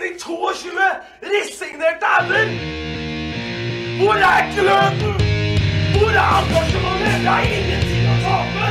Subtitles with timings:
[0.00, 0.70] de 22
[1.22, 2.46] resignerte ender?
[3.98, 5.14] Hvor er gløden?
[5.94, 7.14] Hvor er engasjementet?
[7.24, 8.68] Det er ingenting å tape!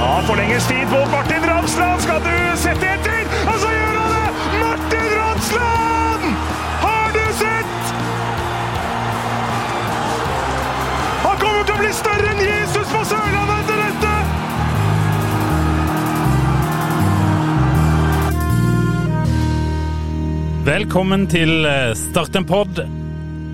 [0.00, 2.00] Ja, forlenges tid på Martin Ramsland.
[2.00, 3.15] Skal du sette etter?
[20.66, 22.80] Velkommen til eh, Start en pod.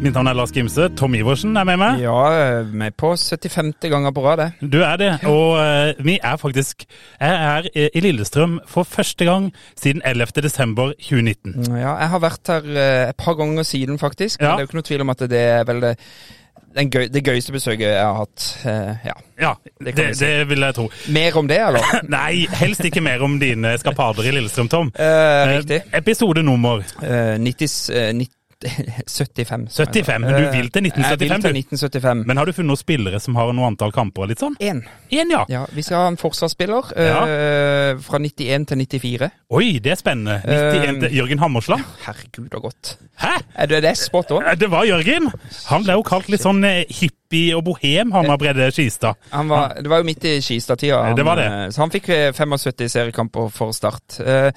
[0.02, 0.86] Mitt navn er Lars Gimse.
[0.96, 2.00] Tom Iversen er med meg.
[2.00, 3.74] Ja, vi er på 75.
[3.92, 4.70] ganger på rad, det.
[4.72, 5.10] Du er det.
[5.28, 6.86] Og uh, vi er faktisk
[7.20, 10.40] Jeg er eh, i Lillestrøm for første gang siden 11.
[10.42, 11.76] desember 2019.
[11.76, 14.40] Ja, jeg har vært her uh, et par ganger siden, faktisk.
[14.40, 14.52] Men Ja.
[14.56, 16.41] det er jo ikke noe tvil om at det er vel det, den
[16.76, 18.46] gøy, det gøyeste besøket jeg har hatt.
[18.64, 19.14] Uh, ja.
[19.42, 20.24] Ja, Det det, si.
[20.24, 20.84] det vil jeg tro.
[21.12, 21.86] Mer om det, eller?
[22.16, 24.92] Nei, helst ikke mer om dine skapader i Lillestrøm, Tom.
[24.98, 25.80] Uh, riktig.
[25.94, 26.84] Episode nummer?
[27.02, 28.30] Eh, 90, eh, 90,
[28.62, 29.68] 75.
[29.76, 31.10] 75, men du vil til 1975?
[31.10, 31.58] Jeg vil 1975, til du.
[31.58, 32.26] 1975.
[32.28, 34.56] Men har du funnet noen spillere som har noe antall kamper litt sånn?
[34.62, 34.82] Én.
[35.12, 35.42] Ja.
[35.50, 39.30] Ja, vi skal ha en forsvarsspiller eh, fra 91 til 94.
[39.52, 40.38] Oi, det er spennende.
[40.46, 41.82] 91 Eh, til Jørgen Hammersland.
[42.06, 42.94] Herregud, og godt.
[43.22, 43.32] Hæ?
[43.62, 44.44] Er det det spot on?
[44.46, 45.28] Eh, Det var Jørgen!
[45.70, 49.16] Han ble jo kalt litt sånn eh, hippie og bohem, han av Brede Skistad.
[49.32, 51.14] Han var, det var jo midt i Skistad-tida.
[51.16, 51.46] Det var det.
[51.50, 54.18] eh, Så han fikk eh, 75 seriekamper for Start.
[54.20, 54.50] Eh,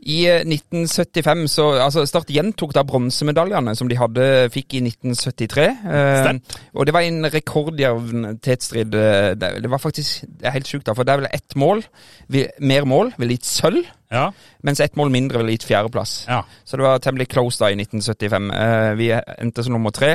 [0.00, 5.64] I eh, 1975 så altså Start gjentok da bronsemedaljene som de hadde, fikk i 1973.
[5.90, 6.28] Eh,
[6.74, 8.94] og det var en rekordjevn tetstrid.
[8.94, 11.56] eh, Det, det var faktisk det er helt sjukt, da, for det er vel ett
[11.58, 11.82] mål,
[12.28, 13.84] vi, mer mål, ville gitt sølv.
[14.10, 14.30] Ja,
[14.64, 16.24] Mens ett mål mindre ville gitt fjerdeplass.
[16.28, 16.40] ja.
[16.64, 18.50] Så det var temmelig close da i 1975.
[18.54, 20.14] Eh, vi endte som nummer tre.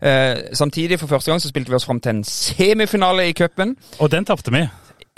[0.00, 3.76] Eh, samtidig, for første gang, så spilte vi oss fram til en semifinale i cupen.
[3.98, 4.64] Og den tapte vi.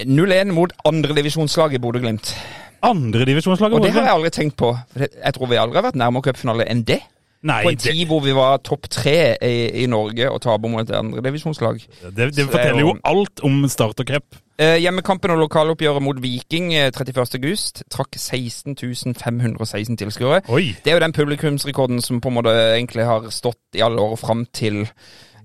[0.05, 2.35] 0-1 mot andredivisjonslaget Bodø-Glimt.
[2.83, 4.73] Andredivisjonslaget Og det har jeg aldri tenkt på.
[4.93, 7.01] For Jeg tror vi aldri har vært nærmere cupfinale enn det.
[7.47, 10.69] Nei, På en det, tid hvor vi var topp tre i, i Norge og taper
[10.73, 11.79] mot et andredivisjonslag.
[12.03, 14.25] det, det det er forteller jo- alt om Start og cup.
[14.59, 17.35] Eh, hjemmekampen og lokaloppgjøret mot Viking eh, 31.
[17.37, 18.75] august trakk 16
[19.15, 20.41] 516 tilskuere.
[20.49, 24.17] Det er jo den publikumsrekorden som på en måte egentlig har stått i alle år
[24.17, 24.87] fram til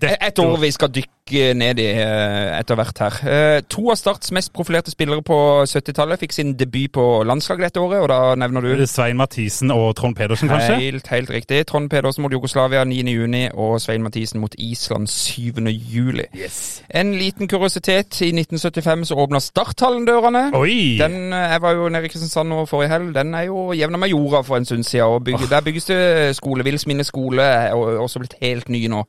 [0.01, 1.20] Dette- et år vi skal dykke
[1.55, 3.17] ned i eh, etter hvert her.
[3.27, 5.37] Eh, To av Starts mest profilerte spillere på
[5.69, 9.95] 70-tallet fikk sin debut på landslaget dette året, og da nevner du Svein Mathisen og
[9.95, 10.75] Trond Pedersen, kanskje?
[10.81, 11.61] Helt, helt riktig.
[11.69, 16.25] Trond Pedersen mot Jugoslavia 9.6, og Svein Mathisen mot Island 7.7.
[16.37, 16.81] Yes.
[16.89, 18.21] En liten kuriositet.
[18.21, 20.51] I 1975 så åpna Starthallen dørene.
[20.57, 20.97] Oi!
[20.99, 23.13] Den, eh, Jeg var jo nede i Kristiansand nå forrige helg.
[23.15, 25.05] Den er jo jevna med jorda for en stund siden.
[25.05, 26.63] Og bygge, Der bygges det skole.
[26.63, 29.03] Villsminne skole er også blitt helt ny nå.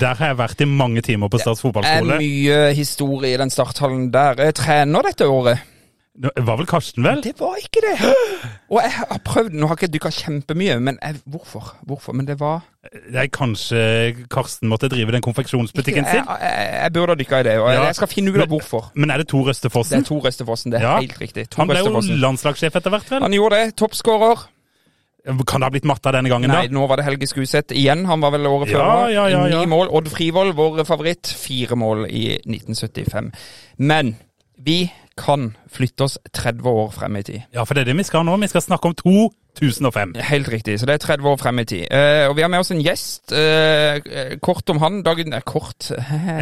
[0.00, 1.38] Der har jeg vært i mange timer på
[1.72, 4.34] Starts Det er mye historie i den starthallen der.
[4.50, 5.58] Jeg trener dette året.
[6.14, 7.22] Det var vel Karsten, vel?
[7.24, 7.96] Det var ikke det!
[8.70, 11.72] Og jeg har prøvd, nå har jeg ikke dykka kjempemye, men jeg, hvorfor?
[11.82, 12.14] Hvorfor?
[12.14, 12.60] Men det var
[13.10, 13.80] Nei, kanskje
[14.30, 16.22] Karsten måtte drive den konfeksjonsbutikken sin?
[16.22, 17.84] jeg, jeg burde ha dykka i det, og jeg, Ja.
[17.90, 18.92] jeg skal finne ut av hvorfor.
[18.94, 21.00] Men er det Tor Det er Tor Østefossen, det er Ja.
[21.00, 21.48] helt riktig.
[21.50, 21.90] Tor Han ble jo
[22.22, 23.22] landslagssjef etter hvert, vel?
[23.22, 23.74] Han gjorde det.
[23.76, 24.46] Toppskårer.
[25.24, 26.74] Kan det ha blitt matta denne gangen, Nei, da?
[26.76, 28.04] nå var det Helge Skuseth igjen.
[28.06, 29.08] Han var vel året Ja, før.
[29.12, 29.44] ja, ja.
[29.48, 29.88] Ni mål.
[29.88, 31.26] Odd Frivold, vår favoritt.
[31.26, 33.32] Fire mål i 1975.
[33.78, 34.16] Men
[34.58, 37.42] vi kan flytte oss 30 år frem i tid.
[37.54, 38.36] Ja, for det er det vi skal nå.
[38.42, 40.14] Vi skal snakke om 2005.
[40.18, 41.86] Helt riktig, så det er 30 år frem i tid.
[41.90, 43.32] Eh, og vi har med oss en gjest.
[43.32, 45.02] Eh, kort om han.
[45.06, 45.98] Dagen, eh, kort Det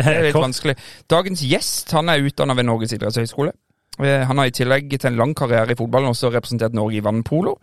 [0.07, 0.47] er litt Kort.
[0.49, 0.77] vanskelig.
[1.11, 3.53] Dagens gjest han er utdanna ved Norges idrettshøgskole.
[4.01, 7.05] Eh, han har i tillegg til en lang karriere i fotballen også representert Norge i
[7.05, 7.59] vannpolo.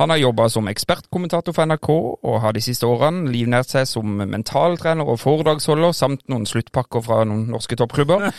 [0.00, 1.88] Han har jobba som ekspertkommentator for NRK,
[2.24, 7.20] og har de siste årene livnært seg som mentaltrener og foredragsholder, samt noen sluttpakker fra
[7.28, 8.30] noen norske toppklubber.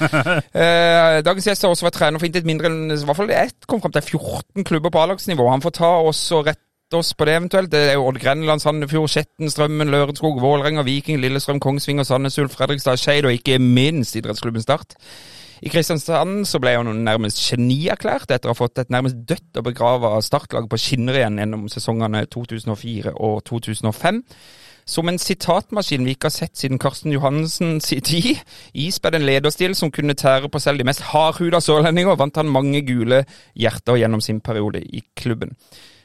[0.61, 3.65] Eh, dagens gjest har også vært trener for intet mindre enn i hvert fall ett
[3.69, 5.45] kom fram til 14 klubber på A-lagsnivå.
[5.49, 7.71] Han får ta oss og rette oss på det eventuelt.
[7.71, 12.57] Det er jo Odd Grenland, Sandefjord, Skjetten, Strømmen, Lørenskog, Vålerenga, Viking, Lillestrøm, Kongsvinger, Sandnes Ulf,
[12.57, 14.97] Fredrikstad, Skeid og ikke minst idrettsklubben Start.
[15.61, 19.67] I Kristiansand så ble han nærmest genierklært etter å ha fått et nærmest dødt og
[19.67, 24.23] begrava startlag på skinner igjen gjennom sesongene 2004 og 2005.
[24.89, 28.41] Som en sitatmaskin vi ikke har sett siden Karsten Johansen sin tid.
[28.73, 32.81] Ispedd en lederstil som kunne tære på selv de mest hardhuda sørlendinger, vant han mange
[32.87, 33.21] gule
[33.53, 35.53] hjerter gjennom sin periode i klubben.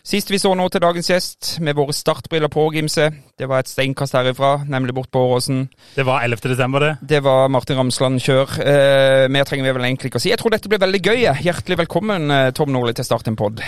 [0.07, 3.71] Sist vi så nå til dagens gjest, med våre startbriller på, Gimse, det var et
[3.71, 5.65] steinkast herifra, nemlig bort på Åråsen.
[5.97, 6.45] Det var 11.
[6.53, 6.93] desember, det.
[7.11, 8.53] Det var Martin Ramsland kjør.
[8.63, 10.31] Eh, mer trenger vi vel egentlig ikke å si.
[10.31, 11.25] Jeg tror dette blir veldig gøy.
[11.43, 13.59] Hjertelig velkommen, eh, Tom Nordli, til Start en pod.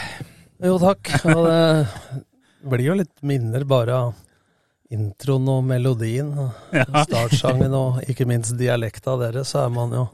[0.62, 1.10] Jo, takk.
[1.26, 2.22] Og det
[2.70, 4.14] blir jo litt minner bare av
[4.94, 6.30] introen og melodien.
[6.38, 6.86] og Ja.
[7.02, 10.06] Startsangen og ikke minst dialekta deres, så er man jo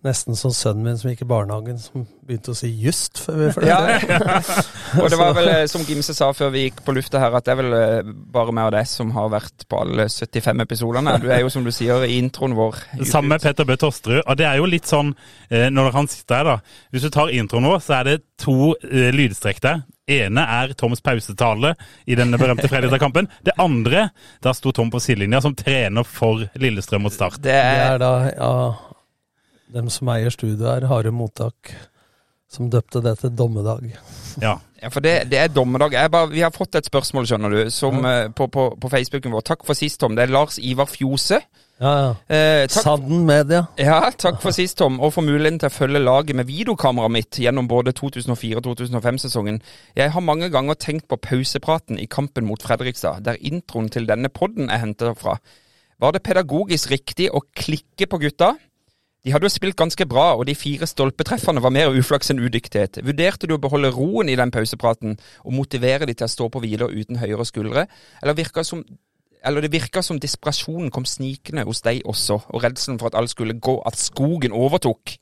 [0.00, 3.48] Nesten som sønnen min som gikk i barnehagen, som begynte å si 'just' før vi
[3.52, 3.66] fløy.
[3.68, 3.80] Ja,
[5.02, 7.44] og det var vel, eh, som Gimse sa før vi gikk på lufta her, at
[7.44, 11.18] det er vel eh, bare meg og deg som har vært på alle 75 episodene.
[11.20, 12.80] Du er jo, som du sier, i introen vår.
[13.04, 14.22] Sammen med Petter Bø Tosterud.
[14.24, 15.12] Og det er jo litt sånn,
[15.50, 16.58] eh, når han sitter her, da
[16.90, 19.82] Hvis du tar introen vår, så er det to lydstrekk der.
[20.10, 21.76] ene er Toms pausetale
[22.06, 23.28] i den berømte Fredrikstad-kampen.
[23.44, 24.08] Det andre,
[24.42, 27.36] da sto Tom på sidelinja som trener for Lillestrøm mot Start.
[27.38, 28.50] Det Det er, er da ja,
[29.74, 31.72] dem som eier studioet her, Harde Mottak,
[32.50, 33.92] som døpte det til Dommedag.
[34.42, 34.56] Ja.
[34.82, 35.94] ja, for det, det er dommedag.
[35.94, 38.28] Jeg bare, vi har fått et spørsmål, skjønner du, som, ja.
[38.34, 39.44] på, på, på Facebooken vår.
[39.52, 40.16] Takk for sist, Tom.
[40.18, 41.38] Det er Lars Ivar Fjose.
[41.80, 42.08] Ja, ja.
[42.36, 43.62] Eh, takk Sanden Media.
[43.80, 47.38] Ja, takk for sist, Tom, og for muligheten til å følge laget med videokameraet mitt
[47.40, 49.62] gjennom både 2004- og 2005-sesongen.
[49.96, 54.28] Jeg har mange ganger tenkt på pausepraten i kampen mot Fredrikstad, der introen til denne
[54.28, 55.38] podden er hentet fra.
[56.00, 58.54] Var det pedagogisk riktig å klikke på gutta?
[59.20, 63.02] De hadde jo spilt ganske bra, og de fire stolpetreffene var mer uflaks enn udyktighet.
[63.04, 66.62] Vurderte du å beholde roen i den pausepraten og motivere de til å stå på
[66.64, 67.86] hviler uten høyere skuldre,
[68.22, 68.84] eller virka som
[69.40, 73.32] eller det virka som desperasjonen kom snikende hos deg også, og redselen for at alt
[73.32, 75.14] skulle gå, at skogen overtok.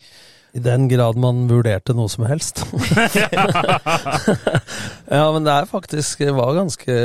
[0.59, 2.65] I den grad man vurderte noe som helst.
[5.19, 6.97] ja, men det er faktisk det var ganske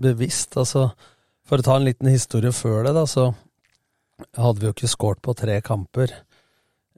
[0.00, 0.56] bevisst.
[0.56, 0.94] Altså,
[1.44, 3.34] for å ta en liten historie før det, da, så
[4.38, 6.14] hadde vi jo ikke skåret på tre kamper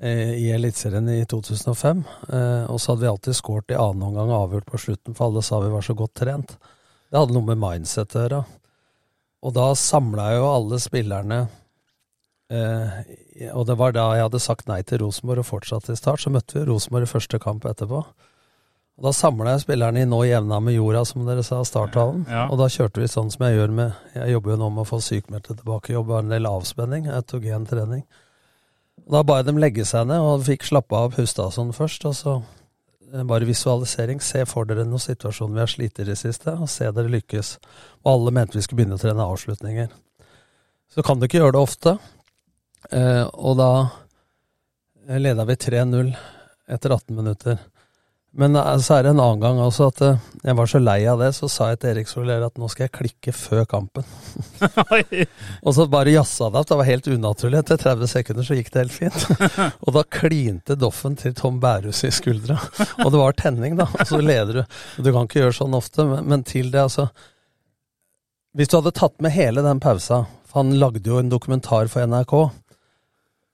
[0.08, 2.04] i Eliteserien i 2005.
[2.28, 5.30] Eh, og så hadde vi alltid skåret i annen omgang og avgjort på slutten, for
[5.30, 6.56] alle sa vi var så godt trent.
[7.08, 8.42] Det hadde noe med mindset å gjøre.
[9.44, 11.42] Og da samla jo alle spillerne
[12.48, 12.94] eh,
[13.52, 16.22] Og det var da jeg hadde sagt nei til Rosenborg og fortsatt i start.
[16.24, 18.00] Så møtte vi Rosenborg i første kamp etterpå.
[18.94, 22.24] Og Da samla jeg spillerne i nå jevna med jorda, som dere sa, starttalen.
[22.30, 22.46] Ja.
[22.48, 24.90] Og da kjørte vi sånn som jeg gjør med Jeg jobber jo nå med å
[24.92, 28.04] få sykmeldte tilbake i jobb, en del avspenning, autogen trening.
[29.10, 32.06] Da ba jeg dem legge seg ned, og fikk slappe av, pusta sånn først.
[32.08, 32.36] Og så
[33.12, 34.22] eh, bare visualisering.
[34.24, 37.56] Se for dere noen situasjoner vi har slitt i det siste, og se dere lykkes.
[38.04, 39.92] Og alle mente vi skulle begynne å trene avslutninger.
[40.94, 41.96] Så kan du ikke gjøre det ofte.
[42.94, 43.70] Eh, og da
[45.20, 46.14] leda vi 3-0
[46.74, 47.58] etter 18 minutter.
[48.36, 50.96] Men eh, så er det en annen gang også at eh, jeg var så lei
[51.10, 54.06] av det, så sa jeg til Erik Soler at nå skal jeg klikke før kampen.
[55.64, 56.68] Og så bare jazza det opp.
[56.70, 57.60] Det var helt unaturlig.
[57.62, 59.46] Etter 30 sekunder så gikk det helt fint.
[59.86, 62.58] Og da klinte Doffen til Tom Bærhus i skuldra.
[63.04, 63.86] Og det var tenning, da.
[63.94, 64.80] Og så leder du.
[64.98, 67.08] Du kan ikke gjøre sånn ofte, men, men til det, altså
[68.54, 72.06] Hvis du hadde tatt med hele den pausa, for han lagde jo en dokumentar for
[72.06, 72.34] NRK,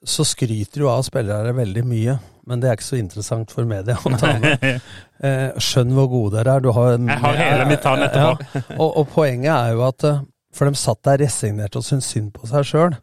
[0.08, 2.18] så skryter jo av spillere veldig mye.
[2.50, 4.66] Men det er ikke så interessant for media å ta med.
[5.20, 6.62] Eh, skjønn hvor gode dere er.
[6.64, 8.46] Du har, Jeg har hele mitt tann etterpå.
[8.56, 10.22] Ja, og, og poenget er jo at eh,
[10.56, 12.96] For de satt der resignerte og syntes synd på seg sjøl.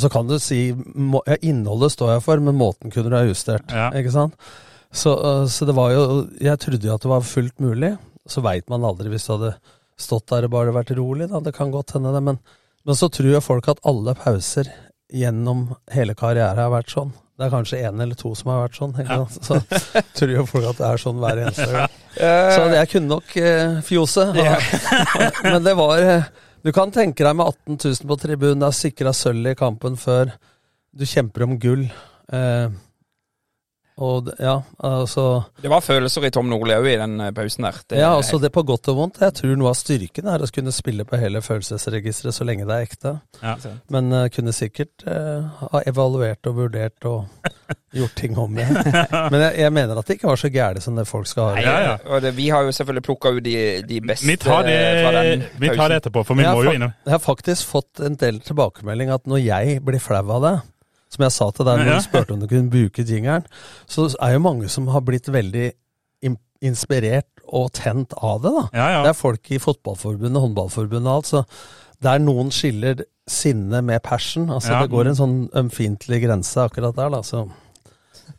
[0.00, 3.20] Så kan du si må, ja, Innholdet står jeg for, men måten kunne du ha
[3.28, 3.68] justert.
[3.68, 3.90] Ja.
[4.00, 4.48] Ikke sant?
[4.88, 6.06] Så, eh, så det var jo
[6.40, 7.92] Jeg trodde jo at det var fullt mulig.
[8.24, 9.52] Så veit man aldri hvis du hadde
[10.00, 11.28] stått der og bare vært rolig.
[11.28, 11.44] Da.
[11.44, 12.24] Det kan godt hende, det.
[12.24, 12.40] Men,
[12.88, 14.72] men så tror jo folk at alle pauser
[15.12, 17.12] gjennom hele karrieren har vært sånn.
[17.38, 18.96] Det er kanskje én eller to som har vært sånn.
[18.98, 19.20] Ja.
[19.30, 19.60] Så
[20.18, 21.96] tror jo folk at det er sånn hver eneste gang.
[22.18, 24.24] Så jeg kunne nok eh, fjose.
[25.44, 26.24] Men det var eh,
[26.66, 29.94] Du kan tenke deg med 18 000 på tribunen, det er sikra sølv i kampen
[30.00, 30.32] før
[30.98, 31.84] du kjemper om gull.
[32.34, 32.66] Eh,
[33.98, 37.64] og det- ja, altså Det var følelser i Tom Nordli òg i den eh, pausen
[37.66, 37.80] der.
[37.88, 39.20] Det, Ja, altså det på godt og vondt.
[39.20, 42.76] Jeg tror noe av styrken er å kunne spille på hele følelsesregisteret så lenge det
[42.76, 43.14] er ekte.
[43.42, 43.56] Ja.
[43.90, 47.26] Men uh, kunne sikkert uh, ha evaluert og vurdert og
[47.98, 48.78] gjort ting om igjen.
[49.32, 51.58] Men jeg, jeg mener at det ikke var så gærent som det folk skal ha
[51.58, 51.98] Nei, Ja, ja.
[52.06, 53.56] Og det, vi har jo selvfølgelig plukka ut de,
[53.88, 56.64] de beste Vi tar det, fra den vi tar det etterpå, for vi Jeg må
[56.68, 60.44] jo innom Jeg har faktisk fått en del tilbakemelding at når jeg blir flau av
[60.44, 60.54] det,
[61.08, 63.46] som jeg sa til deg når du spurte om du kunne bruke jingeren,
[63.88, 65.70] så er jo mange som har blitt veldig
[66.64, 68.50] inspirert og tent av det.
[68.50, 68.64] da.
[68.74, 69.02] Ja, ja.
[69.06, 71.44] Det er folk i Fotballforbundet, Håndballforbundet og alt, så
[72.04, 74.50] der noen skiller sinne med passion.
[74.50, 74.82] altså Ja.
[74.82, 77.10] Det går en sånn ømfintlig grense akkurat der.
[77.10, 77.48] da, så...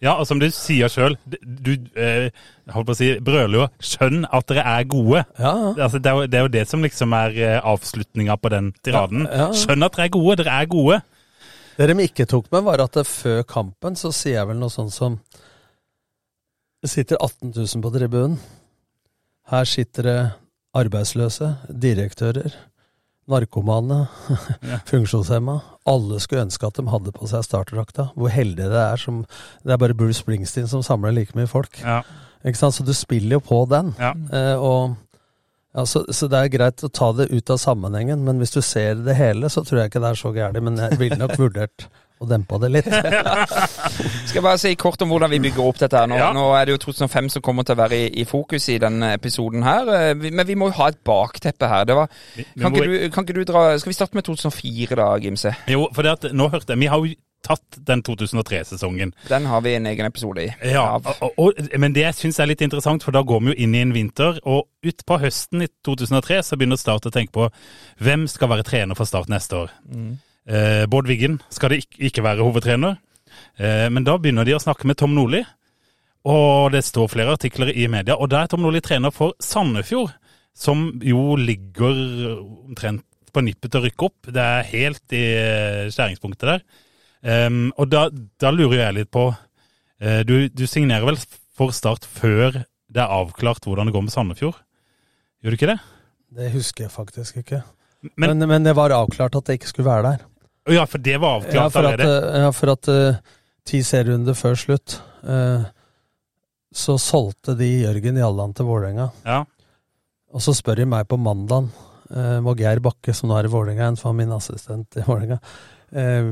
[0.01, 2.29] Ja, og som du sier sjøl, du eh,
[2.71, 5.25] holdt på å si, brøler jo 'skjønn at dere er gode'.
[5.39, 5.71] Ja, ja.
[5.83, 8.71] Altså, det, er jo, det er jo det som liksom er eh, avslutninga på den
[8.85, 9.27] tiraden.
[9.27, 9.49] Ja.
[9.51, 11.01] Skjønn at dere er gode, dere er gode.
[11.79, 14.91] Det de ikke tok med, var at før kampen så sier jeg vel noe sånt
[14.91, 15.15] som
[16.83, 18.35] Det sitter 18 000 på tribunen.
[19.51, 20.19] Her sitter det
[20.77, 22.53] arbeidsløse, direktører,
[23.29, 23.97] narkomane,
[24.91, 25.57] funksjonshemma.
[25.89, 28.09] Alle skulle ønske at de hadde på seg startdrakta.
[28.15, 29.23] Hvor heldige det er som
[29.63, 31.79] Det er bare Bruce Springsteen som samler like mye folk.
[31.83, 32.01] Ja,
[32.45, 32.77] Ikke sant?
[32.77, 33.95] Så du spiller jo på den.
[33.99, 34.13] ja.
[34.31, 34.95] Eh, og
[35.75, 38.61] ja, så, så det er greit å ta det ut av sammenhengen, men hvis du
[38.65, 40.63] ser det hele, så tror jeg ikke det er så gærent.
[40.65, 41.85] Men jeg ville nok vurdert
[42.19, 42.87] å dempe det litt.
[44.27, 46.09] Skal jeg bare si kort om hvordan vi bygger opp dette her.
[46.11, 46.31] Nå, Ja.
[46.35, 49.13] nå er det jo 2005 som kommer til å være i, i fokus i denne
[49.15, 49.87] episoden her.
[49.95, 51.85] eh, Men vi må jo ha et bakteppe her.
[51.87, 52.09] Det var,
[52.59, 55.55] kan, ikke du, kan ikke du dra Skal vi starte med 2004 da, Gimse?
[55.71, 57.15] Jo, for det at, nå hørte jeg Vi har jo
[57.45, 59.13] tatt den 2003-sesongen.
[59.29, 60.49] Den har vi en egen episode i.
[60.73, 63.59] Ja, og, og, men det jeg syns er litt interessant, for da går vi jo
[63.65, 67.47] inn i en vinter, og utpå høsten i 2003 så begynner Start å tenke på
[68.03, 69.73] hvem skal være trener for Start neste år.
[70.49, 72.99] Eh, Bård Wiggen skal det ikke, ikke være hovedtrener,
[73.59, 75.43] eh, men da begynner de å snakke med Tom Nordli.
[76.29, 80.11] Og det står flere artikler i media, og da er Tom Nordli trener for Sandefjord,
[80.59, 81.95] som jo ligger
[82.41, 84.29] omtrent på nippet til å rykke opp.
[84.33, 86.63] Det er helt i eh, skjæringspunktet der.
[87.23, 88.05] Ehm, og da,
[88.39, 91.17] da lurer jeg litt på uh, du, du signerer vel
[91.59, 94.61] for Start før det er avklart hvordan det går med Sandefjord?
[95.43, 95.79] Gjør du ikke det?
[96.39, 97.61] Det husker jeg faktisk ikke.
[98.15, 100.25] Men- Men, men, det var avklart at jeg ikke skulle være der.
[100.73, 102.33] Ja, for det var avklart Ja, allerede.
[102.33, 103.15] eh, ja, for at uh,
[103.65, 105.65] ti serierunder før slutt, uh,
[106.71, 109.09] så solgte de Jørgen Jalland til Vålerenga.
[109.25, 109.43] Ja.
[110.33, 111.71] Og så spør de meg på mandagen,
[112.13, 115.05] uh, må Geir Bakke, som nå er i Vålerenga, en som mine min assistent i
[115.07, 115.39] Vålerenga,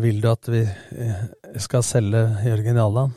[0.02, 1.24] vil du at vi eh,
[1.62, 3.16] skal selge Jørgen Jalland?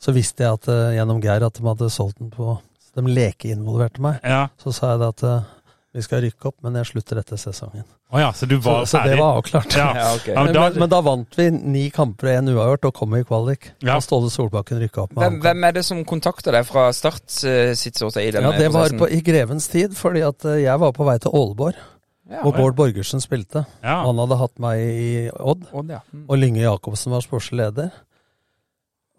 [0.00, 2.54] Så visste jeg at, eh, gjennom Geir at de hadde solgt den på
[2.86, 4.20] så De lekeinvolverte meg.
[4.24, 4.46] ja.
[4.62, 5.52] Så sa jeg det at eh,
[5.96, 7.84] vi skal rykke opp, men jeg slutter etter sesongen.
[8.12, 9.72] Oh ja, så du Så, var så det var avklart.
[9.74, 9.86] Ja.
[9.96, 10.34] Ja, okay.
[10.36, 13.22] Men, da- men, men da vant vi ni kamper og én uavgjort og kom i
[13.26, 13.70] kvalik.
[13.82, 13.96] Ja.
[13.96, 17.24] Og Ståle Solbakken rykka opp med Hvem, hvem er det som kontakter deg fra Start
[17.42, 20.60] Uh, sitt ståsted i denne Ja, det var på, i grevens tid, fordi at eh,
[20.68, 21.80] jeg var på vei til Ålborg,
[22.26, 23.62] Ja, og Bård Borgersen spilte.
[23.84, 24.00] Ja.
[24.02, 26.00] Han hadde hatt meg i Odd, Odd, ja.
[26.10, 26.24] Mm.
[26.26, 27.92] og Lynge Jacobsen var sportslig leder.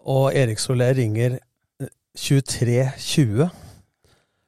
[0.08, 3.48] Og Erik Soler ringer eh, 23.20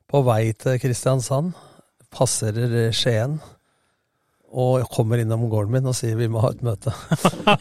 [0.10, 1.54] på vei til Kristiansand,
[2.12, 3.40] passerer eh, Skien.
[4.50, 6.92] Og kommer innom gården min og sier vi må ha et møte.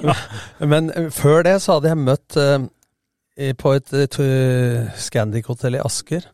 [0.72, 6.26] Men eh, før det så hadde jeg møtt eh, på et eh, Scandic-hotell i Asker.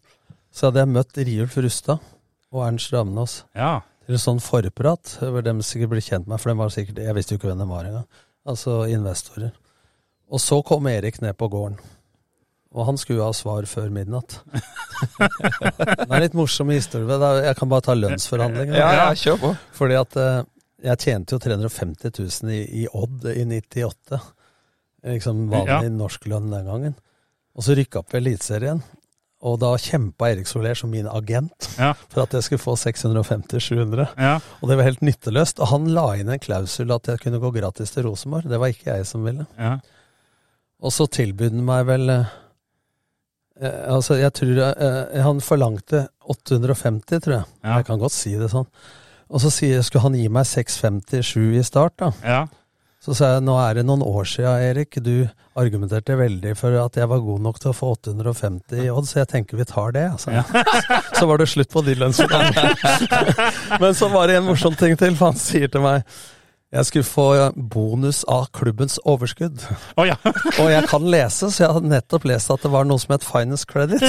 [0.54, 1.99] Så hadde jeg møtt Riulf Rustad
[2.54, 3.80] og Ernst Ravnås ja.
[4.04, 7.16] Til en sånn forprat, hvor de sikkert ble kjent med for de var sikkert, jeg
[7.16, 8.06] visste jo ikke hvem de var engang.
[8.44, 9.52] Altså investorer.
[10.32, 11.78] Og så kom Erik ned på gården.
[12.75, 14.40] Og han skulle jo ha svar før midnatt.
[15.20, 17.18] det er litt morsom historie.
[17.46, 18.80] Jeg kan bare ta lønnsforhandlingene.
[18.80, 19.52] Ja, ja, kjør på.
[19.78, 20.40] Fordi at eh,
[20.88, 24.20] jeg tjente jo 350 000 i, i Odd i 98.
[25.14, 26.99] Liksom vanlig norsk lønn den gangen.
[27.54, 28.82] Og så rykka opp i Eliteserien.
[29.44, 31.90] Og da kjempa Erik Soler som min agent Ja.
[32.08, 34.06] for at jeg skulle få 650-700.
[34.16, 34.38] Ja.
[34.62, 35.60] Og det var helt nytteløst.
[35.60, 38.48] Og han la inn en klausul at jeg kunne gå gratis til Rosenborg.
[38.48, 39.46] Det var ikke jeg som ville.
[39.58, 39.76] ja.
[40.84, 42.32] Og så tilbød han meg vel eh,
[43.60, 47.44] eh, Altså, jeg tror eh, Han forlangte 850, tror jeg.
[47.64, 47.76] Ja.
[47.78, 48.66] Jeg kan godt si det sånn.
[49.30, 52.10] Og så sier, skulle han gi meg 650-7 i start, da.
[53.04, 53.06] Ja.
[53.06, 54.96] Så sa jeg nå er det noen år siden, Erik.
[55.04, 55.26] Du
[55.61, 59.20] argumenterte veldig for at jeg var god nok til å få 850 i odd, så
[59.20, 60.06] jeg tenker vi tar det.
[60.14, 60.32] Altså.
[61.18, 63.20] så var det slutt på de lønnsforhandlingene.
[63.82, 66.08] Men så var det en morsom ting til, for han sier til meg
[66.75, 67.26] jeg skulle få
[67.70, 69.61] bonus av klubbens overskudd.
[69.94, 70.16] Oh, ja.
[70.58, 73.26] Og jeg kan lese, så jeg hadde nettopp lest at det var noe som het
[73.28, 74.02] finance credit.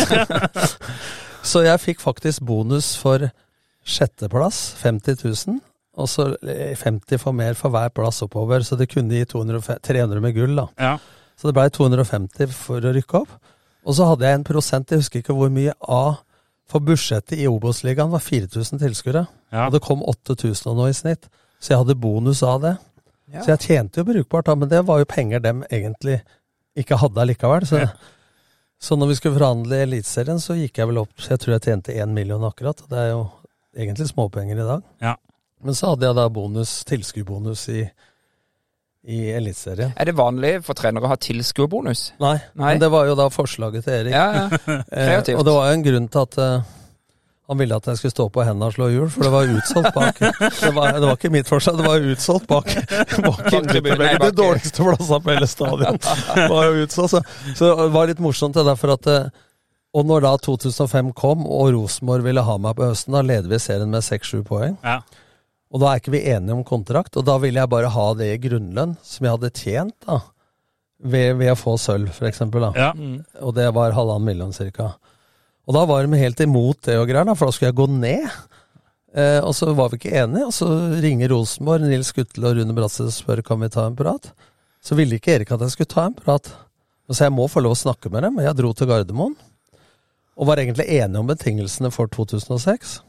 [1.45, 3.27] så jeg fikk faktisk bonus for
[3.85, 5.61] sjetteplass, 50 000.
[5.95, 10.21] Og så 50 for mer for hver plass oppover, så det kunne gi 200, 300
[10.23, 10.55] med gull.
[10.55, 10.67] da.
[10.79, 10.97] ja.
[11.35, 13.31] Så det blei 250 for å rykke opp.
[13.85, 16.21] Og så hadde jeg en prosent, jeg husker ikke hvor mye, av
[16.65, 19.27] For budsjettet i Obos-ligaen var 4000 tilskuere.
[19.53, 19.67] Ja.
[19.67, 21.27] Og det kom 8000 og noe i snitt.
[21.61, 22.71] Så jeg hadde bonus av det.
[23.29, 23.43] Ja.
[23.43, 26.23] Så jeg tjente jo brukbart, da, men det var jo penger dem egentlig
[26.73, 27.67] ikke hadde allikevel.
[27.69, 27.83] Så,
[28.81, 31.65] så når vi skulle forhandle Eliteserien, så gikk jeg vel opp så Jeg tror jeg
[31.67, 32.81] tjente én million akkurat.
[32.81, 33.21] og Det er jo
[33.77, 34.89] egentlig småpenger i dag.
[35.05, 35.13] Ja.
[35.65, 37.83] Men så hadde jeg da bonus, tilskuerbonus i,
[39.09, 39.95] i Eliteserien.
[39.97, 42.11] Er det vanlig for trenere å ha tilskuerbonus?
[42.21, 42.71] Nei, Nei.
[42.75, 44.13] men det var jo da forslaget til Erik.
[44.13, 44.47] Ja, ja.
[44.95, 45.39] Eh, kreativt.
[45.39, 46.73] og det var jo en grunn til at eh,
[47.45, 49.97] han ville at jeg skulle stå på hendene og slå hjul, for det var utsolgt
[49.97, 50.21] bak.
[50.61, 52.71] Det var, det var ikke mitt forslag, det var utsolgt bak.
[53.25, 55.99] bak nei, De dårligste plassene på hele stadion
[56.49, 57.13] var jo utsolgt.
[57.13, 57.21] Så,
[57.59, 59.27] så det var litt morsomt det der, for at eh,
[59.95, 63.61] Og når da 2005 kom, og Rosenborg ville ha meg på høsten, da leder vi
[63.61, 64.77] serien med 6-7 poeng.
[64.85, 64.97] ja.
[65.73, 68.29] Og da er ikke vi enige om kontrakt, og da ville jeg bare ha det
[68.31, 70.19] i grunnlønn, som jeg hadde tjent da,
[71.03, 72.67] ved, ved å få sølv, for eksempel.
[72.67, 72.71] Da.
[72.77, 72.91] ja.
[72.95, 73.17] Mm.
[73.41, 74.93] Og det var halvannen million cirka.
[75.65, 77.87] Og da var de helt imot det og greier, da, for da skulle jeg gå
[77.91, 78.27] ned.
[79.15, 80.69] Eh, og så var vi ikke enige, og så
[81.03, 84.29] ringer Rosenborg, Nils Skutle og Rune Bratseth og spør kan vi ta en prat.
[84.85, 86.51] Så ville ikke Erik at jeg skulle ta en prat.
[87.09, 89.35] Så jeg må få lov å snakke med dem, og jeg dro til Gardermoen.
[90.35, 92.99] Og var egentlig enig om betingelsene for 2006.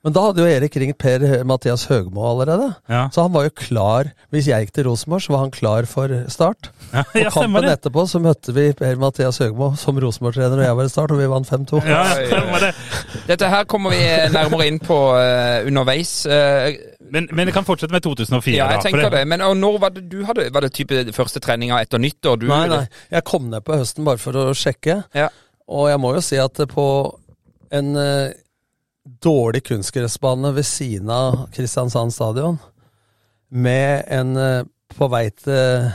[0.00, 2.70] Men da hadde jo Erik ringt Per-Mathias Høgmo allerede.
[2.88, 3.02] Ja.
[3.12, 4.08] Så han var jo klar.
[4.32, 6.70] Hvis jeg gikk til Rosenborg, så var han klar for Start.
[6.94, 7.74] Ja, Og kampen det.
[7.76, 11.28] etterpå så møtte vi Per-Mathias Høgmo som Rosenborg-trener, og jeg var i Start, og vi
[11.30, 11.82] vant 5-2.
[11.84, 12.00] Ja,
[12.64, 12.70] det.
[13.28, 14.00] Dette her kommer vi
[14.32, 16.14] nærmere inn på uh, underveis.
[16.26, 16.72] Uh,
[17.10, 18.56] Men, men det kan fortsette med 2004.
[18.56, 19.22] ja, jeg da, tenker det.
[19.28, 22.36] Men og når var det du hadde Var det type første treninga etter nyttår?
[22.38, 22.84] Du, Nei, nei.
[23.10, 25.00] Jeg kom ned på høsten bare for å sjekke.
[25.18, 25.26] Ja.
[25.70, 26.84] Og jeg må jo si at på
[27.74, 28.30] en eh,
[29.04, 32.58] dårlig kunstgressbane ved siden av Kristiansand stadion,
[33.48, 34.64] med en eh,
[34.96, 35.90] på vei til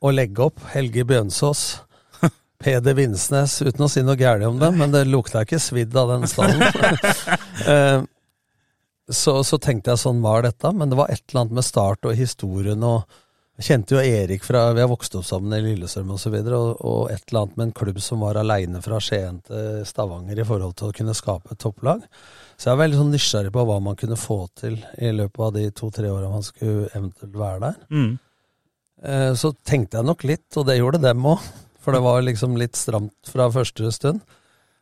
[0.00, 1.64] å legge opp Helge Bjønsås,
[2.62, 6.14] Peder Vinsnes, uten å si noe gærent om dem, men det lukta ikke svidd av
[6.16, 6.62] den stallen.
[7.66, 8.02] Eh,
[9.10, 12.04] så, så tenkte jeg sånn var dette, men det var et eller annet med start
[12.06, 13.06] og historien og
[13.56, 16.16] jeg kjente jo Erik fra Vi har vokst opp sammen i Lillestrøm osv.
[16.16, 19.00] Og, så videre, og, og et eller annet med en klubb som var aleine fra
[19.00, 22.04] Skien til Stavanger i forhold til å kunne skape et topplag.
[22.56, 25.52] Så jeg er veldig sånn nysgjerrig på hva man kunne få til i løpet av
[25.58, 27.76] de to-tre åra man skulle eventuelt være der.
[27.92, 28.14] Mm.
[29.04, 31.44] Eh, så tenkte jeg nok litt, og det gjorde dem òg.
[31.84, 34.24] For det var liksom litt stramt fra første stund.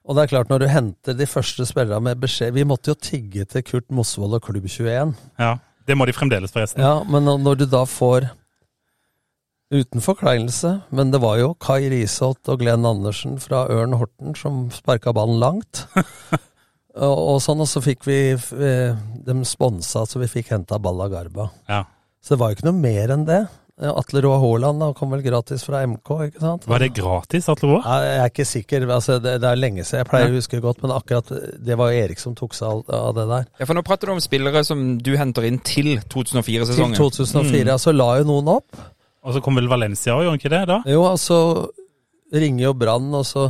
[0.06, 2.94] Og det er klart, når du henter de første spillerne med beskjed Vi måtte jo
[3.00, 5.14] tigge til Kurt Mosvold og Klubb 21.
[5.40, 5.54] Ja,
[5.86, 6.80] Det må de fremdeles, forresten.
[6.80, 8.30] Ja, men når- når du da får
[9.72, 14.70] Uten forkleinelse, men det var jo Kai Risholt og Glenn Andersen fra Ørn Horten som
[14.70, 15.86] sparka ballen langt.
[16.94, 18.78] og, og sånn, og så fikk vi De
[19.26, 21.48] dem sponsa så vi fikk henta Balla Garba.
[21.68, 21.82] Ja.
[22.22, 23.42] Så det var jo ikke noe mer enn det.
[23.82, 26.66] Eh, Atle Roa Haaland kom vel gratis fra MK, ikke sant?
[26.70, 27.96] Var det gratis, Atle Roa?
[28.04, 30.04] Jeg er ikke sikker, altså det, det er lenge siden.
[30.04, 31.32] Jeg pleier å huske godt, men akkurat
[31.66, 33.48] det var jo Erik som tok seg av- det der.
[33.58, 36.94] Ja, for Nå prater du om spillere som du henter inn til Til 2004-sesongen.
[37.00, 38.78] 2004, så la jo noen opp.
[39.24, 40.62] Og så kom vel Valencia òg, gjorde han ikke det?
[40.70, 40.78] da?
[40.94, 41.38] Jo, altså
[42.34, 43.48] ringer jo Brann, og så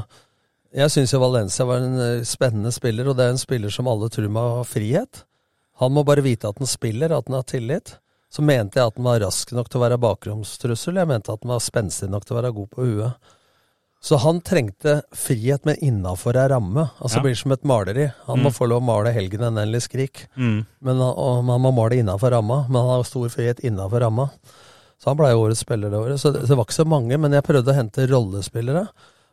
[0.74, 3.86] Jeg syns jo Valencia var en eh, spennende spiller, og det er en spiller som
[3.90, 5.22] alle tror må ha frihet.
[5.82, 7.96] Han må bare vite at han spiller, at han har tillit.
[8.34, 10.98] Så mente jeg at han var rask nok til å være bakromstrussel.
[10.98, 13.30] Jeg mente at han var spenstig nok til å være god på huet.
[14.04, 16.90] Så han trengte frihet, men innafor ei ramme.
[16.98, 17.22] Altså Ja.
[17.22, 18.12] blir som et maleri.
[18.26, 20.26] Han må få lov å male helgen en endelig skrik.
[20.36, 20.66] Mm.
[20.82, 24.28] Men han, man må male innafor ramma, men han har stor frihet innafor ramma.
[25.00, 26.20] Så han blei årets spiller det året.
[26.20, 28.88] Så det, det var ikke så mange, men jeg prøvde å hente rollespillere.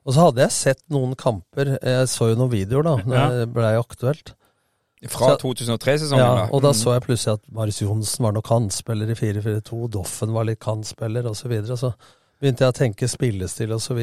[0.06, 3.30] Og så hadde jeg sett noen kamper, jeg så jo noen videoer da, når Ja.
[3.30, 4.34] det blei aktuelt.
[5.10, 6.50] Fra 2003-sesongen, Ja, da.
[6.54, 6.78] og da Mm.
[6.78, 11.24] så jeg plutselig at Marius Johnsen var nok kantspiller i 4-4-2, Doffen var litt kantspiller
[11.26, 11.42] osv.
[11.42, 11.78] Så, videre.
[11.78, 11.94] så
[12.42, 13.98] begynte jeg å tenke spillestil osv.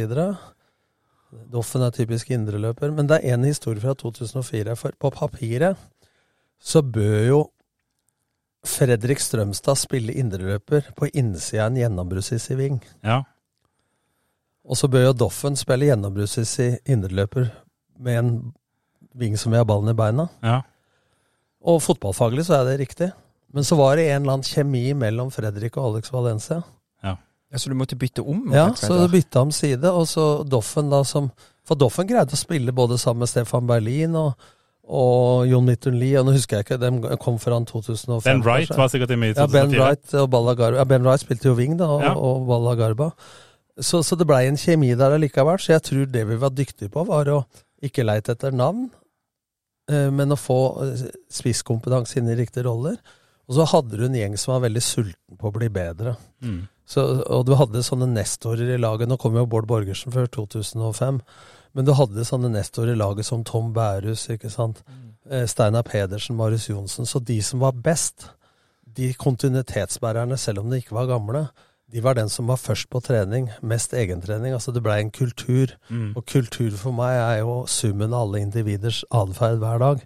[1.52, 2.90] Doffen er typisk indreløper.
[2.94, 4.74] Men det er én historie fra 2004.
[4.76, 5.76] For på papiret
[6.60, 7.50] så bør jo
[8.64, 12.80] Fredrik Strømstad spille indreløper på innsida av en gjennombruddssissig ving.
[13.04, 13.22] Ja.
[14.68, 17.48] Og så bør jo Doffen spille gjennombruddssissig indreløper
[17.98, 18.30] med en
[19.18, 20.28] ving som vil ha ballen i beina.
[20.44, 20.60] ja.
[21.68, 23.08] Og fotballfaglig så er det riktig.
[23.52, 26.60] Men så var det en eller annen kjemi mellom Fredrik og Alex Valencia.
[27.02, 27.16] Ja,
[27.58, 28.44] Så du måtte bytte om?
[28.52, 31.30] Ja, så du bytta om side, og så Doffen da som
[31.66, 34.34] For Doffen greide å spille både sammen med Stefan Berlin og,
[34.84, 38.22] og Jon Lie, og nå husker jeg ikke, de kom fra 2005.
[38.24, 38.78] Ben Wright kanskje.
[38.78, 40.76] var sikkert med i Ja, Ben Wright og Balla Garba.
[40.78, 42.14] Ja, Ben Wright spilte jo wing, da, og, Ja.
[42.14, 43.10] og Balla Garba.
[43.80, 45.60] Så, så det blei en kjemi der allikevel.
[45.62, 47.42] Så jeg tror det vi var dyktige på, var å
[47.84, 48.88] ikke leite etter navn,
[49.90, 52.98] eh, men å få eh, spisskompetanse inn i riktige roller.
[53.48, 56.16] Og så hadde du en gjeng som var veldig sulten på å bli bedre.
[56.44, 56.66] Mm.
[56.88, 59.08] Så, og du hadde sånne nestorer i laget.
[59.08, 61.22] Nå kom jo Bård Borgersen før 2005.
[61.76, 64.82] Men du hadde sånne nestorer i laget som Tom Bærus, ikke sant.
[64.88, 65.46] Mm.
[65.48, 67.08] Steinar Pedersen, Marius Johnsen.
[67.08, 68.30] Så de som var best,
[68.98, 71.46] de kontinuitetsbærerne, selv om de ikke var gamle,
[71.92, 74.52] de var den som var først på trening, mest egentrening.
[74.52, 75.72] Altså det blei en kultur.
[75.88, 76.10] Mm.
[76.16, 80.02] Og kultur for meg er jo summen av alle individers atferd hver dag.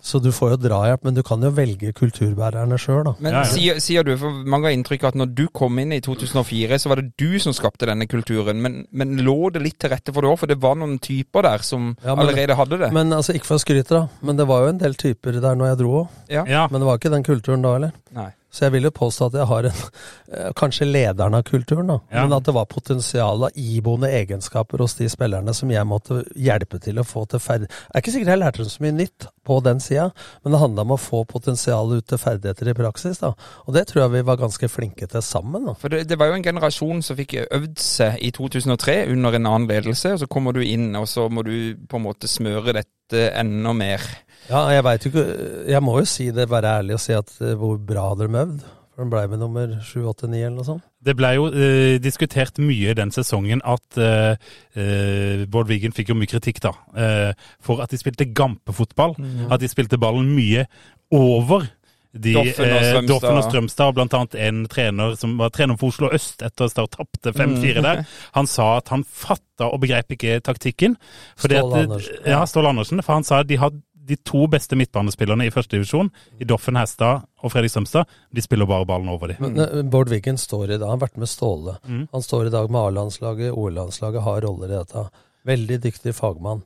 [0.00, 3.12] Så du får jo drahjelp, men du kan jo velge kulturbærerne sjøl, da.
[3.18, 3.48] Men Ja, ja.
[3.50, 6.78] Sier, sier du, for mange har inntrykk av at når du kom inn i 2004,
[6.78, 8.62] så var det du som skapte denne kulturen.
[8.62, 10.38] Men, men lå det litt til rette for det òg?
[10.38, 12.92] For det var noen typer der som Ja, men- allerede hadde det.
[12.94, 15.58] Men altså, ikke for å skryte, da, men det var jo en del typer der
[15.58, 16.08] når jeg dro òg.
[16.30, 16.44] ja.
[16.46, 16.68] Ja.
[16.70, 17.92] Men det var ikke den kulturen da heller.
[18.14, 18.30] Nei.
[18.58, 19.82] Så jeg vil jo påstå at jeg har en
[20.34, 21.98] eh, Kanskje lederen av kulturen, da.
[22.10, 22.24] Ja.
[22.24, 26.80] Men at det var potensial av iboende egenskaper hos de spillerne som jeg måtte hjelpe
[26.82, 27.68] til å få til ferd...
[27.68, 30.08] Jeg er ikke sikkert jeg lærte dem så mye nytt på den sida,
[30.42, 33.32] men det handla om å få potensialet ut til ferdigheter i praksis, da.
[33.66, 35.76] Og det tror jeg vi var ganske flinke til sammen, da.
[35.78, 39.50] For det, det var jo en generasjon som fikk øvd seg i 2003 under en
[39.52, 41.54] annen ledelse, og så kommer du inn, og så må du
[41.88, 44.04] på en måte smøre dette enda mer.
[44.48, 45.24] Ja, jeg veit jo ikke
[45.68, 48.42] Jeg må jo si det, være ærlig og si at eh, hvor bra hadde de
[48.42, 48.66] øvd.
[48.98, 50.86] For de blei med nummer 7, 8, 9 eller noe sånt.
[51.06, 54.34] Det ble jo eh, diskutert mye den sesongen at eh,
[54.74, 59.14] eh, Bård Wiggen fikk jo mye kritikk da, eh, for at de spilte gampefotball.
[59.52, 60.66] At de spilte ballen mye
[61.14, 61.68] over
[62.16, 63.08] de, Doffen og eh, Strømstad.
[63.08, 66.72] Doffen og Strømstad, blant annet en trener som var trener for Oslo Øst etter at
[66.72, 68.02] Start tapte 5-4 der.
[68.36, 70.96] Han sa at han fatta og begrep ikke taktikken.
[71.36, 72.22] Ståle Andersen.
[72.26, 73.02] Ja, Ståle Andersen.
[73.04, 76.08] For han sa at de hadde de to beste midtbanespillerne i første divisjon,
[76.40, 79.42] i Doffen Hestad og Fredrik Strømstad, de spiller bare ballen over dem.
[79.44, 81.76] Men Bård Wiggen står i dag, han har vært med Ståle.
[81.84, 82.06] Mm.
[82.12, 85.04] Han står i dag med A-landslaget, OL-landslaget, har roller i dette.
[85.48, 86.64] Veldig dyktig fagmann.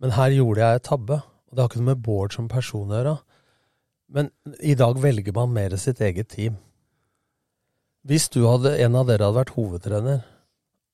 [0.00, 1.20] Men her gjorde jeg et tabbe.
[1.50, 3.14] Og det har ikke noe med Bård som person å gjøre.
[4.10, 4.30] Men
[4.62, 6.58] i dag velger man mer sitt eget team.
[8.06, 10.22] Hvis du hadde, en av dere hadde vært hovedtrener,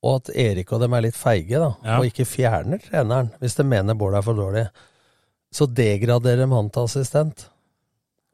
[0.06, 1.98] og at Erik og dem er litt feige, da, Ja.
[1.98, 4.66] og ikke fjerner treneren hvis de mener Bård er for dårlig,
[5.54, 7.48] så degraderer de han til assistent.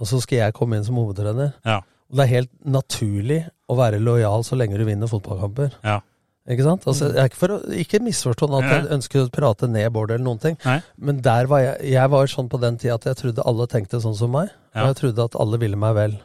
[0.03, 1.53] Og så skal jeg komme inn som hovedtrener.
[1.66, 1.81] Ja.
[2.11, 5.77] Og det er helt naturlig å være lojal så lenge du vinner fotballkamper.
[5.87, 6.01] Ja.
[6.51, 6.87] Ikke sant?
[6.90, 10.40] Altså, ikke for å ikke misforstå at jeg ønsker å prate ned Bård eller noen
[10.42, 10.81] ting, Nei.
[10.98, 14.01] men der var jeg Jeg var sånn på den tida at jeg trodde alle tenkte
[14.03, 16.18] sånn som meg, og jeg trodde at alle ville meg vel.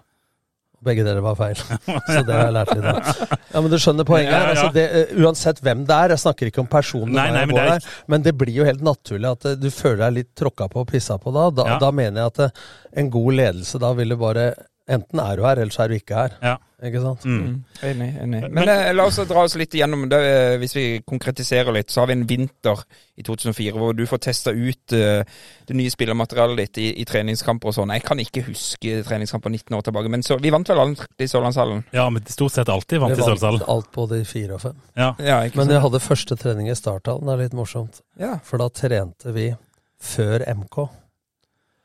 [0.85, 1.55] Begge dere var feil.
[2.13, 3.37] Så det har jeg lært litt av.
[3.53, 4.45] Ja, men du skjønner poenget Ja, her.
[4.45, 4.51] ja.
[4.53, 7.45] Altså, det, eh, uansett hvem det er, jeg snakker ikke om personen, Nei, meg nei,
[7.49, 10.31] men det er men det blir jo helt naturlig at eh, du føler deg litt
[10.37, 11.47] tråkka på og pissa på da.
[11.49, 11.79] Da, Ja.
[11.81, 12.65] da mener jeg at eh,
[13.01, 14.51] en god ledelse da ville bare
[14.87, 16.35] Enten er du her, eller så er du ikke her.
[16.41, 16.53] Ja.
[16.87, 17.23] Ikke sant?
[17.25, 17.39] Mm.
[17.41, 17.53] Mm.
[17.89, 18.07] Enig.
[18.21, 18.39] enig.
[18.53, 20.19] Men eh, la oss dra oss litt igjennom det.
[20.29, 22.83] eh, Hvis vi konkretiserer litt, så har vi en vinter
[23.17, 25.23] i 2004 hvor du får testa ut uh,
[25.67, 27.91] det nye spillermaterialet ditt i, i treningskamper og sånn.
[27.97, 31.27] Jeg kan ikke huske treningskamper 19 år tilbake, men så, vi vant vel alt i
[31.27, 31.81] Sørlandshallen?
[31.97, 34.77] Ja, men stort sett alltid vant Vi i vant alt både i fire og fem.
[34.95, 35.15] Ja.
[35.17, 38.03] Ja, ikke Men jeg hadde første trening i starthallen, det er litt morsomt.
[38.21, 38.37] Ja.
[38.45, 39.49] For da trente vi
[39.97, 40.83] før MK.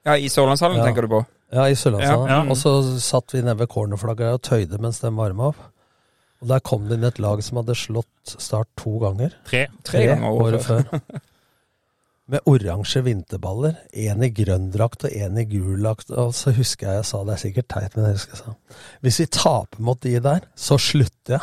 [0.04, 0.84] ja, i Sørlandshallen Ja.
[0.84, 1.24] tenker du på?
[1.52, 2.30] Ja, i Sørlandshallen.
[2.30, 2.50] Ja, ja.
[2.50, 5.60] Og så satt vi nede ved cornerflagget og tøyde mens de varma opp.
[6.42, 9.34] Og der kom det inn et lag som hadde slått Start to ganger.
[9.46, 9.66] Tre.
[9.86, 11.20] Tre ganger året året før.
[12.32, 13.74] Med oransje vinterballer.
[13.92, 16.10] Én i grønn drakt og én i gul drakt.
[16.16, 18.52] Og så husker jeg jeg sa, det er sikkert teit, men jeg husker jeg sa
[19.04, 21.40] Hvis vi taper mot de der, så slutter jeg.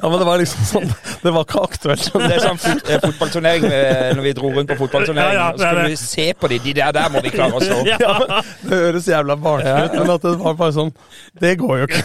[0.00, 0.86] ja, men det var liksom sånn
[1.20, 2.06] Det var ikke aktuelt.
[2.14, 5.34] Det er sånn fot eh, fotballturnering eh, når vi dro rundt på fotballturnering.
[5.34, 7.64] Ja, ja, så skulle vi se på de, de der der må vi klare å
[7.64, 7.80] slå.
[7.90, 10.90] Ja, det høres jævla barnslig ut, men at det var bare sånn
[11.42, 12.02] Det går jo ikke.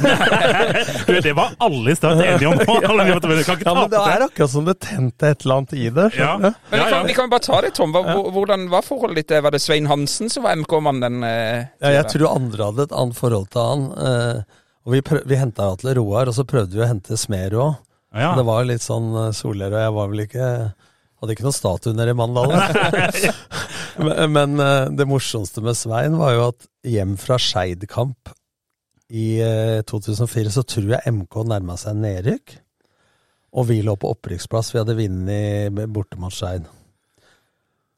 [1.25, 2.59] Det var alle i stad enige om.
[2.89, 3.13] Alle vi
[3.45, 6.09] kan ikke Ja, men det er akkurat som det tente et eller annet i det.
[6.17, 6.33] Ja.
[6.41, 6.51] ja.
[6.71, 7.95] Men vi kan, vi kan bare ta det, Tom.
[7.95, 9.35] Hvordan var forholdet ditt?
[9.43, 11.23] Var det Svein Hansen som var MK-mannen?
[11.23, 13.87] eh, Ja, jeg tror andre hadde et annet forhold til han.
[13.95, 17.61] Eh, og vi, prøv, vi henta Atle Roar, og så prøvde vi å hente Smerud
[17.61, 17.77] òg.
[18.15, 18.31] Ja.
[18.37, 20.45] Det var litt sånn uh, og jeg var vel ikke
[21.19, 22.59] Hadde ikke noen statue nede i Mandalen.
[24.05, 28.33] men men eh, det morsomste med Svein var jo at hjem fra Skeid-kamp
[29.15, 32.57] i eh, 2004, så tror jeg MK nærma seg nedrykk.
[33.55, 34.73] Og vi lå på opprykksplass.
[34.73, 36.65] Vi hadde vunnet borte mot Skeid.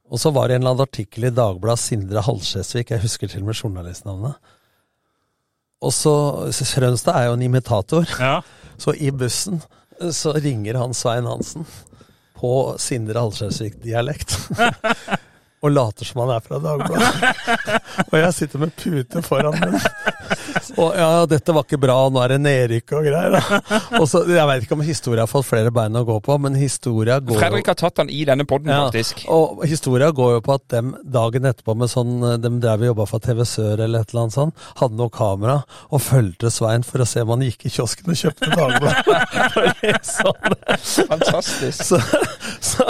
[0.08, 3.44] Og så var det en eller annen artikkel i Dagbladet Sindre Halskjesvik, jeg husker til
[3.44, 4.38] og med journalistnavnet.
[5.84, 6.14] Og så
[6.66, 8.40] Frønstad er jo en imitator, Ja.
[8.82, 9.62] så i bussen
[10.14, 11.66] så ringer han Svein Hansen
[12.38, 14.38] på Sindre Halskjesvik-dialekt.
[15.66, 17.62] Og later som han er fra Dagbladet.
[18.12, 19.80] og jeg sitter med pute foran meg.
[20.82, 23.38] Og ja, dette var ikke bra, nå er det nedrykk og greier.
[24.02, 26.58] Og så, Jeg veit ikke om historia har fått flere bein å gå på, men
[26.60, 29.26] historia går Fredrik har tatt han i denne poden, ja, faktisk.
[29.34, 33.08] og historia går jo på at dem dagen etterpå med sånn De drev og jobba
[33.10, 34.68] for TV Sør eller et eller annet sånt.
[34.82, 38.20] Hadde noe kamera og fulgte Svein for å se om han gikk i kiosken og
[38.20, 39.06] kjøpte Dagbladet.
[41.12, 41.84] Fantastisk.
[41.84, 42.00] så,
[42.64, 42.88] så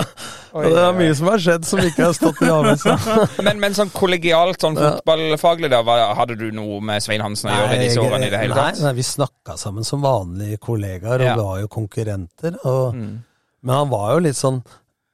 [0.54, 2.96] Oi, det er mye som har skjedd som ikke har stått i avisa.
[3.46, 5.82] Men, men sånn kollegialt, sånn fotballfaglig, da,
[6.18, 8.72] hadde du noe med Svein Hansen å gjøre i disse årene i det hele nei,
[8.72, 8.82] tatt?
[8.86, 11.36] nei, vi snakka sammen som vanlige kollegaer, og Ja.
[11.36, 12.58] vi var jo konkurrenter.
[12.66, 13.24] Og, Mm.
[13.64, 14.62] Men han var jo litt sånn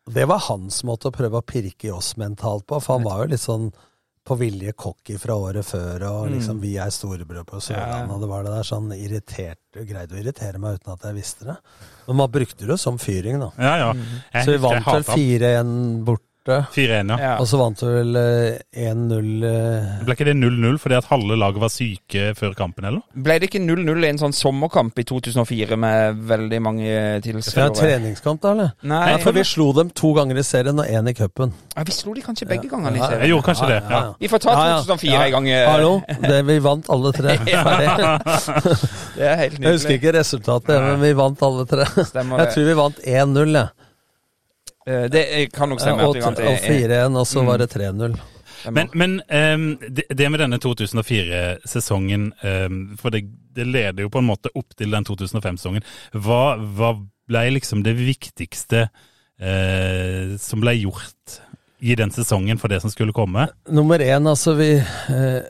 [0.06, 3.22] Det var hans måte å prøve å pirke i oss mentalt på, for han var
[3.24, 3.70] jo litt sånn
[4.26, 8.08] på vilje cocky fra året før, og liksom 'vi er storebror på Sørlandet', Mm.
[8.10, 8.14] Ja.
[8.16, 11.46] og det var det der sånn irritert Greide å irritere meg uten at jeg visste
[11.46, 11.58] det.
[12.08, 13.52] Men man brukte det som fyring, da.
[13.58, 13.94] Ja, ja.
[13.94, 14.06] Mm.
[14.46, 16.06] Så vi vant vel hatet han.
[16.44, 17.18] 4-1 borte, 4-1, ja.
[17.24, 17.34] Ja.
[17.40, 18.58] og så vant vi vel eh,
[18.92, 23.02] 1-0 eh, Ble ikke det 0-0 fordi at halve laget var syke før kampen, eller?
[23.16, 27.78] Ble det ikke 0-0 i en sånn sommerkamp i 2004 med veldig mange Ja, en
[27.78, 28.74] treningskamp, da, eller?
[28.84, 31.54] Nei, Ja, for vi slo dem to ganger i serien og én i cupen.
[31.78, 33.22] ja, vi slo de kanskje begge gangene i serien.
[33.24, 33.80] Jeg gjorde kanskje det.
[33.90, 34.02] ja.
[34.20, 34.82] Vi får ta Ja, ja.
[34.84, 35.24] 2004 Ja.
[35.26, 35.48] en gang.
[35.50, 37.38] eh, Hallo, det, vi vant alle tre.
[39.14, 39.64] Det er helt nydelig.
[39.64, 41.86] Jeg husker ikke resultatet, men vi vant alle tre.
[42.06, 43.68] Stemmer Jeg tror vi vant 1-0, jeg.
[44.88, 46.04] Eh, Det kan nok stemme.
[46.04, 47.46] og at vi og 4-1, og så Mm.
[47.48, 48.20] var det 3-0.
[48.72, 54.20] Men, men um, det, det med denne 2004-sesongen, um, for det, det leder jo på
[54.22, 55.84] en måte opp til den 2005-sesongen.
[56.16, 56.94] Hva, hva
[57.28, 61.40] ble liksom det viktigste uh, som ble gjort
[61.84, 63.50] i den sesongen for det som skulle komme?
[63.68, 65.42] Nummer én, altså vi uh,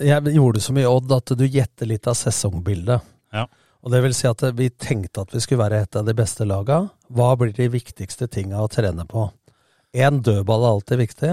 [0.00, 3.02] Jeg gjorde så mye Odd at du gjetter litt av sesongbildet.
[3.34, 3.46] Ja.
[3.82, 6.46] Og det vil si at vi tenkte at vi skulle være et av de beste
[6.46, 6.84] laga.
[7.10, 9.24] Hva blir de viktigste tinga å trene på?
[9.90, 11.32] Én dødball er alltid viktig.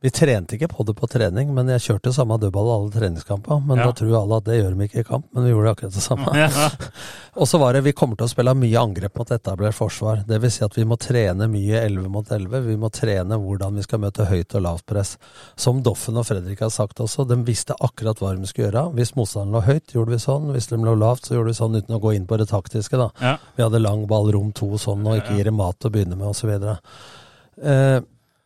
[0.00, 3.58] Vi trente ikke på det på trening, men jeg kjørte samme dødball alle treningskamper.
[3.66, 3.84] Men Ja.
[3.84, 6.00] da tror alle at det gjør de ikke i kamp, men vi gjorde akkurat det
[6.02, 6.32] samme.
[6.40, 6.48] Ja.
[7.36, 10.22] Og så var det vi kommer til å spille mye angrep mot etablert forsvar.
[10.26, 12.62] Det vil si at vi må trene mye 11 mot 11.
[12.64, 15.18] Vi må trene hvordan vi skal møte høyt og lavt press.
[15.54, 18.86] Som Doffen og Fredrik har sagt også, de visste akkurat hva de skulle gjøre.
[18.96, 20.48] Hvis motstanderen lå høyt, gjorde vi sånn.
[20.56, 22.96] Hvis de lå lavt, så gjorde vi sånn uten å gå inn på det taktiske,
[22.96, 23.10] da.
[23.20, 23.36] Ja.
[23.56, 26.32] Vi hadde lang ball, rom to sånn, og ikke gi dem mat å begynne med,
[26.32, 26.56] osv.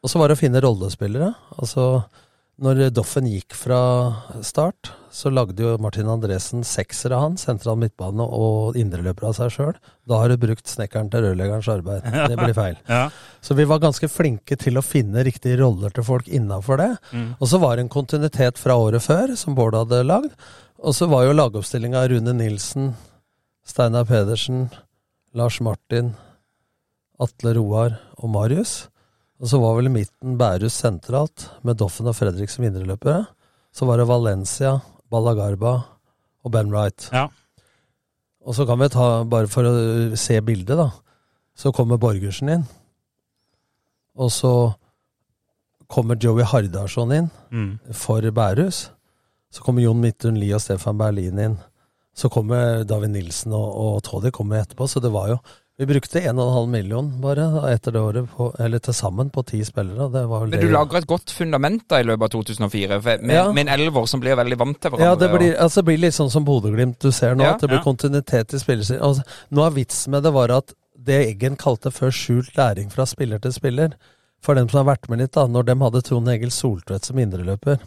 [0.04, 1.30] Og så var det å finne rollespillere.
[1.56, 2.04] Altså,
[2.62, 3.78] når Doffen gikk fra
[4.46, 9.72] start, så lagde jo Martin Andresen seksere han, sentral midtbane og indreløper av seg sjøl.
[10.06, 12.04] Da har du brukt snekkeren til rørleggerens arbeid.
[12.30, 12.76] Det blir feil.
[12.90, 13.08] Ja.
[13.42, 16.90] Så vi var ganske flinke til å finne riktige roller til folk innafor det.
[17.40, 20.34] Og så var det en kontinuitet fra året før, som Bård hadde lagd.
[20.84, 22.92] Og så var jo lagoppstillinga Rune Nilsen,
[23.66, 24.68] Steinar Pedersen,
[25.34, 26.12] Lars Martin,
[27.22, 28.84] Atle Roar og Marius.
[29.42, 33.24] Og så var vel i midten Bærus sentralt, med Doffen og Fredrik som indreløpere.
[33.74, 34.76] Så var det Valencia,
[35.10, 35.72] Ballagarba
[36.44, 37.08] og Ben Wright.
[37.12, 37.26] Ja.
[38.44, 39.74] Og så kan vi ta, bare for å
[40.20, 40.90] se bildet, da,
[41.56, 42.64] så kommer Borgersen inn.
[44.14, 44.52] Og så
[45.90, 47.78] kommer Joey Hardarson inn Mm.
[47.92, 48.90] for Bærus.
[49.50, 51.58] Så kommer Jon Midtun Lie og Stefan Berlin inn.
[52.14, 55.38] Så kommer David Nilsen og, og Toddy kommer etterpå, så det var jo
[55.76, 60.06] Vi brukte 1,5 million bare etter det året, på, eller til sammen, på ti spillere.
[60.12, 63.34] Det var Men det du lager et godt fundament da i løpet av 2004, med,
[63.34, 63.48] Ja.
[63.52, 65.08] med en elver som blir veldig vant til hverandre.
[65.08, 67.60] Ja, det blir, altså, det blir litt sånn som Bodø-Glimt du ser nå, Ja, at
[67.60, 67.88] det blir ja.
[67.88, 69.00] kontinuitet i spillerstil.
[69.02, 70.72] Altså, noe av vitsen med det var at
[71.04, 73.96] det Eggen kalte før skjult læring fra spiller til spiller,
[74.40, 77.18] for dem som har vært med litt, da, når de hadde Trond Egil Soltvedt som
[77.18, 77.80] indreløper,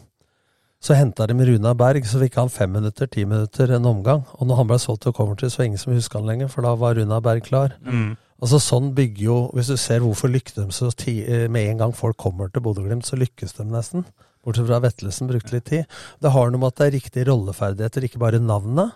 [0.78, 4.22] så henta de Runa Berg, så fikk han fem minutter, ti minutter, en omgang.
[4.38, 6.50] Og når han ble solgt til Coventry, så var det ingen som huska han lenger,
[6.52, 7.74] for da var Runa Berg klar.
[7.82, 8.12] Mm.
[8.38, 11.80] Altså Sånn bygger jo Hvis du ser hvorfor lykkes de så ti, eh, med en
[11.82, 14.06] gang folk kommer til Bodø-Glimt, så lykkes de nesten.
[14.46, 15.98] Bortsett fra Vetlesen brukte litt tid.
[16.22, 18.94] Det har noe med at det er riktige rolleferdigheter, ikke bare navnet.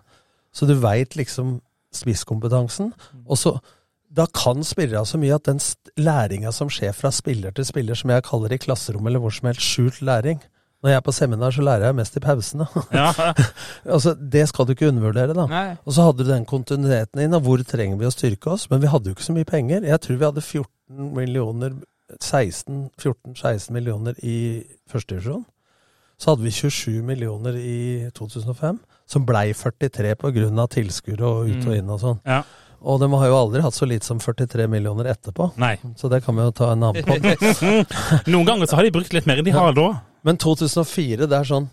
[0.54, 1.58] Så du veit liksom
[1.92, 2.92] spisskompetansen.
[3.26, 3.56] Og så
[4.12, 5.58] da kan spillere så mye at den
[5.96, 9.48] læringa som skjer fra spiller til spiller, som jeg kaller i klasserommet eller hvor som
[9.48, 10.42] helst, skjult læring.
[10.82, 12.66] Når jeg er på seminar, så lærer jeg mest i pausene.
[12.98, 13.12] Ja.
[13.94, 15.46] altså, det skal du ikke undervurdere, da.
[15.50, 15.68] Nei.
[15.86, 18.68] Og så hadde du den kontinuiteten inn, og hvor trenger vi å styrke oss?
[18.72, 19.86] Men vi hadde jo ikke så mye penger.
[19.86, 21.78] Jeg tror vi hadde 14 millioner
[22.18, 24.36] 16-14-16 millioner i
[24.90, 25.44] første divisjon.
[26.20, 30.66] Så hadde vi 27 millioner i 2005, som blei 43 pga.
[30.70, 32.20] tilskuere og ut og inn og sånn.
[32.26, 32.42] ja.
[32.82, 35.52] Og de har jo aldri hatt så lite som 43 millioner etterpå.
[35.62, 35.76] Nei.
[35.94, 37.14] Så det kan vi jo ta en annen på.
[38.32, 39.84] Noen ganger så har de brukt litt mer enn de har da.
[40.26, 41.68] Men 2004, det er sånn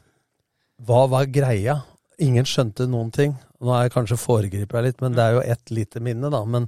[0.85, 1.81] Hva var greia?
[2.19, 3.35] Ingen skjønte noen ting.
[3.63, 6.41] Nå er jeg kanskje foregriper jeg litt, men det er jo ett lite minne, da.
[6.47, 6.67] Men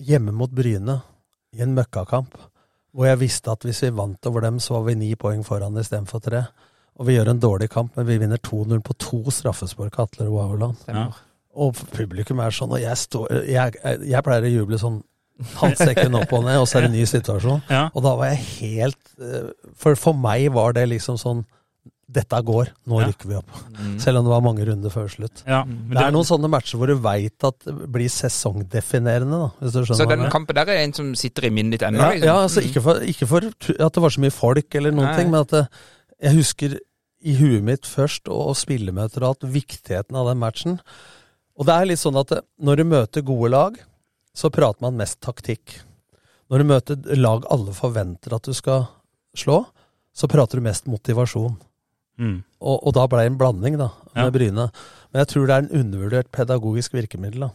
[0.00, 1.00] hjemme mot Bryne,
[1.56, 2.36] i en møkkakamp,
[2.94, 5.78] hvor jeg visste at hvis vi vant over dem, så var vi ni poeng foran
[5.80, 6.44] istedenfor tre.
[7.00, 10.28] Og vi gjør en dårlig kamp, men vi vinner 2-0 på to straffespark av Atle
[10.28, 10.88] og Auerland.
[10.88, 11.06] Ja.
[11.60, 15.00] Og publikum er sånn, og jeg står Jeg, jeg pleier å juble sånn
[15.60, 17.62] halvsekken opp og ned, og så er det en ny situasjon.
[17.70, 17.86] Ja.
[17.94, 19.48] Og da var jeg helt eh,
[19.80, 21.44] For for meg var det liksom sånn
[22.10, 23.06] Dette går, nå Ja.
[23.06, 23.50] rykker vi opp.
[24.02, 25.44] Selv om det var mange runder før slutt.
[25.46, 25.60] Ja.
[25.62, 29.72] Men Det er noen sånne matcher hvor du veit at det blir sesongdefinerende, da, hvis
[29.76, 32.02] du skjønner Så den kampen der er en som sitter i minnet ditt ennå?
[32.02, 32.26] Ja, liksom.
[32.26, 35.16] ja, altså ikke for, ikke for at det var så mye folk eller noen Nei.
[35.20, 35.62] ting, men at det,
[36.26, 36.74] jeg husker
[37.22, 40.80] i huet mitt først, og, og spillemøter og alt, viktigheten av den matchen.
[41.60, 43.78] Og det er litt sånn at det, når du møter gode lag,
[44.36, 45.78] så prater man mest taktikk.
[46.50, 48.86] Når du møter lag alle forventer at du skal
[49.38, 49.64] slå,
[50.14, 51.56] så prater du mest motivasjon.
[52.20, 52.40] Mm.
[52.60, 54.30] Og, og da ble det en blanding, da, med Ja.
[54.34, 54.66] Bryne.
[55.12, 57.50] Men jeg tror det er en undervurdert pedagogisk virkemiddel, da.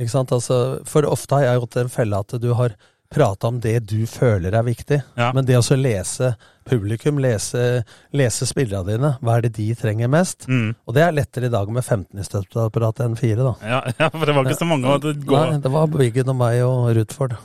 [0.00, 0.32] Ikke sant?
[0.34, 2.74] Altså, for ofte har jeg gått i en felle at du har
[3.14, 5.30] prata om det du føler er viktig, Ja.
[5.32, 6.32] men det å så lese
[6.64, 7.82] publikum lese,
[8.16, 9.10] lese spillerne dine.
[9.20, 10.46] Hva er det de trenger mest?
[10.48, 10.70] Mm.
[10.88, 13.52] Og det er lettere i dag med 15 i støtteapparatet enn 4, da.
[13.62, 16.38] Ja, ja, for det var ikke så mange å gå Nei, det var Wiggen og
[16.40, 17.36] meg og Rutford.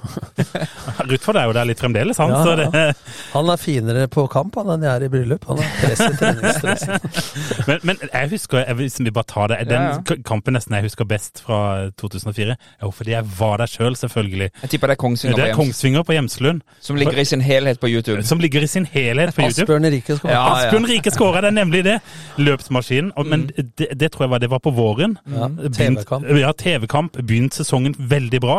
[1.12, 2.32] Rutford er jo der litt fremdeles, han.
[2.34, 2.70] Ja, Så ja.
[2.72, 2.86] det,
[3.34, 5.46] Han er finere på kamp han, enn jeg er i bryllup.
[5.52, 7.12] Han er press i treningsstressen.
[7.70, 10.20] men, men jeg husker, jeg, hvis vi bare tar det, den Ja, ja.
[10.26, 13.96] kampen nesten jeg husker best fra 2004, er jo fordi jeg var der sjøl, selv,
[13.96, 14.50] selvfølgelig.
[14.62, 17.80] Jeg tipper det er Kongsvinger, Det er Kongsvinger på Hjemslund, som ligger i sin helhet
[17.80, 18.24] på YouTube.
[18.24, 19.66] som ligger i sin helhet på YouTube.
[19.66, 20.32] Asbjørn Rike skåra.
[20.32, 20.56] Ja, ja.
[20.56, 21.96] Asbjørn Rike skåra, det er nemlig det!
[22.38, 23.12] Løpsmaskinen.
[23.18, 25.18] Og, men det, det tror jeg var, det var på våren.
[25.30, 26.28] Ja, TV-kamp.
[26.40, 27.20] Ja, TV-kamp.
[27.20, 28.58] Begynt sesongen veldig bra.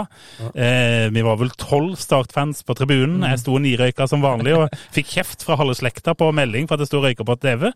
[0.54, 3.22] Eh, vi var vel tolv Start-fans på tribunen.
[3.28, 6.84] Jeg sto nirøyka som vanlig og fikk kjeft fra halve slekta på melding for at
[6.86, 7.68] jeg sto røyka på TV.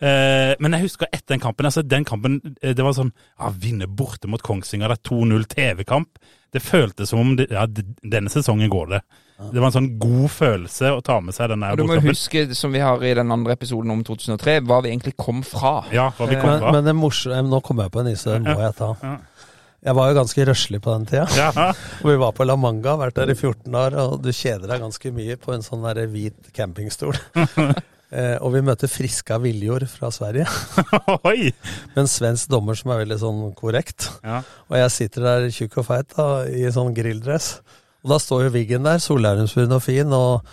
[0.00, 1.68] Eh, men jeg husker etter den kampen.
[1.70, 5.46] altså den kampen, eh, Det var sånn ja, Vinne borte mot Kongsvinger, det er 2-0
[5.54, 6.18] TV-kamp.
[6.54, 9.00] Det føltes som om det, ja, denne sesongen går det.
[9.34, 12.44] Det var en sånn god følelse å ta med seg den der du må huske,
[12.54, 15.80] som vi har i den andre episoden om 2003, hva vi egentlig kom fra.
[15.94, 16.70] Ja, hva vi kom fra.
[16.76, 18.92] men det morsomme Nå kommer jeg på en isse, den må jeg ta.
[19.84, 21.26] Jeg var jo ganske røslig på den tida.
[21.36, 21.50] Ja,
[22.00, 24.80] Og Vi var på La Manga, vært der i 14 år, og du kjeder deg
[24.86, 27.18] ganske mye på en sånn der hvit campingstol.
[28.14, 30.46] eh, og vi møter Friska Viljord fra Sverige,
[31.28, 31.50] Oi!
[31.92, 34.08] med en svensk dommer som er veldig sånn korrekt.
[34.22, 34.40] Ja.
[34.70, 37.58] Og jeg sitter der tjukk og feit da, i sånn grilldress.
[38.04, 40.48] Og da står jo Wiggen der, solærumsbrun og fin, og,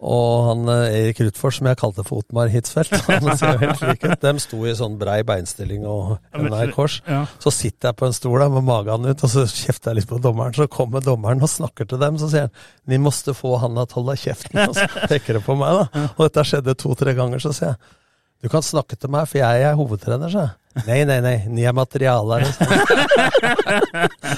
[0.00, 3.82] og han eh, Erik Rutfors, som jeg kalte for Otmar Hitzfeldt, han ser jo helt
[3.84, 4.24] lik ut.
[4.24, 7.02] De sto i sånn brei beinstilling og henda i kors.
[7.44, 10.10] Så sitter jeg på en stol da, med magen ut, og så kjefter jeg litt
[10.14, 10.56] på dommeren.
[10.56, 12.56] Så kommer dommeren og snakker til dem, så sier han
[12.88, 16.08] 'Ni måste få han at holde kjeften', og så peker det på meg, da.
[16.16, 17.80] Og dette skjedde to-tre ganger, så sier jeg
[18.40, 20.56] 'Du kan snakke til meg, for jeg er hovedtrener', sa jeg.
[20.86, 22.42] Nei, nei, nei, ni er materialer.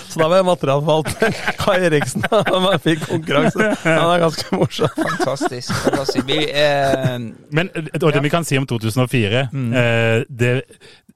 [0.09, 1.39] så da var jeg materialforvalter.
[1.61, 3.71] Kai Eriksen, han fikk konkurranse.
[3.87, 4.91] Han er ganske morsom.
[4.99, 5.73] Fantastisk.
[5.87, 6.27] fantastisk.
[6.29, 7.17] Vi, eh,
[7.57, 9.73] Men og det vi kan si om 2004 Mm.
[9.73, 10.51] eh, det,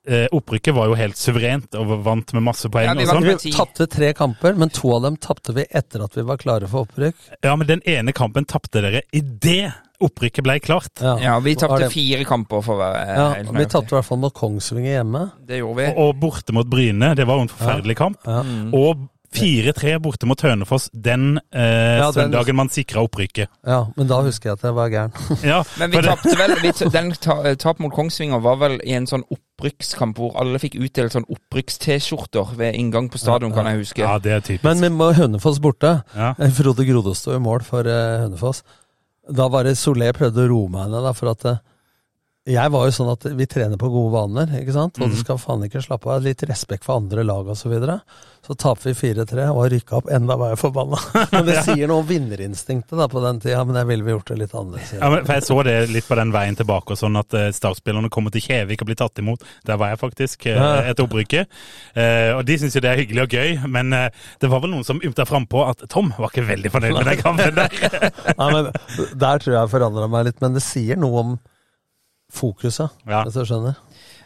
[0.08, 2.86] eh, Opprykket var jo helt suverent og vant med masse poeng.
[2.88, 3.44] Ja, vi og vant sånn.
[3.44, 6.68] Vi tapte tre kamper, men to av dem tapte vi etter at vi var klare
[6.70, 7.16] for opprykk.
[7.44, 11.00] Ja, men den ene kampen tapte dere idet opprykket ble klart.
[11.00, 14.08] ja, vi Var tapte fire kamper for å være Ja, helt vi tapte i hvert
[14.08, 15.26] fall mot Kongsvinger hjemme.
[15.46, 15.88] Det gjorde vi.
[15.94, 18.20] Og, og borte mot Bryne, det var jo en forferdelig kamp.
[18.26, 18.42] Ja.
[18.46, 18.70] Mm.
[18.74, 23.46] Og 4-3 borte mot Hønefoss den eh, Ja, den- søndagen man sikra opprykket.
[23.62, 25.12] Ja, men da husker jeg at jeg var gæren.
[25.46, 27.12] Ja, Men vi tapte vel vi, Den
[27.62, 32.56] tap mot Kongsvinger var vel i en sånn opprykkskamp hvor alle fikk utdelt sånn opprykks-T-skjorter
[32.58, 34.02] ved inngang på stadion, kan jeg huske.
[34.02, 34.64] Ja, det er typisk.
[34.66, 36.00] Men vi må Hønefoss borte.
[36.16, 36.32] Ja.
[36.58, 38.64] Frode Grodås står i mål for eh, Hønefoss.
[39.28, 41.60] Da var det Solé prøvde å roe meg ned, for at eh,
[42.48, 44.96] jeg var jo sånn at vi trener på gode vaner, ikke sant?
[44.96, 46.22] og du skal faen ikke slappe av.
[46.24, 47.58] Litt respekt for andre lag osv.
[47.60, 47.98] Så, videre.
[48.46, 50.08] så taper vi 4-3 og har rykka opp.
[50.10, 50.96] Enda var jeg forbanna.
[51.34, 54.32] Men det sier noe om vinnerinstinktet da på den tida, men jeg ville vi gjort
[54.32, 54.94] det litt annerledes.
[54.96, 57.44] Ja, men, for Jeg så det litt på den veien tilbake, og sånn at uh,
[57.54, 59.44] Start-spillerne kommer til Kjevik og blir tatt imot.
[59.68, 61.60] Der var jeg faktisk eh, etter opprykket.
[61.92, 64.08] Eh, og de syns jo det er hyggelig og gøy, men eh,
[64.40, 67.20] det var vel noen som ymta frampå at Tom var ikke veldig fornøyd med den
[67.20, 67.78] kampen der.
[68.40, 68.72] Nei, men
[69.20, 71.38] Der tror jeg forandra meg litt, men det sier noe om
[72.32, 73.22] fokuset, Ja.
[73.24, 73.76] hvis du skjønner.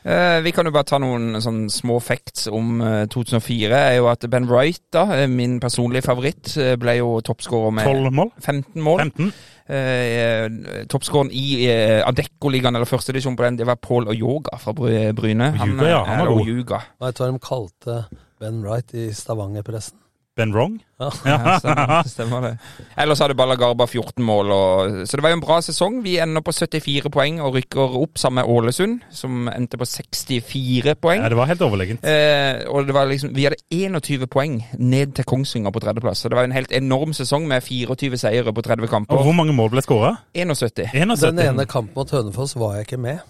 [0.04, 3.70] Eh, vi kan jo bare ta noen sånn små facts om eh, 2004.
[3.72, 7.84] er jo at Ben Wright, da, eh, min personlige favoritt, eh, ble jo toppskårer med
[7.88, 8.30] 12 mål?
[8.38, 8.98] 15 mål.
[9.00, 9.32] 15?
[9.66, 15.52] Eh, Toppskåreren i eh, Adeccoligaen, eller førstedivisjon på den, det var Paul Oyoga fra Bryne.
[15.56, 16.42] Han, Juga, ja, han var er god.
[16.44, 16.82] Ojuga.
[17.00, 17.98] Vet du hva de kalte
[18.40, 19.96] Ben Wright i Stavanger-pressen?
[20.36, 20.80] Ben Wrong?
[20.98, 21.10] Ja,
[21.62, 22.50] stemmer, stemmer det.
[22.98, 24.50] Ellers hadde Ballagarba 14 mål.
[24.50, 26.00] Og, så det var jo en bra sesong.
[26.02, 30.96] Vi ender på 74 poeng og rykker opp sammen med Ålesund, som endte på 64
[30.98, 31.22] poeng.
[31.22, 32.02] Ja, det var helt overlegent.
[32.02, 36.24] Eh, og det var liksom, Vi hadde 21 poeng ned til Kongsvinger på tredjeplass.
[36.24, 39.54] Så det var en helt enorm sesong med 24 seire på 30 Og hvor mange
[39.54, 40.16] mål ble skåra?
[40.34, 40.90] 71.
[40.94, 41.30] 71.
[41.30, 43.22] Den ene kampen mot Hønefoss var jeg ikke med.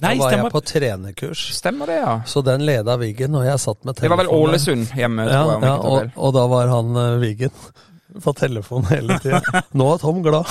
[0.00, 1.42] Da var var jeg på trenerkurs.
[1.56, 2.20] Stemmer det, ja.
[2.28, 4.50] Så den leda Wiggen, og jeg satt med Det var vel telefonen.
[4.50, 5.56] Ålesund hjemme, Ja, tror jeg.
[5.56, 6.10] om ja jeg ikke tar og, feil.
[6.16, 7.50] og da var han uh, Wiggen
[8.24, 9.40] på telefonen hele tida.
[9.76, 10.46] Nå er Tom glad.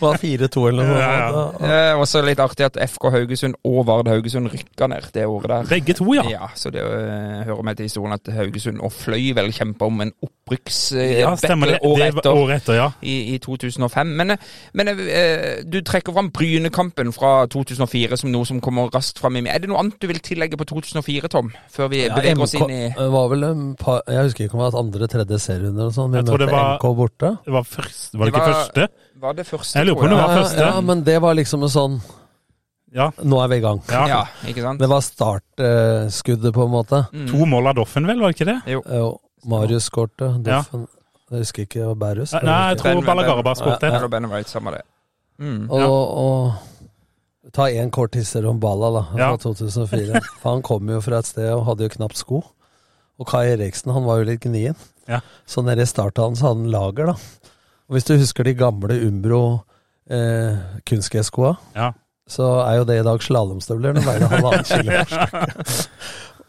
[0.00, 1.28] var 4-2 eller noe Ja, ja.
[1.32, 1.60] sånt.
[1.60, 1.70] da.
[1.90, 5.68] Eh, også litt artig at FK Haugesund og Vard Haugesund rykka ned det året der.
[5.70, 6.24] Begge to, ja.
[6.30, 10.00] Ja, så det uh, hører med til historien at Haugesund og Fløy vel kjempa om
[10.04, 11.78] en opprykksbattle Ja, stemmer det.
[11.86, 12.30] året etter.
[12.36, 12.88] året etter, ja.
[13.02, 14.14] I, I 2005.
[14.20, 19.18] Men, eh, men uh, du trekker fram Brynekampen fra 2004 som noe som kommer raskt
[19.22, 19.54] fram i meg.
[19.54, 21.52] Er det noe annet du vil tillegge på 2004, Tom?
[21.72, 24.56] Før vi Ja, beveger oss inn i det var vel en par, Jeg husker ikke
[24.56, 26.09] om det var et andre, tredje serierunde eller sånn.
[26.12, 27.30] Vi Jeg tror det møtte var- MK borte.
[27.44, 28.88] Det var, først, var det Det ikke var- første?
[29.20, 30.58] Var det første, Jeg lurer på om det var første.
[30.60, 32.00] Ja, men det var liksom en sånn
[32.92, 33.10] Ja.
[33.22, 33.80] Nå er vi i gang.
[33.88, 34.06] ja.
[34.08, 34.78] Ja, ikke sant?
[34.80, 37.06] Det var startskuddet, på en måte.
[37.12, 37.28] Mm.
[37.30, 38.18] To mål av Doffen, vel?
[38.20, 38.72] Var det ikke det?
[38.72, 38.82] Jo.
[38.90, 40.30] Jo, Marius skårte.
[40.46, 40.62] Ja.
[40.62, 40.88] Doffen
[41.30, 41.74] Jeg husker ikke.
[41.78, 42.32] det var Bærus.
[42.42, 43.94] Nei, jeg tror Ballagarba skåret Ja, det.
[43.94, 44.82] Eller Ben Wright, samme det.
[45.38, 45.70] Mm.
[45.70, 49.36] Og, og ta én kort hisser om Balla, da, fra Ja.
[49.36, 50.20] 2004.
[50.42, 52.42] For han kom jo fra et sted og hadde jo knapt sko.
[53.20, 54.74] Og Kai Eriksen, han var jo litt gnien.
[55.10, 55.20] Ja.
[55.46, 57.52] Så nede i starthallen så hadde han lager, da.
[57.90, 59.42] Og hvis du husker de gamle Umbro
[60.10, 60.56] eh,
[60.86, 61.90] kunstgresskoa, Ja.
[62.30, 63.96] så er jo det i dag slalåmstøvler.
[63.98, 64.92] De veide halvannen kilo.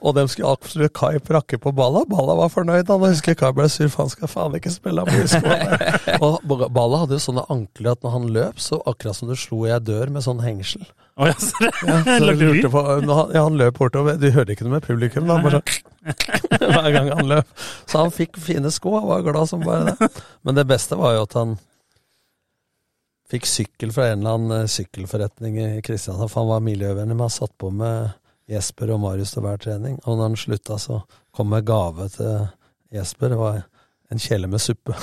[0.01, 2.01] Og de skulle absolutt Kai prakke på Balla.
[2.09, 2.89] Balla var fornøyd.
[2.89, 5.05] Han husker Kai ble sur, for han skal faen ikke spille.
[6.25, 9.63] Og Balla hadde jo sånne ankler at når han løp, så akkurat som du slo
[9.67, 10.87] i ei dør med sånn hengsel.
[11.21, 14.17] Å, ja, så det, Ja, så på, han, ja, han løp bortover.
[14.17, 15.37] Du hørte ikke noe med publikum, da.
[15.43, 17.51] Bare sånn hver gang han løp.
[17.85, 20.09] Så han fikk fine sko, han var glad som bare det.
[20.47, 21.59] Men det beste var jo at han
[23.31, 26.31] fikk sykkel fra en eller annen eh, sykkelforretning i Kristiansand.
[26.31, 28.17] For han var miljøvennlig, men han satt på med
[28.51, 29.99] Jesper og Marius til hver trening.
[30.03, 30.99] Og når han slutta, så
[31.35, 32.47] kom med gave til
[32.93, 33.27] Jesper.
[33.31, 33.61] Det var
[34.11, 34.93] en kjele med suppe.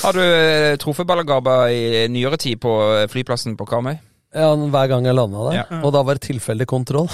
[0.00, 3.96] Har du eh, truffet Ballagaba i nyere tid på eh, flyplassen på Karmøy?
[4.30, 5.54] Ja, hver gang jeg landa der.
[5.56, 5.78] Ja.
[5.82, 7.08] Og da var det tilfeldig kontroll.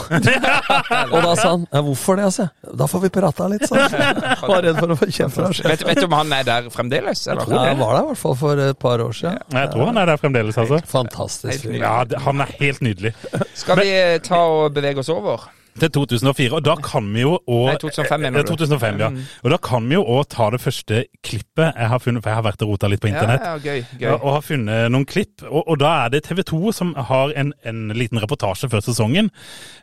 [1.15, 2.49] og da sa han ja, 'hvorfor det', altså?
[2.77, 4.21] Da får vi prata litt, sa han.
[4.51, 5.89] Var redd for å få kjeft fra Vet, sjefen.
[5.89, 7.25] vet du om han er der fremdeles?
[7.27, 7.49] Eller?
[7.49, 9.39] Ja, han var der i hvert fall for et par år siden.
[9.53, 10.81] jeg tror han er der fremdeles, altså.
[10.93, 11.65] Fantastisk.
[11.73, 13.15] Ja, han er helt nydelig.
[13.55, 13.91] Skal vi
[14.21, 15.49] ta og bevege oss over?
[15.77, 18.53] Til 2004, og da kan vi jo òg 2005 mener du?
[18.55, 19.11] 2005, ja.
[19.45, 22.39] Og da kan vi jo òg ta det første klippet jeg har funnet, for jeg
[22.39, 23.45] har vært og rota litt på internett.
[23.45, 24.09] Ja, ja, gøy, gøy.
[24.17, 25.45] Og har funnet noen klipp.
[25.45, 29.29] Og, og da er det TV 2 som har en, en liten reportasje før sesongen,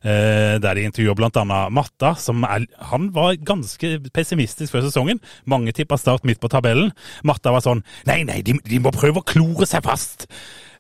[0.02, 1.46] eh, der de intervjuer bl.a.
[1.70, 2.16] Matta.
[2.18, 5.22] som er, Han var ganske pessimistisk før sesongen.
[5.46, 6.92] Mange tippa Start midt på tabellen.
[7.24, 10.26] Matta var sånn Nei, nei, de, de må prøve å klore seg fast.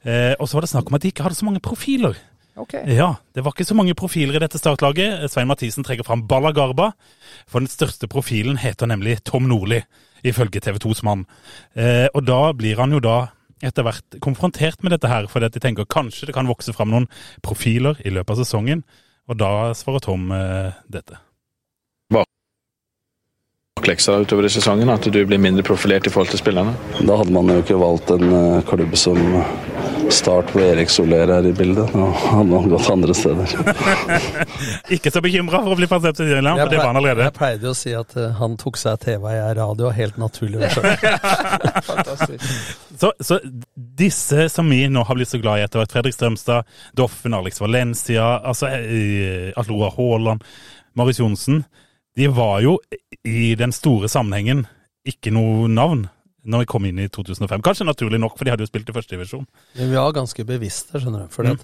[0.03, 2.17] Eh, og så var det snakk om at de ikke hadde så mange profiler.
[2.55, 2.73] Ok.
[2.85, 5.25] Ja, det var ikke så mange profiler i dette startlaget.
[5.31, 6.91] Svein Mathisen trekker fram Balla Garba,
[7.49, 9.81] for den største profilen heter nemlig Tom Nordli,
[10.23, 11.25] ifølge TV 2s mann.
[11.73, 13.17] Eh, og da blir han jo da
[13.63, 16.91] etter hvert konfrontert med dette her, fordi at de tenker kanskje det kan vokse fram
[16.93, 17.09] noen
[17.45, 18.83] profiler i løpet av sesongen,
[19.31, 21.17] og da svarer Tom eh, dette.
[23.83, 26.75] baklengs utover i sesongen, at du blir mindre profilert i forhold til spillerne?
[27.03, 29.17] Da hadde man jo ikke valgt en eh, klubb som
[30.11, 31.93] Start hvor Erik Soler er i bildet.
[31.95, 33.53] og han har gått andre steder.
[34.95, 37.27] Ikke så bekymra for å bli plassert til Irland, for det var han allerede.
[37.29, 40.71] Jeg pleide å si at uh, han tok seg TV, jeg er radio, helt naturlig.
[40.73, 42.49] Fantastisk.
[43.03, 43.39] Så, så
[43.73, 47.59] disse som vi nå har blitt så glad i etter hvert, Fredrik Strømstad, Doffen, Alex
[47.59, 50.45] Valencia, altså eh, Alora Haaland,
[50.95, 51.63] Marius Johnsen,
[52.15, 52.77] de var jo
[53.25, 54.67] i den store sammenhengen
[55.09, 56.05] ikke noe navn
[56.45, 57.61] når vi kom inn i 2005.
[57.63, 59.45] Kanskje naturlig nok, for de hadde jo spilt i første divisjon.
[59.77, 61.27] Men vi var ganske bevisste, skjønner du.
[61.31, 61.57] For Mm.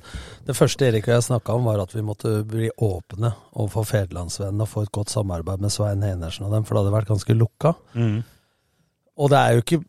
[0.48, 4.62] det første Erik og jeg snakka om, var at vi måtte bli åpne overfor fedrelandsvennene
[4.62, 7.36] og få et godt samarbeid med Svein Henersen og dem, for det hadde vært ganske
[7.36, 7.76] lukka.
[9.20, 9.84] Og det er jo ikke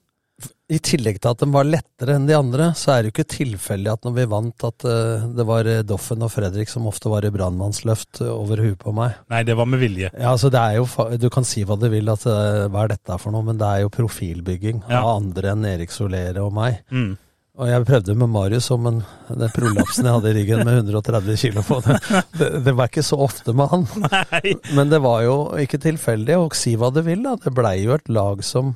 [0.71, 3.33] I tillegg til at de var lettere enn de andre, så er det jo ikke
[3.35, 7.11] tilfeldig at når vi vant, at eh, det var eh, Doffen og Fredrik som ofte
[7.11, 9.17] var i brannmannsløft eh, over huet på meg.
[9.35, 10.13] Nei, det var med vilje.
[10.15, 10.87] Ja, altså det er jo,
[11.19, 13.83] Du kan si hva du vil, at hva er dette for noe, men det er
[13.83, 15.01] jo profilbygging Ja.
[15.03, 16.85] av andre enn Erik Solere og meg.
[16.95, 17.17] Mm.
[17.61, 21.37] Og jeg prøvde med Marius om men den prolapsen jeg hadde i ryggen med 130
[21.43, 21.81] kilo på.
[21.85, 21.99] Det,
[22.39, 23.89] det, det var ikke så ofte med han.
[24.07, 24.55] Nei.
[24.79, 27.35] Men det var jo ikke tilfeldig, og si hva du vil, da.
[27.43, 28.71] Det blei jo et lag som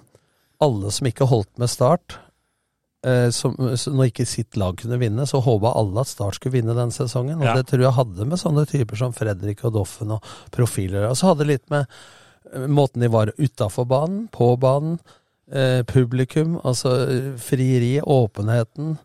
[0.64, 2.16] alle som ikke holdt med Start
[3.06, 6.76] eh, som, Når ikke sitt lag kunne vinne, så håpa alle at Start skulle vinne
[6.76, 7.38] den sesongen.
[7.40, 7.54] Og Ja.
[7.60, 10.22] det tror jeg hadde med sånne typer som Fredrik og Doffen og
[10.54, 11.08] profiler.
[11.10, 11.86] Og så hadde det litt med
[12.54, 14.98] eh, måten de var utafor banen, på banen,
[15.52, 16.94] eh, publikum, altså
[17.38, 18.96] frieri, åpenheten.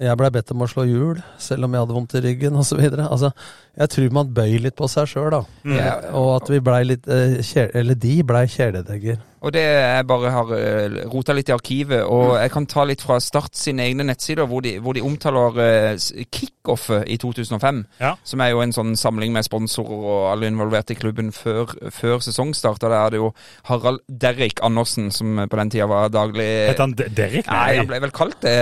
[0.00, 2.78] Jeg blei bedt om å slå hjul, selv om jeg hadde vondt i ryggen osv.
[3.04, 3.32] Altså,
[3.76, 5.40] jeg tror man bøyer litt på seg sjøl, da.
[5.68, 5.90] Ja.
[6.16, 9.18] Og at vi blei litt eh, kjæ- Eller de blei kjæledegger.
[9.40, 13.00] Og det jeg bare har uh, rota litt i arkivet, og jeg kan ta litt
[13.04, 17.82] fra Start sine egne nettsider, hvor de, hvor de omtaler uh, kickoffet i 2005.
[18.02, 18.14] Ja.
[18.24, 22.20] Som er jo en sånn samling med sponsorer og alle involverte i klubben før, før
[22.24, 22.82] sesongstart.
[22.82, 23.30] Og der er det jo
[23.70, 27.48] Harald Derrik Andersen, som på den tida var daglig Het han Derrik?
[27.48, 28.56] Nei, han ble vel kalt det.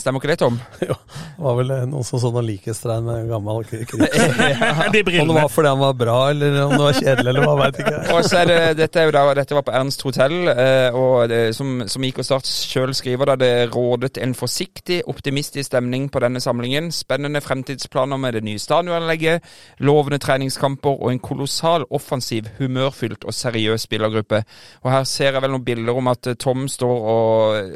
[0.00, 0.60] Stemmer ikke det, Tom?
[1.36, 3.90] Det var vel eh, noen som så noen likhetstregn med en gammel krig.
[4.94, 7.54] De Om det var fordi han var bra, eller om det var kjedelig, eller hva
[7.60, 7.98] veit ikke.
[8.14, 11.32] Og så er det, dette, er jo da, dette var på Ernst hotell, eh, og
[11.54, 16.40] som, som IK Start sjøl skriver, da det rådet en forsiktig, optimistisk stemning på denne
[16.40, 16.92] samlingen.
[16.94, 19.44] Spennende fremtidsplaner med det nye stadionanlegget,
[19.78, 24.42] lovende treningskamper og en kolossal offensiv, humørfylt og seriøs spillergruppe.
[24.82, 27.70] Og her ser jeg vel noen bilder om at eh, Tom står og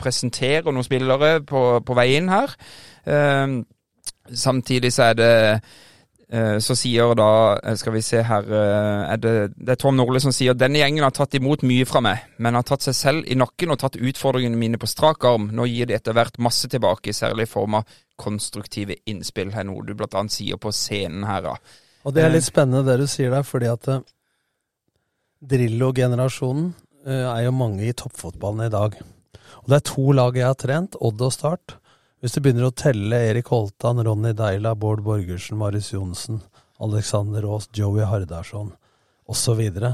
[0.00, 2.56] presenterer noen spillere på, på vei inn her.
[3.04, 3.60] Eh,
[4.30, 5.34] samtidig så er det
[6.62, 10.20] Så sier da, eh, skal vi se her eh, er det, det er Tom Nordli
[10.22, 13.26] som sier denne gjengen har tatt imot mye fra meg, men har tatt seg selv
[13.26, 15.48] i nakken og tatt utfordringene mine på strak arm.
[15.50, 19.82] Nå gir de etter hvert masse tilbake, særlig i form av konstruktive innspill, Her noe
[19.86, 21.42] du blant annet sier på scenen her.
[21.42, 21.56] da.
[22.04, 24.04] Og det er litt spennende det du sier der, fordi at eh,
[25.50, 26.70] Drillo-generasjonen
[27.06, 28.96] eh, er jo mange i toppfotballen i dag.
[29.64, 31.79] Og det er to lag jeg har trent, Odd og Start.
[32.20, 36.42] Hvis du begynner å telle Erik Holtan, Ronny Deila, Bård Borgersen, Marius Johnsen,
[36.76, 38.74] Alexander Aas, Joey Hardarson
[39.24, 39.92] osv., så,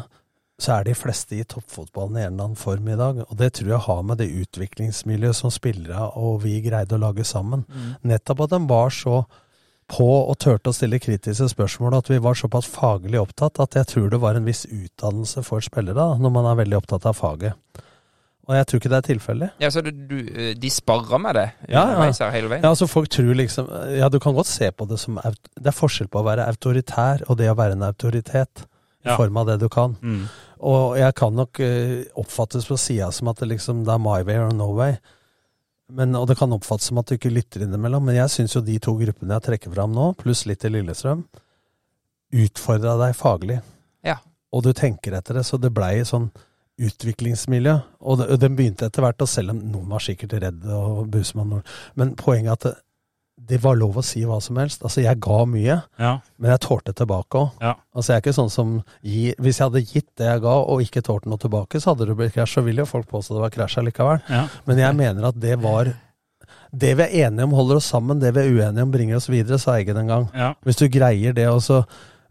[0.58, 3.22] så er de fleste i toppfotballen i en eller annen form i dag.
[3.28, 7.26] Og det tror jeg har med det utviklingsmiljøet som spillere og vi greide å lage
[7.28, 7.62] sammen.
[8.02, 9.22] Nettopp at de var så
[9.86, 13.92] på og turte å stille kritiske spørsmål, at vi var såpass faglig opptatt at jeg
[13.92, 17.20] tror det var en viss utdannelse for spillere da, når man er veldig opptatt av
[17.20, 17.54] faget.
[18.46, 19.48] Og jeg tror ikke det er tilfeldig.
[19.58, 22.30] Ja, så du, du, eh, De sparrer med det Ja, ja.
[22.30, 22.62] hele veien?
[22.62, 23.66] Ja, altså folk tror liksom
[23.98, 27.24] Ja, du kan godt se på det som Det er forskjell på å være autoritær
[27.28, 28.66] og det å være en autoritet.
[29.06, 29.16] I Ja.
[29.16, 29.92] form av det du kan.
[30.02, 30.24] Mm.
[30.66, 34.22] Og jeg kan nok uh, oppfattes på sida som at det liksom det er my
[34.26, 34.96] way or no way.
[35.88, 38.02] Men, og det kan oppfattes som at du ikke lytter innimellom.
[38.02, 41.22] Men jeg syns jo de to gruppene jeg trekker fram nå, pluss litt i Lillestrøm,
[42.34, 43.60] utfordra deg faglig.
[44.06, 44.18] Ja.
[44.50, 45.44] Og du tenker etter det.
[45.46, 46.30] Så det blei sånn
[46.78, 47.76] utviklingsmiljø.
[48.06, 51.62] Og den begynte etter hvert, og selv om noen var sikkert redde og busemann,
[51.94, 52.74] Men poenget er at det,
[53.48, 54.80] det var lov å si hva som helst.
[54.82, 56.20] Altså, jeg ga mye, Ja.
[56.38, 57.50] men jeg tålte tilbake òg.
[57.60, 57.74] Ja.
[57.94, 60.80] Altså, jeg er ikke sånn som gir Hvis jeg hadde gitt det jeg ga, og
[60.80, 62.54] ikke tålte noe tilbake, så hadde det blitt krasj.
[62.56, 64.22] Så vil jo folk påstå det var krasj allikevel.
[64.30, 64.48] ja.
[64.66, 65.94] Men jeg mener at det var
[66.76, 68.18] Det vi er enige om, holder oss sammen.
[68.20, 70.28] Det vi er uenige om, bringer oss videre, sa Eggen en gang.
[70.64, 71.84] Hvis du greier det også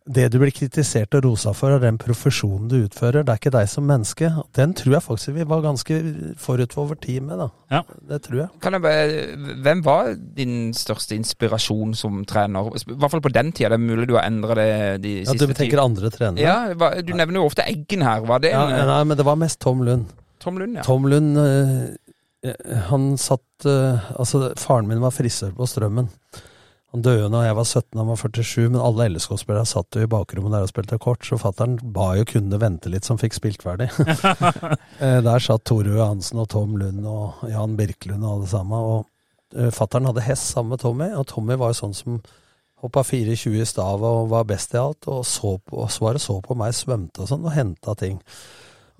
[0.05, 3.23] Det du blir kritisert og rosa for, er den profesjonen du utfører.
[3.25, 4.27] Det er ikke deg som menneske.
[4.53, 5.95] Den tror jeg faktisk vi var ganske
[6.37, 7.47] forut for vår tid med, da.
[7.73, 7.79] Ja.
[8.11, 8.49] Det tror jeg.
[8.61, 12.69] Kan jeg bare, hvem var din største inspirasjon som trener?
[12.77, 13.71] I hvert fall på den tida.
[13.73, 14.69] Det er mulig du har endra det
[15.01, 16.45] de Ja, Du tenker andre trenere?
[16.45, 18.21] Ja, hva- Du nevner jo ofte Eggen her.
[18.29, 20.05] Var det Ja, nei, men det var mest Tom Lund.
[20.39, 20.75] Tom Lund?
[20.77, 20.83] ja.
[20.85, 21.87] Tom Lund eh,
[22.45, 26.09] eh, Han satt eh, Altså, faren min var frisør på Strømmen.
[26.95, 30.07] Han døde da jeg var 17, han var 47, men alle LSK-spillerne satt jo i
[30.07, 33.65] bakrommet der og spilte kort, så fattern ba jo kundene vente litt som fikk spilt
[33.65, 33.89] ferdig.
[34.95, 38.85] Eh, der satt Tore Johansen og Tom Lund og Jan Birkelund og alle sammen.
[38.87, 42.21] Og uh, fattern hadde hest sammen med Tommy, og Tommy var jo sånn som
[42.79, 46.37] hoppa 4,20 i stavet og var best i alt, og så på, og svaret så
[46.45, 48.21] på meg, svømte og sånn, og henta ting.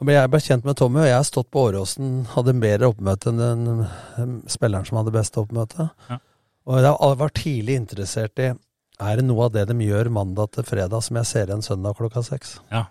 [0.04, 3.32] Og jeg ble kjent med Tommy, og jeg har stått på Åråsen, hadde bedre oppmøte
[3.32, 5.94] enn den eh, spilleren som hadde best oppmøte.
[6.12, 6.20] Ja.
[6.66, 8.54] Og jeg var tidlig interessert i
[8.96, 11.98] er det noe av det de gjør mandag til fredag som jeg ser igjen søndag
[11.98, 12.56] klokka seks.
[12.72, 12.86] Ja.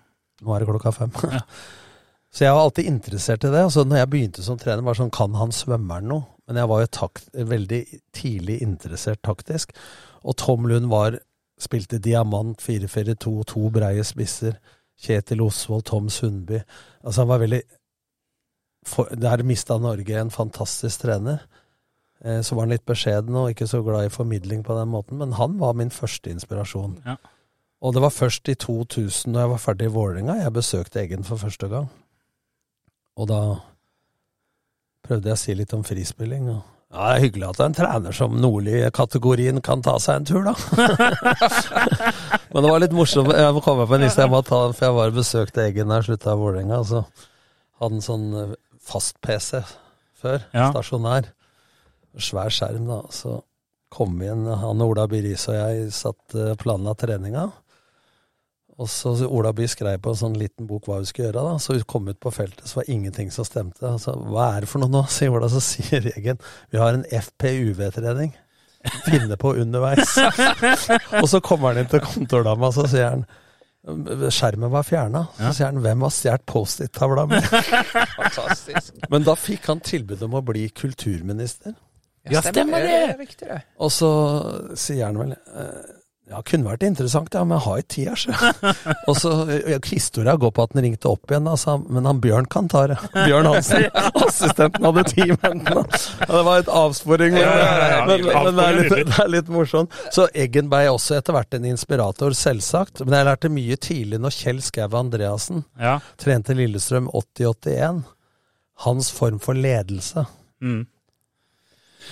[0.45, 1.14] Nå er det klokka fem.
[1.39, 1.43] Ja.
[2.35, 3.61] Så jeg var alltid interessert i det.
[3.62, 6.25] Altså, når jeg begynte som trener, var det sånn Kan han svømmeren noe?
[6.49, 7.79] Men jeg var jo takt, veldig
[8.11, 9.70] tidlig interessert taktisk.
[10.27, 11.20] Og Tom Lund var
[11.62, 14.59] spilte diamant, 4-4-2, to breie spisser.
[14.99, 16.59] Kjetil Osvold, Tom Sundby.
[17.05, 17.62] Altså han var veldig
[18.85, 21.47] for, Der mista Norge en fantastisk trener.
[22.25, 25.18] Eh, så var han litt beskjeden og ikke så glad i formidling på den måten,
[25.20, 26.99] men han var min første inspirasjon.
[27.05, 27.16] Ja.
[27.85, 31.25] Og det var først i 2000, da jeg var ferdig i Vålerenga, jeg besøkte Eggen
[31.29, 31.91] for første gang.
[33.20, 33.41] Og da
[35.05, 36.49] prøvde jeg å si litt om frispilling.
[36.49, 36.62] Og
[36.95, 40.55] ja, det er hyggelig at en trener som Nordli-kategorien kan ta seg en tur, da.
[42.55, 43.33] Men det var litt morsomt.
[43.37, 45.64] Jeg må komme på en liste, jeg må ta den, for jeg var og besøkte
[45.68, 46.81] Eggen da jeg slutta i Vålerenga.
[46.89, 47.05] Så
[47.83, 48.29] hadde han sånn
[48.85, 49.61] fast-PC
[50.22, 50.70] før, Ja.
[50.72, 51.29] stasjonær.
[52.21, 53.01] Svær skjerm, da.
[53.11, 53.41] Så
[53.95, 57.49] kom vi inn, han og Ola By Riis og jeg satt eh, planla treninga.
[58.75, 61.45] Og så Ola By skrev på en sånn liten bok hva vi skulle gjøre.
[61.47, 63.87] da, Så vi kom ut på feltet, så var ingenting som stemte.
[63.87, 65.47] Altså, hva er det for noe nå, sier Ola.
[65.53, 66.41] Så sier Regen
[66.73, 68.35] vi har en FPUV-trening.
[69.07, 70.17] Finne på underveis.
[71.23, 73.25] og så kommer han inn til kontordama, så sier han
[73.85, 75.27] Skjermen var fjerna.
[75.37, 75.53] Så Ja.
[75.53, 77.41] sier han 'Hvem har stjålet Post-It-tavla mi?'
[78.17, 78.95] Fantastisk.
[79.11, 81.75] Men da fikk han tilbud om å bli kulturminister.
[82.33, 82.95] Ja, stemmer det!
[83.12, 83.61] Det riktig, det.
[83.85, 84.09] Og så
[84.81, 85.93] sier han vel eh,
[86.33, 88.33] Ja, kunne vært interessant, ja, men jeg har ikke tida, sjø.
[89.12, 89.33] Og så
[89.68, 92.87] ja, Historia går på at han ringte opp igjen, altså, men han Bjørn kan ta
[92.89, 92.97] det.
[93.27, 93.85] Bjørn Hansen,
[94.25, 95.83] assistenten, hadde ti minutter.
[96.22, 97.45] Ja, det var et avsporing, men,
[98.09, 100.01] men, men, det, er litt, det er litt morsomt.
[100.16, 103.05] Så Eggen ble også etter hvert en inspirator, selvsagt.
[103.05, 105.99] Men jeg lærte mye tidlig når Kjell Skau Andreassen Ja.
[106.25, 108.01] trente Lillestrøm 80-81.
[108.89, 110.25] Hans form for ledelse.
[110.64, 110.87] Mm.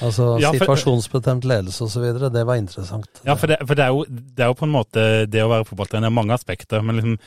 [0.01, 2.05] Altså Ja, for- situasjonsbestemt ledelse osv.
[2.32, 3.09] Det var interessant.
[3.26, 5.51] Ja, for, det, for det, er jo, det er jo på en måte det å
[5.51, 6.80] være fotballtrener er mange aspekter.
[6.82, 7.18] Men liksom,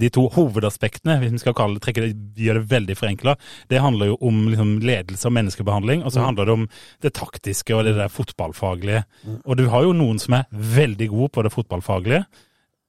[0.00, 2.12] de to hovedaspektene, hvis vi skal kalle det, trekke det,
[2.46, 3.36] gjør det veldig forenkla,
[3.68, 6.02] det handler jo om liksom, ledelse og menneskebehandling.
[6.06, 6.66] Og så handler det om
[7.04, 9.04] det taktiske og det der fotballfaglige.
[9.44, 12.24] Og du har jo noen som er veldig gode på det fotballfaglige,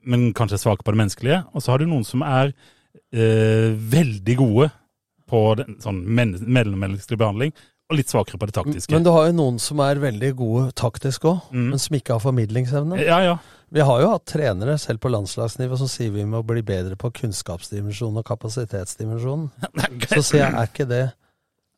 [0.05, 1.43] men kanskje svake på det menneskelige.
[1.53, 2.51] Og så har du noen som er
[3.13, 4.69] øh, veldig gode
[5.29, 7.53] på den, sånn men- mellommenneskelig behandling,
[7.89, 8.91] og litt svakere på det taktiske.
[8.95, 11.69] Men du har jo noen som er veldig gode taktisk òg, Mm.
[11.69, 12.97] men som ikke har formidlingsevne.
[13.05, 13.35] ja, ja.
[13.75, 17.09] Vi har jo hatt trenere, selv på landslagsnivå, som sier vi må bli bedre på
[17.11, 19.51] kunnskapsdimensjonen og kapasitetsdimensjonen.
[20.13, 21.03] Så sier jeg, er ikke det,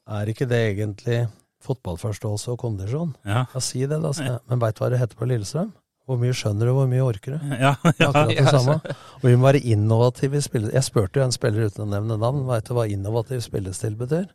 [0.08, 1.28] er ikke det egentlig
[1.64, 3.16] fotballforståelse og kondisjon?
[3.26, 4.12] Ja, Ja, si det, da.
[4.12, 4.40] jeg.
[4.50, 5.72] Men veit du hva det heter på Lillestrøm?
[6.08, 7.56] Hvor mye skjønner du, hvor mye orker du?
[7.60, 8.08] ja, ja.
[8.12, 8.78] Akkurat det samme.
[9.20, 10.74] Og vi må være innovative i spillet.
[10.74, 14.28] Jeg spurte jo en spiller uten å nevne navn, veit du hva innovativ spillestil betyr?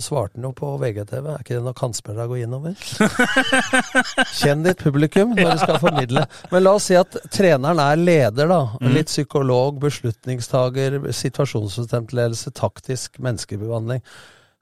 [0.00, 2.76] Så svarte han jo på VGTV, er ikke det når å gå innover?
[4.40, 6.22] Kjenn ditt publikum når du skal formidle.
[6.48, 8.62] Men la oss si at treneren er leder, da.
[8.94, 14.00] Litt psykolog, beslutningstager, situasjonsbestemt ledelse, taktisk menneskebehandling.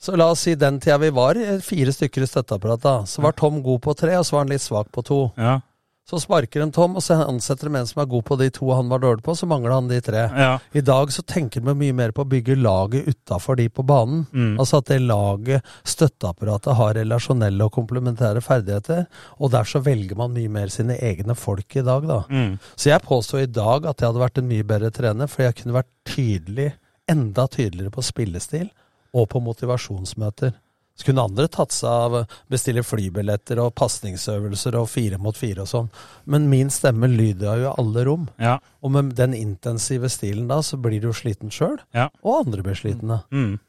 [0.03, 3.39] Så la oss si den tida vi var eh, fire stykker i støtteapparatet, så var
[3.39, 5.23] Tom god på tre, og så var han litt svak på to.
[5.39, 5.61] ja.
[6.09, 8.71] Så sparker de Tom, og så ansetter de en som er god på de to
[8.73, 10.23] han var dårlig på, så mangler han de tre.
[10.33, 10.55] ja.
[10.73, 14.23] I dag så tenker de mye mer på å bygge laget utafor de på banen.
[14.33, 14.55] Mm.
[14.57, 19.05] Altså at det laget, støtteapparatet, har relasjonelle og komplementære ferdigheter.
[19.37, 22.23] Og der så velger man mye mer sine egne folk i dag, da.
[22.33, 22.57] Mm.
[22.73, 25.61] Så jeg påstår i dag at jeg hadde vært en mye bedre trener, for jeg
[25.61, 26.71] kunne vært tydelig,
[27.09, 28.69] enda tydeligere på spillestil
[29.17, 30.57] og på motivasjonsmøter.
[30.99, 35.71] Så kunne andre tatt seg av bestille flybilletter og pasningsøvelser og fire mot fire og
[35.71, 35.91] sånn.
[36.27, 38.25] Men min stemme lyder jo i alle rom.
[38.43, 38.57] Ja.
[38.83, 41.79] Og med den intensive stilen da, så blir du jo sliten sjøl.
[41.95, 42.09] Ja.
[42.27, 43.21] Og andre blir slitne.
[43.31, 43.61] Mm.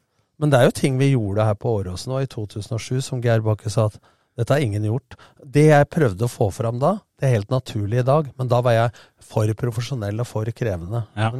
[0.42, 3.44] Men det er jo ting vi gjorde her på Åråsen og i 2007, som Geir
[3.46, 4.00] Bakke sa at
[4.40, 5.14] dette har ingen gjort.
[5.44, 8.62] Det jeg prøvde å få fram da, det er helt naturlig i dag, men da
[8.64, 11.04] var jeg for profesjonell og for krevende.
[11.14, 11.30] Ja.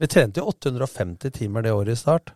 [0.00, 2.32] Vi trente jo 850 timer det året i start,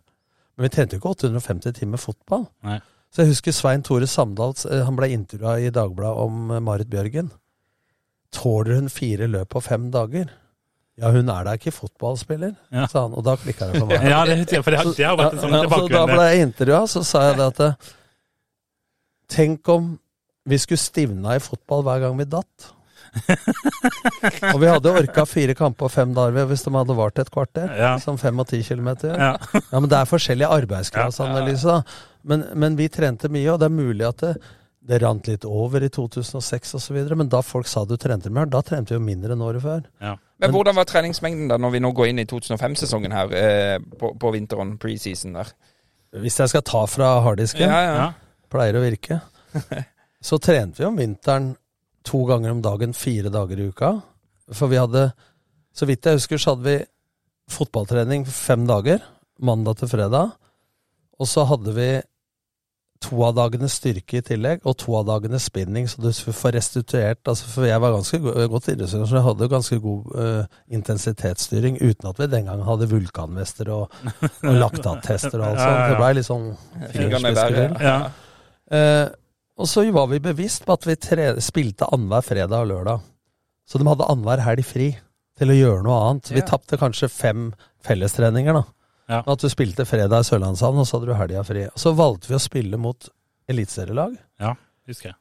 [0.54, 2.44] men vi trente jo ikke 850 timer fotball.
[2.68, 2.78] Nei.
[3.11, 6.90] Så jeg husker Svein Tore Samdal, eh, han ble intervjua i Dagbladet om eh, Marit
[6.92, 7.30] Bjørgen.
[8.34, 10.28] Tåler hun fire løp på fem dager?
[11.00, 12.84] Ja, hun er da ikke fotballspiller, Ja.
[12.86, 14.04] sa han, og da klikka det for meg.
[14.12, 16.82] Ja, det, for det, det har vært en sånn Ja, så da ble jeg intervjua,
[16.92, 17.90] så sa jeg det at eh,
[19.30, 19.90] Tenk om
[20.50, 22.70] vi skulle stivna i fotball hver gang vi datt.
[24.54, 27.70] og vi hadde orka fire kamper og fem dager hvis de hadde vart et kvarter.
[27.78, 27.92] Ja.
[28.02, 29.14] Som fem og ti kilometer.
[29.14, 29.32] Ja.
[29.61, 32.00] Ja, men det er forskjellig arbeidsgladsanalyse, da.
[32.23, 34.33] Men, men vi trente mye, og det er mulig at det,
[34.91, 38.62] det rant litt over i 2006 osv., men da folk sa du trente mer, da
[38.64, 39.85] trente vi jo mindre enn året før.
[40.03, 40.16] Ja.
[40.41, 44.14] Men hvordan var treningsmengden da, når vi nå går inn i 2005-sesongen her, eh, på,
[44.21, 45.53] på vinteren, preseason der?
[46.21, 47.97] Hvis jeg skal ta fra harddisken, Ja, ja.
[48.01, 48.45] Ja.
[48.51, 49.21] pleier å virke,
[50.29, 51.53] så trente vi om vinteren
[52.07, 53.93] to ganger om dagen, fire dager i uka.
[54.57, 55.11] For vi hadde,
[55.77, 56.79] så vidt jeg husker, så hadde vi
[57.53, 59.03] fotballtrening fem dager,
[59.45, 60.33] mandag til fredag.
[61.21, 61.91] Og så hadde vi
[63.01, 67.31] to av dagene styrke i tillegg, og to av dagene spinning, så du får restituert
[67.33, 71.79] altså For jeg var ganske god, godt idrettsutøver, så jeg hadde ganske god uh, intensitetsstyring,
[71.81, 73.95] uten at vi den gangen hadde vulkanvester og,
[74.45, 75.81] og laktattester og alt sånt.
[75.89, 76.51] Det blei litt sånn.
[77.81, 77.97] Ja.
[78.71, 79.07] Eh,
[79.61, 83.01] og så var vi bevisst på at vi tre spilte annenhver fredag og lørdag.
[83.68, 84.91] Så de hadde annenhver helg fri
[85.41, 86.31] til å gjøre noe annet.
[86.37, 86.47] Vi Ja.
[86.53, 87.49] tapte kanskje fem
[87.85, 88.64] fellestreninger, da.
[89.11, 89.24] Ja.
[89.26, 91.66] At du spilte fredag i Sørlandshallen, og så hadde du helga fri.
[91.66, 93.11] Og så valgte vi å spille mot
[93.50, 94.54] eliteserielag ja,
[94.86, 95.16] husker jeg.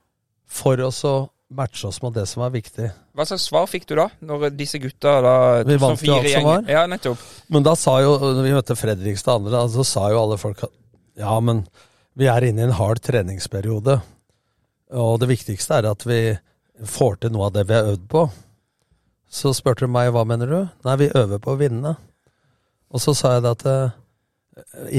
[0.46, 1.16] for oss å
[1.50, 2.92] matche oss mot det som var viktig.
[3.18, 5.36] Hva slags svar fikk du da, når disse gutta da
[5.66, 6.68] Vi vant jo 2004 alt som var.
[6.70, 7.24] Ja, nettopp.
[7.50, 10.76] Men da sa jo, når vi møtte Fredrikstad andre, så sa jo alle folk at
[11.20, 11.64] ja, men
[12.20, 13.98] vi er inne i en hard treningsperiode.
[15.00, 16.22] Og det viktigste er at vi
[16.88, 18.28] får til noe av det vi har øvd på.
[19.30, 20.60] Så spurte de meg hva mener du?
[20.86, 21.98] Nei, vi øver på å vinne.
[22.90, 23.98] Og så sa jeg det at eh,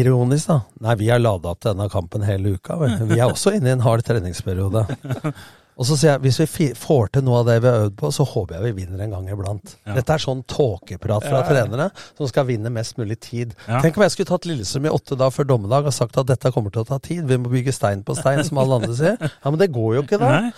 [0.01, 0.61] Ironisk, da.
[0.87, 2.79] Nei, vi har lada opp til denne kampen hele uka.
[2.81, 4.87] Vi, er også inne i en hard treningsperiode.
[5.81, 8.11] Og så sier jeg hvis vi får til noe av det vi har øvd på,
[8.13, 9.77] så håper jeg vi vinner en gang iblant.
[9.89, 9.95] Ja.
[9.97, 11.87] Dette er sånn tåkeprat fra trenere
[12.19, 13.55] som skal vinne mest mulig tid.
[13.65, 13.81] Ja.
[13.81, 16.53] Tenk om jeg skulle tatt Lillesund i åtte dager før dommedag og sagt at dette
[16.53, 17.25] kommer til å ta tid.
[17.31, 19.17] Vi må bygge stein på stein, som alle andre sier.
[19.25, 20.51] Ja, Men det går jo ikke, da.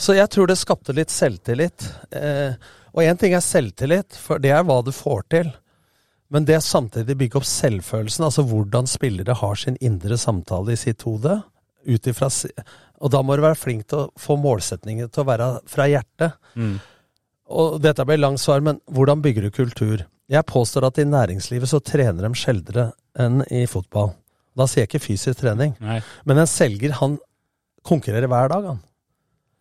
[0.00, 1.88] Så jeg tror det skapte litt selvtillit.
[2.14, 2.54] Eh,
[2.94, 5.50] og én ting er selvtillit, for det er hva du får til.
[6.30, 11.02] Men det samtidig bygge opp selvfølelsen, altså hvordan spillere har sin indre samtale i sitt
[11.06, 11.40] hode.
[11.90, 12.28] Ifra,
[13.00, 16.36] og da må du være flink til å få målsetninger til å være fra hjertet.
[16.54, 16.76] Mm.
[17.50, 20.04] Og dette blir langt svar, men hvordan bygger du kultur?
[20.30, 24.12] Jeg påstår at i næringslivet så trener de sjeldnere enn i fotball.
[24.54, 25.74] Da sier jeg ikke fysisk trening.
[25.82, 25.98] Nei.
[26.28, 27.16] Men en selger, han
[27.86, 28.80] konkurrerer hver dag, han.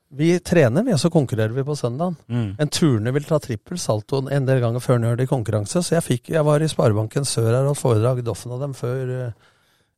[0.10, 2.16] Vi trener, vi, og så konkurrerer vi på søndagen.
[2.28, 2.56] Mm.
[2.58, 5.84] En turner vil ta trippel salto en del ganger før han gjør det i konkurranse.
[5.86, 8.74] Så jeg, fikk, jeg var i Sparebanken Sør her og holdt foredrag, Doffen og dem,
[8.78, 9.52] før eh,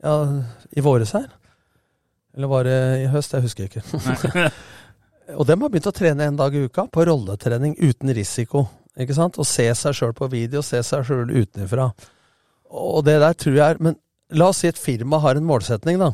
[0.04, 0.16] ja,
[0.76, 1.30] i våres her.
[2.36, 3.38] Eller var det i høst?
[3.38, 4.50] Jeg husker ikke.
[5.40, 8.66] og dem har begynt å trene en dag i uka på rolletrening uten risiko.
[9.00, 9.40] Ikke sant?
[9.40, 11.88] Og se seg sjøl på video, se seg sjøl utenfra.
[12.68, 13.96] Og det der tror jeg er Men
[14.32, 16.12] la oss si et firma har en målsetning, da.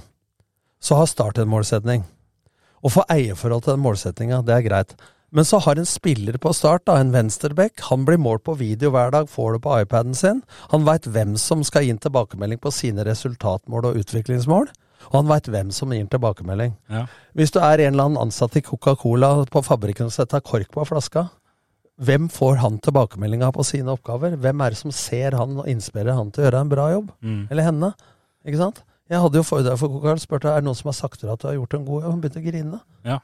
[0.82, 2.06] Så har Start en målsetning.
[2.88, 4.94] Å få eierforhold til den målsettinga, det er greit.
[5.36, 8.94] Men så har en spiller på start, da, en venstreback, han blir målt på video
[8.96, 10.40] hver dag, får det på iPaden sin.
[10.72, 14.72] Han veit hvem som skal gi en tilbakemelding på sine resultatmål og utviklingsmål.
[15.10, 16.78] Og han veit hvem som gir en tilbakemelding.
[16.92, 17.04] Ja.
[17.36, 20.88] Hvis du er en eller annen ansatt i Coca-Cola på fabrikken og setter kork på
[20.88, 21.28] flaska,
[22.08, 24.40] hvem får han tilbakemeldinga på sine oppgaver?
[24.40, 27.12] Hvem er det som ser han og inspirerer han til å gjøre en bra jobb?
[27.26, 27.42] Mm.
[27.52, 27.92] Eller henne?
[28.48, 28.84] Ikke sant?
[29.08, 31.38] Jeg hadde jo foredrag for Coca-Cola, spurte er det noen som har sagt til deg
[31.38, 32.14] at du har gjort en god jobb.
[32.14, 32.80] Hun begynte å grine.
[33.08, 33.20] Ja.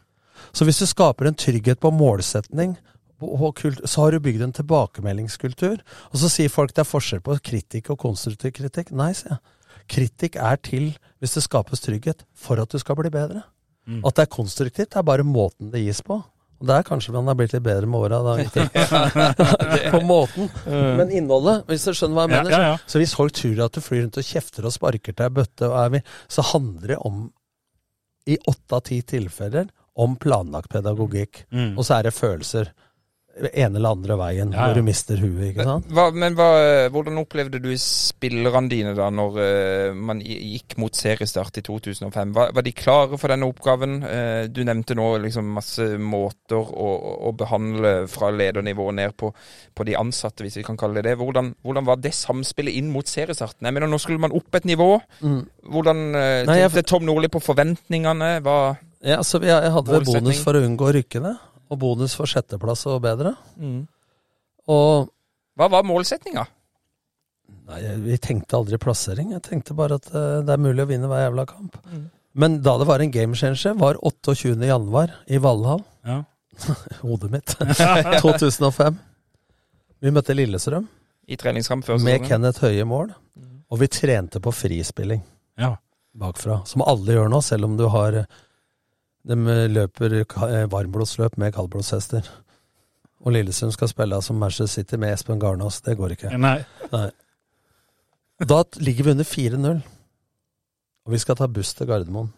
[0.56, 2.78] Så hvis du skaper en trygghet på målsetning,
[3.24, 5.84] så har du bygd en tilbakemeldingskultur.
[6.12, 8.92] Og så sier folk det er forskjell på kritikk og konstruktiv kritikk.
[8.96, 9.44] Nei, sier jeg.
[9.94, 13.44] Kritikk er til, hvis det skapes trygghet, for at du skal bli bedre.
[13.84, 14.00] Mm.
[14.08, 16.22] At det er konstruktivt, det er bare måten det gis på.
[16.64, 18.64] Og der kanskje man har blitt litt bedre med åra, da.
[19.94, 20.48] på måten.
[20.64, 22.54] Men innholdet, hvis du skjønner hva jeg mener.
[22.56, 22.78] ja, ja.
[22.88, 25.68] Så hvis folk tror at du flyr rundt og kjefter og sparker til ei bøtte,
[25.68, 27.26] og er vi, så handler det om,
[28.32, 29.68] i åtte av ti tilfeller,
[30.00, 31.44] om planlagt pedagogikk.
[31.52, 31.76] Mm.
[31.76, 32.72] Og så er det følelser.
[33.34, 34.66] Ene eller andre veien, Ja, ja.
[34.70, 35.88] hvor du mister huet, ikke sant?
[35.90, 36.50] Hva, men hva,
[36.94, 42.34] hvordan opplevde du spillerne dine da når uh, man gikk mot seriestart i 2005?
[42.36, 43.96] Var, var de klare for denne oppgaven?
[44.06, 46.90] Uh, du nevnte nå liksom masse måter å,
[47.30, 49.32] å behandle fra ledernivå ned på,
[49.74, 51.18] på de ansatte, hvis vi kan kalle det det.
[51.24, 53.66] Hvordan, hvordan var det samspillet inn mot seriestarten?
[53.66, 54.92] Jeg mener, Nå skulle man opp et nivå.
[55.66, 58.36] Hvordan eh, Nei, jeg- tenkte Tom Nordli på forventningene?
[58.46, 58.58] Hva
[59.04, 61.42] Ja, så jeg, jeg hadde vel bonus for å unngå å rykke ned,
[61.74, 63.34] og bonus for sjetteplass og bedre.
[63.60, 63.82] Mm.
[64.74, 65.10] Og
[65.60, 66.46] Hva var målsettinga?
[67.68, 69.32] Nei, vi tenkte aldri plassering.
[69.36, 71.78] Jeg tenkte bare at eh, det er mulig å vinne hver jævla kamp.
[72.34, 74.56] Men da det var en game changer, var 28.
[74.68, 75.84] januar i Valhall.
[76.08, 76.22] Ja.
[77.04, 77.54] Hodet mitt.
[78.24, 78.98] 2005.
[80.04, 80.88] Vi møtte Lillestrøm
[81.32, 82.26] I treningskamp før med?
[82.28, 83.14] Kenneth Høie i mål.
[83.72, 85.22] Og vi trente på frispilling
[85.62, 85.76] Ja.
[86.20, 86.60] bakfra.
[86.68, 88.24] Som alle gjør nå, selv om du har
[89.24, 89.38] De
[89.72, 92.28] løper eh, varmblodsløp med kaldblodshester.
[93.24, 95.82] Og Lillesund skal spille som Manchester City med Espen Garnås.
[95.82, 96.32] Det går ikke.
[96.38, 96.58] Nei.
[96.92, 97.10] Nei.
[98.44, 99.84] Da ligger vi under 4-0.
[101.04, 102.32] Og vi skal ta buss til Gardermoen.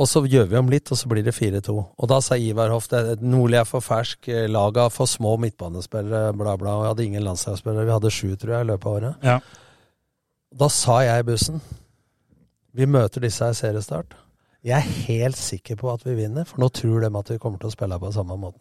[0.00, 1.74] Og så gjør vi om litt, og så blir det 4-2.
[1.76, 6.32] Og da sa Ivar Hoff at Nordli er for fersk, eh, laga for små midtbanespillere,
[6.32, 6.76] bla, bla.
[6.78, 7.84] Og vi hadde ingen landslagsspillere.
[7.84, 9.26] Vi hadde sju, tror jeg, i løpet av året.
[9.26, 9.38] Ja.
[10.56, 11.60] Da sa jeg i bussen
[12.74, 14.14] Vi møter disse her seriestart.
[14.66, 17.60] Jeg er helt sikker på at vi vinner, for nå tror de at vi kommer
[17.60, 18.60] til å spille på samme måten.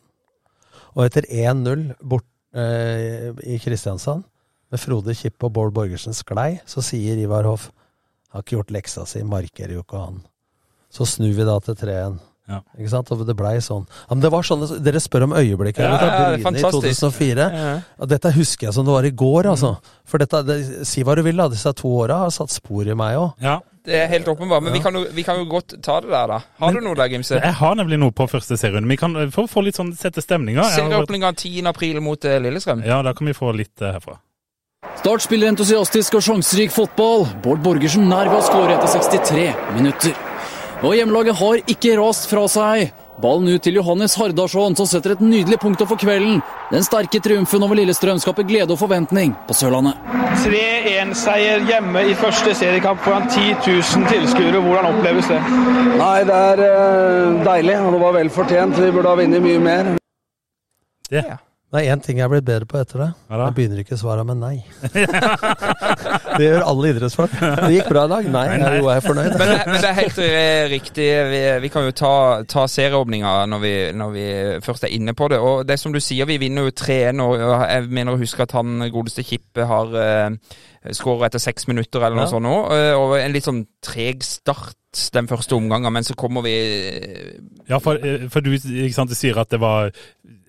[0.95, 4.23] Og etter 1-0 bort eh, i Kristiansand,
[4.69, 7.71] med Frode Kippe og Bård Borgersen sklei, så sier Ivar Hoff
[8.29, 10.19] har ikke gjort leksa si, markerer jo ikke han.
[10.93, 12.19] Så snur vi da til 3-1.
[12.49, 12.59] Ja.
[12.79, 13.11] Ikke sant?
[13.13, 13.85] Og det blei sånn.
[14.07, 15.83] Ja, men det var sånne, Dere spør om øyeblikket.
[15.85, 17.49] Ja, ja, ja, Bryne i 2004.
[17.53, 17.73] Ja.
[17.79, 19.75] Ja, dette husker jeg som det var i går, altså.
[20.09, 21.49] For dette, det, si hva du vil, da.
[21.53, 23.35] Disse to åra har satt spor i meg òg.
[23.45, 23.59] ja.
[23.89, 24.61] Det er helt åpenbart.
[24.61, 26.39] Men vi, kan jo, vi kan jo godt ta det der, da.
[26.59, 27.39] Har du noe der, Gimse?
[27.39, 28.91] Jeg har nemlig noe på første serierunde.
[28.91, 30.67] Vi kan få, få litt sånn sette stemninga.
[30.75, 31.63] Serieåpninga 10.
[31.71, 32.83] april mot eh, Lillestrøm.
[32.85, 34.19] Ja, da kan vi få litt eh, herfra.
[34.99, 37.25] Start spiller entusiastisk og sjanserik fotball.
[37.41, 39.47] Bård Borgersen nær ved å skåre etter 63
[39.79, 40.28] minutter.
[40.79, 42.93] Og hjemmelaget har ikke rast fra seg.
[43.19, 46.37] Ballen ut til Johannes Hardarson, som setter et nydelig punktum for kvelden.
[46.71, 49.99] Den sterke triumfen over Lillestrøm skaper glede og forventning på Sørlandet.
[50.39, 54.63] 3-1-seier hjemme i første seriekamp foran 10 000 tilskuere.
[54.63, 55.41] Hvordan oppleves det?
[55.99, 58.79] Nei, det er eh, deilig, og det var vel fortjent.
[58.79, 59.93] Vi burde ha vunnet mye mer.
[61.11, 61.27] Det.
[61.69, 63.07] Det er én ting jeg er blitt bedre på etter det.
[63.29, 63.37] Ja?
[63.45, 64.55] Jeg begynner ikke svara med nei.
[66.39, 67.35] det gjør alle idrettsfolk.
[67.39, 68.29] Det gikk bra i dag.
[68.33, 68.71] Nei, Nei, nei.
[68.79, 69.35] jo, jeg er fornøyd.
[69.37, 71.07] Men det, men det er helt eh, riktig.
[71.29, 72.13] Vi, vi kan jo ta,
[72.49, 74.25] ta serieåpninga når, vi- når vi
[74.65, 75.39] først er inne på det.
[75.45, 77.21] Og det er som du sier, vi vinner jo 3-1.
[77.27, 80.57] Og jeg mener å huske at han godeste Kippe har uh,
[80.95, 82.33] skåret etter seks minutter eller noe Ja.
[82.33, 82.57] sånt nå.
[82.73, 84.73] eh, og en litt sånn treg start
[85.13, 86.55] den første omgangen, men så kommer vi
[87.69, 89.91] Ja, for, eh, for du ikke sant, du sier at det var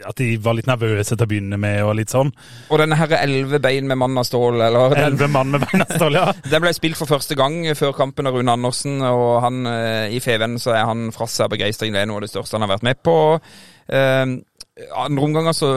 [0.06, 2.32] At de var litt nervøse til å begynne med, og litt sånn.
[2.70, 5.86] Og denne her elleve bein med mann av stål, eller den, Elleve mann med beina
[5.90, 6.26] stål, ja.
[6.52, 10.22] Den ble spilt for første gang før kampen av Rune Andersen, og han, eh, i
[10.24, 11.94] Feven så er han fra seg av begeistring.
[11.94, 13.16] Det er noe av det største han har vært med på.
[13.90, 14.24] Eh,
[14.96, 15.68] andre omganger så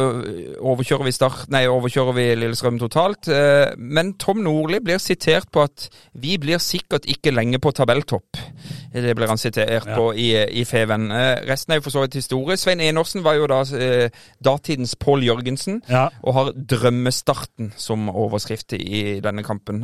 [0.63, 3.27] overkjører vi start, nei, overkjører vi Lillestrøm totalt.
[3.27, 8.37] Eh, Men Tom Nordli blir sitert på at vi blir sikkert ikke lenge på tabelltopp.
[8.93, 9.95] Det blir han sitert Ja.
[9.97, 10.29] på i,
[10.61, 11.09] i Feven.
[11.11, 12.55] Eh, Resten er jo for så vidt historie.
[12.57, 14.09] Svein Enorsen var jo da eh,
[14.43, 16.07] datidens Pål Jørgensen Ja.
[16.23, 19.83] og har 'Drømmestarten' som overskrift i denne kampen.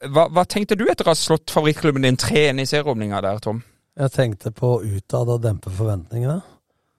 [0.00, 3.62] Hva, hva tenkte du etter å ha slått favorittklubben din 3-1 i serieåpninga der, Tom?
[3.98, 6.40] Jeg tenkte på utad og dempe forventningene.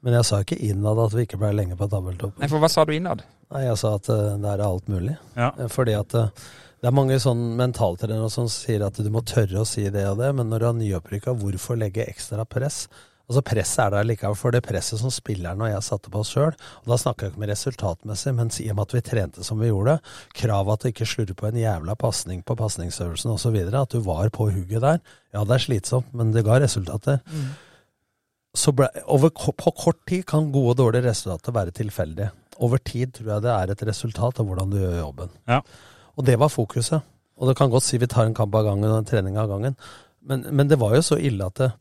[0.01, 2.41] Men jeg sa ikke innad at vi ikke ble lenge på tabelltoppen.
[2.41, 3.21] Nei, for Hva sa du innad?
[3.53, 5.13] Nei, jeg sa at uh, det er alt mulig.
[5.35, 5.51] Ja.
[5.59, 6.49] Eh, Fordi at uh,
[6.81, 10.17] det er mange sånn mentaltrenere som sier at du må tørre å si det og
[10.23, 12.87] det, men når du har nyopprykka, hvorfor legge ekstra press?
[13.29, 16.33] Altså Presset er der likevel for det presset som spillerne og jeg satte på oss
[16.33, 16.55] sjøl.
[16.81, 19.61] Og da snakker jeg ikke med resultatmessig, men i og med at vi trente som
[19.61, 19.99] vi gjorde,
[20.35, 24.33] kravet at du ikke slurver på en jævla pasning på pasningsøvelsen osv., at du var
[24.35, 24.99] på hugget der.
[25.31, 27.21] Ja, det er slitsomt, men det ga resultater.
[27.21, 27.70] Så
[28.51, 32.31] ble, over, på kort tid kan gode og dårlige resultater være tilfeldige.
[32.61, 35.31] Over tid tror jeg det er et resultat av hvordan du gjør jobben.
[35.47, 35.61] Ja.
[36.17, 37.01] Og det var fokuset.
[37.41, 39.49] Og det kan godt si vi tar en kamp av gangen og en trening av
[39.49, 39.77] gangen,
[40.21, 41.71] men, men det var jo så ille at det,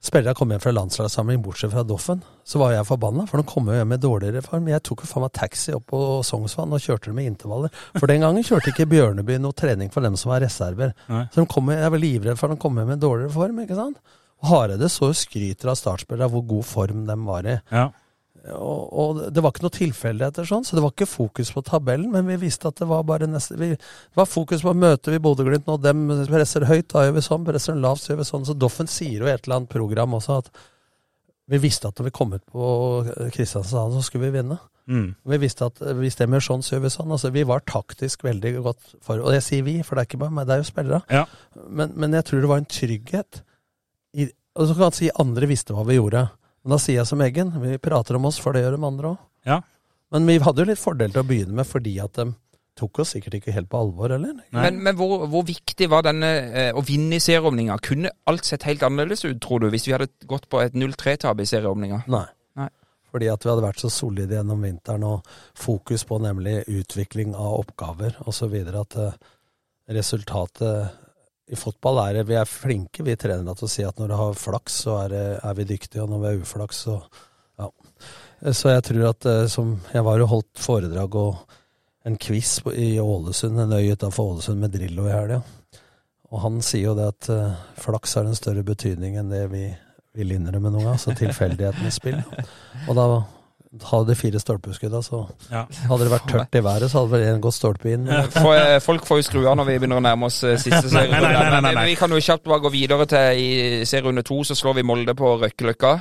[0.00, 3.68] spillere kom hjem fra landslagssamling, bortsett fra Doffen, så var jeg forbanna, for de kom
[3.68, 4.70] jo hjem med dårligere form.
[4.70, 7.74] Jeg tok jo faen meg taxi opp på Sognsvann og kjørte dem med intervaller.
[7.98, 10.94] For den gangen kjørte ikke Bjørneby noe trening for dem som var reserver.
[11.10, 11.26] Nei.
[11.34, 13.78] Så de kom, jeg var livredd for at de kom hjem med dårligere form, ikke
[13.78, 14.16] sant.
[14.48, 17.58] Hareide så jo skryter av startspillere hvor god form de var i.
[17.72, 17.90] Ja.
[18.48, 22.08] Og, og det var ikke noe tilfeldigheter sånn, så det var ikke fokus på tabellen,
[22.14, 25.20] men vi visste at det var bare neste vi, Det var fokus på møter vi
[25.20, 28.46] Bodø-Glimt nå, dem presser høyt, da gjør vi sånn, presser lavt, så gjør vi sånn.
[28.48, 30.50] Så Doffen sier jo i et eller annet program også at
[31.50, 32.66] vi visste at når vi kom ut på
[33.34, 34.56] Kristiansand, så skulle vi vinne.
[34.90, 35.08] Mm.
[35.32, 37.12] Vi visste at hvis de gjør sånn, så gjør vi sånn.
[37.14, 40.22] Altså, vi var taktisk veldig godt for Og jeg sier vi, for det er ikke
[40.22, 41.02] bare meg, det er jo spillere.
[41.12, 41.26] Ja.
[41.66, 43.42] Men, men jeg tror det var en trygghet
[44.58, 46.26] Og så kan man si andre visste hva vi gjorde.
[46.64, 49.12] Men da sier jeg som Eggen, vi prater om oss, for det gjør de andre
[49.14, 49.20] òg.
[49.48, 49.60] Ja.
[50.10, 52.32] Men vi hadde jo litt fordel til å begynne med, fordi at de
[52.80, 54.34] tok oss sikkert ikke helt på alvor, eller?
[54.56, 57.78] Men, men hvor, hvor viktig var denne eh, å vinne i serieåpninga?
[57.84, 61.42] Kunne alt sett helt annerledes ut, tror du, hvis vi hadde gått på et 0-3-tap
[61.42, 62.02] i serieåpninga?
[62.12, 62.26] Nei.
[62.58, 62.68] Nei.
[63.10, 65.28] Fordi at vi hadde vært så solide gjennom vinteren, og
[65.58, 68.56] fokus på nemlig utvikling av oppgaver osv.
[68.82, 69.20] At eh,
[70.00, 71.06] resultatet
[71.50, 74.16] i fotball er det Vi er flinke, vi trenere, til å si at når du
[74.20, 77.00] har flaks, så er, det, er vi dyktige, og når vi er uflaks, så
[77.60, 77.70] ja.
[78.56, 81.56] Så jeg tror at eh, som Jeg var jo holdt foredrag og
[82.08, 85.42] en quiz i Ålesund, en øy utafor Ålesund med Drillo i helga.
[86.30, 89.66] Og han sier jo det at eh, flaks har en større betydning enn det vi
[90.16, 91.02] vil innrømme noen gang.
[91.02, 92.22] Så tilfeldighetens spill.
[92.88, 93.06] Og da
[93.86, 95.60] hadde de fire stolpeskudda, så Ja.
[95.88, 98.04] hadde det vært tørt i været, så hadde vel en gått stolpe inn.
[98.34, 101.60] For, folk får jo skru av når vi begynner å nærme oss eh, siste serierunde.
[101.62, 104.74] nei, nei, Vi kan jo kjapt bare gå videre til i serierunde to, så slår
[104.80, 105.92] vi Molde på Røkkeløkka.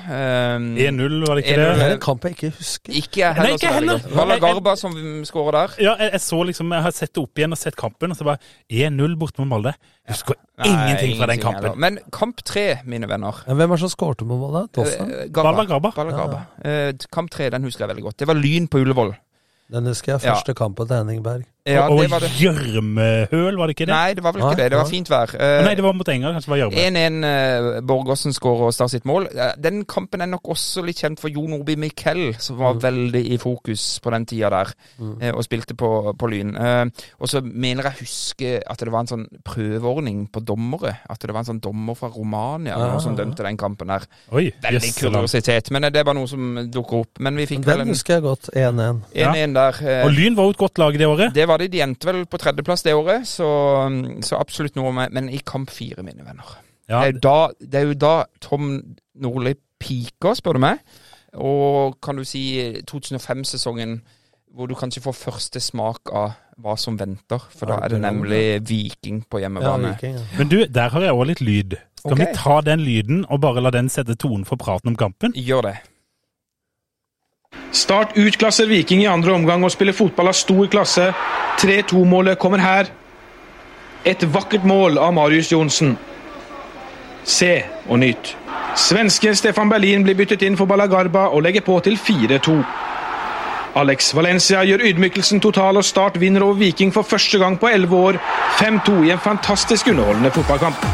[0.58, 1.86] Um, 1-0, var det ikke Det det?
[1.86, 2.98] er en kamp jeg ikke husker.
[3.04, 3.54] Ikke jeg heller.
[3.54, 4.02] Nei, ikke heller.
[4.18, 4.98] Valla Garba som
[5.30, 5.78] skårer der.
[5.86, 8.18] Ja, jeg, jeg så liksom, jeg har sett det opp igjen og sett kampen, og
[8.18, 8.42] så bare
[8.74, 9.76] 1-0 borte mot Molde.
[10.10, 11.64] Husker Nei, ingenting fra den kampen.
[11.70, 11.78] heller.
[11.78, 13.44] Men kamp tre, mine venner.
[13.46, 14.66] Men hvem er det som skårte på Molde?
[14.74, 14.90] Garba.
[15.06, 15.66] Eh, Garba.
[15.70, 15.92] Garba.
[15.96, 16.40] Balla Garba.
[16.66, 18.20] Eh, kamp tre, den husker jeg veldig godt.
[18.20, 19.14] Det var Lyn på Ullevål.
[19.74, 20.24] Den husker jeg.
[20.26, 20.36] Ja.
[20.36, 21.46] Første kampen til Henning Berg.
[21.68, 22.30] Ja, og det var det.
[22.40, 23.94] gjørmehøl, var det ikke det?
[23.94, 24.70] Nei, det var vel ikke Nei, det.
[24.72, 25.34] Det var fint vær.
[25.36, 26.86] Eh, Nei, det var mot England, kanskje det var gjørme.
[26.86, 29.28] 1-1 uh, Borgersen skårer og Start sitt mål.
[29.36, 32.82] Uh, Den kampen er nok også litt kjent for Jon Orbi Mikkel, som var Mm.
[32.82, 34.72] veldig i fokus på den tida der,
[35.22, 36.56] eh, og spilte på, på Lyn.
[36.56, 36.86] Eh,
[37.20, 40.96] Og så mener jeg huske at det var en sånn prøveordning på dommere.
[41.10, 44.06] At det var en sånn dommer fra Romania ah, noe som dømte den kampen der.
[44.32, 47.20] Oi, Veldig yes, kuriositet, men eh, det er bare noe som dukker opp.
[47.20, 48.50] Men vi fikk vel Den en husker jeg godt.
[48.56, 49.02] 1-1.
[49.14, 49.82] 1-1 der.
[49.90, 51.34] eh, Og Lyn var jo et godt lag det året.
[51.34, 51.72] det var det.
[51.74, 53.50] De endte vel på tredjeplass det året, så,
[54.26, 56.58] så absolutt noe med Men i kamp fire, mine venner.
[56.90, 58.72] Ja, Det, er da, det er jo da Tom
[59.22, 60.80] Nordli piker, spør du meg.
[61.38, 62.44] Og kan du si
[62.90, 64.00] 2005-sesongen
[64.56, 67.44] hvor du kanskje får første smak av hva som venter.
[67.54, 69.94] For da er det nemlig Viking på Ja, hjemmebane.
[69.94, 70.18] Viking.
[70.18, 70.26] Ja.
[70.40, 71.78] Men du, der har jeg òg litt lyd.
[72.00, 72.26] Skal okay.
[72.26, 75.36] vi ta den lyden og bare la den sette tonen for praten om kampen?
[75.38, 75.76] Gjør det.
[77.72, 81.12] Start utklasser Viking i andre omgang og spiller fotball av stor klasse.
[81.62, 82.90] 3-2-målet kommer her.
[84.06, 85.98] Et vakkert mål av Marius Johnsen.
[87.24, 87.52] Se
[87.88, 88.34] og nyt.
[88.80, 92.58] Svensken Stefan Berlin blir byttet inn for Balagarba og legger på til 4-2.
[93.80, 97.96] Alex Valencia gjør ydmykelsen total, og Start vinner over Viking for første gang på 11
[97.96, 98.20] år.
[98.58, 100.90] 5-2 i en fantastisk underholdende fotballkamp.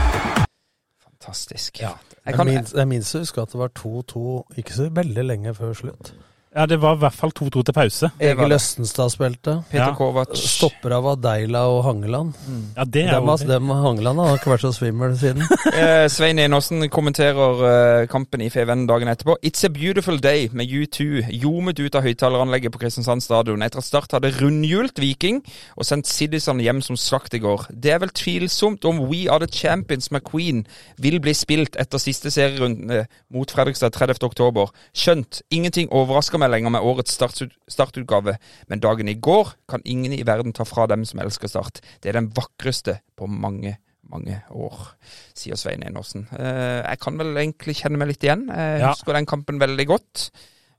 [1.08, 1.80] Fantastisk.
[1.82, 1.96] Ja.
[2.26, 5.74] Jeg kan, minst, jeg minst husker at det var 2-2 ikke så veldig lenge før
[5.74, 6.16] slutt.
[6.56, 8.10] Ja, det var i hvert fall 2-2 til pause.
[8.24, 8.54] Egil.
[8.56, 9.58] Østenstad spilte.
[9.70, 9.96] Peter Ja.
[9.98, 10.32] Kovac.
[10.40, 12.34] Stopper av Adeila og Hangeland.
[12.78, 15.44] Ja, det er Dem, jo dem og Hangeland har ikke vært så svimmel siden.
[15.76, 19.36] Eh, Svein Enåsen kommenterer eh, kampen i Feven dagen etterpå.
[19.44, 23.88] It's a beautiful day med U2 ljomet ut av høyttaleranlegget på Kristiansand stadion etter at
[23.90, 25.42] Start hadde rundhjult Viking
[25.76, 27.66] og sendt Citizen hjem som slakt i går.
[27.76, 30.64] Det er vel tvilsomt om We Are The Champions med Queen
[31.02, 33.04] vil bli spilt etter siste serierunde
[33.36, 34.24] mot Fredrikstad 30.
[34.24, 34.72] oktober.
[34.96, 38.38] Skjønt, ingenting overrasker meg lenger med årets startut startutgave,
[38.70, 41.82] men dagen i går kan ingen i verden ta fra dem som elsker Start.
[42.02, 43.78] Det er den vakreste på mange
[44.08, 44.92] mange år,
[45.34, 46.28] sier Svein Enåsen.
[46.38, 48.44] Eh, jeg kan vel egentlig kjenne meg litt igjen.
[48.54, 48.92] Jeg Ja.
[48.94, 50.30] husker den kampen veldig godt.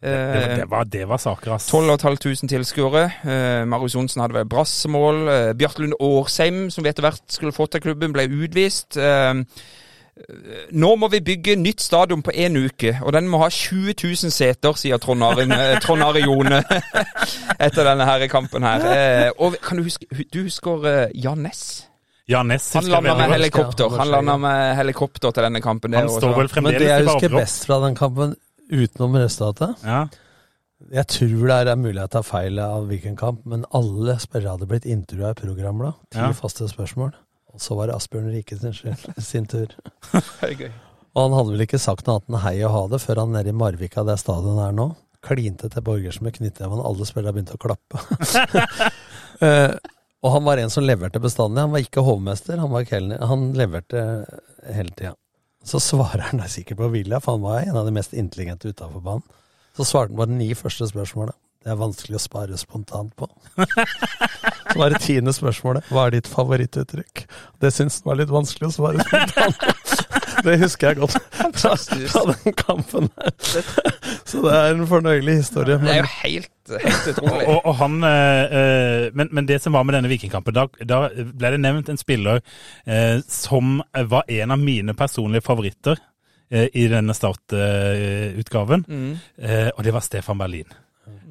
[0.00, 1.66] det, var- Eh, det, var, det var saker, ass.
[1.66, 3.12] 12 500 tilskuere.
[3.24, 5.28] Eh, Marius Johnsen hadde vel brassemål.
[5.28, 8.96] Eh, Bjarte Lund Årsheim, som vi etter hvert skulle få til klubben, ble utvist.
[8.96, 9.42] Eh,
[10.72, 14.32] nå må vi bygge nytt stadion på én uke, og den må ha 20 000
[14.32, 16.62] seter, sier Trond Are, eh, Jone
[17.66, 18.86] etter denne her kampen her.
[18.92, 21.84] Eh, og kan du huske Du husker eh, Jan Ness?
[22.26, 23.92] Ja, Ness Han landa med helikopter.
[23.98, 25.94] Han landa med helikopter til denne kampen.
[25.94, 28.34] Han står vel fremdeles Men det jeg husker best fra den kampen,
[28.72, 30.06] utenom resultatet Ja.
[30.92, 34.66] Jeg tror det er mulig jeg tar feil av hvilken kamp, men alle spillere hadde
[34.68, 35.94] blitt intervjua i programmet.
[36.12, 36.32] Ti Ja.
[36.36, 37.14] faste spørsmål.
[37.56, 38.76] Og så var det Asbjørn Rike sin,
[39.30, 39.72] sin tur.
[41.16, 43.30] Og han hadde vel ikke sagt noe annet enn hei og ha det før han
[43.32, 44.90] nede i Marvika, der stadionet er nå,
[45.24, 46.82] klinte til Borgersen med knyttneven.
[46.84, 48.02] Alle spillerne begynte å klappe.
[49.40, 49.72] uh,
[50.26, 51.64] og han var en som leverte bestandig.
[51.64, 53.24] Han var ikke hovmester, han var kelner.
[53.32, 54.02] Han leverte
[54.68, 55.14] hele tida.
[55.66, 59.00] Så svarer han sikkert på vilja, for han var en av de mest intelligente utafor
[59.00, 59.24] banen.
[59.76, 61.32] Så svarte han på de ni første spørsmålene.
[61.66, 63.26] Det er vanskelig å spare spontant på.
[64.70, 65.88] Så var det tiende spørsmålet.
[65.90, 67.24] Hva er ditt favorittuttrykk?
[67.62, 69.72] Det syns han var litt vanskelig å svare spontant på.
[70.46, 71.14] Det husker jeg godt
[71.56, 73.32] fra, fra den kampen der.
[74.28, 75.78] Så det er en fornøyelig historie.
[75.80, 76.50] Det er jo helt,
[76.84, 77.46] helt utrolig.
[77.48, 81.00] Og, og han, eh, eh, men, men det som var med denne Vikingkampen, da, da
[81.16, 82.44] ble det nevnt en spiller
[82.84, 83.80] eh, som
[84.12, 85.96] var en av mine personlige favoritter
[86.52, 89.14] eh, i denne startutgaven, Mm.
[89.40, 90.68] eh, og det var Stefan Berlin.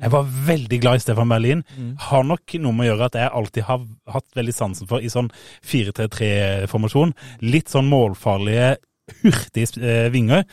[0.01, 1.63] Jeg var veldig glad i Stefan Berlin.
[2.09, 3.83] Har nok noe med å gjøre at jeg alltid har
[4.15, 5.29] hatt veldig sansen for i sånn
[5.65, 7.13] 4-3-3-formasjon.
[7.45, 8.75] Litt sånn målfarlige,
[9.23, 10.43] hurtige eh, vinger.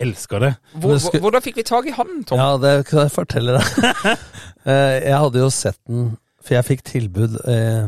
[0.00, 0.52] Elsker det.
[0.76, 2.40] Hvor, Men Hvordan fikk vi tak i han, Tom?
[2.40, 4.16] Ja, det kan jeg fortelle deg.
[4.66, 7.84] Eh, jeg hadde jo sett den, for jeg fikk tilbud eh,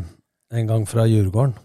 [0.54, 1.56] en gang fra Djurgården.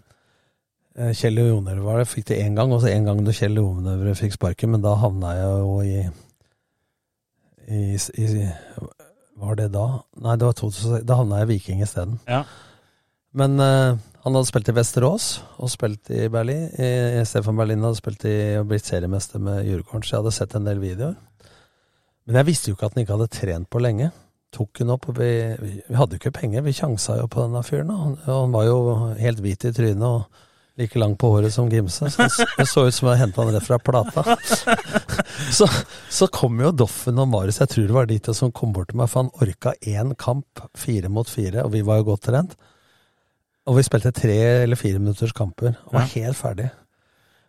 [0.98, 3.60] Eh, Kjell Jonøvre var det, fikk det én gang, og så en gang da Kjell
[3.60, 6.02] Jonøvre fikk sparken, men da havna jeg jo i,
[7.70, 8.26] i, i
[9.40, 9.86] Var det da?
[10.22, 11.04] Nei, det var 2006.
[11.08, 12.18] Da havna jeg i Viking isteden.
[12.30, 12.44] Ja.
[13.34, 15.28] Men eh, han hadde spilt i Vesterås
[15.58, 16.68] og spilt i Berlin.
[16.78, 20.54] I, Stefan Berlin hadde spilt i og blitt seriemester med Djurgården, så jeg hadde sett
[20.56, 21.16] en del videoer.
[22.24, 24.08] Men jeg visste jo ikke at han ikke hadde trent på lenge.
[24.54, 25.30] Tok hun opp, og vi,
[25.60, 27.90] vi hadde jo ikke penger, vi sjansa jo på denne fyren.
[27.92, 28.78] Og Han, og han var jo
[29.18, 30.44] helt hvit i trynet og
[30.78, 32.10] like lang på håret som Gimse.
[32.10, 34.24] Så det så ut som jeg henta han rett fra plata.
[35.54, 35.66] Så,
[36.10, 38.88] så kom jo Doffen og Marius, jeg tror det var de to som kom bort
[38.90, 42.24] til meg, for han orka én kamp, fire mot fire, og vi var jo godt
[42.28, 42.54] trent.
[43.70, 46.68] Og vi spilte tre eller fire minutters kamper, og var helt ferdig.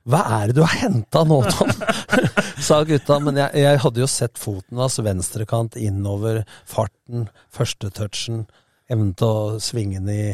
[0.05, 1.71] Hva er det du har henta nå, Tom?
[2.67, 3.19] sa gutta.
[3.23, 8.45] Men jeg, jeg hadde jo sett foten hans, venstrekant, innover, farten, første touchen,
[8.91, 10.27] evnen til å svinge den i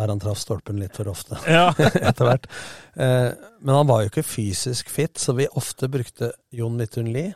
[0.00, 1.68] der han traff stolpen litt for ofte Ja.
[1.78, 2.48] etter hvert.
[2.96, 3.28] Eh,
[3.60, 7.34] men han var jo ikke fysisk fit, så vi ofte brukte Jon Midthun Lie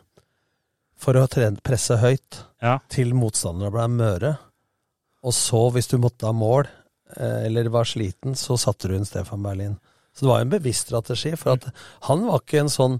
[0.97, 1.25] for å
[1.63, 2.79] presse høyt Ja.
[2.89, 4.33] til motstanderne ble møre.
[5.25, 6.67] Og så, hvis du måtte ha mål,
[7.17, 9.75] eh, eller var sliten, så satte du inn Stefan Berlin.
[10.15, 11.65] Så det var jo en bevisst strategi, for at
[12.07, 12.99] han var ikke en sånn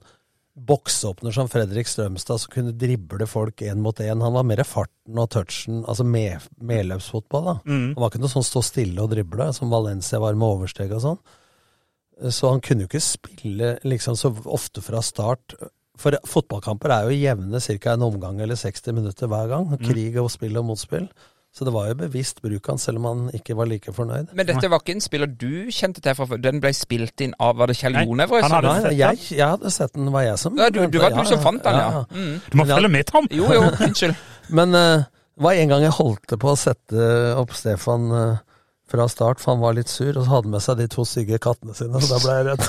[0.55, 4.21] boksåpner som Fredrik Strømstad som kunne drible folk én mot én.
[4.23, 7.45] Han var mer farten og touchen, altså med, medløpsfotball.
[7.49, 7.55] da.
[7.65, 7.87] Mm.
[7.93, 11.03] Han var ikke noe sånn stå stille og drible, som Valencia var med oversteg og
[11.03, 11.19] sånn.
[12.31, 15.57] Så han kunne jo ikke spille liksom så ofte fra start.
[15.99, 17.93] For fotballkamper er jo jevne ca.
[17.93, 19.75] en omgang eller 60 minutter hver gang.
[19.83, 21.09] Krig og spill og motspill.
[21.55, 24.33] Så det var jo bevisst bruk han, selv om han ikke var like fornøyd.
[24.35, 26.41] Men dette var ikke en spiller du kjente til fra før?
[26.43, 28.33] Den ble spilt inn av Var det Kjell Jonev?
[28.51, 31.39] Nei, jeg, jeg hadde sett den, var jeg som Ja, du, du var du som
[31.43, 32.03] fant den, ja.
[32.11, 32.33] Mm.
[32.51, 32.75] Du må ja.
[32.75, 33.29] følge med, Tom!
[33.31, 34.19] Jo, jo, unnskyld.
[34.59, 35.05] Men det uh,
[35.45, 37.07] var en gang jeg holdt på å sette
[37.39, 38.43] opp Stefan eh,
[38.91, 41.03] fra start, for han var litt sur, og så hadde han med seg de to
[41.09, 42.65] stygge kattene sine, og da ble jeg redd.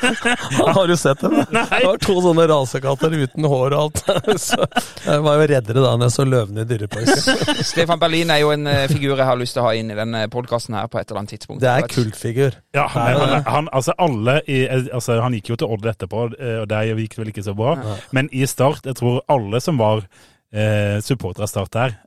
[0.78, 1.34] Har du sett dem?
[1.52, 4.00] Det var to sånne rasekatter uten hår og alt.
[4.46, 4.56] Så
[5.04, 7.60] jeg var jo reddere da enn jeg så løvene i Dyreparken.
[7.72, 9.98] Stefan Berlin er jo en eh, figur jeg har lyst til å ha inn i
[9.98, 11.60] denne podkasten her på et eller annet tidspunkt.
[11.64, 12.56] Det er kultfigur.
[12.76, 16.62] Ja, han, han, han, altså alle i, altså han gikk jo til Odd etterpå, eh,
[16.62, 17.76] og der gikk det vel ikke så bra.
[18.16, 20.06] Men i Start, jeg tror alle som var
[20.52, 21.98] eh, supportere av Start der,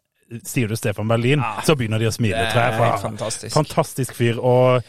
[0.43, 2.73] sier du Stefan Berlin, så begynner de å smile, Det tror jeg.
[2.73, 3.53] er for- helt fantastisk.
[3.55, 4.39] Fantastisk fyr.
[4.41, 4.81] Og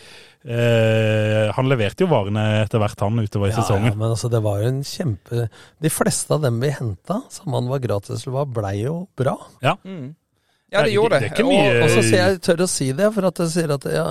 [0.46, 3.96] Uh, han leverte jo varene etter hvert, han, utover i Ja, ja, sesongen.
[3.98, 5.48] men altså, det var jo en kjempe
[5.82, 9.34] De fleste av dem vi henta, som han var gratis til, var, blei jo bra.
[9.60, 9.74] Ja.
[10.70, 11.40] Ja, det gjorde Det det.
[11.40, 13.74] er mye- Og, Og så sier jeg tør å si det, for at jeg sier
[13.74, 14.06] at ja,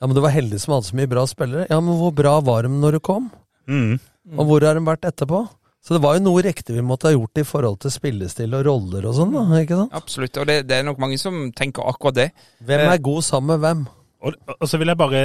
[0.00, 1.66] ja, men du var heldig som hadde så mye bra spillere.
[1.70, 3.30] Ja, men hvor bra var de når du kom?
[3.68, 4.00] Mm.
[4.36, 5.48] Og hvor har de vært etterpå?
[5.88, 8.66] Så det var jo noe riktig vi måtte ha gjort i forhold til spillestil og
[8.66, 9.44] roller og sånn, da.
[9.62, 9.94] Ikke sant?
[9.96, 10.36] absolutt.
[10.36, 12.26] Og det, det er nok mange som tenker akkurat det.
[12.68, 13.86] Hvem er god sammen med hvem?
[14.18, 15.18] Og, og så vil jeg bare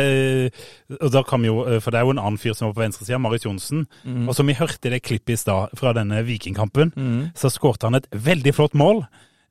[1.02, 2.84] og da kan vi jo, For det er jo en annen fyr som var på
[2.84, 3.84] venstresida, Marius Johnsen.
[4.24, 6.94] Og som vi hørte i det klippet i stad fra denne Vikingkampen,
[7.36, 9.04] så skårte han et veldig flott mål.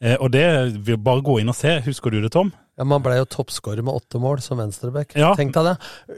[0.02, 0.46] Eh, og det
[0.82, 1.76] vil bare gå inn og se.
[1.84, 2.50] Husker du det, Tom?
[2.78, 5.14] Ja, Man ble jo toppskårer med åtte mål som venstreback.
[5.18, 5.34] Ja.
[5.38, 5.74] Tenk deg det.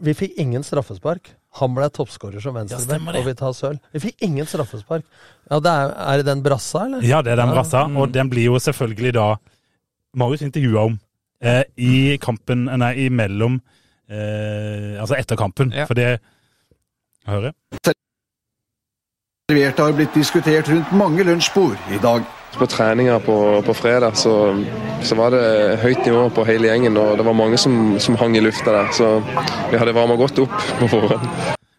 [0.07, 1.35] Vi fikk ingen straffespark.
[1.61, 3.79] Han ble toppskårer som venstreback, ja, og vi tar sølv.
[3.95, 5.05] Vi fikk ingen straffespark.
[5.51, 7.05] Ja, det er, er det den brassa, eller?
[7.07, 7.55] Ja, det er den Ja.
[7.55, 7.85] brassa.
[7.95, 9.27] Og den blir jo selvfølgelig da
[10.19, 10.99] Marius intervjua om
[11.43, 13.61] eh, i kampen Nei, imellom
[14.11, 15.71] eh, Altså etter kampen.
[15.75, 15.87] Ja.
[15.87, 16.19] For det
[17.27, 17.53] Hører?
[19.49, 22.25] Servert har blitt diskutert rundt mange lunsjbord i dag.
[22.55, 23.37] På treninga på,
[23.67, 24.35] på fredag så,
[25.03, 25.43] så var det
[25.83, 28.93] høyt nivå på hele gjengen, og det var mange som, som hang i lufta der.
[28.95, 29.09] Så
[29.73, 31.27] vi hadde varma godt opp på forhånd.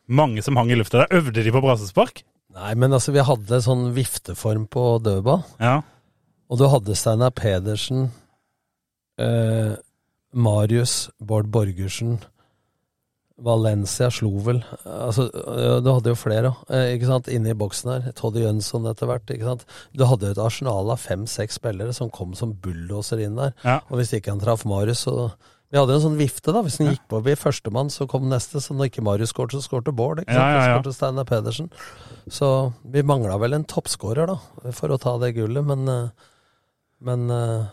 [0.06, 1.22] Mange som hang i lufta der.
[1.22, 2.26] Øvde de på brassespark?
[2.56, 5.42] Nei, men altså, vi hadde sånn vifteform på dødball.
[5.60, 5.80] Ja.
[6.52, 8.10] Og du hadde Steinar Pedersen,
[9.20, 9.74] eh,
[10.36, 12.20] Marius, Bård Borgersen,
[13.44, 15.26] Valencia slo vel altså,
[15.84, 18.06] Du hadde jo flere eh, ikke sant, inne i boksen her.
[18.16, 19.28] Toddy Jønsson etter hvert.
[19.34, 19.66] ikke sant?
[19.92, 23.52] Du hadde jo et arsenal av fem-seks spillere som kom som bulldosere inn der.
[23.66, 23.82] Ja.
[23.90, 25.34] Og hvis ikke han traff Marius, så
[25.74, 26.62] Vi hadde jo en sånn vifte, da.
[26.64, 28.62] Hvis han gikk på ved førstemann, så kom neste.
[28.64, 30.22] Så når ikke Marius skåret, så skårte Bård.
[30.22, 30.40] ikke sant?
[30.40, 30.78] Ja, ja, ja.
[30.78, 31.68] Skårte Steinar Pedersen.
[32.32, 32.52] Så
[32.94, 36.30] vi mangla vel en toppskårer, da, for å ta det gullet, men eh,
[37.06, 37.66] men eh,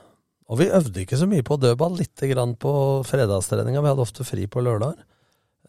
[0.51, 2.73] Og vi øvde ikke så mye på dødball, lite grann på
[3.07, 3.81] fredagstreninga.
[3.85, 4.99] Vi hadde ofte fri på lørdager.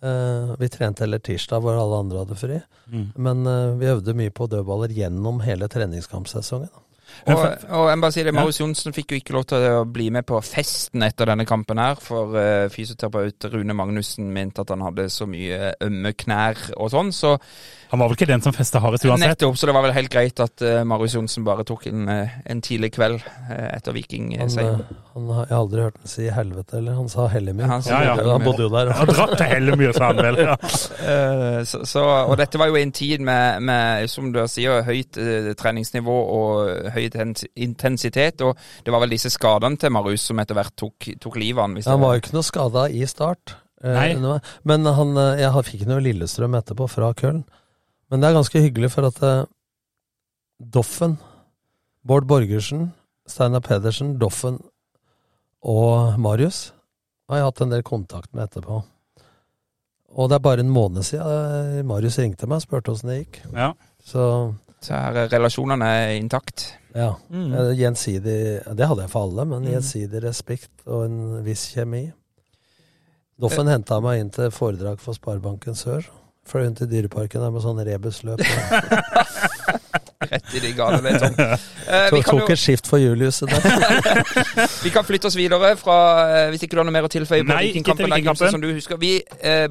[0.04, 2.58] Eh, vi trente heller tirsdag hvor alle andre hadde fri.
[2.92, 3.06] Mm.
[3.16, 6.72] Men uh, vi øvde mye på dødballer gjennom hele treningskampsesongen.
[7.30, 7.40] Og,
[7.70, 10.26] og jeg bare sier det, Marius Johnsen fikk jo ikke lov til å bli med
[10.28, 15.08] på festen etter denne kampen her, for uh, fysioterapeut Rune Magnussen mente at han hadde
[15.14, 17.38] så mye ømme knær og sånn, så
[17.94, 19.36] Han var vel ikke den som festa hardest uansett?
[19.36, 22.32] nettopp, så det var vel helt greit at uh, Marius Johnsen bare tok en, eh,
[22.50, 24.82] en tidlig kveld uh, etter Han, Viking-seieren.
[25.14, 27.70] han, har- jeg har aldri hørt han si helvete, eller han sa hellemyr.
[27.70, 28.16] Han Ja, ja.
[28.32, 28.90] han bodde jo der.
[28.98, 30.42] Han dratt til Hellemyr, sa han vel.
[30.42, 30.58] Ja.
[30.58, 35.22] Uh, så, så, og dette var jo en tid med, med som du sier, høyt
[35.62, 37.06] treningsnivå og høy
[37.54, 38.42] intensitet.
[38.42, 41.70] Og det var vel disse skadene til Marius som etter hvert tok, tok livet av
[41.70, 41.82] han.
[41.94, 43.60] Han var jo ikke noe skada i start.
[43.86, 44.16] Nei.
[44.66, 47.44] Men han, jeg fikk noe Lillestrøm etterpå fra Köln.
[48.14, 49.46] Men det er ganske hyggelig, for at eh,
[50.62, 51.16] Doffen,
[52.06, 52.92] Bård Borgersen,
[53.26, 54.60] Steinar Pedersen, Doffen
[55.66, 56.68] og Marius
[57.32, 58.82] har jeg hatt en del kontakt med etterpå.
[60.14, 63.18] Og det er bare en måned siden eh, Marius ringte meg og spurte åssen det
[63.24, 63.40] gikk.
[63.56, 63.72] Ja.
[64.06, 64.26] Så
[64.84, 65.90] Så her er relasjonene
[66.20, 66.68] intakt.
[66.94, 67.16] ja.
[67.34, 67.54] Mm.
[67.54, 68.38] Eh, Gjensidig
[68.78, 72.12] Det hadde jeg for alle, men gjensidig respekt og en viss kjemi.
[73.42, 76.06] Doffen henta meg inn til foredrag for Sparebanken Sør.
[76.50, 78.42] Fløy inn til Dyreparken der med sånn rebusløp.
[80.24, 81.34] Rett i de gale, det, Tom.
[81.40, 83.66] Eh, vi, Tok, kan tok jo, et skift for Julius der.
[84.86, 87.46] vi kan flytte oss videre fra eh, Hvis ikke du har noe mer å tilføye
[87.48, 88.54] Nei, ikke til Vikingkampen.
[88.56, 89.00] Som du husker.
[89.02, 89.68] Vi, eh,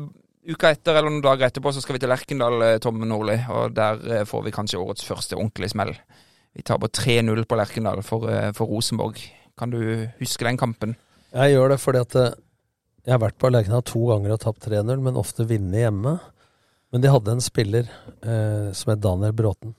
[0.52, 3.38] uka etter eller noen dager etterpå så skal vi til Lerkendal, eh, Tom Nordli.
[3.52, 5.94] Og der eh, får vi kanskje årets første ordentlige smell.
[6.52, 9.20] Vi tar på 3-0 på Lerkendal for, for Rosenborg.
[9.58, 9.80] Kan du
[10.20, 10.96] huske den kampen?
[11.32, 12.16] Jeg gjør det fordi at
[13.02, 16.18] jeg har vært på Lerkendal to ganger og tapt 3-0, men ofte vunnet hjemme.
[16.92, 17.88] Men de hadde en spiller
[18.20, 19.72] eh, som het Daniel Bråten.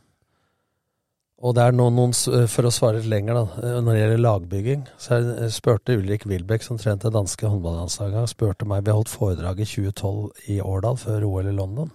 [1.44, 4.00] Og det er noen, noen, eh, For å svare litt lenger, da, eh, når det
[4.02, 9.12] gjelder lagbygging, så er, spurte Ulrik Wilbæk, som trente danske håndballandslaget, spurte meg Vi holdt
[9.12, 11.92] foredrag i 2012 i Årdal, før OL i London.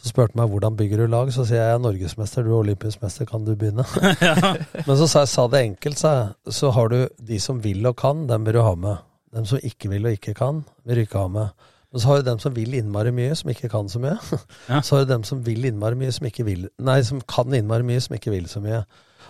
[0.00, 2.62] Så spurte meg hvordan bygger du lag, så sier jeg jeg er norgesmester, du er
[2.62, 3.84] olympisk mester, kan du begynne?
[4.86, 6.54] Men så sa jeg sa det enkelt, sa jeg.
[6.60, 9.04] Så har du de som vil og kan, dem vil du ha med.
[9.34, 11.68] Dem som ikke vil og ikke kan, vil du ikke ha med.
[11.90, 14.16] Men så har du dem som vil innmari mye, som ikke kan så mye.
[14.70, 14.80] Ja.
[14.82, 17.86] Så har du dem som vil innmari mye, som ikke vil Nei, som kan innmari
[17.86, 18.84] mye, som ikke vil så mye.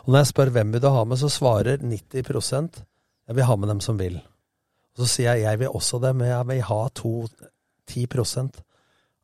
[0.04, 2.82] Og når jeg spør hvem vil du ha med, så svarer 90%
[3.30, 4.18] jeg vil ha med dem som vil.
[4.96, 7.14] Og så sier jeg jeg vil også det, men jeg vil ha to,
[7.90, 8.60] 10%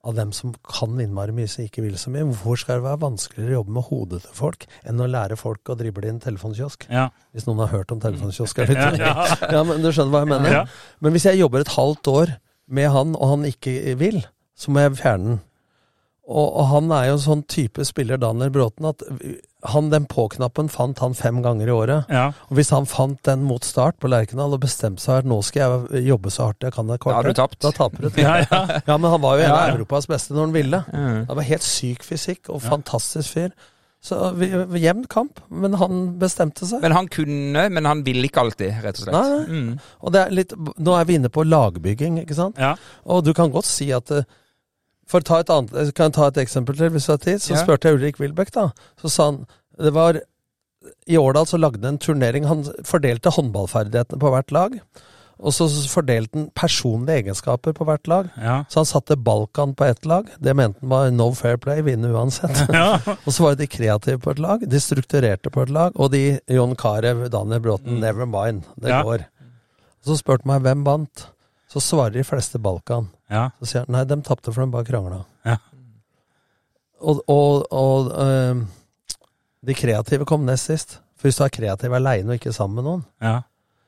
[0.07, 2.28] av dem som kan innmari mye, som ikke vil så mye.
[2.30, 5.72] Hvorfor skal det være vanskeligere å jobbe med hodet til folk enn å lære folk
[5.72, 6.87] å drible i en telefonkiosk?
[6.93, 7.09] Ja.
[7.34, 8.62] Hvis noen har hørt om telefonkiosk.
[8.76, 9.14] Ja, ja.
[9.57, 10.76] ja, men du skjønner hva jeg mener?
[11.03, 12.37] Men hvis jeg jobber et halvt år
[12.69, 14.23] med han, og han ikke vil,
[14.59, 15.43] så må jeg fjerne den.
[16.27, 19.05] Og, og han er jo en sånn type spiller, Daniel Bråten, at
[19.71, 22.11] han, den på-knappen fant han fem ganger i året.
[22.11, 22.25] Ja.
[22.51, 25.39] Og hvis han fant den mot start på Lerkendal og bestemte seg for at nå
[25.47, 25.62] skal
[25.95, 27.61] jeg jobbe så hardt jeg kan et Da har kvarter, du tapt.
[27.62, 28.11] da taper du.
[28.27, 28.61] Ja, ja.
[28.89, 29.77] Ja, men han var jo en av ja.
[29.77, 30.82] Europas beste når han ville.
[30.90, 31.23] Mm.
[31.31, 33.55] Han var helt syk fysikk og fantastisk fyr.
[34.02, 34.47] Så vi,
[34.78, 36.81] jevn kamp, men han bestemte seg.
[36.85, 39.16] Men han kunne, men han ville ikke alltid, rett og slett.
[39.16, 39.47] Nei, nei.
[39.62, 39.81] Mm.
[40.06, 42.60] Og det er litt, nå er vi inne på lagbygging, ikke sant?
[42.60, 42.74] Ja.
[43.10, 44.23] Og du kan godt si at eh,
[45.10, 47.39] For ta et annet, kan jeg ta et eksempel til, hvis du har tid?
[47.43, 47.60] Så Ja.
[47.62, 48.68] spurte jeg Ulrik Wilbæk, da.
[49.02, 49.47] Så sa han
[49.78, 50.20] Det var
[51.06, 52.47] I Årdal så lagde han en turnering.
[52.47, 54.81] Han fordelte håndballferdighetene på hvert lag.
[55.39, 58.29] Og så fordelte han personlige egenskaper på hvert lag.
[58.41, 58.55] Ja.
[58.73, 60.31] Så han satte Balkan på ett lag.
[60.41, 62.63] Det mente han var no fair play, vinne uansett.
[62.73, 62.97] Ja.
[63.05, 66.11] og så var det de kreative på et lag, de strukturerte på et lag, og
[66.15, 68.63] de John Carew, Daniel Bråten, never mind.
[68.81, 69.03] Det Ja.
[69.05, 69.27] går.
[70.07, 71.27] Så spurte meg hvem vant.
[71.69, 73.09] Så svarer de fleste Balkan.
[73.31, 73.51] Ja.
[73.61, 75.25] Så sier han nei, de tapte for de bare krangla.
[75.45, 75.57] Ja.
[77.03, 78.63] Og, og, og øh,
[79.67, 80.97] de kreative kom nest sist.
[81.19, 83.41] For hvis du er kreativ aleine og ikke sammen med noen, Ja.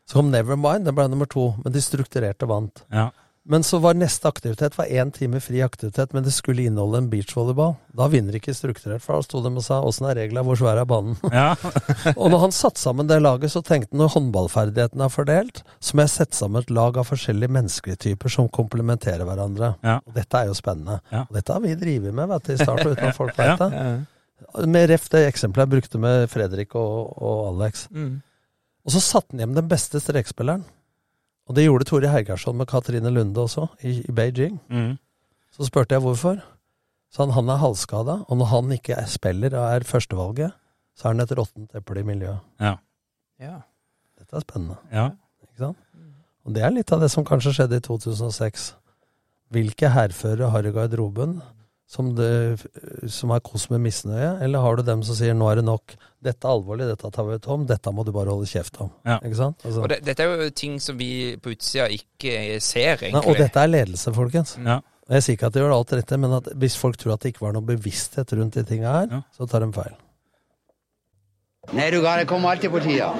[0.09, 1.51] Så kom Nevermind, den ble nummer to.
[1.65, 2.85] Men de strukturerte vant.
[2.89, 3.11] Ja.
[3.49, 7.07] Men så var neste aktivitet var én time fri aktivitet, men det skulle inneholde en
[7.09, 7.75] beachvolleyball.
[7.97, 10.81] Da vinner ikke strukturert, for da sto de og sa åssen er regla, hvor svær
[10.83, 11.17] er banen?
[11.33, 11.55] Ja.
[12.21, 15.97] og når han satte sammen det laget, så tenkte han når håndballferdighetene er fordelt, så
[15.97, 19.75] må jeg sette sammen et lag av forskjellige menneskelige typer som komplementerer hverandre.
[19.81, 19.97] Ja.
[20.05, 21.01] Og dette er jo spennende.
[21.13, 21.25] Ja.
[21.25, 23.57] Og dette har vi drevet med vet du, i starten uten at folk Ja.
[23.57, 24.69] vet det.
[24.69, 27.89] Med ref det eksempelet jeg brukte med Fredrik og, og Alex.
[27.97, 28.19] Mm.
[28.89, 30.63] Og så satte han hjem den beste strekspilleren.
[31.49, 34.57] Og det gjorde Tore Hergarsson med Katrine Lunde også, i, i Beijing.
[34.73, 34.95] Mm.
[35.53, 36.41] Så spurte jeg hvorfor.
[37.13, 40.57] Så han, han er halvskada, og når han ikke er spiller og er førstevalget,
[40.97, 42.41] så er han et råttent eple i miljøet.
[42.65, 42.75] Ja.
[43.41, 43.61] Ja.
[44.17, 44.81] Dette er spennende.
[44.93, 45.11] Ja.
[45.45, 45.85] Ikke sant?
[46.49, 48.71] Og det er litt av det som kanskje skjedde i 2006.
[49.53, 51.39] Hvilke hærførere har i garderoben
[51.89, 52.61] som, det,
[53.09, 55.95] som er kos med misnøye, eller har du dem som sier 'nå er det nok',
[56.23, 58.91] 'dette er alvorlig, dette tar vi ut om', 'dette må du bare holde kjeft om'?
[59.07, 59.19] Ja.
[59.25, 59.65] Ikke sant?
[59.65, 63.27] Altså, Og det, dette er jo ting som vi på utsida ikke ser, Nei, egentlig.
[63.27, 64.59] og dette er ledelse, folkens.
[64.65, 64.81] Ja.
[65.09, 67.33] Jeg sier ikke at de gjør alt rette, men at hvis folk tror at det
[67.35, 69.23] ikke var noe bevissthet rundt de tinga her, Ja.
[69.33, 69.95] så tar de feil.
[71.73, 73.15] Nei, du gal, det kommer alltid på tida.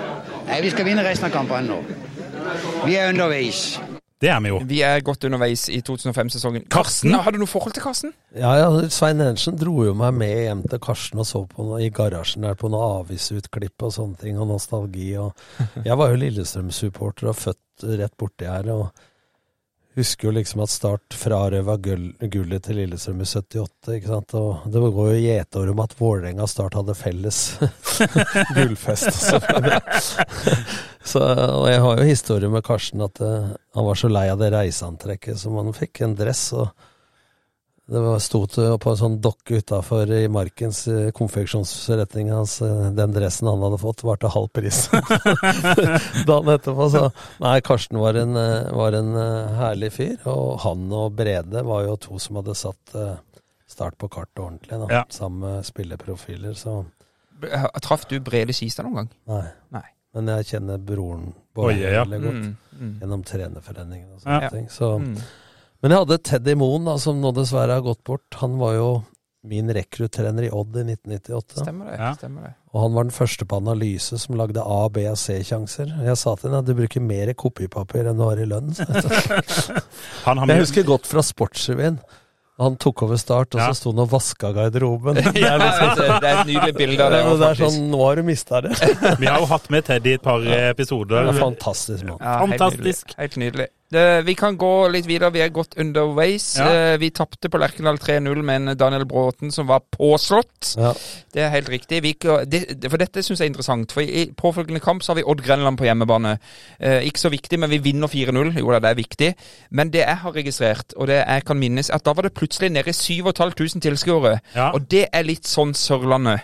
[0.47, 1.83] Nei, vi skal vinne resten av kampene nå.
[2.87, 3.79] Vi er underveis.
[4.19, 4.59] Det er vi jo.
[4.67, 6.65] Vi er godt underveis i 2005-sesongen.
[6.73, 7.15] Karsten?
[7.15, 8.15] Har du noe forhold til Karsten?
[8.35, 11.79] Ja, ja, Svein Henriksen dro jo meg med hjem til Karsten og så på noe
[11.87, 15.13] i garasjen der på noe avisutklipp og sånne ting, og nostalgi.
[15.23, 15.39] og
[15.89, 18.67] Jeg var jo Lillestrøm-supporter og født rett borti her.
[18.75, 18.91] og
[19.99, 23.97] Husker jo liksom at Start frarøva gull, gullet til Lillestrøm i 78.
[23.97, 24.35] ikke sant?
[24.39, 27.41] Og det går jo gjetord om at Vålerenga og Start hadde felles
[28.57, 29.11] gullfest.
[29.25, 29.67] sånn.
[31.09, 34.39] Så, og jeg har jo historie med Karsten at uh, han var så lei av
[34.39, 36.03] det reiseantrekket som han fikk.
[36.05, 36.51] En dress.
[36.53, 36.71] og
[37.89, 42.59] det var sto på en sånn dokke utafor i Markens konfeksjonsretning konfeksjonsforretning hans.
[42.63, 44.83] eh, Den dressen han hadde fått, var til halv pris.
[46.29, 47.07] Dagen etterpå så
[47.41, 50.19] Nei, Karsten var en, eh, var en eh, herlig fyr.
[50.29, 53.17] Og han og Brede var jo to som hadde satt eh,
[53.69, 54.87] Start på kartet ordentlig, da.
[54.89, 55.03] Ja.
[55.13, 56.79] Sammen med spilleprofiler, så
[57.85, 59.11] Traff du Brede Skistad noen gang?
[59.29, 59.43] Nei.
[59.77, 59.83] Nei.
[60.17, 62.05] Men jeg kjenner broren Bård oh, yeah, ja.
[62.09, 62.39] veldig godt.
[62.47, 62.95] Mm, mm.
[63.03, 64.49] Gjennom trenerforeningen og sånne Ja.
[64.55, 64.67] ting.
[64.73, 65.13] Så Mm.
[65.83, 68.27] Men jeg hadde Teddy Moen, da, som nå dessverre har gått bort.
[68.41, 68.89] Han var jo
[69.49, 71.63] min rekruttrener i Odd i 1998.
[71.63, 71.99] Stemmer det.
[72.01, 72.09] Ja.
[72.19, 72.55] stemmer det.
[72.75, 75.93] Og han var den første på analyse som lagde A, B og C-sjanser.
[76.05, 78.75] Jeg sa til henne at du bruker mer kopipapir enn du har i lønn.
[80.27, 82.01] Han har Jeg husker godt fra Sportsrevyen.
[82.59, 83.69] Han tok over Start, og Ja.
[83.71, 85.15] så sto han og vaska garderoben.
[85.39, 87.21] Ja, det, er, et nydelig bilde av det.
[87.39, 88.75] det er sånn Nå har du mista det.
[89.23, 91.31] Vi har jo hatt med Teddy i et par episoder.
[91.31, 92.19] er fantastisk mann.
[92.19, 93.15] Ja, helt Fantastisk.
[93.15, 93.23] nydelig.
[93.23, 93.69] Helt nydelig.
[93.91, 95.31] Det, vi kan gå litt videre.
[95.33, 96.59] Vi er godt underveis.
[96.59, 96.67] Ja.
[96.69, 100.75] Eh, vi tapte på Lerkendal 3-0 med en Daniel Bråten som var påslått.
[100.77, 100.91] Ja.
[101.33, 102.03] Det er helt riktig.
[102.05, 102.13] Vi,
[102.45, 103.93] det- for dette syns jeg er interessant.
[103.93, 106.39] For i påfølgende kamp så har vi Odd Grenland på hjemmebane.
[106.81, 108.59] Eh, ikke så viktig, men vi vinner 4-0.
[108.61, 109.31] Jo da, det er viktig.
[109.71, 112.71] Men det jeg har registrert, og det jeg kan minnes, at da var det plutselig
[112.71, 114.41] nede i 7500 tilskuere.
[114.55, 114.71] Ja.
[114.75, 116.41] Og det er litt sånn Sørlandet.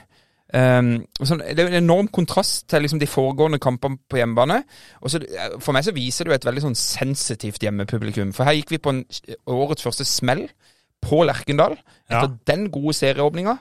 [0.54, 4.60] Um, sånn, det er en enorm kontrast til liksom de foregående kampene på hjemmebane.
[5.02, 5.18] Og så,
[5.58, 8.30] For meg så viser det jo et veldig sånn sensitivt hjemmepublikum.
[8.36, 9.00] For her gikk vi på en,
[9.50, 10.44] årets første smell
[11.04, 11.74] på Lerkendal
[12.06, 12.36] etter Ja.
[12.52, 13.58] den gode serieåpninga.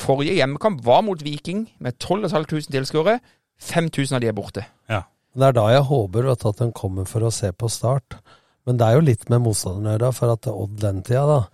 [0.00, 3.20] Forrige hjemmekamp var mot Viking med 12 500 tilskuere.
[3.60, 4.64] 5000 av de er borte.
[4.88, 5.02] Ja.
[5.36, 8.16] Det er da jeg håper at de kommer for å se på Start.
[8.66, 11.44] Men det er jo litt med motstanderne å gjøre, for at Odd den tida, da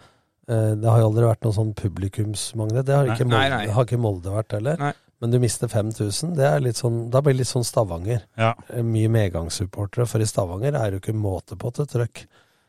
[0.46, 2.86] Det har jo aldri vært noen sånn publikumsmagnet.
[2.86, 3.72] Det har ikke, Nei, Molde, nei.
[3.74, 4.78] har ikke Molde vært heller.
[4.78, 4.92] Nei.
[5.24, 6.34] Men du mister 5000.
[6.36, 8.22] Det er litt sånn, da blir det litt sånn Stavanger.
[8.38, 8.52] Ja.
[8.68, 10.06] Eh, Mye medgangssupportere.
[10.06, 12.26] For i Stavanger er det jo ikke måte på til trøkk.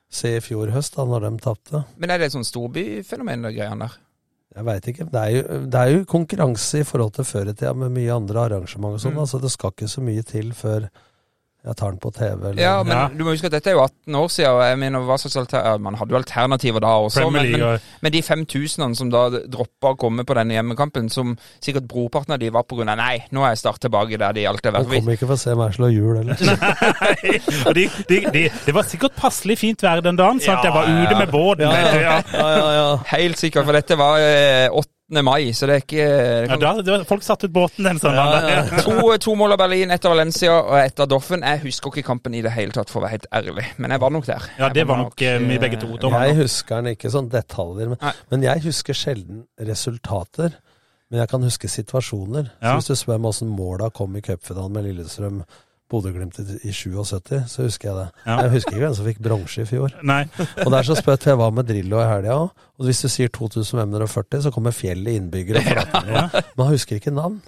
[0.09, 1.81] Se i fjor høst, da når de tapte.
[1.99, 3.97] Men er det et sånn storbyfenomen, de greiene der?
[4.57, 5.05] Jeg veit ikke.
[5.11, 8.15] Det er, jo, det er jo konkurranse i forhold til før i tida med mye
[8.15, 9.13] andre arrangement og sånn.
[9.17, 9.21] Mm.
[9.25, 10.87] Altså, det skal ikke så mye til før
[11.65, 12.49] jeg tar den på TV.
[12.49, 14.79] Eller, Ja, men du må huske at dette er jo 18 år siden, og jeg
[14.79, 18.95] mener, hva slags alter man hadde jo alternativer da også, men, men, men de 5000
[18.95, 22.84] som da droppa å komme på denne hjemmekampen, som sikkert brorparten av de var av
[23.01, 24.91] nei, nå er jeg snart tilbake der de alltid har vært.
[24.91, 25.03] vært.
[25.03, 26.35] kommer ikke for å se meg slå hjul, eller?
[27.67, 30.75] Og de, de, de, det var sikkert passelig fint vær den dagen, sånn at jeg
[30.77, 31.67] var ute med båten.
[31.67, 32.19] Ja, ja, ja.
[32.31, 32.91] ja, ja, ja.
[33.11, 34.69] Helt sikkert, for dette var eh,
[35.07, 35.23] 8.
[35.23, 38.47] mai, så det er ikke det Ja, da, folk satte ut båten den søndagen.
[38.49, 38.81] Ja, ja.
[38.85, 41.45] to, to mål av Berlin, ett av Valencia og ett av Doffen.
[41.47, 44.03] Jeg husker ikke kampen i det hele tatt, for å være helt ærlig, men jeg
[44.03, 44.47] var nok der.
[44.59, 45.91] Ja, det var, var nok eh, vi begge to.
[46.01, 46.17] Tom.
[46.27, 48.15] Jeg husker den ikke sånn detaljer, men, Nei.
[48.34, 50.59] men jeg husker sjelden resultater.
[51.07, 52.49] Men jeg kan huske situasjoner.
[52.59, 52.73] Ja.
[52.73, 55.38] Så hvis du spør meg åssen måla kom i cupfinalen med Lillestrøm
[55.91, 58.07] Bodø-Glimt i, i 77, så husker jeg det.
[58.26, 58.38] Ja.
[58.43, 59.93] Jeg husker ikke hvem som fikk bronse i fjor.
[60.03, 60.23] Nei.
[60.65, 62.65] Og det er så spøtt, for jeg var med Drillo i helga òg.
[62.77, 65.85] Og hvis du sier 2540, så kommer fjellet innbyggere Ja.
[65.93, 66.43] Men Ja.
[66.59, 67.39] Man husker ikke navn.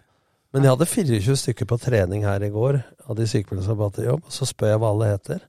[0.54, 3.92] Men jeg hadde 24 stykker på trening her i går av de sykepleierne som var
[3.94, 4.24] til jobb.
[4.26, 5.44] Og så spør jeg hva alle heter.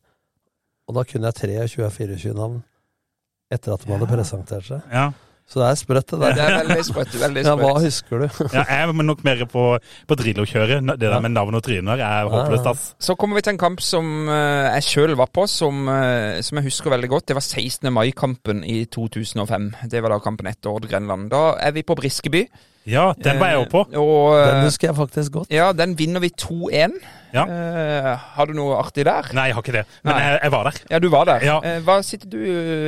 [0.90, 2.58] Og da kunne jeg 23 av 24 navn
[3.50, 4.82] etter at de hadde presentert seg.
[4.92, 5.06] Ja.
[5.50, 7.14] Så det er sprøtt, det Det er veldig sprøtt.
[7.18, 8.26] veldig Ja, hva husker du?
[8.54, 9.64] Ja, jeg er nok mer på,
[10.06, 10.86] på Drillo-kjøret.
[10.94, 12.84] Det der med navn og tryner er håpløst, ass.
[13.02, 16.60] Så kommer vi til en kamp som eh, jeg sjøl var på, som, eh, som
[16.60, 17.26] jeg husker veldig godt.
[17.32, 17.90] Det var 16.
[17.90, 19.72] mai-kampen i 2005.
[19.90, 21.32] Det var da kampen etter Odd Grenland.
[21.34, 22.44] Da er vi på Briskeby.
[22.88, 23.82] Ja, den var jeg òg på.
[23.90, 25.50] Eh, Og, Den husker jeg faktisk godt.
[25.50, 26.94] ja, den vinner vi 2-1.
[27.34, 27.44] Ja.
[27.46, 29.28] Uh, har du noe artig der?
[29.36, 29.84] Nei, jeg har ikke det.
[30.06, 30.78] Men jeg, jeg var der.
[30.90, 31.44] Ja, du var der.
[31.46, 31.58] Ja.
[31.62, 32.38] Uh, hva sitter du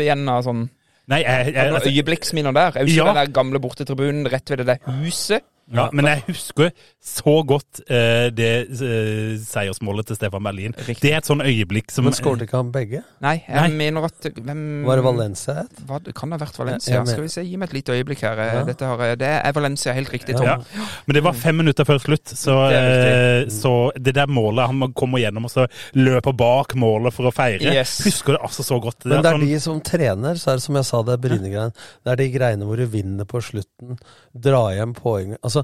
[0.03, 0.65] igjen av sånn
[1.11, 2.77] Nei, jeg, jeg, noen øyeblikksminner der?
[2.79, 3.07] Jeg husker Ja.
[3.11, 5.43] den der gamle bortetribunen rett ved det der huset.
[5.73, 6.71] Ja, men jeg husker
[7.03, 10.75] så godt uh, det uh, seiersmålet til Stefan Berlin.
[10.77, 11.01] Riktig.
[11.03, 13.01] Det er et sånn øyeblikk som Men skåret ikke han begge?
[13.25, 13.77] Nei, jeg Nei.
[13.81, 15.55] mener at hvem, Var det Valencia?
[15.89, 16.95] Hva, det kan ha vært Valencia.
[16.99, 18.39] Ja, Skal vi se, Gi meg et lite øyeblikk her.
[18.39, 18.65] Eh, Ja.
[18.69, 20.47] Dette har, det er Valencia, helt riktig, Tom.
[20.47, 20.59] Ja.
[21.07, 24.93] Men det var fem minutter før slutt, så Det eh, så det der målet Han
[24.95, 25.67] kommer gjennom og så
[25.99, 27.73] løper bak målet for å feire.
[27.75, 27.97] Yes.
[28.07, 29.05] Husker det altså så godt.
[29.09, 31.23] Men det er sånn, de som trener, så er det som jeg sa, det er
[31.25, 31.75] Bryne-greien.
[32.05, 33.99] Det er de greiene hvor du vinner på slutten,
[34.33, 35.62] drar hjem poeng Altså,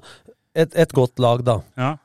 [0.55, 1.61] et, et godt lag, da.
[1.77, 1.97] ja.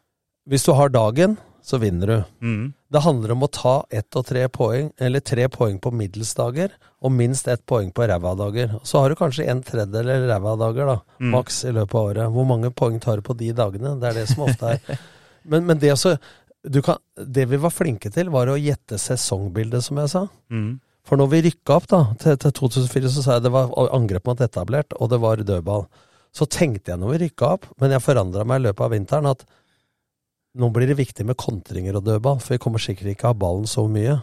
[0.49, 2.17] Hvis du har dagen, så vinner du.
[2.43, 2.63] mm.
[2.93, 7.13] Det handler om å ta ett og tre poeng, eller tre poeng på middelsdager, og
[7.15, 8.75] minst ett poeng på ræva-dager.
[8.85, 11.31] Så har du kanskje en tredjedel ræva-dager, da, Mm.
[11.33, 12.29] maks i løpet av året.
[12.35, 13.95] Hvor mange poeng tar du på de dagene?
[14.01, 14.99] Det er det som ofte er.
[15.49, 16.13] Men, men det også
[16.63, 20.27] du kan, Det vi var flinke til, var å gjette sesongbildet, som jeg sa.
[20.51, 20.79] Mm.
[21.03, 24.25] For når vi rykka opp da, til, til 2004, så sa jeg det var angrep
[24.29, 25.87] mot etablert, og det var dødball.
[26.33, 29.29] Så tenkte jeg når vi rykka opp, men jeg forandra meg i løpet av vinteren,
[29.29, 29.43] at
[30.57, 33.67] nå blir det viktig med kontringer og dødball, for vi kommer sikkert ikke av ballen
[33.69, 34.19] så mye.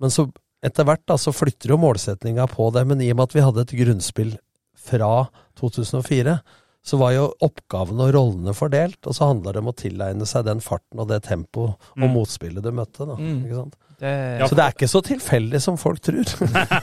[0.00, 0.26] Men så
[0.64, 3.44] etter hvert da, så flytter jo målsetninga på det, men i og med at vi
[3.44, 4.34] hadde et grunnspill
[4.76, 5.28] fra
[5.60, 6.38] 2004,
[6.84, 10.46] så var jo oppgavene og rollene fordelt, og så handla det om å tilegne seg
[10.48, 12.14] den farten og det tempoet og Mm.
[12.16, 13.04] motspillet du møtte.
[13.06, 13.44] da, Mm.
[13.44, 13.76] ikke sant?
[14.00, 16.30] Det, Så det er ikke så tilfeldig som folk tror.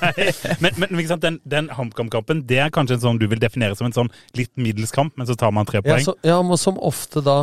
[0.63, 3.77] men, men ikke sant, den, den HamKam-kampen det er kanskje en sånn du vil definere
[3.77, 6.05] som en sånn litt middels kamp, men så tar man tre Ja, poeng.
[6.05, 7.39] så, ja, men som ofte da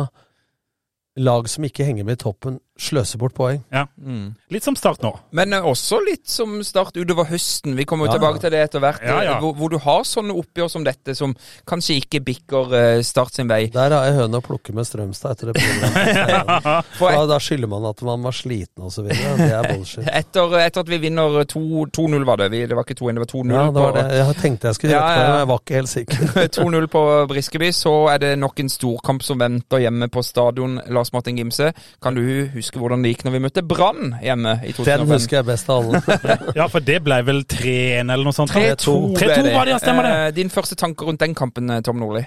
[1.19, 3.61] lag som ikke henger med i toppen, sløser bort poeng.
[3.71, 3.85] Ja.
[3.97, 4.33] mm.
[4.51, 5.13] Litt som Start nå.
[5.31, 7.75] Men eh, også litt som start utover høsten.
[7.77, 8.41] Vi kommer jo Ja, tilbake ja.
[8.43, 9.01] til det etter hvert.
[9.05, 9.35] Ja, ja.
[9.37, 11.31] eh, Hvor, hvor du har sånne oppgjør som dette, som
[11.67, 13.69] kanskje ikke bikker uh, Start sin vei.
[13.71, 16.91] Der har jeg høna å plukke med Strømstad etter det programmet.
[17.15, 19.35] Da, da skylder man at man var sliten og så videre.
[19.39, 20.07] Det er bullshit.
[20.11, 22.49] Etter, etter at vi vinner 2-0, var det.
[22.51, 23.53] Vi, det var ikke 2-1, det var 2-0.
[23.55, 24.19] Ja, det var på- det.
[24.19, 26.27] Jeg tenkte jeg skulle Ja, gjøre det, men jeg var ikke helt sikker.
[26.59, 30.79] 2-0 på Briskeby, så er det nok en storkamp som venter hjemme på stadion.
[30.91, 31.71] Lars Martin Gimse,
[32.03, 35.03] kan du huske hvordan det gikk når vi møtte Brann hjemme i 2005?
[35.05, 36.01] Den husker jeg best av alle.
[36.59, 38.51] Ja, for det ble vel 3-1 eller noe sånt?
[38.55, 39.53] 3-2 ble 3-2 det.
[39.55, 40.15] var det, ja, stemmer det.
[40.25, 42.25] Eh, Din første tanke rundt den kampen, eh, Tom Nordli?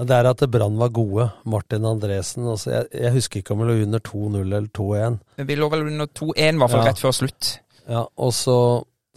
[0.00, 1.30] Det er at Brann var gode.
[1.44, 2.46] Martin Andresen.
[2.48, 5.18] Altså jeg, jeg husker ikke om vi lå under 2-0 eller 2-1.
[5.50, 6.86] Vi lå vel under 2-1, i hvert fall Ja.
[6.92, 7.50] rett før slutt.
[7.90, 8.56] Ja, og så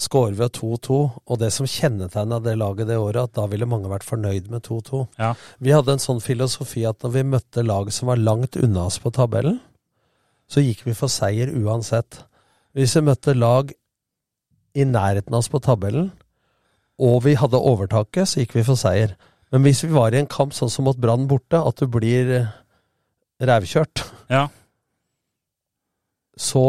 [0.04, 0.96] skårer vi 2-2,
[1.30, 4.64] og det som kjennetegna det laget det året, at da ville mange vært fornøyd med
[4.66, 5.04] 2-2.
[5.22, 5.30] Ja.
[5.64, 8.98] Vi hadde en sånn filosofi at når vi møtte lag som var langt unna oss
[9.00, 9.62] på tabellen,
[10.54, 12.20] så gikk vi for seier uansett.
[12.78, 13.72] Hvis vi møtte lag
[14.78, 16.12] i nærheten av oss på tabellen,
[17.02, 19.16] og vi hadde overtaket, så gikk vi for seier.
[19.54, 22.30] Men hvis vi var i en kamp sånn som mot Brann borte, at du blir
[22.40, 22.52] eh,
[23.42, 24.04] rævkjørt,
[24.34, 24.48] Ja.
[26.38, 26.64] så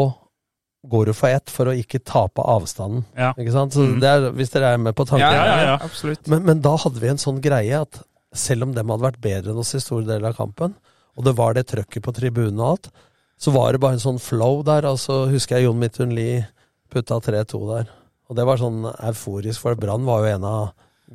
[0.85, 3.05] går du for ett for å ikke tape avstanden.
[3.17, 3.31] Ja.
[3.33, 3.73] Ikke sant?
[3.73, 3.99] Så Mm.
[4.01, 5.25] det er, hvis dere er med på tanken.
[5.25, 5.77] Ja, ja, ja.
[5.81, 6.27] absolutt.
[6.27, 8.03] Men, men da hadde vi en sånn greie at
[8.35, 10.75] selv om dem hadde vært bedre enn oss i store deler av kampen,
[11.17, 12.91] og det var det trøkket på tribunen og alt,
[13.37, 14.87] så var det bare en sånn flow der.
[14.91, 16.45] Og så husker jeg Jon Midtun Lie
[16.91, 17.91] putta 3-2 der.
[18.29, 20.65] Og det var sånn euforisk, for Brann var jo en av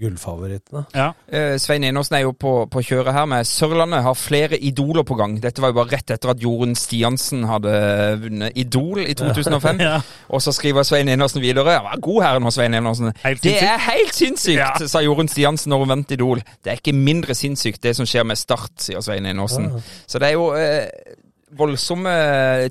[0.01, 0.85] gullfavorittene.
[0.95, 1.09] Ja.
[1.27, 5.17] Eh, Svein Enersen er jo på, på kjøret her med Sørlandet har flere idoler på
[5.19, 5.35] gang.
[5.43, 7.73] Dette var jo bare rett etter at Jorunn Stiansen hadde
[8.23, 9.81] vunnet Idol i 2005.
[9.91, 9.97] Ja.
[10.31, 13.11] Og så skriver Svein Enersen videre Ja, var god her nå, Svein Enersen.
[13.43, 14.71] Det er helt sinnssykt, Ja.
[14.91, 16.43] sa Jorunn Stiansen når hun vant Idol.
[16.63, 19.73] Det er ikke mindre sinnssykt det som skjer med Start, sier Svein Enersen.
[20.07, 20.87] Så det er jo eh,
[21.59, 22.13] voldsomme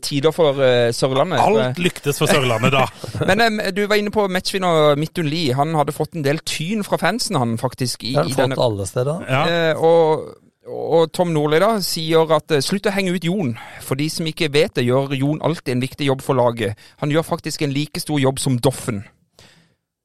[0.04, 1.42] tider for eh, Sørlandet.
[1.44, 2.86] Alt lyktes for Sørlandet da.
[3.30, 5.56] Men eh, du var inne på matchvinner Midtun Lie.
[5.58, 8.06] Han hadde fått en del tyn fra fansen, han faktisk.
[8.08, 9.28] I, har denne fått alle steder.
[9.30, 9.44] Ja.
[9.50, 10.26] Eh, og,
[10.70, 13.56] og Tom Nordli da sier at eh, slutt å henge ut Jon.
[13.86, 16.90] For de som ikke vet det, gjør Jon alltid en viktig jobb for laget.
[17.04, 19.04] Han gjør faktisk en like stor jobb som Doffen.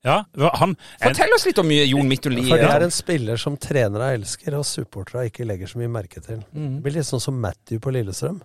[0.05, 2.45] Ja, han, en, Fortell oss litt om eh, Jon Midtun Lie.
[2.51, 6.21] For det er en spiller som trenere elsker, og supportere ikke legger så mye merke
[6.25, 6.43] til.
[6.53, 6.75] Mm.
[6.77, 8.43] Det blir litt sånn som Matthew på Lillestrøm.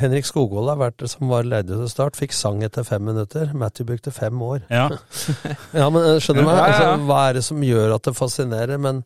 [0.00, 3.50] Henrik Skogvold har vært, som var ledig til start, fikk sang etter fem minutter.
[3.52, 4.62] Matthew brukte fem år.
[4.72, 4.86] ja.
[5.76, 6.62] Ja, men eh, skjønner du meg?
[6.64, 8.80] Altså, hva er det som gjør at det fascinerer?
[8.80, 9.02] Men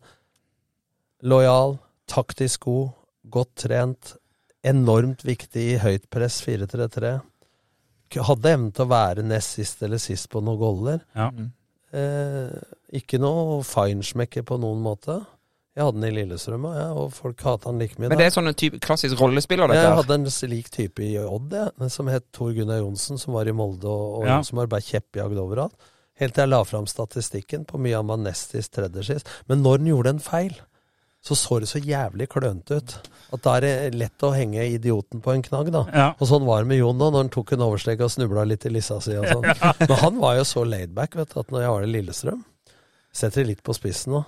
[1.27, 1.77] lojal,
[2.07, 2.89] taktisk god,
[3.33, 4.15] godt trent,
[4.67, 7.17] enormt viktig i høyt press 4-3-3.
[8.23, 11.01] Hadde evnen til å være nest sist eller sist på noen goller.
[11.15, 11.27] Ja.
[11.91, 12.53] Eh,
[12.99, 15.19] ikke noe feinschmecker på noen måte.
[15.77, 18.09] Jeg hadde den i Lillestrøm, og, ja, og folk hata han like mye.
[18.09, 21.53] Men det er sånn en klassisk rollespiller, dette Jeg hadde en slik type i Odd,
[21.53, 24.39] jeg, som het Tor Gunnar Johnsen, som var i Molde, og, og Ja.
[24.47, 25.77] som har bare kjeppjagd overalt.
[26.17, 29.29] Helt til jeg la fram statistikken på mye av Manestis nest sist, tredje sist.
[29.45, 30.55] Men når han gjorde en feil,
[31.21, 32.95] så så det så jævlig klønete ut.
[33.35, 35.83] At da er det lett å henge idioten på en knagg, da.
[35.93, 36.07] Ja.
[36.17, 38.65] Og sånn var det med Jon da, når han tok en oversteg og snubla litt
[38.65, 39.45] i lissa si og sånn.
[39.83, 42.45] Men han var jo så laidback, vet du, at når jeg var i Lillestrøm
[43.17, 44.19] Setter det litt på spissen nå.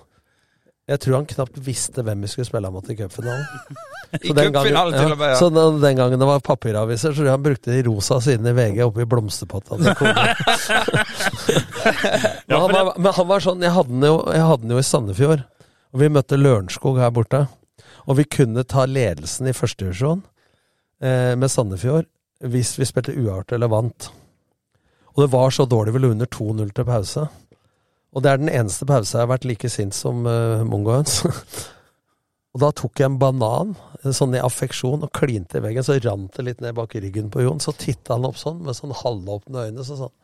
[0.90, 3.44] Jeg tror han knapt visste hvem vi skulle spille mot i cupfinalen.
[4.24, 5.36] I Så den gangen- ja, med, ja.
[5.38, 8.50] Så den, den gangen det var papiraviser, så tror jeg han brukte de rosa sidene
[8.50, 10.24] i VG oppi blomsterpotta til kona.
[12.48, 14.82] men, han var, men han var sånn Jeg hadde den jo, jeg hadde den jo
[14.82, 15.44] i Sandefjord.
[15.90, 17.44] Og vi møtte Lørenskog her borte.
[18.10, 20.22] Og vi kunne ta ledelsen i førstedivisjon
[21.02, 22.08] eh, med Sandefjord
[22.50, 24.06] hvis vi spilte uavgjort eller vant.
[25.12, 27.26] Og det var så dårlig vi lå under 2-0 til pause.
[28.10, 31.20] Og det er den eneste pause jeg har vært like sint som uh, mongoens.
[32.54, 35.86] og da tok jeg en banan, eh, sånn i affeksjon, og klinte i veggen.
[35.86, 37.62] Så rant det litt ned bak ryggen på Jon.
[37.62, 40.16] Så titta han opp sånn, med sånn halvåpne øyne, så sånn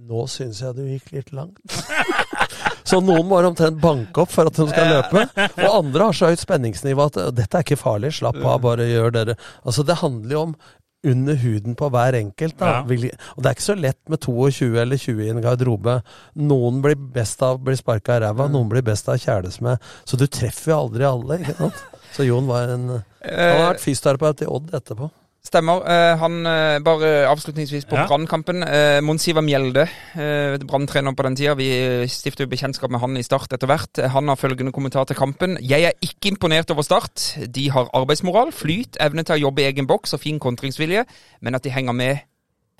[0.00, 1.58] Nå syns jeg du gikk litt langt.
[2.88, 5.26] så noen må omtrent banke opp for at de skal løpe.
[5.60, 8.86] Og andre har så høyt spenningsnivå at "Øh, dette er ikke farlig, slapp av, bare
[8.88, 9.34] gjør dere.
[9.60, 10.54] Altså, det handler jo om
[11.06, 12.60] under huden på hver enkelt.
[12.60, 12.80] Ja.
[12.84, 16.00] Og det er ikke så lett med 22 eller 20 i en garderobe.
[16.36, 19.60] Noen blir best av å bli sparka i ræva, noen blir best av å kjæles
[19.64, 19.80] med.
[20.04, 21.86] Så du treffer jo aldri alle, ikke sant.
[22.16, 25.06] Så Jon var en Han har vært fysioterapeut i Odd etterpå.
[25.42, 25.80] Stemmer.
[25.88, 28.06] Eh, han, eh, bare avslutningsvis på Ja.
[28.06, 28.62] Brannkampen.
[28.62, 29.88] Uh, Mons Mjelde,
[30.66, 31.54] Brann-trener på den tida.
[31.54, 33.98] Vi stifter jo bekjentskap med han i Start etter hvert.
[33.98, 35.56] Eh, Han har følgende kommentar til kampen.
[35.62, 37.38] Jeg er ikke imponert over Start.
[37.48, 41.06] De har arbeidsmoral, flyt, evne til å jobbe i egen boks og fin kontringsvilje.
[41.40, 42.18] Men at de henger med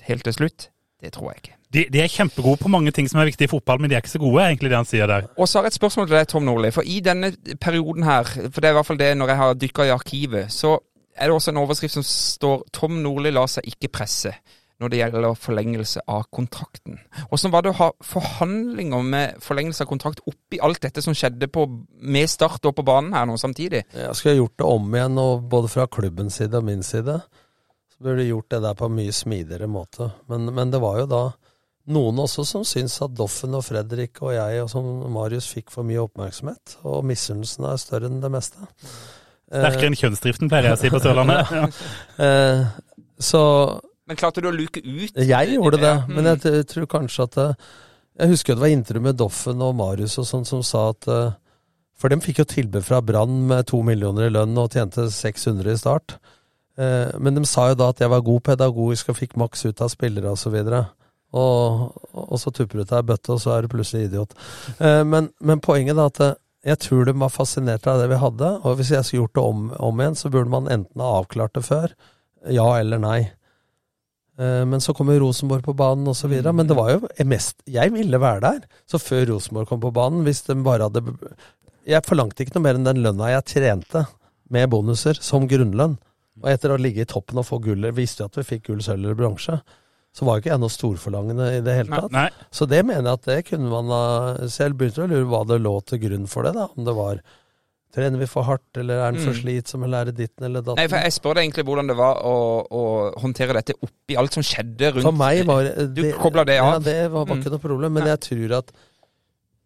[0.03, 0.69] helt til slutt,
[1.03, 1.57] det tror jeg ikke.
[1.73, 4.03] De, de er kjempegode på mange ting som er viktig i fotball, men de er
[4.03, 5.28] ikke så gode, egentlig, det han sier der.
[5.39, 6.73] Og så har jeg et spørsmål til deg, Tom Nordli.
[6.74, 9.55] For i denne perioden her, for det er i hvert fall det når jeg har
[9.55, 10.78] dykka i arkivet, så
[11.21, 14.35] er det også en overskrift som står 'Tom Nordli lar seg ikke presse'
[14.81, 16.97] når det gjelder forlengelse av kontrakten.
[17.29, 21.51] Hvordan var det å ha forhandlinger med forlengelse av kontrakt oppi alt dette som skjedde
[21.53, 21.67] på,
[22.01, 23.85] med Start og på banen her nå samtidig?
[23.93, 25.21] Jeg skulle gjort det om igjen,
[25.53, 27.19] både fra klubbens side og min side.
[27.93, 30.15] Så burde vi gjort det der på en mye smidigere måte.
[30.33, 31.23] Men, men det var jo da
[31.93, 35.85] noen også som syntes at Doffen og Fredrik og jeg og som Marius fikk for
[35.85, 36.79] mye oppmerksomhet.
[36.89, 38.65] Og misunnelsen er større enn det meste.
[39.51, 41.51] Sterkere enn kjønnsdriften, pleier jeg å si på Sørlandet.
[41.59, 41.66] Ja.
[42.24, 42.64] Eh,
[43.20, 43.40] så
[44.09, 47.27] Men klarte du å luke ut Jeg gjorde det, Ja, men jeg t- tror kanskje
[47.27, 47.55] at eh,
[48.22, 51.32] Jeg husker det var intervju med Doffen og Marius og sånn som sa at eh,
[52.01, 55.74] For dem fikk jo tilbud fra Brann med to millioner i lønn og tjente 600
[55.74, 56.14] i start.
[56.81, 59.82] Eh, Men de sa jo da at jeg var god pedagogisk og fikk maks ut
[59.85, 60.56] av spillere osv.
[61.31, 61.82] Og,
[62.16, 64.32] og så tupper du til ei bøtte, og så er du plutselig idiot.
[64.81, 66.22] Eh, Men, men poenget da at
[66.66, 69.45] jeg tror de var fascinert av det vi hadde, og hvis jeg skulle gjort det
[69.49, 69.61] om,
[69.91, 71.95] om igjen, så burde man enten ha avklart det før,
[72.53, 73.20] ja eller nei.
[74.41, 76.32] Eh, Men så kommer Rosenborg på banen osv.
[76.53, 78.61] Men det var jo mest Jeg ville være der.
[78.89, 81.03] Så før Rosenborg kom på banen, hvis de bare hadde
[81.87, 84.07] Jeg forlangte ikke noe mer enn den lønna jeg trente
[84.51, 85.99] med bonuser, som grunnlønn.
[86.41, 88.81] Og etter å ligge i toppen og få gullet, visste jo at vi fikk gull,
[88.82, 89.61] sølv eller bronse.
[90.12, 92.11] Så var jo ikke jeg noe storforlangende i det hele tatt.
[92.11, 92.28] Nei.
[92.51, 95.61] Så det mener jeg at det kunne man ha selv begynte å lure hva det
[95.62, 96.66] lå til grunn for det, da.
[96.77, 97.20] Om det var
[97.91, 99.41] Trener vi for hardt, eller er den for Mm.
[99.43, 100.77] slitsom, eller er det ditten eller datten?
[100.78, 102.35] Nei, for Jeg spør deg egentlig hvordan det var å,
[102.70, 102.82] å
[103.19, 106.74] håndtere dette oppi alt som skjedde rundt For meg var Du kobla det av?
[106.74, 107.43] Ja, det var, var Mm.
[107.43, 107.93] ikke noe problem.
[107.93, 108.12] Men Nei.
[108.15, 108.70] jeg tror at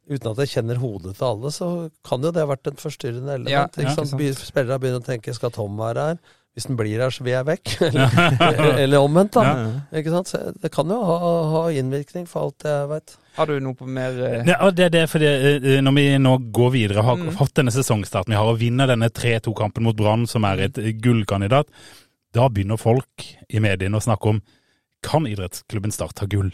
[0.08, 1.68] uten at jeg kjenner hodet til alle, så
[2.02, 3.50] kan jo det ha vært et forstyrrende element.
[3.50, 6.18] Ja, ja, Spillere begynner å tenke skal Tom være her?
[6.54, 7.70] Hvis den blir her, så vil jeg vekk.
[7.82, 9.42] eller, eller omvendt, da.
[9.42, 9.98] Ja.
[9.98, 10.28] Ikke sant?
[10.30, 11.16] Så det kan jo ha,
[11.50, 13.16] ha innvirkning, for alt jeg veit.
[13.34, 16.36] Har du noe på mer eh, Ja, og det er fordi eh, Når vi nå
[16.54, 17.32] går videre, har Mm.
[17.34, 20.92] fått denne sesongstarten vi har, og vinner denne 3-2-kampen mot Brann, som er et eh,
[21.02, 21.66] gullkandidat,
[22.34, 24.38] da begynner folk i mediene å snakke om
[25.04, 26.52] kan idrettsklubben Start ta gull?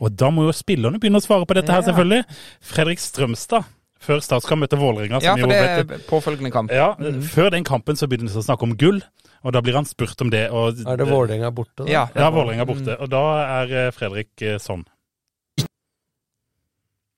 [0.00, 1.86] Og da må jo spillerne begynne å svare på dette her, Ja.
[1.92, 2.24] selvfølgelig.
[2.64, 3.68] Fredrik Strømstad,
[4.02, 6.72] før Start skal møte Vålerenga Ja, for det er påfølgende kamp.
[6.74, 6.94] ja,
[7.28, 8.98] Før den kampen så begynner de å snakke om gull,
[9.44, 10.46] og da blir han spurt om det.
[10.50, 11.90] Og, Er det Vålerenga borte, da?
[11.90, 12.06] Ja.
[12.16, 12.96] Ja, Vålerenga borte.
[13.00, 13.22] Og da
[13.60, 14.84] er eh, Fredrik eh, sånn.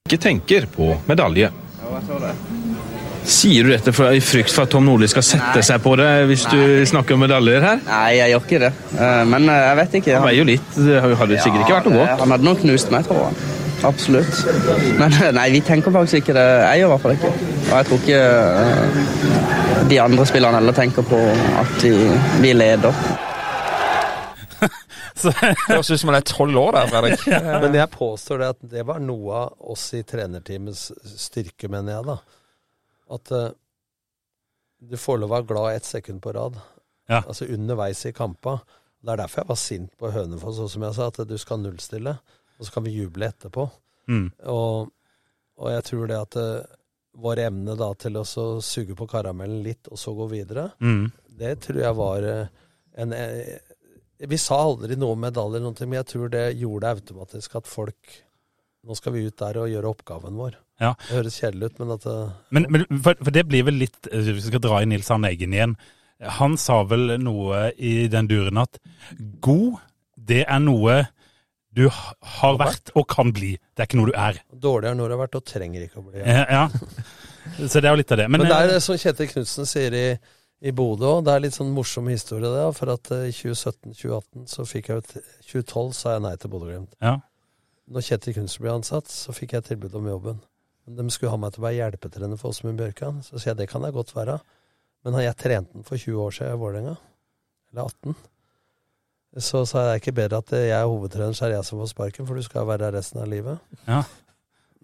[0.07, 1.49] Ikke tenker på medalje.
[3.27, 6.07] Sier du dette for, i frykt for at Tom Nordli skal sette seg på det
[6.29, 7.81] hvis du snakker om medaljer her?
[7.83, 8.73] Nei, jeg gjør ikke det.
[8.95, 10.15] Eh, Men jeg vet ikke.
[10.15, 10.75] Han veier jo litt.
[10.77, 12.21] Det hadde sikkert ikke vært noe godt.
[12.23, 13.66] Han hadde nok knust meg, tror jeg.
[13.85, 14.45] Absolutt.
[14.97, 16.45] Men eh, nei, vi tenker faktisk ikke det.
[16.63, 17.31] Jeg gjør i hvert fall ikke.
[17.67, 18.21] Og jeg tror ikke
[18.63, 21.19] eh, de andre spillerne heller tenker på
[21.61, 21.91] at de,
[22.41, 23.03] vi leder.
[25.17, 27.27] Så, Det høres ut som han er tolv år der, Fredrik.
[27.63, 32.09] Men jeg påstår det at det var noe av oss i trenerteamets styrke, mener jeg,
[32.09, 32.17] da.
[33.17, 33.47] At uh,
[34.83, 36.57] du får lov å være glad ett sekund på rad.
[37.07, 37.21] Ja.
[37.23, 38.57] Altså underveis i kampa.
[39.01, 41.61] Det er derfor jeg var sint på Hønefoss, sånn som jeg sa, at du skal
[41.61, 42.17] nullstille,
[42.57, 43.67] og så kan vi juble etterpå.
[44.09, 44.27] Mm.
[44.49, 44.89] Og,
[45.59, 46.75] og jeg tror det at eh,
[47.17, 51.09] vår evne da til å så suge på karamellen litt, og så gå videre, Mm.
[51.37, 52.47] det tror jeg var eh,
[52.97, 53.57] en eh,
[54.29, 57.67] Vi sa aldri noe om medaljer, eller noe, men jeg tror det gjorde automatisk at
[57.69, 58.15] folk
[58.87, 60.53] Nå skal vi ut der og gjøre oppgaven vår.
[60.79, 60.93] Ja.
[61.09, 62.13] Det høres kjedelig ut, men at det,
[62.55, 65.27] Men, men for, for det blir vel litt Hvis vi skal dra i Nils Arne
[65.33, 65.73] Eggen igjen.
[66.37, 68.79] Han sa vel noe i den duren at
[69.43, 69.81] god,
[70.15, 71.01] det er noe
[71.77, 73.53] du har vært og kan bli.
[73.75, 74.39] Det er ikke noe du er.
[74.51, 76.23] Dårligere når du har vært, og trenger ikke å bli.
[76.23, 76.43] Ja.
[76.49, 76.65] ja.
[77.57, 78.27] Så det er jo litt av det.
[78.31, 80.07] Men, Men, det er eh, som Kjetil Knutsen sier i,
[80.65, 81.23] i Bodø òg.
[81.27, 82.65] Det er litt sånn morsom historie, det.
[82.79, 85.15] For at eh, i 2017-2018 så fikk jeg jo et
[85.53, 86.93] 2012 sa jeg nei til Bodø-Glimt.
[87.03, 87.17] ja.
[87.87, 90.41] Når Kjetil Knutsen ble ansatt, så fikk jeg tilbud om jobben.
[90.91, 93.21] De skulle ha meg til å være hjelpetrener for Åsmund Bjørkan.
[93.23, 94.35] Så sier jeg det kan jeg godt være.
[95.07, 96.97] Men jeg trent den for 20 år siden i Vålerenga?
[97.71, 98.17] Eller 18?
[99.35, 101.67] Så sa jeg det er ikke bedre at jeg er hovedtrener, så er det jeg
[101.67, 103.59] som får sparken, for du skal være der resten av livet.
[103.87, 104.01] Ja.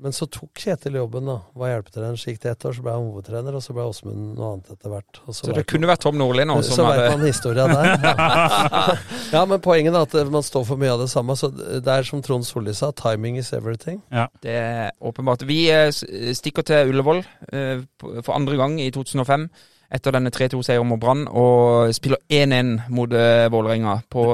[0.02, 1.36] Men så tok Kjetil jobben, da.
[1.60, 2.18] Var hjelpetrener.
[2.20, 4.72] Så gikk det ett år, så ble han hovedtrener, og så ble Åsmund noe annet
[4.74, 5.20] etter hvert.
[5.26, 7.92] Og Så vet det kunne vært Tom Nordli nå så veit vet man historia der.
[9.36, 11.36] ja, men poenget er at man står for mye av det samme.
[11.40, 14.02] Så det er som Trond Solli sa, timing is everything.
[14.14, 14.26] Ja.
[14.44, 15.46] Det er åpenbart.
[15.50, 17.22] Vi eh, stikker til Ullevål
[17.54, 17.86] eh,
[18.22, 19.48] for andre gang i 2005
[19.94, 24.26] etter denne 3-2-seieren mot Brann, og spiller 1-1 mot eh, Vålerenga på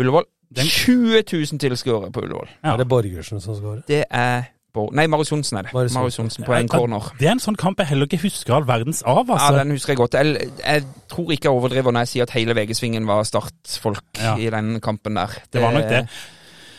[0.00, 0.24] Ullevål.
[0.56, 2.48] 20 000 tilskuere på Ullevål.
[2.62, 2.72] Ja.
[2.72, 3.84] Er det Borgersen som skårer?
[3.88, 5.72] Det er Bo Nei, Marius Johnsen er det.
[5.74, 6.44] Marius Johnsen.
[6.48, 7.10] På en corner.
[7.18, 9.58] Det er en sånn kamp jeg heller ikke husker all verdens av, Ja, altså.
[9.58, 10.14] Den husker jeg godt.
[10.14, 14.36] Jeg, jeg tror ikke jeg overdriver når jeg sier at hele VG-svingen var startfolk Ja.
[14.40, 15.28] i den kampen der.
[15.52, 16.06] Det var nok det.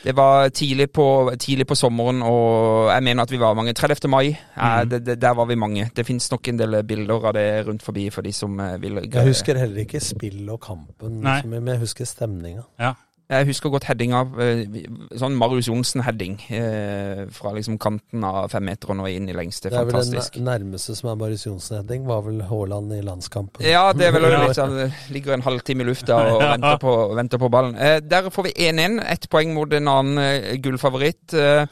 [0.03, 3.71] Det var tidlig på, tidlig på sommeren, og jeg mener at vi var mange.
[3.73, 4.09] 30.
[4.09, 4.89] mai, ja, Mm.
[4.89, 5.89] det, det, der var vi mange.
[5.95, 8.99] Det finnes nok en del bilder av det rundt forbi for de som eh, vil
[9.13, 12.63] Jeg husker heller ikke spill og kampen, men jeg husker stemninga.
[12.79, 12.93] Ja.
[13.33, 14.21] Jeg husker godt headinga.
[14.23, 19.71] av Sånn Marius Johnsen-heading eh, fra liksom kanten av femmeteren og inn i lengste.
[19.71, 20.37] Det er vel Fantastisk.
[20.37, 23.65] det nærmeste som er Marius Johnsen-heading, var vel Haaland i landskampen.
[23.65, 24.77] Ja, det er vel litt sånn
[25.13, 27.75] Ligger en halvtime i lufta og venter, på, venter på ballen.
[27.77, 29.01] Eh, der får vi 1-1.
[29.13, 31.35] Ett poeng mot en annen eh, gullfavoritt.
[31.37, 31.65] Eh,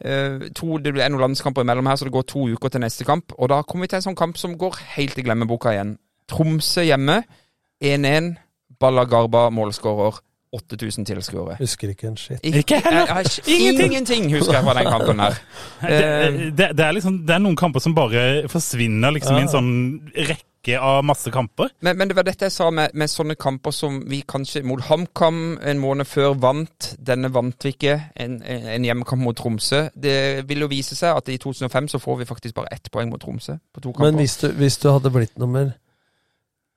[0.00, 3.08] eh, to, det er noen landskamper imellom her, så det går to uker til neste
[3.08, 3.34] kamp.
[3.38, 5.96] Og da kommer vi til en sånn kamp som går helt i glemmeboka igjen.
[6.30, 7.22] Tromsø hjemme.
[7.84, 8.34] 1-1.
[8.80, 10.22] Balla Garba målskårer.
[10.52, 11.56] 8000 tilskuere.
[11.58, 12.40] Husker ikke en shit.
[12.46, 13.06] Ikke heller.
[13.06, 13.86] Jeg- jeg- Ingenting.
[13.92, 15.38] Ingenting husker jeg fra den kampen her.
[15.82, 15.88] Eh,
[16.36, 19.50] Det, det, det, er liksom, det er noen kamper som bare forsvinner liksom i en
[19.52, 19.72] sånn
[20.16, 21.68] rekke av masse kamper.
[21.84, 24.80] Men, men det var dette jeg sa med, med sånne kamper som vi kanskje mot
[24.88, 26.88] HamKam en måned før vant.
[26.98, 27.98] Denne vant vi ikke.
[28.18, 29.84] En, en hjemmekamp mot Tromsø.
[29.94, 30.16] Det
[30.48, 33.20] vil jo vise seg at i 2005 så får vi faktisk bare ett poeng mot
[33.22, 34.08] Tromsø på to kamper.
[34.10, 35.74] Men hvis du, hvis du hadde blitt nummer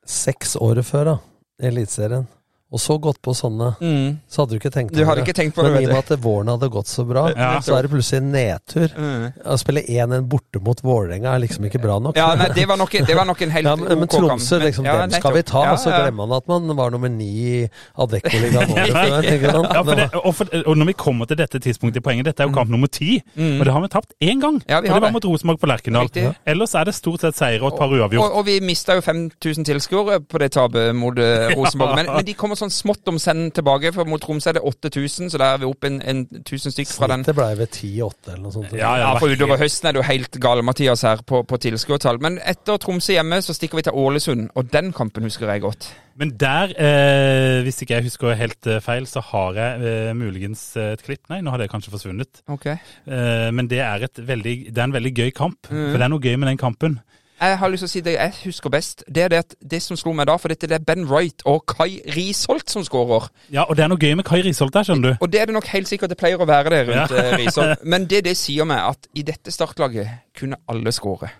[0.05, 1.15] seks året før da,
[1.61, 2.27] i Eliteserien,
[2.71, 4.09] og så gått på sånne, mm.
[4.29, 6.11] så hadde du ikke tenkt Du hadde ikke tenkt på det, Men i og med
[6.13, 7.47] at våren hadde gått så bra, Ja.
[7.65, 8.93] så er det plutselig en nedtur.
[8.93, 9.23] Mm.
[9.45, 12.15] Å spille 1-1 borte mot Vålerenga er liksom ikke bra nok.
[12.19, 14.13] Ja, nei, det var nok, det var nok en helt Ja, men, men OK.
[14.19, 15.63] Tromsø, liksom, Ja, dem skal vi ta.
[15.73, 17.29] Og Så glemmer man at man var nummer ni
[17.63, 22.25] i Adecco-ligaen året Det det, var- og, når vi kommer til dette tidspunktet i poenget,
[22.29, 24.59] dette er jo kamp nummer ti, og det har vi tapt én gang.
[24.61, 24.69] Mm.
[24.69, 25.13] Ja, vi og har det var det.
[25.17, 26.07] mot Rosenborg på Lerkendal.
[26.09, 26.27] Riktig.
[26.45, 28.35] Ellers er det stort sett seier og et par Og, uavgjort.
[28.37, 31.95] og vi mista jo 5000 tilskuere på det tapet mot eh, Rosenborg.
[31.97, 35.31] Men, men de kommer sånn smått om send tilbake, for mot Tromsø er det 8000,
[35.31, 37.23] så der er vi opp en, en 1000 stykk fra den.
[37.27, 38.75] Det ble ved 10-8 eller noe sånt.
[38.77, 42.19] Ja, Ja, for utover høsten er det jo helt gale, Mathias, her på, på tilskuertall.
[42.23, 45.89] Men etter Tromsø hjemme så stikker vi til Ålesund, og den kampen husker jeg godt.
[46.19, 50.65] Men der, eh, hvis ikke jeg husker helt eh, feil, så har jeg eh, muligens
[50.75, 51.21] eh, et klipp.
[51.31, 52.41] Nei, nå har det kanskje forsvunnet.
[52.51, 52.65] Ok.
[52.73, 55.69] Eh, men det er, et veldig, det er en veldig gøy kamp.
[55.71, 55.85] Mm.
[55.93, 56.99] For det er noe gøy med den kampen.
[57.39, 59.03] Jeg har lyst til å si det jeg husker best.
[59.07, 61.41] Det er det, at det som slo meg da, for dette det er Ben Wright
[61.47, 63.29] og Kai Risholt som skårer.
[63.55, 65.17] Ja, og det er noe gøy med Kai Risholt der, skjønner du.
[65.23, 67.21] Og det er det nok helt sikkert det pleier å være det rundt Ja.
[67.23, 67.85] eh, Risholt.
[67.95, 71.31] Men det det sier meg, at i dette startlaget kunne alle skåre.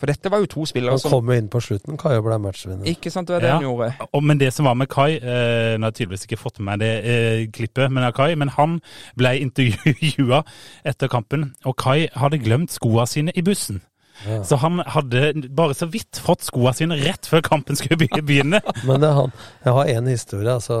[0.00, 2.24] For dette var jo to spillere Han som kom jo inn på slutten, Kai, og
[2.26, 2.86] ble matchvinner.
[2.90, 3.58] Ikke sant, det var det Ja.
[3.60, 3.90] han gjorde.
[4.12, 6.66] Og, men det som var med Kai eh, Nå har jeg tydeligvis ikke fått med
[6.72, 8.80] meg det eh, klippet, men, av Kai, men han
[9.20, 10.42] ble intervjua
[10.90, 13.80] etter kampen, og Kai hadde glemt skoa sine i bussen.
[14.26, 14.40] Ja.
[14.44, 18.60] Så han hadde bare så vidt fått skoa sine rett før kampen skulle begynne.
[18.88, 19.32] Men det han.
[19.64, 20.52] Jeg har én historie.
[20.52, 20.80] altså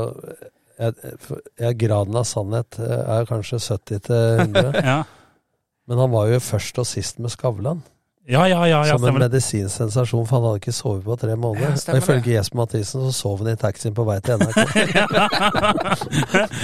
[0.80, 1.14] jeg,
[1.60, 4.76] jeg, Graden av sannhet er kanskje 70 til 100.
[4.90, 5.00] Ja.
[5.90, 7.80] Men han var jo først og sist med Skavlan.
[8.30, 11.34] Ja, ja, ja, ja som en medisinsk sensasjon, for han hadde ikke sovet på tre
[11.34, 11.72] måneder.
[11.74, 14.60] Ja, og ifølge Jesper Mathisen så sov han i taxien på vei til NRK.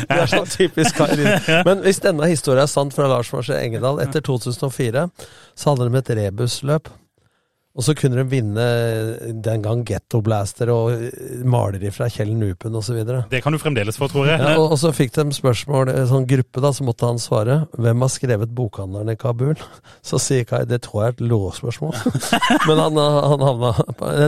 [0.06, 1.32] det er så typisk Karin.
[1.66, 5.08] Men hvis denne historien er sant fra Lars Marsje Engedal, etter 2004
[5.56, 6.92] så hadde de et rebusløp.
[7.76, 8.66] Og så kunne de vinne
[9.44, 10.94] den gang Getto Blaster og
[11.44, 13.02] maleri fra Kjell Nupen osv.
[13.28, 14.40] Det kan du fremdeles få, tror jeg.
[14.40, 17.58] Ja, og, og så fikk de spørsmål, en sånn gruppe, da, så måtte han svare.
[17.76, 19.60] Hvem har skrevet 'Bokhandleren i Kabul'?
[20.08, 21.94] Så sier Kai det tror jeg er et lovspørsmål.
[22.68, 23.72] Men han, han havna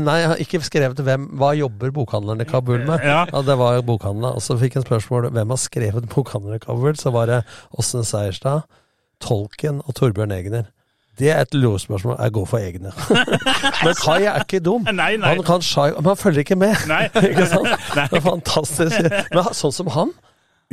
[0.04, 3.04] Nei, jeg har ikke skrevet hvem Hva jobber bokhandleren i Kabul med?
[3.06, 3.22] Ja.
[3.30, 4.36] Ja, det var jo bokhandelen.
[4.36, 7.00] Og så fikk han spørsmål hvem har skrevet 'Bokhandleren i Kabul'?
[7.00, 8.68] Så var det Åsne Seierstad,
[9.24, 10.68] Tolken og Torbjørn Egner.
[11.18, 12.16] Det er et lurespørsmål.
[12.22, 12.94] Jeg går for Egner.
[13.84, 14.86] Men Kai er ikke dum.
[14.94, 15.32] Nei, nei.
[15.34, 16.76] Han kan shy, men han følger ikke med.
[16.90, 17.04] Nei.
[17.30, 17.68] ikke sant?
[17.96, 18.04] Nei.
[18.12, 19.08] Det er fantastisk.
[19.34, 20.12] Men sånn som han,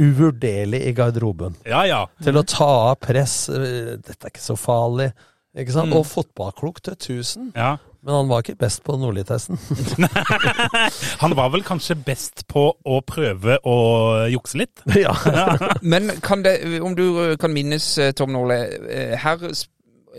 [0.01, 1.55] uvurderlig i garderoben.
[1.65, 2.03] Ja, ja.
[2.23, 3.47] Til å ta av press.
[3.49, 5.09] eh, Dette er ikke så farlig.
[5.55, 5.89] Ikke sant?
[5.93, 5.97] Mm.
[6.01, 7.51] Og fotballklok til 1000.
[7.55, 7.75] ja.
[8.05, 9.57] Men han var ikke best på Nordli-testen.
[11.23, 13.77] Han var vel kanskje best på å prøve å
[14.29, 14.83] jukse litt?
[14.93, 15.15] ja.
[15.81, 18.59] Men kan det, om du kan minnes, eh, Tom Nordli,
[18.93, 19.41] eh, her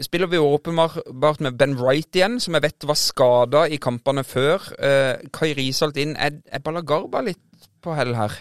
[0.05, 4.25] spiller vi jo åpenbart med Ben Wright igjen, som jeg vet var skada i kampene
[4.27, 4.61] før.
[4.79, 6.17] Eh, Kai Risholt inn.
[6.17, 7.41] Er, er Balagarba litt
[7.83, 8.35] på hell her?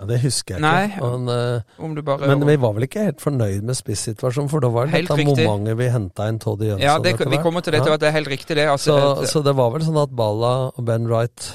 [0.00, 0.88] ja, Det husker jeg Nei.
[0.90, 1.00] ikke.
[1.06, 4.60] Men, eh, Om du bare men vi var vel ikke helt fornøyd med spissituasjonen, for
[4.60, 6.82] da var det dette momentet vi henta inn Toddy Jønsson.
[6.84, 8.66] Ja, det, vi kommer til det, til at det er helt riktig, det.
[8.68, 9.30] Altså, Så, det.
[9.30, 11.52] så det var vel sånn at Balla og Ben Wright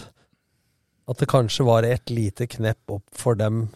[1.10, 3.70] At det kanskje var et lite knepp opp for dem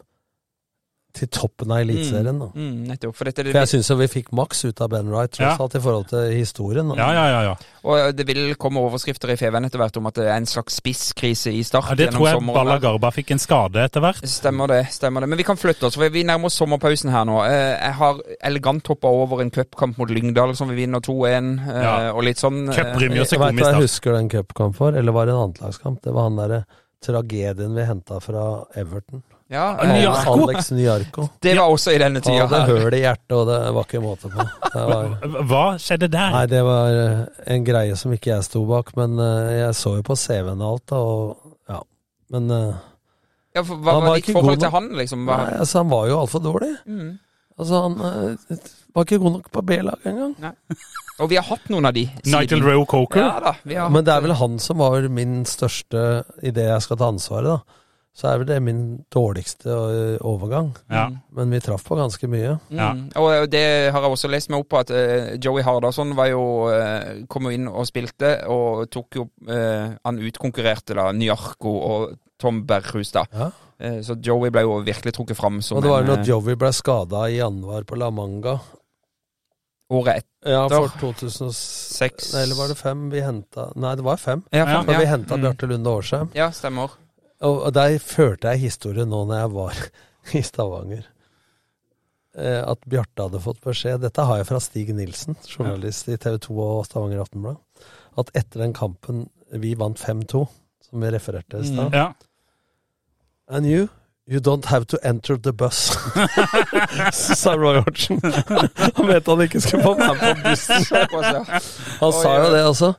[1.14, 2.40] til toppen av Eliteserien.
[2.42, 2.48] da.
[2.56, 3.16] Mm, mm, nettopp.
[3.16, 5.58] For, dette, For jeg syns jo vi fikk maks ut av Ben Wright, tross Ja.
[5.62, 6.90] alt i forhold til historien.
[6.98, 7.42] Ja, ja, ja.
[7.44, 7.56] ja.
[7.84, 10.80] og det vil komme overskrifter i Feven etter hvert om at det er en slags
[10.82, 11.86] spisskrise i start.
[11.90, 12.42] ja det tror jeg.
[12.54, 14.26] Balla Garba fikk en skade etter hvert.
[14.28, 14.88] Stemmer det.
[14.90, 15.30] stemmer det.
[15.30, 17.44] Men vi kan flytte oss, for vi nærmer oss sommerpausen her nå.
[17.46, 21.84] Eh, Jeg har elegant hoppa over en cupkamp mot Lyngdal som vi vinner 2-1, eh,
[21.84, 22.12] Ja.
[22.14, 24.94] og litt sånn eh, Cuprymje og Jeg vet hva jeg komisk, husker den cupkampen for,
[24.98, 26.02] eller var det en annetlagskamp?
[26.02, 26.66] Det var han derre
[27.04, 29.22] tragedien vi henta fra Everton.
[29.54, 30.34] Ja, Ah, Nyarko.
[30.48, 31.28] Alex Nyarko.
[31.46, 32.48] Det var også i denne Han tida.
[32.50, 34.46] hadde høl i hjertet, og det var ikke måte på.
[34.74, 36.32] Det var, Hva skjedde der?
[36.34, 37.20] nei, det var eh,
[37.56, 40.72] en greie som ikke jeg sto bak, men eh, jeg så jo på CV-en og
[40.72, 41.82] alt, og ja.
[42.34, 42.74] Men eh,
[43.54, 44.74] Ja, for, hva Han var ditt ikke forhold god til nok.
[44.80, 45.26] han, liksom?
[45.30, 46.72] Var, nei, altså, han var jo altfor dårlig.
[46.90, 47.14] mm.
[47.62, 48.58] Altså, han eh,
[48.98, 50.32] var ikke god nok på B-lag engang.
[51.22, 52.08] Og vi har hatt noen av de.
[52.26, 53.22] Nigel Rowe Coker?
[53.22, 53.52] Ja da.
[53.70, 56.98] Vi har Men det er vel han som var min største i det jeg skal
[56.98, 57.80] ta ansvaret, da.
[58.14, 59.74] Så er vel det min dårligste
[60.22, 60.68] overgang.
[60.94, 61.08] Ja.
[61.34, 62.60] Men vi traff på ganske mye.
[62.70, 63.08] Mm.
[63.18, 66.44] Og det har jeg også lest meg opp på, at eh, Joey Hardasson var jo,
[66.70, 72.14] eh, kom jo inn og spilte, og tok jo eh, Han utkonkurrerte da Nyarko og
[72.38, 73.34] Tom Berghustad.
[73.34, 73.50] Ja.
[73.82, 76.30] Eh, så Joey ble jo virkelig trukket fram som Og det var jo eh, når
[76.30, 78.60] Joey ble skada i januar på La Manga.
[79.94, 80.30] året etter.
[80.54, 84.42] Ja, for 2006 Nei, Eller var det fem vi henta Nei, det var fem.
[84.52, 85.00] Ja, Ja, ja.
[85.00, 85.42] vi henta Mm.
[85.48, 86.30] Bjarte Lunde Årsheim.
[86.36, 86.92] Ja, stemmer.
[87.44, 89.82] Og, der førte jeg historien nå når jeg var
[90.40, 91.08] i Stavanger.
[92.38, 96.40] Eh, at Bjarte hadde fått beskjed Dette har jeg fra Stig Nilsen, journalist i TV
[96.42, 97.60] 2 og Stavanger Aftenblad.
[98.18, 100.46] At etter den kampen vi vant 5-2,
[100.88, 102.14] som vi refererte i stad Ja.
[103.52, 103.90] And you,
[104.26, 105.92] you don't have to enter the bus,
[107.12, 108.22] sa Roy Hortsen.
[108.96, 110.86] Han vet han ikke skulle få være på bussen.
[112.00, 112.94] Han sa jo det også.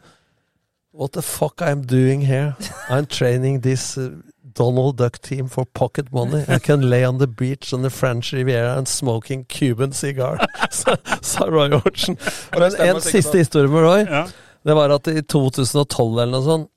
[0.92, 2.54] What the fuck I'm doing here?
[2.88, 4.12] I'm training this uh,
[4.55, 6.44] Donald Duck team for pocket money.
[6.48, 10.39] I can lay on the beach on the French Riviera and smoking Cuban cigar,
[10.70, 12.16] sa, Roy Hodgson.
[12.52, 14.05] Men en siste historie med Roy.
[14.10, 14.26] Ja.
[14.64, 16.70] Det var at i 2012 eller noe sånt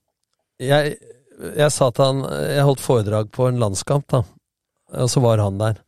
[0.60, 0.98] Jeg
[1.56, 2.18] Jeg sa til han
[2.52, 4.24] Jeg holdt foredrag på en landskamp, da.
[4.98, 5.80] Og så var han der.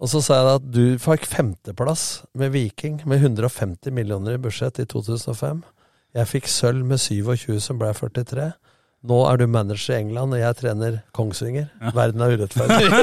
[0.00, 4.80] Og så sa jeg at du fikk femteplass med Viking med 150 millioner i budsjett
[4.82, 5.62] i 2005.
[6.14, 8.50] Jeg fikk sølv med 27, som ble 43.
[9.04, 11.66] Nå er du manager i England, og jeg trener Kongsvinger.
[11.92, 12.86] Verden er urettferdig.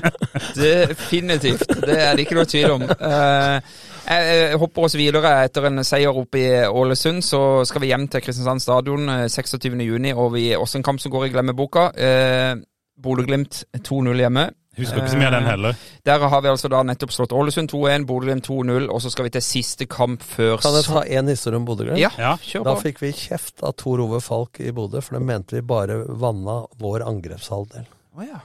[0.60, 1.64] Definitivt.
[1.80, 2.84] Det er det ikke noe tvil om.
[2.84, 3.78] Eh,
[4.10, 5.32] jeg hopper oss videre.
[5.46, 10.12] Etter en seier oppe i Ålesund, så skal vi hjem til Kristiansand stadion eh, 26.6,
[10.12, 11.88] og vi også en kamp som går i glemmeboka.
[11.96, 12.52] Eh,
[13.00, 14.50] Bodø-Glimt 2-0 hjemme.
[14.78, 15.78] Husker ikke så mye av den heller.
[16.06, 19.32] Der har vi altså da nettopp slått Ålesund 2-1, Bodø-Glimt 2-0, og så skal vi
[19.34, 21.98] til siste kamp før Kan jeg ta én historie om Bodø-Glimt?
[21.98, 22.36] Ja, Ja.
[22.38, 25.60] kjør Da fikk vi kjeft av Tor Ove Falk i Bodø, for de mente vi
[25.60, 27.84] bare vanna vår angrepshalvdel.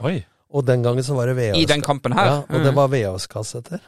[0.02, 0.24] Oi.
[0.52, 1.62] Og den gangen så var det VHS.
[1.62, 2.24] I den kampen her?
[2.26, 2.74] Ja, og det Mm.
[2.76, 3.80] var VHS-kassetter.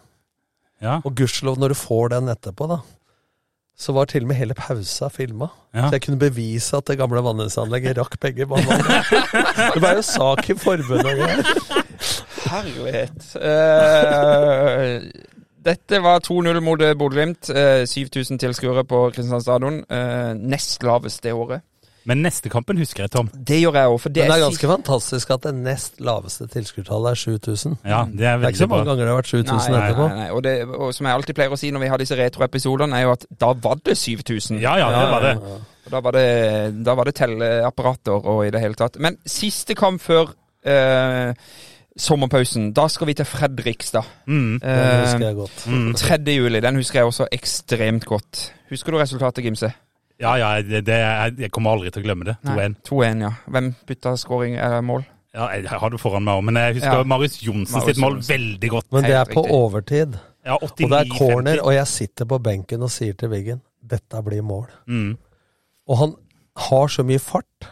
[0.81, 1.01] Ja.
[1.05, 2.79] Og gudskjelov, når du får den etterpå, da,
[3.79, 5.51] så var til og med hele pausa filma.
[5.75, 5.89] Ja.
[5.89, 9.03] Så jeg kunne bevise at det gamle vanningsanlegget rakk begge vannene.
[9.75, 11.47] det var jo sak i forbundet.
[12.53, 13.29] Herlighet.
[13.39, 15.01] Eh,
[15.69, 17.51] dette var 2-0 mot eh, Bodø-Glimt.
[17.53, 19.81] Eh, 7000 tilskuere på Kristiansand stadion.
[19.91, 21.65] Eh, nest lavest det året.
[22.09, 23.27] Men neste kampen husker jeg, Tom.
[23.35, 27.11] Det gjør jeg òg, det, Men det er ganske fantastisk at det nest laveste tilskuertallet
[27.11, 27.75] er 7000.
[27.85, 30.07] Ja, det er Det er ikke så mange ganger det har vært 7000 Nei, etterpå.
[30.09, 30.29] nei, nei.
[30.33, 33.05] Og, det, og som jeg alltid pleier å si når vi har disse retroepisodene, er
[33.05, 34.63] jo at da var det 7000.
[34.63, 35.35] Ja, ja, det var det.
[35.85, 36.25] Og Da var det,
[36.85, 38.97] da var det telleapparater og i det hele tatt.
[39.05, 40.33] Men siste kamp før
[40.65, 41.35] eh,
[41.99, 44.07] sommerpausen, da skal vi til Fredrikstad.
[44.27, 44.59] Mm.
[44.63, 45.67] den husker Eh, jeg godt.
[45.67, 45.93] Mm.
[46.03, 46.19] 3.
[46.37, 48.53] juli, den husker jeg også ekstremt godt.
[48.71, 49.73] Husker du resultatet, Gimse?
[50.21, 50.97] Ja, ja, det, det,
[51.39, 52.37] jeg kommer aldri til å glemme det.
[52.47, 52.75] 2-1.
[52.89, 53.33] 2-1, ja.
[53.47, 55.05] Hvem bytta scoring eller mål?
[55.35, 57.05] Ja, jeg har det foran meg òg, men jeg husker Ja.
[57.07, 58.33] Marius Johnsen Marius sitt mål Johnsen.
[58.35, 58.87] veldig godt.
[58.97, 60.17] Men det er på overtid.
[60.49, 61.19] Ja, Og det er 89-50.
[61.19, 64.67] corner, og jeg sitter på benken og sier til Wiggen dette blir mål.
[64.89, 65.17] Mm.
[65.89, 66.15] Og han
[66.69, 67.69] har så mye fart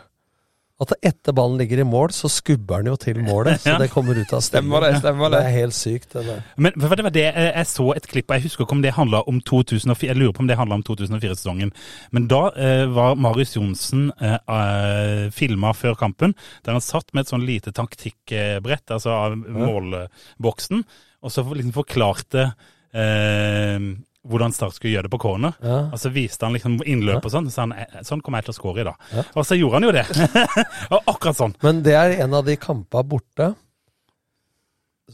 [0.84, 3.60] at etter ballen ligger i mål, så skubber han jo til målet.
[3.64, 3.78] Så Ja.
[3.80, 4.42] det kommer ut av.
[4.44, 5.38] Stemmer det, stemmer det.
[5.40, 6.42] Det er helt sykt, det der.
[6.60, 8.82] Men for det var det jeg jeg så et klipp, og jeg husker ikke om
[8.84, 11.72] det handla om 2004, jeg lurer på om det handla om 2004-sesongen.
[12.12, 16.34] Men da eh, var Marius Johnsen eh, eh, filma før kampen,
[16.66, 20.84] der han satt med et sånn lite taktikkbrett, altså av målboksen,
[21.24, 22.50] og så liksom forklarte
[22.92, 23.80] eh,
[24.28, 25.54] hvordan Start skulle gjøre det på corner.
[25.62, 25.78] Ja.
[25.92, 28.54] Og så viste han liksom innløp og sånn, så han "Eh, sånn kommer jeg til
[28.54, 28.96] å score i dag.
[29.12, 29.22] Ja.
[29.36, 30.06] Og så gjorde han jo det.
[30.92, 31.54] og akkurat sånn.
[31.62, 33.54] Men det er en av de kampene borte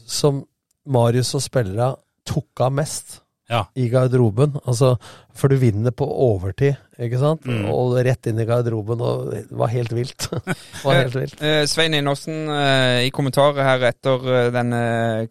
[0.05, 0.43] som
[0.85, 1.95] Marius og spillere
[2.27, 3.19] tok av mest
[3.51, 3.65] Ja.
[3.75, 4.55] i garderoben.
[4.63, 4.95] Altså,
[5.35, 7.43] for du vinner på overtid, ikke sant?
[7.49, 7.65] Mm.
[7.73, 10.27] Og rett inn i garderoben, og det var helt vilt.
[10.85, 11.39] var helt vilt.
[11.43, 14.81] Eh, Svein Inåsen, eh, i kommentarer her etter eh, denne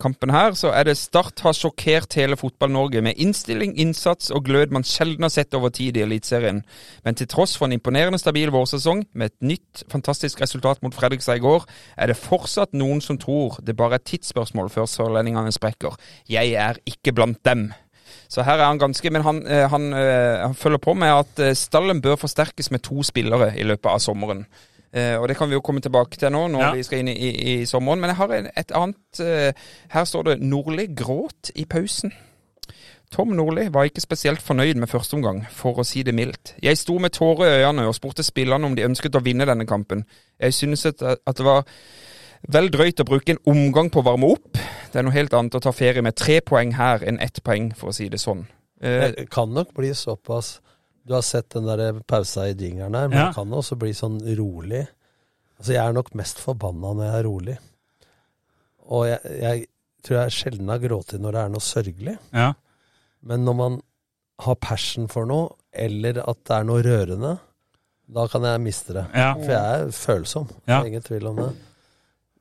[0.02, 4.74] kampen her, så er det Start har sjokkert hele Fotball-Norge med innstilling, innsats og glød
[4.76, 6.60] man sjelden har sett over tid i Eliteserien.
[7.06, 11.40] Men til tross for en imponerende stabil vårsesong, med et nytt fantastisk resultat mot Fredrikstad
[11.40, 11.64] i går,
[11.97, 15.97] er det fortsatt noen som tror det bare er tidsspørsmål før sørlendingene sprekker.
[16.28, 17.70] Jeg er ikke blant dem.
[18.33, 21.39] Så her er han ganske Men han, eh, han, eh, han følger på med at
[21.43, 24.47] eh, stallen bør forsterkes med to spillere i løpet av sommeren.
[24.93, 26.73] Uh, og det kan vi jo komme tilbake til nå når Ja.
[26.77, 27.31] vi skal inn i, i,
[27.63, 28.01] i sommeren.
[28.01, 29.53] Men jeg har en, et annet uh,
[29.89, 32.13] Her står det 'Nordli gråt i pausen'.
[33.13, 36.55] Tom Nordli var ikke spesielt fornøyd med første omgang, for å si det mildt.
[36.63, 39.67] Jeg sto med tårer i øynene og spurte spillerne om de ønsket å vinne denne
[39.67, 40.05] kampen.
[40.41, 41.65] Jeg synes at, at det var
[42.48, 44.59] vel drøyt å bruke en omgang på å varme opp.
[44.93, 47.73] Det er noe helt annet å ta ferie med tre poeng her enn ett poeng,
[47.77, 48.47] for å si det sånn.
[48.81, 50.60] Eh, Det kan nok bli såpass
[51.06, 53.27] Du har sett den der pausa i jingeren her, men Ja.
[53.27, 54.86] det kan også bli sånn rolig.
[55.59, 57.59] Altså, jeg er nok mest forbanna når jeg er rolig.
[58.86, 59.66] Og jeg, jeg
[60.05, 62.19] tror jeg sjelden har grått når det er noe sørgelig.
[62.32, 62.52] Ja.
[63.23, 63.81] Men når man
[64.40, 67.39] har passion for noe, eller at det er noe rørende,
[68.12, 69.05] da kan jeg miste det.
[69.14, 69.35] Ja.
[69.35, 70.47] For jeg er følsom.
[70.48, 70.81] Det Ja.
[70.82, 71.52] er ingen tvil om det.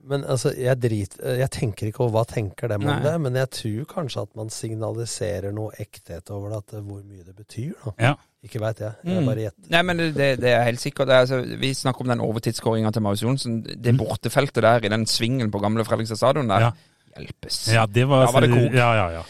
[0.04, 3.50] Men altså, jeg, drit, jeg tenker ikke over hva tenker dem om det, men jeg
[3.54, 7.74] tror kanskje at man signaliserer noe ekthet over det, at hvor mye det betyr.
[7.86, 7.94] da.
[8.00, 8.14] Ja.
[8.42, 8.94] Ikke veit jeg.
[9.06, 9.26] Jeg Mm.
[9.30, 9.70] bare gjetter.
[9.70, 11.08] Nei, men det, det, er helt sikkert.
[11.08, 13.60] Det er, altså, vi snakker om den overtidsskåringa til Marius Johnsen.
[13.64, 16.60] Det bortefeltet der i den svingen på gamle Fredrikstad stadion der.
[16.60, 16.72] Ja.
[17.18, 17.68] Hjelpes.
[17.74, 18.74] ja, det var, Da var det kok.
[18.74, 19.24] Ja, ja, ja.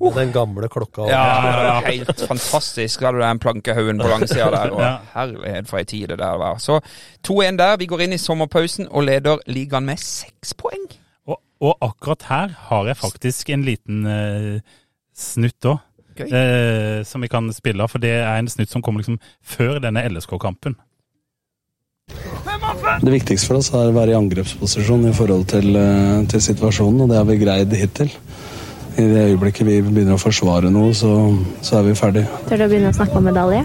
[0.00, 1.08] Med Den gamle klokka.
[1.10, 1.80] Ja, Ja, ja.
[1.86, 3.00] helt fantastisk.
[3.00, 4.70] Da hadde du den plankehaugen på langsida der.
[4.70, 4.98] Og Ja.
[5.14, 6.58] Herlighet for ei tid det der var.
[6.58, 6.80] Så
[7.26, 7.76] 2-1 der.
[7.76, 10.86] Vi går inn i sommerpausen og leder ligaen med seks poeng.
[11.26, 14.60] Og, og akkurat her har jeg faktisk en liten uh,
[15.16, 15.78] snutt òg.
[16.18, 16.26] Gøy.
[16.34, 19.78] Eh, som vi kan spille av, for det er en snutt som kommer liksom før
[19.78, 20.74] denne LSK-kampen.
[23.02, 27.02] Det viktigste for oss er å være i angrepsposisjon i forhold til, eh, til situasjonen,
[27.04, 28.10] og det har vi greid hittil.
[28.98, 31.10] I det øyeblikket vi begynner å forsvare noe, så,
[31.62, 32.24] så er vi ferdig.
[32.48, 33.60] Tør du å begynne å snakke om medalje?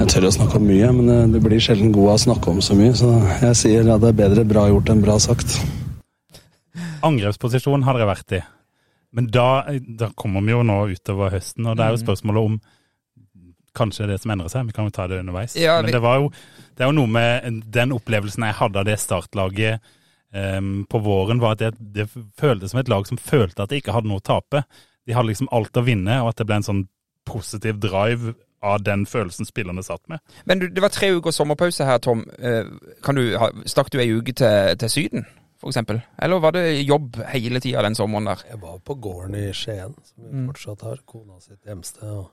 [0.00, 2.52] Jeg tør å snakke om mye, men eh, det blir sjelden god av å snakke
[2.52, 2.92] om så mye.
[2.98, 3.08] Så
[3.46, 5.56] jeg sier at det er bedre bra gjort enn bra sagt.
[7.06, 8.42] Angrepsposisjon har dere vært i.
[9.16, 9.46] Men da,
[10.02, 12.04] da kommer vi jo nå utover høsten, og det er jo Mm.
[12.04, 12.60] spørsmålet om
[13.80, 14.66] kanskje det som endrer seg.
[14.68, 15.56] Vi kan jo ta det underveis.
[15.56, 16.28] Ja, Men det var jo
[16.76, 19.80] det er jo noe med den opplevelsen jeg hadde av det startlaget
[20.32, 22.08] em, på våren, var at det, det
[22.38, 24.62] føltes som et lag som følte at de ikke hadde noe å tape.
[25.06, 26.84] De hadde liksom alt å vinne, og at det ble en sånn
[27.26, 30.20] positiv drive av den følelsen spillerne satt med.
[30.44, 32.26] Men du, det var tre uker sommerpause her, Tom.
[32.38, 32.66] Eh,
[33.02, 33.30] Kan du,
[33.64, 35.24] stakk du ei uke til, til Syden,
[35.60, 36.02] for eksempel?
[36.20, 38.42] Eller var det jobb hele tida den sommeren der?
[38.50, 40.46] Jeg var på gården i Skien, som vi Mm.
[40.52, 41.00] fortsatt har.
[41.06, 42.04] Kona sitt hjemsted.
[42.04, 42.30] og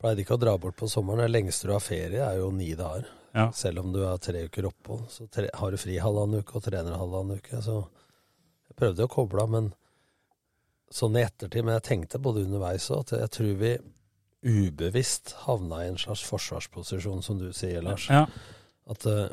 [0.00, 1.24] Pleide ikke å dra bort på sommeren.
[1.26, 3.04] Det lengste du har ferie, er jo ni dager.
[3.34, 3.50] Ja.
[3.52, 5.04] Selv om du har tre uker opphold.
[5.12, 7.60] Så tre, har du fri halvannen uke og trener halvannen uke.
[7.64, 7.82] Så
[8.70, 9.70] jeg prøvde å koble av, men
[10.88, 13.74] sånn i ettertid Men jeg tenkte både underveis og at jeg tror vi
[14.48, 18.06] ubevisst havna i en slags forsvarsposisjon, som du sier, Lars.
[18.08, 18.24] Ja.
[18.88, 19.26] At uh,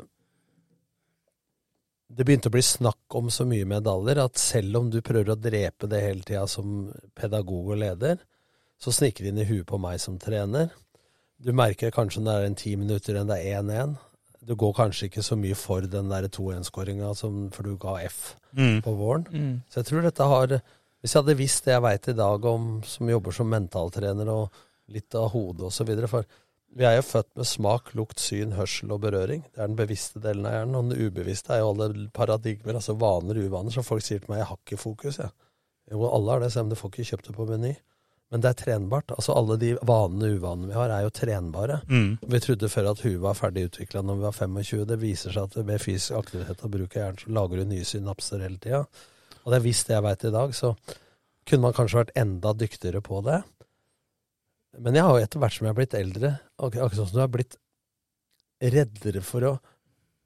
[2.06, 5.38] det begynte å bli snakk om så mye medaljer at selv om du prøver å
[5.38, 8.18] drepe det hele tida som pedagog og leder,
[8.78, 10.70] så sniker det inn i huet på meg som trener.
[11.42, 13.96] Du merker kanskje når det er en ti minutter enn det er 1-1.
[14.46, 17.10] Du går kanskje ikke så mye for den der 2-1-skåringa
[17.52, 18.80] for du ga F Mm.
[18.80, 19.26] på våren.
[19.32, 19.62] Mm.
[19.68, 20.46] Så jeg tror dette har
[21.02, 24.50] Hvis jeg hadde visst det jeg veit i dag om som jobber som mentaltrener og
[24.88, 26.08] litt av hodet osv.
[26.08, 26.24] For
[26.74, 29.44] vi er jo født med smak, lukt, syn, hørsel og berøring.
[29.54, 30.74] Det er den bevisste delen av hjernen.
[30.74, 33.70] Og den ubevisste er jo alle paradigmer, altså vaner og uvaner.
[33.70, 35.30] Så folk sier til meg 'jeg har ikke fokus', jeg.
[35.92, 37.76] Jo, alle har det, selv om du får ikke kjøpt det på Meny.
[38.34, 39.12] Men det er trenbart.
[39.14, 41.80] Altså Alle de vanene og uvanene vi har, er jo trenbare.
[41.86, 42.16] Mm.
[42.26, 44.86] Vi trodde før at huet var ferdig utvikla når vi var 25.
[44.90, 47.86] Det viser seg at med fysisk aktivitet og bruk av hjernen, så lager du nye
[47.86, 48.82] synapser hele tida.
[49.44, 50.72] Og det er visst det jeg veit i dag, så
[51.46, 53.38] kunne man kanskje vært enda dyktigere på det.
[54.82, 57.22] Men jeg har jo etter hvert som jeg har blitt eldre, ak akkurat som du
[57.22, 57.56] har blitt
[58.74, 59.54] reddere for å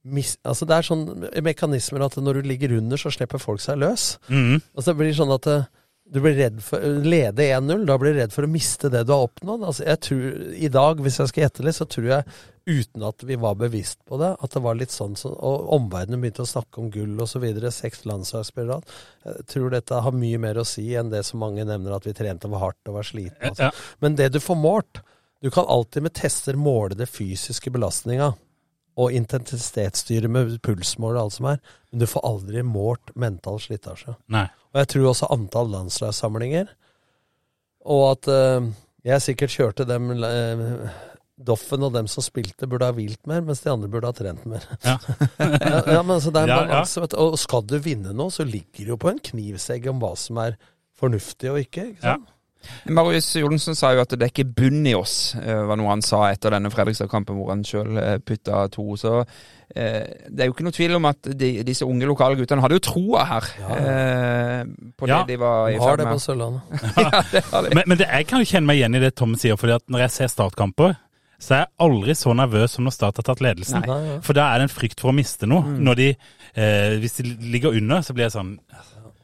[0.08, 0.36] mis...
[0.46, 1.04] Altså det er sånn
[1.44, 4.14] mekanismer at når du ligger under, så slipper folk seg løs.
[4.32, 4.62] Mm.
[4.72, 5.68] Altså det blir sånn at eh,
[6.10, 9.12] du blir redd for lede 1-0, da blir du redd for å miste det du
[9.14, 9.62] har oppnådd.
[9.62, 10.24] Altså jeg tror,
[10.58, 12.38] I dag, hvis jeg skal gjette litt, så tror jeg,
[12.70, 16.20] uten at vi var bevisst på det, at det var litt sånn som Og omverdenen
[16.22, 17.46] begynte å snakke om gull osv.
[17.74, 18.82] Seks landslagsspillere.
[19.26, 22.16] Jeg tror dette har mye mer å si enn det som mange nevner, at vi
[22.16, 23.54] trente var hardt og var slitne.
[23.54, 23.70] Altså.
[24.02, 25.02] Men det du får målt
[25.40, 28.34] Du kan alltid med tester måle det fysiske belastninga.
[29.00, 31.60] Og intensitetsstyre med pulsmål og alt som er.
[31.90, 34.16] Men du får aldri målt mental slitasje.
[34.34, 34.46] Nei.
[34.74, 36.72] Og jeg tror også antall landslagssamlinger.
[37.90, 38.66] Og at uh,
[39.06, 40.90] jeg sikkert kjørte dem uh,
[41.40, 44.42] Doffen og dem som spilte, burde ha hvilt mer, mens de andre burde ha trent
[44.50, 44.66] mer.
[44.84, 44.98] Ja.
[45.40, 46.66] ja, ja, men altså, det er en Ja, ja.
[46.68, 47.00] balanse.
[47.06, 47.16] vet du.
[47.22, 50.42] Og skal du vinne noe, så ligger det jo på en knivsegg om hva som
[50.44, 50.58] er
[51.00, 51.86] fornuftig og ikke.
[51.94, 52.28] ikke sant?
[52.92, 56.02] Marius Johnsen sa jo at det er ikke bunn i oss, eh, var noe han
[56.04, 57.96] sa etter denne Fredrikstad-kampen hvor han sjøl
[58.26, 58.84] putta to.
[59.00, 62.60] Så eh, det er jo ikke noe tvil om at de, disse unge lokale guttene
[62.64, 63.48] hadde jo troa her.
[63.78, 64.64] eh,
[64.98, 65.22] på Ja.
[65.24, 66.24] det de var i De har ferd det på med.
[66.26, 66.62] Sørlandet.
[67.04, 67.74] ja, det har de.
[67.74, 69.86] Men, men det, jeg kan jo kjenne meg igjen i det Tom sier, fordi at
[69.88, 70.98] når jeg ser startkamper,
[71.40, 73.80] så er jeg aldri så nervøs som når Start har tatt ledelsen.
[73.88, 74.16] Nei, ja.
[74.26, 75.64] For da er det en frykt for å miste noe.
[75.64, 75.78] Mm.
[75.88, 76.08] Når de,
[76.52, 78.58] eh, hvis de ligger under, så blir jeg sånn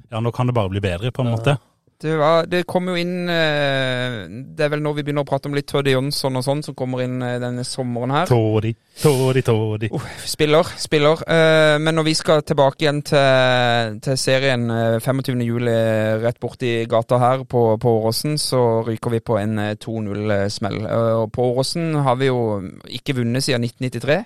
[0.08, 1.58] Ja, nå kan det bare bli bedre, på en måte.
[1.97, 5.48] Det, var, det kom jo inn eh, Det er vel nå vi begynner å prate
[5.48, 8.28] om litt Tødde Jonsson og sånn, som kommer inn eh, denne sommeren her.
[8.28, 9.89] Tådi, tådi, tådi.
[10.28, 11.23] Spiller, spiller.
[11.24, 15.40] Eh, men når vi skal tilbake igjen til, til serien eh, 25.
[15.47, 15.77] juli
[16.20, 20.78] rett borti gata her på, på Åråsen, så ryker vi på en eh, 2-0-smell.
[20.85, 22.60] Eh, og på Åråsen har vi jo
[23.01, 24.20] ikke vunnet siden 1993.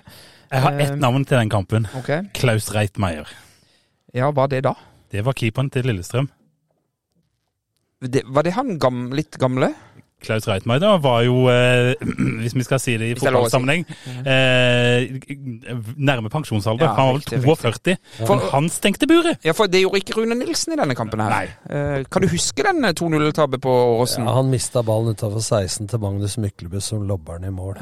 [0.51, 1.87] Jeg har ett navn til den kampen.
[2.03, 2.27] Okay.
[2.35, 3.31] Klaus Reitmeier.
[4.11, 4.75] Ja, hva det da?
[5.11, 6.27] Det var keeperen til Lillestrøm.
[8.01, 9.73] Det, var det han gam, litt gamle?
[10.21, 11.93] Klaus Reitmeier var jo, eh,
[12.41, 13.85] hvis vi skal si det i fotballsammenheng,
[14.21, 15.07] eh,
[15.97, 16.85] nærme pensjonsalder.
[16.85, 17.97] Ja, han var vel riktig, 42,
[18.29, 19.41] men han stengte buret.
[19.45, 21.53] Ja, for det gjorde ikke Rune Nilsen i denne kampen her.
[21.69, 24.25] Eh, kan du huske den 2-0-tabben på Åråsen?
[24.29, 27.81] Ja, han mista ballen utafor 16 til Magnus Myklebust som lobber den i mål.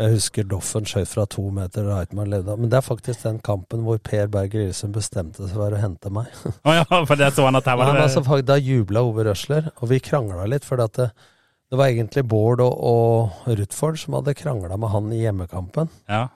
[0.00, 2.54] Jeg husker Doffen skjøt fra to meter, og Heitmann levde.
[2.56, 6.12] Men det er faktisk den kampen hvor Per Berger Ilsund bestemte seg for å hente
[6.14, 6.30] meg.
[6.64, 7.98] Oh ja, for det så han at her var det...
[7.98, 10.64] det altså, da jubla Ove Røsler, og vi krangla litt.
[10.64, 11.10] For det,
[11.68, 15.92] det var egentlig Bård og, og Rutford som hadde krangla med han i hjemmekampen.
[16.08, 16.28] Ja.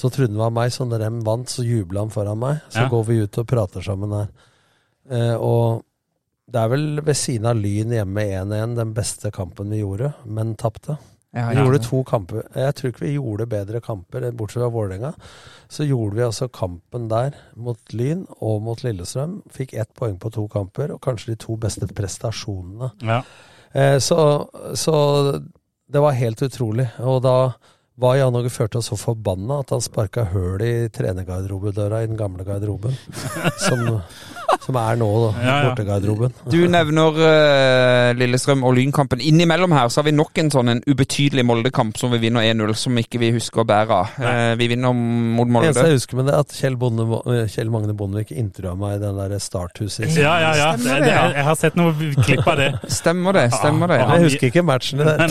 [0.00, 2.58] Så trodde han var meg, så når de vant, så jubla han foran meg.
[2.72, 2.90] Så Ja.
[2.90, 4.34] går vi ut og prater sammen her.
[5.10, 5.84] Eh, og
[6.50, 10.56] det er vel ved siden av Lyn hjemme 1-1 den beste kampen vi gjorde, men
[10.58, 10.98] tapte.
[11.30, 12.42] Ja, Vi gjorde to kamper.
[12.58, 15.12] Jeg tror ikke vi gjorde bedre kamper, bortsett fra Vålerenga.
[15.70, 19.36] Så gjorde vi altså kampen der mot Lyn og mot Lillestrøm.
[19.54, 22.90] Fikk ett poeng på to kamper, og kanskje de to beste prestasjonene.
[23.06, 23.22] Ja.
[23.72, 24.18] Eh, så,
[24.74, 24.96] så
[25.86, 26.88] det var helt utrolig.
[26.98, 27.36] Og da
[28.00, 32.46] var Jan Åge Førte så forbanna at han sparka høl i trenergarderobedøra i den gamle
[32.48, 32.96] garderoben.
[33.66, 34.00] Som,
[34.64, 35.68] som er nå da, Ja, ja.
[35.70, 36.34] bortegarderoben.
[36.50, 39.20] Du nevner uh, Lillestrøm og Lynkampen.
[39.24, 42.74] Innimellom her så har vi nok en sånn en ubetydelig Molde-kamp som vi vinner 1-0,
[42.78, 44.14] som ikke vi husker å bære av.
[44.20, 45.70] Uh, vi vinner mot Molde.
[45.70, 47.06] Det eneste jeg husker med det, er at Kjell, Bonde,
[47.52, 50.10] Kjell Magne Bondevik intervjua meg i den der starthuset.
[50.18, 50.70] Ja, ja, ja.
[50.80, 51.94] Det, det, jeg har sett noe
[52.24, 52.70] klipp av det.
[52.90, 53.46] Stemmer det.
[53.54, 54.00] stemmer det.
[54.02, 55.28] Ja, Jeg husker ikke matchen i det.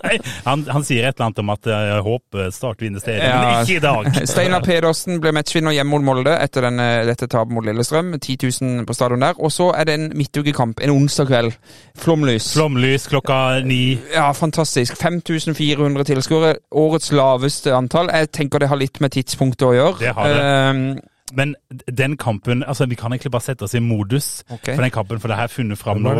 [0.48, 3.38] Han, han sier et eller annet om at eh, jeg håper Start vinner stedet, Ja.
[3.40, 4.08] men ikke i dag.
[4.30, 8.12] Steinar Pedersen ble matchvinner hjemme mot Molde etter denne, dette tapet mot Lillestrøm.
[8.18, 9.38] 10 000 på stadion der.
[9.38, 11.52] Og så er det en midtukekamp en onsdag kveld.
[11.98, 12.52] Flomlys.
[12.54, 13.98] Flomlys klokka ni.
[14.14, 14.96] Ja, fantastisk.
[14.96, 16.54] 5400 tilskuere.
[16.72, 18.10] Årets laveste antall.
[18.14, 19.96] Jeg tenker det har litt med tidspunktet å gjøre.
[20.00, 20.42] Det har det.
[20.44, 21.54] Uh, Men
[21.86, 24.74] den kampen altså Vi kan egentlig bare sette oss i modus okay.
[24.74, 26.14] for den kampen, for det her funnet fram nå.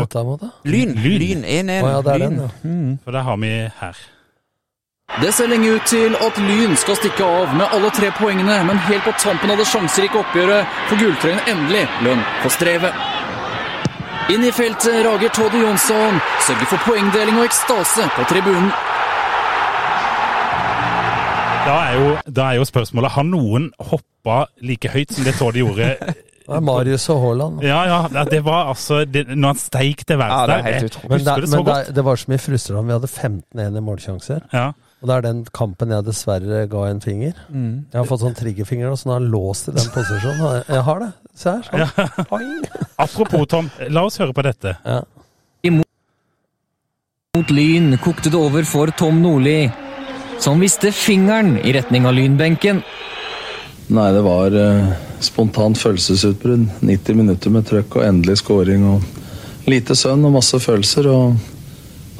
[0.63, 0.95] lyn.
[0.95, 1.19] Lyn.
[1.19, 1.83] Lyn 1-1.
[1.83, 2.41] Å ja, det er den, Lyn.
[2.41, 2.49] ja.
[2.63, 2.97] Mm.
[3.03, 3.51] For det har vi
[3.81, 4.03] her.
[5.19, 8.77] Det ser lenge ut til at Lyn skal stikke av med alle tre poengene, men
[8.87, 12.95] helt på tampen av det sjanserike oppgjøret får gulltrøyen endelig lønn på strevet.
[14.31, 18.71] Inn i feltet rager Tode Jonsson, sørger for poengdeling og ekstase på tribunen.
[21.67, 25.59] Da er jo, da er jo spørsmålet Har noen hoppa like høyt som det Tord
[25.59, 25.93] gjorde?
[26.41, 27.59] Det er Marius og Haaland.
[27.63, 28.23] Ja, ja.
[28.27, 31.09] Det var altså det, Når han steik til værs Ja, det utrolig.
[31.11, 32.87] Men, det, det men det, det var så mye frustrerende.
[32.89, 33.11] Vi hadde
[33.61, 34.41] 15-1 i målsjanser.
[34.51, 34.65] Ja.
[35.01, 37.37] Og det er den kampen jeg dessverre ga en finger.
[37.49, 37.87] Mm.
[37.89, 40.59] Jeg har fått sånn triggerfinger nå, så nå er jeg låst i den posisjonen.
[40.67, 41.07] Jeg har det.
[41.41, 41.63] Se her.
[41.65, 41.81] Sånn.
[41.81, 42.67] Ja.
[43.07, 43.71] Apropos, Tom.
[43.89, 44.75] La oss høre på dette.
[44.85, 45.01] Ja.
[47.31, 49.71] Mot Lyn kokte det over for Tom Nordli,
[50.43, 52.81] som viste fingeren i retning av Lynbenken.
[53.91, 54.91] Nei, det var eh,
[55.23, 56.67] spontant følelsesutbrudd.
[56.83, 58.83] 90 minutter med trøkk og endelig scoring.
[58.85, 61.07] og Lite sønn og masse følelser.
[61.07, 61.39] og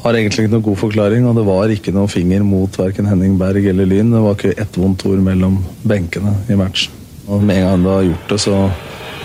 [0.01, 1.27] Har egentlig ikke noen god forklaring.
[1.29, 4.13] Og det var ikke noen finger mot verken Henning Berg eller Lyn.
[4.15, 6.97] Det var ikke ett vondt ord mellom benkene i matchen.
[7.29, 8.57] Og med en gang du har gjort det, så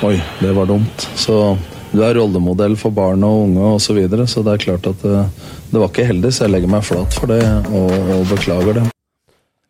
[0.04, 1.06] Oi, det var dumt.
[1.16, 1.56] Så
[1.88, 5.00] du er rollemodell for barn og unge osv., så, videre, så det er klart at
[5.00, 5.22] det,
[5.70, 7.40] det var ikke heldig, så jeg legger meg flat for det
[7.72, 8.82] og, og beklager det.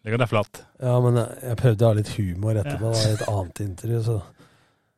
[0.07, 0.65] Legger deg flat.
[0.83, 2.91] Ja, men jeg, jeg prøvde å ha litt humor etterpå.
[2.91, 4.19] Det var et annet intervju, så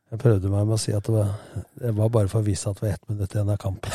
[0.08, 1.32] jeg prøvde meg med å si at det var,
[1.82, 3.92] det var bare for å vise at det var ett minutt igjen av kampen.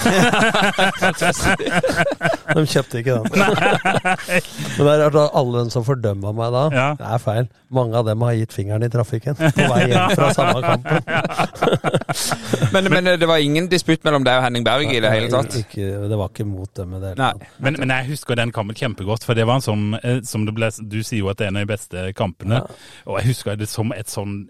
[2.54, 3.24] de kjøpte ikke den.
[3.34, 6.86] men det er rart at alle de som fordømmer meg da, Ja.
[7.00, 7.50] det er feil.
[7.74, 11.02] Mange av dem har gitt fingeren i trafikken på vei hjem fra samme kampen.
[12.74, 15.54] Men, men det var ingen disputt mellom deg og Henning Berg i det hele tatt?
[15.60, 17.44] Ikke, det var ikke mot dem i det hele tatt.
[17.62, 20.54] Men, men jeg husker den kampen kjempegodt, for det var en sånn eh, som det
[20.58, 22.64] ble, Du sier jo at det er en av de beste kampene.
[23.06, 24.44] Og jeg husker det som et sånn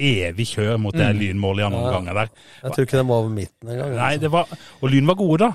[0.00, 1.92] evig kjør mot det lynmålet i andre Ja.
[1.98, 2.28] ganger der.
[2.64, 3.90] Jeg tror ikke de var over midten engang.
[3.96, 4.20] Nei, altså.
[4.20, 4.46] det var
[4.82, 5.52] Og Lyn var gode, da.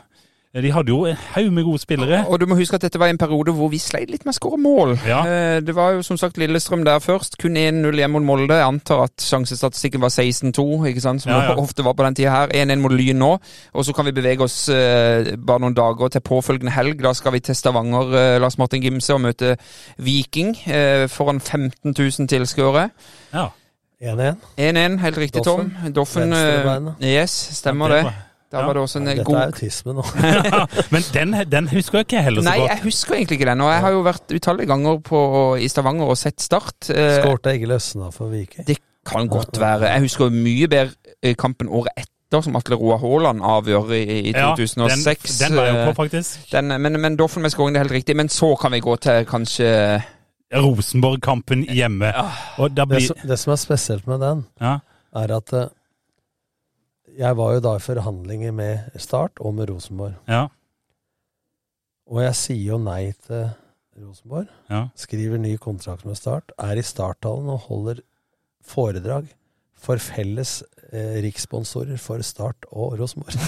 [0.56, 2.22] De hadde jo en haug med gode spillere.
[2.32, 4.38] Og du må huske at dette var en periode hvor vi sleit litt med å
[4.40, 4.94] skåre mål.
[5.06, 5.18] Ja.
[5.28, 7.36] Eh, Det var jo som sagt Lillestrøm der først.
[7.38, 8.54] Kun 1-0 hjemme mot Molde.
[8.56, 11.22] Jeg antar at sjansestatistikken var 16-2, ikke sant?
[11.24, 11.56] som Ja, ja.
[11.60, 12.48] ofte var på den tida her.
[12.56, 13.34] 1-1 mot Lyn nå.
[13.74, 17.02] Og så kan vi bevege oss eh, bare noen dager til påfølgende helg.
[17.04, 19.58] Da skal vi til Stavanger, eh, Lars Martin Gimse, og møte
[20.00, 22.92] Viking eh, foran 15 000 tilskuere.
[23.34, 23.50] Ja.
[24.02, 24.36] 1-1.
[24.58, 25.72] 1-1, helt riktig, Tom.
[25.94, 26.32] Doffen.
[26.32, 26.34] Doffen.
[26.34, 27.98] eh, Yes, stemmer det.
[27.98, 30.04] det var- Da var det også en Dette god er autisme nå.
[30.94, 32.70] Men den, den husker jeg ikke heller så Nei, godt.
[32.70, 33.62] jeg husker egentlig ikke den.
[33.62, 35.22] Og jeg har jo vært utallige ganger på,
[35.60, 36.90] i Stavanger og sett Start.
[36.94, 38.64] Eh, Skårte Egil Øsna for Viking.
[38.68, 39.90] Det kan godt være.
[39.92, 40.94] Jeg husker mye bedre
[41.24, 45.66] eh, kampen året etter, som Atle Roar Haaland avgjør i, i Ja, Den, den var
[45.66, 46.52] jeg på, faktisk.
[46.52, 48.16] den, men, men Doffen med skåring, det er helt riktig.
[48.16, 50.02] Men så kan vi gå til kanskje
[50.54, 52.12] Rosenborg-kampen hjemme.
[52.62, 54.80] Og da Det som, det som er spesielt med den, ja.
[55.16, 55.72] er at eh,
[57.18, 60.18] jeg var jo da i forhandlinger med Start og med Rosenborg.
[60.30, 60.48] Ja.
[62.12, 63.48] Og jeg sier jo nei til
[63.98, 64.52] Rosenborg.
[64.70, 64.88] Ja.
[65.00, 66.52] Skriver ny kontrakt med Start.
[66.62, 68.04] Er i starttalen og holder
[68.66, 69.32] foredrag
[69.86, 70.60] for felles
[70.96, 73.36] eh, rikssponsorer for Start og Rosenborg.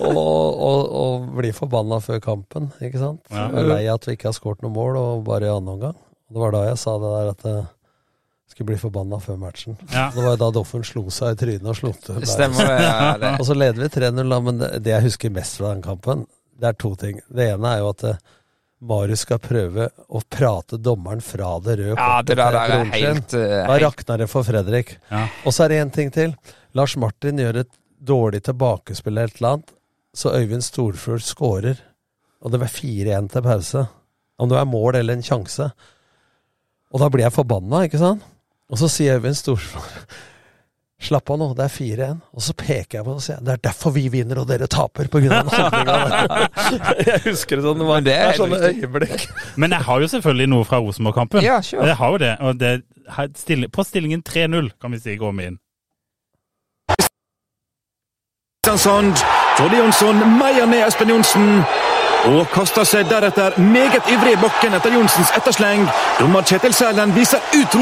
[0.00, 3.22] og, og, og blir forbanna før kampen, ikke sant.
[3.30, 3.46] Ja.
[3.46, 5.74] Jeg er lei av at vi ikke har skåret noe mål, og bare i annen
[5.76, 5.96] omgang.
[6.26, 7.64] Det var da jeg sa det der at jeg
[8.54, 9.76] skulle bli forbanna før matchen.
[9.92, 10.08] Ja.
[10.14, 12.22] Det var jo da Doffen slo seg i trynet og slo til.
[12.28, 12.72] Stemmer.
[12.82, 13.34] Ja, det.
[13.40, 16.26] Og så leder vi 3-0, da, men det, det jeg husker mest fra den kampen,
[16.56, 17.20] det er to ting.
[17.28, 18.20] Det ene er jo at eh,
[18.84, 23.34] Marius skal prøve å prate dommeren fra det røde Ja, det der, der er helt,
[23.34, 24.98] eh, Da rakner det for Fredrik.
[25.08, 25.22] Ja.
[25.44, 26.34] Og så er det én ting til.
[26.76, 29.72] Lars Martin gjør et dårlig tilbakespill eller et eller annet,
[30.16, 31.80] så Øyvind Storfugl skårer.
[32.44, 33.86] Og det var 4-1 til pause.
[34.38, 35.70] Om det var mål eller en sjanse.
[36.92, 38.24] Og da blir jeg forbanna, ikke sant?
[38.68, 39.88] Og så sier Øyvind Storfugl
[40.96, 42.20] Slapp av nå, det er 4-1.
[42.32, 44.64] Og så peker jeg på det og sier det er derfor vi vinner og dere
[44.72, 45.50] taper, på grunn av
[47.06, 47.82] jeg husker det sånn.
[47.82, 48.88] Det, var, det det er er sånne riktig.
[48.88, 49.26] øyeblikk.
[49.60, 51.44] Men jeg har jo selvfølgelig noe fra Rosenborg-kampen.
[51.44, 51.84] Ja, sure.
[51.90, 52.32] Jeg har jo det.
[52.40, 52.72] Og det
[53.36, 55.60] stille, på stillingen 3-0, kan vi si, går vi inn.
[58.64, 59.14] Kristiansand.
[59.56, 61.62] Frode Jonsson meier ned Espen Johnsen.
[62.26, 65.84] Og kaster seg deretter meget ivrig i bakken etter Johnsens ettersleng.
[66.18, 67.76] Dommer Kjetil Sælen viser ut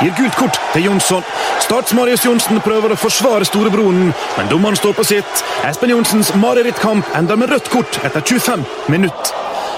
[0.00, 1.24] gir gult kort til Jonsson.
[1.60, 5.42] Starts Marius Johnsen prøver å forsvare storebroren, men dommeren står på sitt.
[5.68, 9.34] Espen Johnsens marerittkamp ender med rødt kort etter 25 minutter.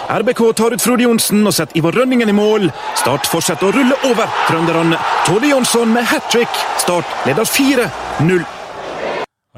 [0.08, 2.70] RBK tar ut Frode Johnsen og setter Ivar Rønningen i mål.
[2.96, 5.00] Start fortsetter å rulle over trønderne.
[5.26, 6.62] Tode Jonsson med hat trick.
[6.80, 8.57] Start leder 4-0.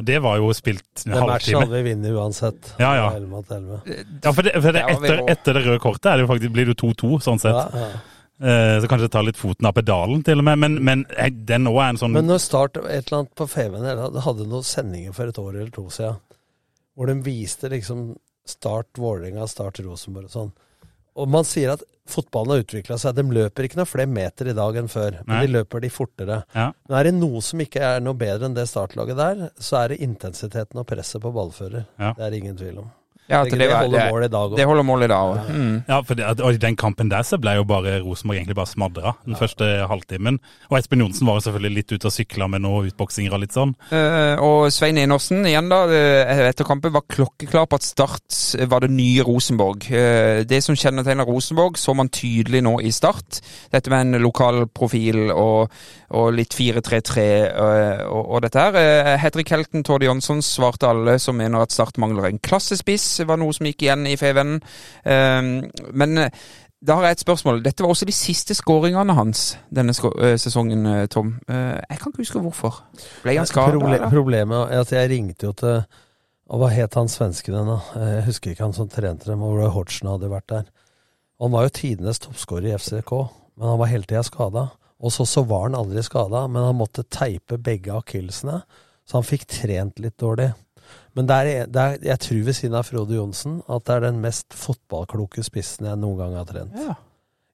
[0.01, 1.61] Og det var jo spilt en Den matchen halvtime.
[1.67, 2.71] hadde vi vunnet uansett.
[2.81, 3.09] Ja, ja.
[3.19, 3.81] 11 mot 11.
[4.25, 6.71] Ja, for, det, for det, etter, etter det røde kortet er det jo faktisk, blir
[6.71, 7.59] det jo 2-2, sånn sett.
[7.59, 8.07] Ja, ja.
[8.41, 10.63] Eh, så kanskje tar litt foten av pedalen, til og med.
[10.63, 13.47] Men, men eh, den òg er en sånn Men når Start et eller annet på
[13.53, 16.17] Feven eller hadde noen sendinger for et år eller to siden,
[16.97, 18.15] hvor de viste liksom
[18.49, 20.51] Start Vålerenga, Start Rosenborg og sånn.
[21.21, 23.17] Og man sier at fotballen har utvikla seg.
[23.19, 25.43] De løper ikke noe flere meter i dag enn før, men Nei.
[25.47, 26.41] de løper de fortere.
[26.57, 26.71] Ja.
[26.89, 29.93] Men er det noe som ikke er noe bedre enn det startlaget der, så er
[29.93, 31.87] det intensiteten og presset på ballfører.
[32.01, 32.15] Ja.
[32.17, 32.91] Det er det ingen tvil om.
[33.31, 35.51] Ja, det, at det holder det- mål i dag Det holder mål i dag òg.
[35.51, 35.85] Mm.
[35.89, 38.67] Ja, for det, og i den kampen der så ble jo bare Rosenborg egentlig bare
[38.67, 40.41] smadra den første halvtimen.
[40.71, 43.55] Og Espen Johnsen var jo selvfølgelig litt ute og sykla med noen utboksinger og litt
[43.55, 43.75] sånn.
[43.93, 45.85] Uh, og Svein Enersen igjen da,
[46.51, 48.39] etter kampen var klokkeklar på at Start
[48.71, 49.87] var det nye Rosenborg.
[49.91, 53.41] Uh, det som kjennetegner Rosenborg, så man tydelig nå i Start.
[53.73, 55.71] Dette med en lokal profil og,
[56.11, 58.79] og litt 4-3-3 eh, og, og dette her.
[58.79, 63.07] Uh, Hedrik Helten Tord Jonsson svarte alle som mener at Start mangler en klassespiss.
[63.21, 64.59] Det var noe som gikk igjen i Fevennen.
[65.05, 65.53] Eh,
[65.93, 66.43] men eh,
[66.81, 67.59] da har jeg et spørsmål.
[67.65, 71.35] Dette var også de siste skåringene hans denne eh, sesongen, eh, Tom.
[71.49, 72.79] Eh, jeg kan ikke huske hvorfor.
[73.25, 73.75] Ble han skada?
[73.77, 75.83] Proble problemet er at jeg ringte jo til
[76.51, 77.77] og Hva het han svensken igjen, da?
[77.95, 80.65] Eh, Jeg husker ikke han som trente dem, og Roy Hodgson hadde vært der.
[81.41, 83.13] Han var jo tidenes toppskårer i FCK,
[83.57, 84.65] men han var hele tida skada.
[85.01, 88.61] Og så, så var han aldri skada, men han måtte teipe begge akillesene,
[89.09, 90.51] så han fikk trent litt dårlig.
[91.19, 94.05] Men det er, det er, jeg tror ved siden av Frode Johnsen at det er
[94.07, 96.77] den mest fotballkloke spissen jeg noen gang har trent.
[96.79, 96.97] Ja.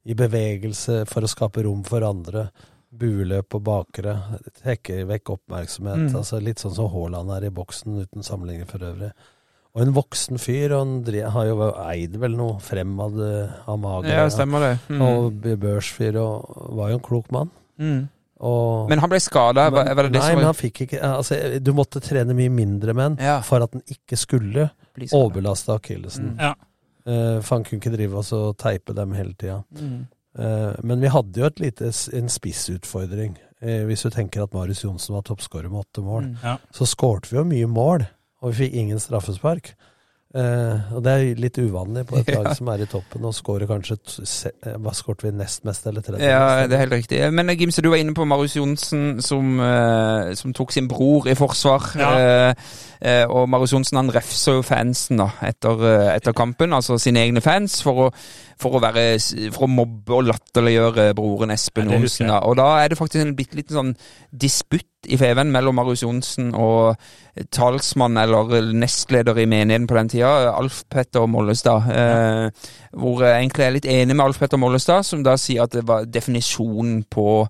[0.06, 2.48] I bevegelse for å skape rom for andre.
[2.97, 4.14] Bueløp og bakere.
[4.60, 6.05] Trekker vekk oppmerksomhet.
[6.06, 6.18] Mm.
[6.20, 9.10] altså Litt sånn som Haaland er i boksen, uten sammenligning for øvrig.
[9.76, 10.72] Og en voksen fyr.
[10.72, 13.18] Og han dri- har jo eid vel noe fremad
[13.68, 14.08] av magen.
[14.10, 14.74] Ja, stemmer det.
[14.88, 15.02] Mm.
[15.04, 17.50] Og børsfyr, og var jo en klok mann.
[17.78, 18.08] Mm.
[18.40, 19.68] Og, Men han ble skada?
[19.70, 23.36] Nei, var men han fikk ikke altså, Du måtte trene mye mindre med han Ja.
[23.40, 24.70] for at han ikke skulle
[25.12, 26.34] overbelaste akillesen.
[26.34, 26.40] Mm.
[26.40, 26.54] Ja.
[27.06, 29.62] Uh, for han kunne ikke drive oss og teipe dem hele tida.
[29.78, 30.06] Mm.
[30.38, 33.36] Eh, men vi hadde jo et lite, en spissutfordring.
[33.62, 36.36] Uh, hvis du tenker at Marius Johnsen var toppskårer med åtte mål, Mm.
[36.42, 36.56] Ja.
[36.74, 38.06] så skårte vi jo mye mål,
[38.42, 39.74] og vi fikk ingen straffespark.
[40.36, 42.50] Eh, og det er litt uvanlig på et Ja.
[42.52, 46.26] som er i toppen og skårer kanskje eh, Hva skårte vi nest mest, eller tredje
[46.28, 46.68] Ja, mest?
[46.68, 47.20] det er helt riktig.
[47.32, 51.30] Men eh, Gimse, du var inne på Marius Johnsen som, eh, som tok sin bror
[51.30, 51.86] i forsvar.
[51.96, 52.10] Ja.
[52.18, 55.86] Eh, eh, og Marius Johnsen han refser jo fansen da, etter,
[56.18, 58.10] etter kampen, altså sine egne fans, for å,
[58.60, 59.06] for å, være,
[59.54, 62.34] for å mobbe og latterliggjøre broren Espen Ja, Johnsen.
[62.42, 63.96] Og da er det faktisk en bitte liten sånn
[64.36, 66.96] disputt i Feven mellom Marius Johnsen og
[67.52, 71.88] talsmann eller nestleder i menigheten på den tida, Alf Petter Mollestad.
[71.92, 75.74] Eh, hvor jeg egentlig er litt enig med Alf Petter Mollestad, som da sier at
[75.76, 77.42] det var definisjonen på,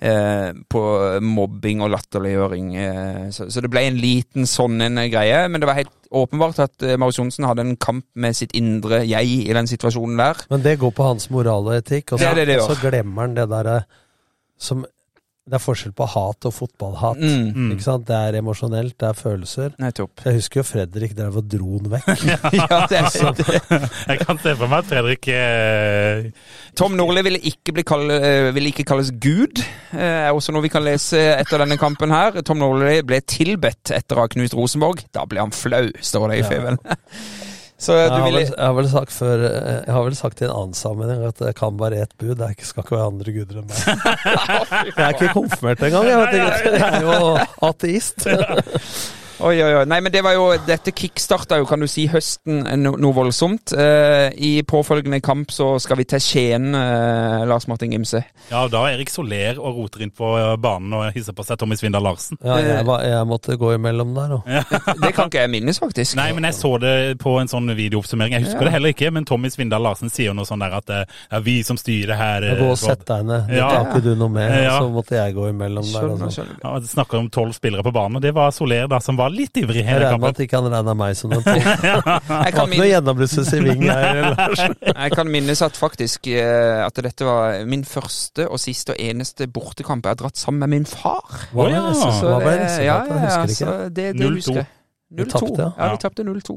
[0.00, 0.84] eh, på
[1.20, 2.70] mobbing og latterliggjøring.
[2.76, 6.62] Eh, så, så det ble en liten sånn en greie, men det var helt åpenbart
[6.64, 10.46] at eh, Marius Johnsen hadde en kamp med sitt indre jeg i den situasjonen der.
[10.54, 13.26] Men det går på hans moral og etikk, og så, det det og så glemmer
[13.26, 13.82] han det derre
[14.56, 14.84] som
[15.44, 17.18] Det er forskjell på hat og fotballhat.
[17.20, 17.48] Mm.
[17.52, 17.72] Mm.
[17.74, 18.06] Ikke sant?
[18.08, 19.74] Det er emosjonelt, det er følelser.
[19.82, 20.22] Nettopp.
[20.24, 22.08] Jeg husker jo Fredrik drev og dro den vekk.
[22.62, 26.30] ja, det er, Jeg kan se for meg at Fredrik eh,
[26.80, 29.60] Tom Nordli ville ikke, bli kall, eh, ville ikke kalles Gud,
[29.92, 32.40] eh, er også noe vi kan lese etter denne kampen her.
[32.40, 35.04] Tom Nordli ble tilbedt etter å ha knust Rosenborg.
[35.12, 36.72] Da ble han flau, står det i Ja.
[37.84, 40.40] Så Jeg du har, vel, jeg, har vel sagt før, eh, jeg har vel sagt
[40.40, 42.36] i en annen sammenheng at det kan bare ett bud.
[42.40, 43.82] Det ikke, skal ikke være andre guder enn meg.
[44.94, 46.08] Jeg er ikke konfirmert engang.
[46.08, 47.36] Jeg, vet jeg er jo
[47.68, 48.24] ateist.
[49.42, 49.84] Oi, oi, oi.
[49.90, 53.72] Nei, men det var jo Dette kickstarta jo, kan du si, høsten no, noe voldsomt.
[53.76, 58.20] Eh, I påfølgende kamp så skal vi til Skien, eh, Lars Martin Gimse.
[58.52, 61.58] Ja, da er Erik Soler og roter inn på eh, banen og hisser på seg
[61.60, 62.38] Tommy Svindal Larsen.
[62.46, 64.46] Ja, jeg, var, jeg måtte gå imellom der, og.
[65.04, 66.14] Det kan ikke jeg minnes, faktisk.
[66.20, 68.36] Nei, men jeg så det på en sånn videooppsummering.
[68.38, 68.68] Jeg husker Ja.
[68.70, 71.40] det heller ikke, men Tommy Svindal Larsen sier jo noe sånn der at eh, det
[71.40, 72.46] er vi som styrer her.
[72.52, 73.50] eh, Gå og sett deg ned.
[73.50, 73.68] Det Ja.
[73.74, 74.54] tar ikke du noe med.
[74.62, 74.78] Ja.
[74.78, 75.98] Så måtte jeg gå imellom der.
[75.98, 76.38] Skjønner, Altså.
[76.46, 76.62] skjønner.
[76.62, 79.56] Ja, snakker om tolv spillere på banen, og det var Soler da, som var litt
[79.60, 81.42] ivrig i Jeg hele regner med at ikke han regna meg som den.
[81.54, 82.86] Jeg kan, var
[85.04, 89.46] jeg kan minnes at faktisk eh, at dette var min første og siste og eneste
[89.50, 91.24] bortekamp jeg har dratt sammen med min far.
[91.52, 91.82] Hva var det?
[91.98, 92.62] Så det-?
[92.84, 93.90] Ja, Jeg ja, husker så ikke.
[93.96, 94.34] det, det 0-2.
[94.38, 94.70] husker jeg.
[95.14, 95.58] 0-2.
[95.58, 95.68] ja.
[95.78, 95.90] ja.
[95.92, 95.96] Ja.
[96.00, 96.56] tapte 0-2.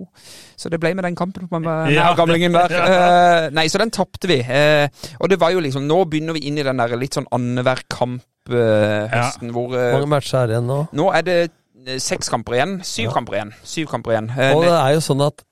[0.58, 2.14] Så det ble med den kampen på meg, Ja.
[2.18, 2.74] gamlingen der.
[2.88, 4.40] Uh, nei, så den tapte vi.
[4.42, 4.88] Uh,
[5.22, 7.82] og det var jo liksom Nå begynner vi inn i den der litt sånn annenhver
[7.92, 10.80] kamp-høsten hvor Hvor eh, mange matcher er det igjen nå?
[10.98, 11.38] Nå er det
[12.00, 12.80] seks kamper igjen.
[12.84, 13.12] Syv Ja.
[13.14, 13.54] kamper igjen.
[13.64, 14.30] Syv kamper igjen.
[14.38, 15.44] Eh, Og det er jo sånn at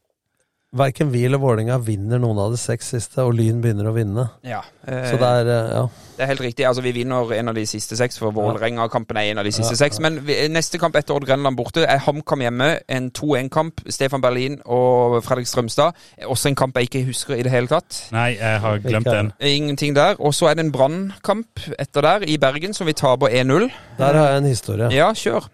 [0.75, 4.29] verken vi eller Vålerenga vinner noen av de seks siste, og Lyn begynner å vinne.
[4.43, 5.87] ja, eh, Så det er eh, ja.
[6.17, 6.65] Det er helt riktig.
[6.65, 9.71] altså Vi vinner en av de siste seks, for Vålerenga-kampen er en av de siste
[9.71, 9.99] Ja, seks.
[10.01, 12.79] Men vi, neste kamp etter Odd Grenland borte er HamKam hjemme.
[12.89, 13.81] En 2-1-kamp.
[13.89, 15.93] Stefan Berlin og Fredrik Strømstad.
[16.25, 18.09] Også en kamp jeg ikke husker i det hele tatt.
[18.11, 19.31] Nei, jeg har glemt den.
[19.39, 20.15] Ingenting der.
[20.19, 23.71] Og så er det en brannkamp etter der, i Bergen, som vi taper 1-0.
[23.97, 24.89] Der har jeg en historie.
[24.91, 25.47] Ja, kjør.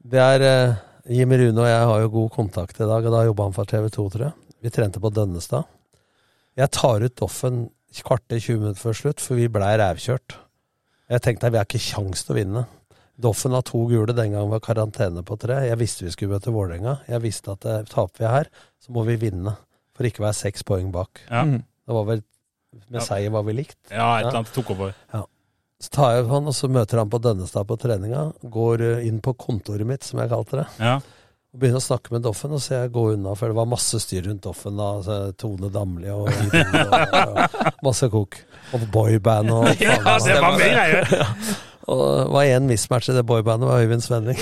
[0.00, 0.78] Det er eh,
[1.12, 3.68] Jimmy Rune og jeg har jo god kontakt i dag, og da jobba han for
[3.68, 4.34] TV 2, tror jeg.
[4.64, 5.68] Vi trente på Dønnestad.
[6.58, 7.62] Jeg tar ut Doffen
[8.04, 10.36] kvarter 20 minutter før slutt, for vi blei rævkjørt.
[11.10, 12.64] Jeg tenkte vi har ikke kjangs til å vinne.
[13.20, 15.58] Doffen har to gule, den gangen var karantene på tre.
[15.68, 16.98] Jeg visste vi skulle møte Vålerenga.
[17.10, 18.50] Jeg visste at eh, taper vi her,
[18.80, 19.56] så må vi vinne.
[19.96, 21.20] For ikke å være seks poeng bak.
[21.28, 21.44] Ja.
[21.44, 22.22] Det var vel
[22.88, 23.02] Med Ja.
[23.02, 23.76] seier var vi likt.
[23.90, 24.92] ja et eller annet tok over.
[25.80, 28.26] Så tar jeg han, og så møter han på Dønnestad på treninga.
[28.52, 30.66] Går eh, inn på kontoret mitt, som jeg kalte det.
[30.76, 30.98] Ja.
[31.50, 33.98] Og begynner å snakke med Doffen, og så jeg går unna, for det var masse
[34.04, 34.76] styr rundt Doffen.
[34.76, 37.16] da, altså Tone Damli og, og,
[37.72, 38.38] og masse kok.
[38.76, 41.30] Og boyband og ja, det var mye greier.
[41.90, 44.38] Og det var én mismatch i det boybandet, var Øyvind Svenning.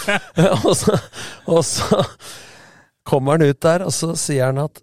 [0.66, 0.98] og, så,
[1.46, 2.02] og så
[3.08, 4.82] kommer han ut der, og så sier han at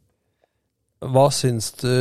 [1.00, 1.92] hva syns du,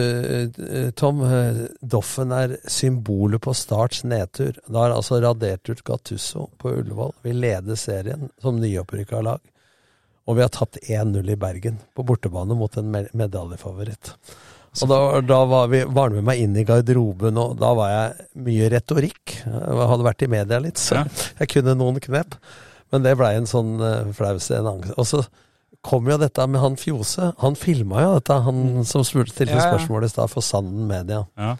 [0.58, 1.22] eh, Tom?
[1.22, 4.58] Eh, Doffen er symbolet på Starts nedtur.
[4.66, 7.12] Da har altså radert ut Gattusso på Ullevål.
[7.22, 9.40] Vi leder serien som nyopprykka lag.
[10.26, 14.12] Og vi har tatt 1-0 i Bergen, på bortebane mot en medaljefavoritt.
[14.82, 18.28] Og da, da var, vi, var med meg inn i garderoben, og da var jeg
[18.44, 19.38] mye retorikk.
[19.46, 21.06] Jeg hadde vært i media litt, så
[21.40, 22.36] jeg kunne noen knep.
[22.92, 24.58] Men det blei en sånn uh, flause.
[24.58, 25.22] En annen Og så
[25.86, 27.32] kom jo dette med han Fjose.
[27.42, 29.70] Han filma jo dette, han som spurte stilte Ja, ja.
[29.70, 31.24] spørsmål i stad for Sanden Media.
[31.38, 31.56] Ja.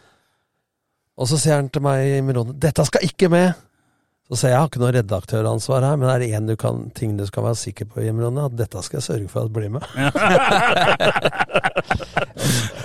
[1.19, 3.57] Og så sier han til meg i Mirone dette skal ikke med!
[4.29, 7.25] Så sier jeg jeg har ikke noe redaktøransvar her, men er det én ting du
[7.25, 9.81] skal være sikker på, Mirone, at dette skal jeg sørge for at blir med.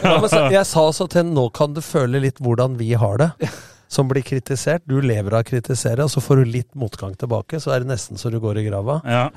[0.01, 3.21] ja, men så, jeg sa også til nå kan du føle litt hvordan vi har
[3.21, 3.29] det.
[3.95, 4.83] Som blir kritisert.
[4.91, 7.61] Du lever av å kritisere, og så får du litt motgang tilbake.
[7.63, 8.97] Så er det nesten så du går i grava.
[9.07, 9.29] Ja.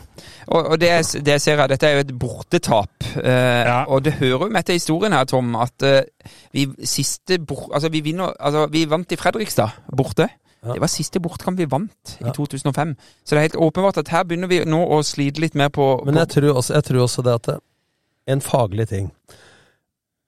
[0.47, 0.89] Og, og det,
[1.21, 3.07] det jeg ser her, dette er jo et bortetap.
[3.21, 3.83] Eh, Ja.
[3.93, 7.91] Og det hører jo med til historien her, Tom, at eh, vi siste bort, altså
[7.93, 10.29] vi, vinner, altså vi vant i Fredrikstad borte.
[10.65, 10.73] Ja.
[10.73, 12.31] Det var siste bortkamp vi vant Ja.
[12.31, 12.95] i 2005.
[13.23, 15.85] Så det er helt åpenbart at her begynner vi nå å slite litt mer på,
[16.07, 17.59] Men jeg tror også, jeg tror også det at det,
[18.27, 19.11] en faglig ting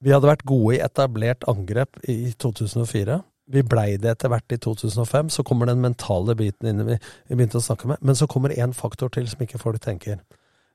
[0.06, 3.18] Vi hadde vært gode i etablert angrep i 2004.
[3.50, 5.30] Vi blei det etter hvert i 2005.
[5.34, 7.00] Så kommer den mentale biten inn vi,
[7.30, 7.98] vi begynte å snakke med.
[8.06, 10.20] Men så kommer én faktor til som ikke folk tenker.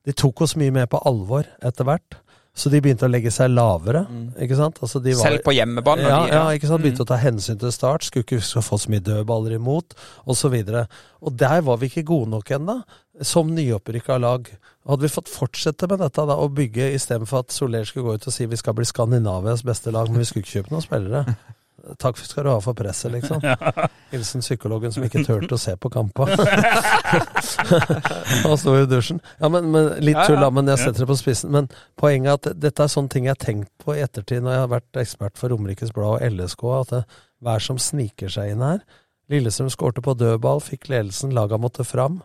[0.05, 2.19] De tok oss mye mer på alvor etter hvert.
[2.55, 4.05] Så de begynte å legge seg lavere.
[4.39, 4.77] ikke sant?
[4.83, 6.05] Altså de var, Selv på hjemmebane.
[6.07, 6.83] ja, ja, ikke sant?
[6.85, 7.07] Begynte Mm.
[7.07, 8.05] å ta hensyn til start.
[8.07, 9.95] Skulle ikke få så mye dødballer imot,
[10.27, 10.55] osv.
[10.55, 10.87] Og,
[11.23, 12.77] og der var vi ikke gode nok ennå,
[13.23, 14.47] som nyopprykka lag.
[14.87, 18.27] Hadde vi fått fortsette med dette da, og bygge istedenfor at Soler skulle gå ut
[18.29, 21.25] og si vi skal bli Skandinavias beste lag, men vi skulle ikke kjøpe noen spillere.
[22.01, 23.43] Takk skal du ha for presset, liksom.
[24.12, 26.27] Hilsen psykologen som ikke turte å se på kampa.
[28.44, 29.20] Han sto i dusjen.
[29.40, 31.52] Ja, men, men Litt tull, da, men jeg setter det på spissen.
[31.55, 31.69] Men
[32.01, 34.65] poenget er at dette er sånne ting jeg har tenkt på i ettertid når jeg
[34.65, 36.66] har vært ekspert for Romerikes Blad og LSK.
[36.81, 37.02] At det,
[37.44, 38.85] hva er som sniker seg inn her?
[39.32, 42.23] Lillestrøm skårte på dødball, fikk ledelsen, laga måtte fram.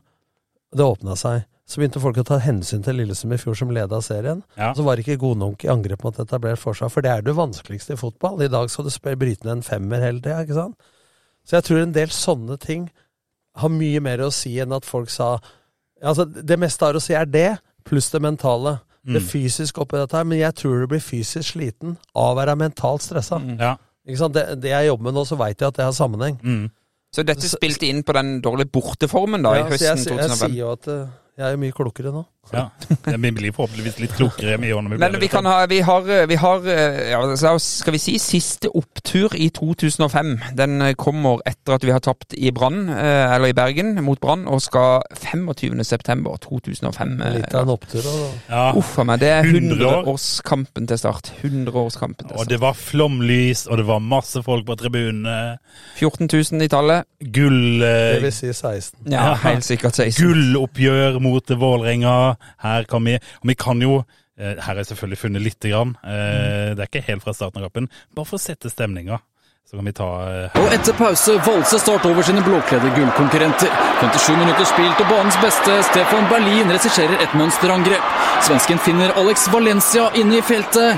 [0.75, 1.43] Det åpna seg.
[1.69, 4.41] Så begynte folk å ta hensyn til Lillesund i fjor, som leda serien.
[4.57, 4.71] Ja.
[4.73, 7.35] Så var det ikke gode nok i angrep mot etablert forsvar, for det er det
[7.37, 8.41] vanskeligste i fotball.
[8.41, 10.89] I dag skal du bryte ned en femmer hele tida, ikke sant?
[11.45, 12.89] Så jeg tror en del sånne ting
[13.61, 15.37] har mye mer å si enn at folk sa
[15.99, 18.77] Altså, det meste har å si er det, pluss det mentale.
[19.03, 22.37] Det fysisk fysiske oppi dette her, men jeg tror du blir fysisk sliten av å
[22.37, 23.39] være mentalt stressa.
[23.59, 23.73] Ja.
[24.07, 24.35] Ikke sant?
[24.37, 26.37] Det, det jeg jobber med nå, så veit jeg at det har sammenheng.
[26.39, 26.69] Mm.
[27.11, 30.29] Så dette spilte inn på den dårlige borteformen da, Ja, i høsten jeg, jeg, jeg
[30.29, 30.39] 2005?
[30.39, 32.25] sier jo at eh, Jeg er mye klokere nå.
[32.53, 32.69] Ja.
[33.05, 36.35] Vi blir forhåpentligvis litt klokere i årene vi Men vi, kan ha, vi har, vi
[36.41, 37.21] har ja,
[37.59, 40.33] skal vi si, siste opptur i 2005.
[40.57, 44.47] Den kommer etter at vi har tapt i Brann, eh, eller i Bergen, mot Brann,
[44.49, 47.15] og skal 25.9.2005.
[47.35, 48.01] Litt av en opptur.
[48.03, 48.15] Da.
[48.49, 48.63] Ja.
[48.79, 49.19] Uff a meg.
[49.21, 50.03] Det er 100 år.
[50.03, 51.31] 100-årskampen til start.
[51.43, 52.39] 100-årskampen til start.
[52.45, 55.57] Og det var flomlys, og det var masse folk på tribunene.
[55.99, 57.05] 14 000 i tallet.
[57.19, 57.81] Gull...
[57.83, 59.11] eh, Det vil si 16.
[59.11, 60.23] Ja, helt sikkert 16.
[60.23, 62.15] Gulloppgjør mot Vålerenga.
[62.63, 64.03] Her kan vi Og vi kan jo
[64.37, 65.95] eh, Her har jeg selvfølgelig funnet lite grann.
[66.03, 67.89] Eh, Det er ikke helt fra starten av kampen.
[68.15, 69.19] Bare for å sette stemninga.
[69.69, 73.69] Så kan vi ta eh, Og etter pause valser Start over sine blåkledde gullkonkurrenter.
[74.01, 78.01] 57 minutter spilt, og banens beste, Stefan Berlin, regisserer et monsterangrep.
[78.47, 80.97] Svensken finner Alex Valencia inne i feltet.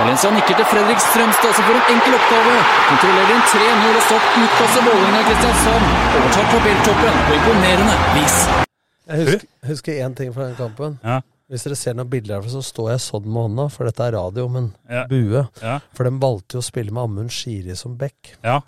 [0.00, 2.54] Valencia nikker til Fredrik Strømstad, som får en enkel oppgave.
[2.88, 5.92] Kontrollerer en 3-0 og Start utkasser Vålerenga Kristiansand.
[6.16, 8.69] Overtar tabelltoppen på imponerende vis.
[9.10, 10.98] Jeg husker, husker én ting fra den kampen.
[11.04, 11.20] Ja.
[11.50, 14.12] Hvis dere ser noen bilder herfra, så står jeg sånn med hånda, for dette er
[14.14, 15.06] radio, men Ja.
[15.10, 15.48] bue.
[15.60, 15.80] Ja.
[15.98, 18.36] For de valgte jo å spille med Amund Shiri som back.
[18.44, 18.60] Ja.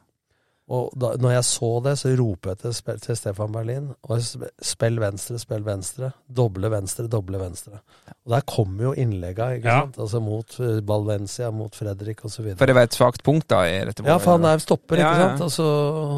[0.72, 4.22] Og da, når jeg så det, så roper jeg til, til Stefan Berlin og
[4.64, 6.12] Spill venstre, spill venstre.
[6.32, 7.82] Doble venstre, doble venstre.
[8.24, 9.80] Og der kommer jo innlegga, ikke Ja.
[9.82, 9.98] sant?
[10.00, 12.56] Altså mot Balvencia, Valencia, mot Fredrik osv.
[12.58, 15.10] For det var et svakt punkt da i dette Ja, for han er stopper, ikke
[15.12, 15.28] Ja, ja.
[15.28, 15.42] sant?
[15.42, 15.66] Altså,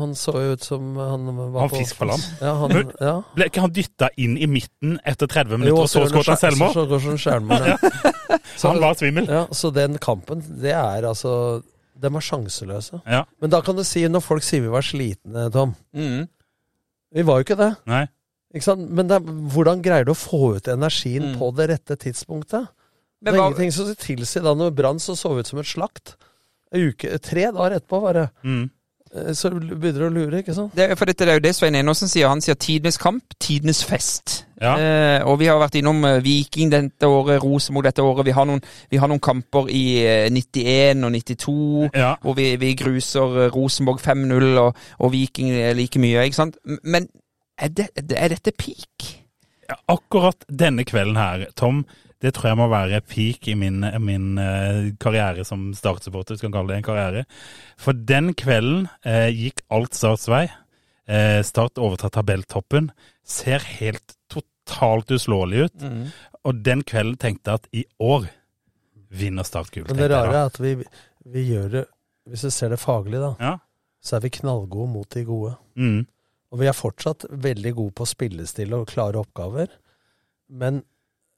[0.00, 2.22] han så jo ut som han var Han på fisk på land.
[2.40, 3.14] Ja, han, ja.
[3.34, 6.42] Ble ikke han dytta inn i midten etter 30 Jo, minutter, og så skåret han
[6.46, 6.72] selvmål?
[6.72, 9.26] Så går som så, så, Så han var svimmel.
[9.30, 11.62] Ja, så den kampen, det er altså
[12.04, 13.00] De var sjanseløse.
[13.08, 13.22] Ja.
[13.40, 16.26] Men da kan du si, når folk sier vi var slitne, Tom Mm.
[17.14, 17.70] Vi var jo ikke det.
[17.86, 18.04] Nei.
[18.54, 18.88] Ikke sant?
[18.90, 19.20] Men det,
[19.54, 21.38] hvordan greier du å få ut energien Mm.
[21.38, 22.68] på det rette tidspunktet?
[23.22, 26.16] Men det er ingenting som tilsier da når Brann så så ut som et slakt.
[26.74, 28.30] Uke, tre dager etterpå bare.
[28.44, 28.68] Mm.
[29.14, 30.74] Eh, Så begynner du å lure, ikke sant?
[30.74, 32.26] Det, er- for dette det er jo det Svein Enåsen sier.
[32.28, 34.44] Han sier tidenes kamp, tidenes fest.
[34.60, 34.74] Ja.
[34.78, 38.24] Eh, og vi har vært innom eh, Viking dette året, Rosenborg dette året.
[38.26, 42.14] Vi har noen, vi har noen kamper i eh, 91 og 92 Ja.
[42.22, 46.24] hvor vi, vi gruser eh, Rosenborg 5-0 og, og Viking eh, like mye.
[46.26, 46.56] ikke sant?
[46.82, 47.08] Men
[47.58, 49.10] er, det, er dette peak?
[49.68, 51.84] Ja, akkurat denne kvelden her, Tom,
[52.24, 56.54] det tror jeg må være peak i min, min eh, karriere som Start-supporter, skal kan
[56.60, 57.24] kalle det en karriere.
[57.80, 60.46] For den kvelden eh, gikk alt Starts vei.
[61.04, 62.88] Eh, start overtar tabelltoppen.
[63.28, 65.84] Ser helt totalt uslåelig ut.
[65.84, 66.06] Mm.
[66.48, 68.30] Og den kvelden tenkte jeg at i år
[69.12, 69.84] vinner Start gull.
[69.90, 70.78] Men det rare er at vi,
[71.28, 71.84] vi gjør det
[72.24, 73.58] Hvis du ser det faglig, da, Ja.
[74.00, 75.50] så er vi knallgode mot de gode.
[75.76, 76.06] Mm.
[76.54, 79.68] Og vi er fortsatt veldig gode på spillestille og klare oppgaver.
[80.48, 80.80] Men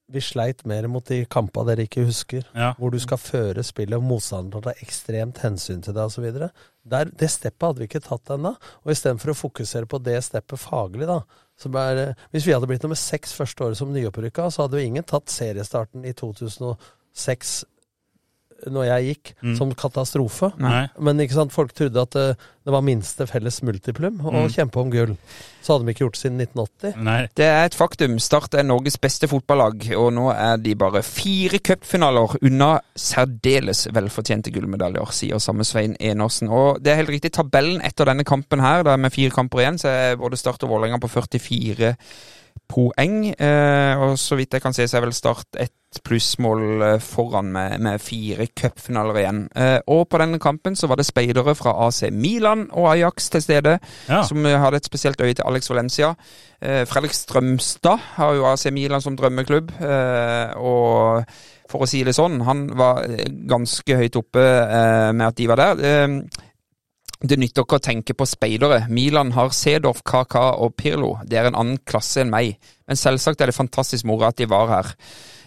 [0.08, 2.74] vi sleit mer mot de kampene dere ikke husker, Ja.
[2.78, 6.50] hvor du skal føre spillet, og motstanderen tar ekstremt hensyn til deg osv.
[6.86, 8.54] Det steppet hadde vi ikke tatt ennå.
[8.84, 11.22] Og istedenfor å fokusere på det steppet faglig, da
[11.58, 14.86] så bare, Hvis vi hadde blitt nummer seks første året som nyopprykka, så hadde jo
[14.86, 17.64] ingen tatt seriestarten i 2006
[18.66, 19.56] når jeg gikk, Mm.
[19.56, 20.52] som katastrofe.
[20.58, 20.88] Nei.
[20.98, 24.48] Men ikke sant, folk trodde at det, det var minste felles multiplum å Mm.
[24.48, 25.16] kjempe om gull.
[25.62, 26.96] Så hadde de ikke gjort det siden 1980.
[27.02, 27.28] Nei.
[27.34, 28.18] Det er et faktum.
[28.20, 34.52] Start er Norges beste fotballag, og nå er de bare fire cupfinaler unna særdeles velfortjente
[34.54, 36.48] gullmedaljer, sier samme Svein Enersen.
[36.48, 39.78] Og det er helt riktig, tabellen etter denne kampen her, der med fire kamper igjen,
[39.78, 41.96] så er både Start og Vålerenga på 44
[42.68, 43.30] poeng.
[43.38, 45.72] Eh, og så vidt jeg kan se, så er vel Start ett
[46.04, 49.38] plussmål eh, foran med, med fire cupfinaler igjen.
[49.56, 53.42] Eh, og på denne kampen så var det speidere fra AC Milan og Ajax til
[53.42, 53.78] stede,
[54.08, 54.22] Ja.
[54.28, 56.14] som hadde et spesielt øye til Alex Valencia.
[56.60, 61.24] Eh, Fredrik Strømstad har jo AC Milan som drømmeklubb, eh, og
[61.70, 63.06] for å si det sånn, han var
[63.48, 64.42] ganske høyt oppe
[65.16, 66.20] med at de var der.
[67.20, 68.82] Det nytter ikke å tenke på speidere.
[68.92, 71.14] Milan har Sedorf, Kaka og Pirlo.
[71.24, 72.58] Det er en annen klasse enn meg.
[72.86, 74.90] Men selvsagt er det fantastisk moro at de var her.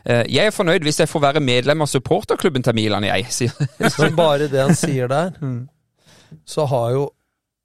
[0.05, 3.53] Eh, Jeg er fornøyd hvis jeg får være medlem av supporterklubben til Milan, jeg, sier
[4.01, 5.67] Men bare det han sier der, Mm.
[6.45, 7.09] så har jo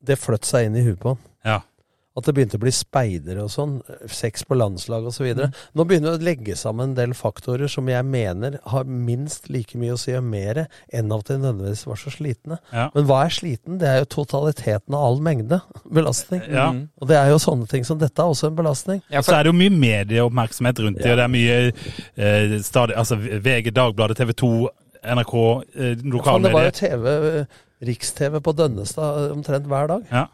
[0.05, 1.19] det fløtt seg inn i huet på han.
[1.45, 1.61] Ja.
[2.15, 5.27] At det begynte å bli speidere og sånn, sex på landslag osv.
[5.35, 5.55] Mm.
[5.75, 9.79] Nå begynner det å legge sammen en del faktorer som jeg mener har minst like
[9.81, 10.65] mye å si og mer
[10.95, 12.61] enn at de nødvendigvis var så slitne.
[12.71, 12.87] Ja.
[12.95, 13.81] Men hva er sliten?
[13.83, 16.45] Det er jo totaliteten av all mengde belastning.
[16.47, 16.69] Ja.
[17.03, 19.03] Og det er jo sånne ting som dette er også en belastning.
[19.11, 22.95] Og så er det jo mye medieoppmerksomhet rundt det, og det er mye eh, stadig
[22.95, 24.55] Altså VG, Dagbladet, TV 2,
[25.05, 25.35] NRK,
[25.75, 26.75] eh, Faen, det var jo.
[26.79, 30.07] TV, eh, Riks-TV på Dønnestad eh, omtrent hver dag.
[30.13, 30.27] Ja.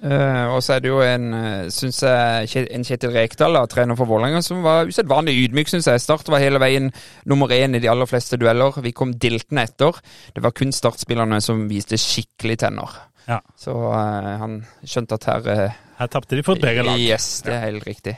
[0.00, 3.98] Eh, og så er det jo en, uh, synes jeg, en Kjetil Rekdal, da, trener
[3.98, 6.00] for Vålerenga, som var usedvanlig ydmyk, syns jeg.
[6.00, 6.88] Start var hele veien
[7.28, 8.80] nummer én i de aller fleste dueller.
[8.80, 10.00] Vi kom diltende etter.
[10.32, 12.96] Det var kun startspillerne som viste skikkelig tenner.
[13.28, 13.42] Ja.
[13.60, 16.96] Så uh, han skjønte at her uh, Her tapte de for et bedre lag.
[16.96, 18.16] Yes, det er helt riktig.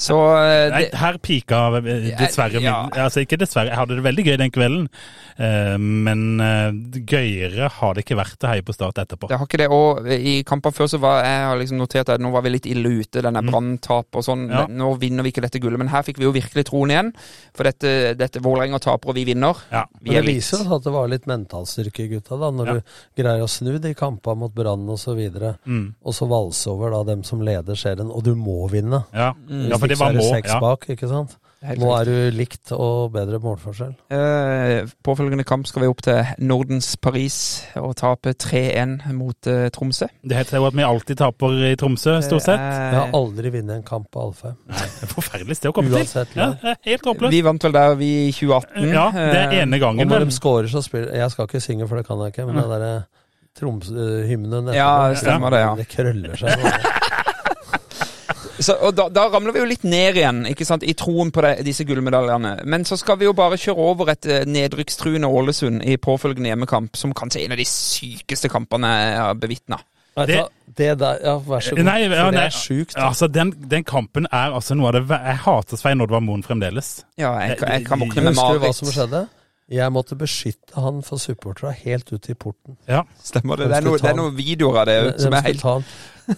[0.00, 2.86] Så eh, Nei, det, her pika eh, dessverre Ja.
[2.88, 4.86] min Altså ikke dessverre, jeg hadde det veldig gøy den kvelden.
[5.36, 6.40] eh, Men
[7.04, 9.28] gøyere har det ikke vært å heie på Start etterpå.
[9.28, 9.68] det har ikke det.
[9.70, 12.66] Og i kamper før så var jeg har liksom notert at nå var vi litt
[12.70, 13.50] ille ute, denne Mm.
[13.50, 14.48] branntap og sånn.
[14.50, 14.66] Ja.
[14.66, 15.78] Nå vinner vi ikke dette gullet.
[15.78, 17.12] Men her fikk vi jo virkelig troen igjen.
[17.54, 19.56] For dette, dette Vålerenga taper, og vi vinner.
[19.70, 19.84] Ja.
[20.02, 22.72] Vi Men det viser jo at det var litt mentalstyrke i gutta, da, når Ja.
[22.74, 22.82] du
[23.22, 25.94] greier å snu de kampene mot Brann og så Mm.
[26.04, 29.04] og så valse over da dem som leder serien, og du må vinne.
[29.12, 29.32] Ja.
[29.50, 29.68] Mm.
[29.68, 30.24] ja, for det var så er må.
[30.24, 30.60] det seks Ja.
[30.64, 31.36] bak, ikke sant?
[31.60, 33.90] Nå er du likt og bedre målforskjell.
[34.16, 40.08] Eh, påfølgende kamp skal vi opp til Nordens Paris og tape 3-1 mot eh, Tromsø.
[40.24, 42.64] Det heter jo at vi alltid taper i Tromsø, stort sett.
[42.64, 44.56] Vi har aldri vunnet en kamp på Alfheim.
[44.72, 46.00] Det er Forferdelig sted å komme til.
[46.00, 47.30] Uansett Ja, det er helt håpløst.
[47.36, 48.88] Vi vant vel der vi i 2018.
[48.96, 50.08] Ja, det er Eh, ene Og gangen.
[50.08, 50.28] når vel.
[50.32, 52.70] de scorer, så spiller Jeg skal ikke synge, for det kan jeg ikke, men den
[52.72, 53.04] derre
[53.60, 55.74] Tromsø-hymnen etterpå Ja, stemmer det, ja.
[55.76, 56.99] Det krøller seg.
[58.60, 61.40] Så, og da, da ramler vi jo litt ned igjen, ikke sant, i troen på
[61.46, 62.58] det, disse gullmedaljene.
[62.68, 66.98] Men så skal vi jo bare kjøre over et eh, nedrykkstruende Ålesund i påfølgende hjemmekamp,
[67.00, 69.80] som kanskje er en av de sykeste kampene jeg har bevitna.
[70.20, 70.42] Det-?
[70.76, 71.84] Det der Ja, vær så god.
[71.88, 72.94] Nei, ja, nei, det er sjukt.
[73.00, 76.90] Altså, den, den kampen er altså noe av det Jeg hater Svein Oddvar Moen fremdeles.
[77.18, 78.38] Ja, jeg, kan- jeg kan våkne med mareritt.
[78.38, 79.22] Husker du hva som skjedde?
[79.70, 82.74] Jeg måtte beskytte han for supporterne helt ut til porten.
[82.90, 83.68] Ja, Stemmer det?
[83.70, 85.62] Det er, noe, er noen videoer av det De som er helt.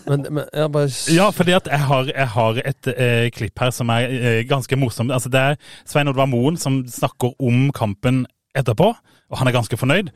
[0.09, 3.73] Men, men jeg bare ja fordi at jeg har, jeg har et eh, klipp her
[3.73, 5.13] som er eh, ganske morsomt.
[5.13, 8.25] Altså, det er Svein Oddvar Moen som snakker om kampen
[8.57, 8.91] etterpå,
[9.33, 10.11] og han er ganske fornøyd.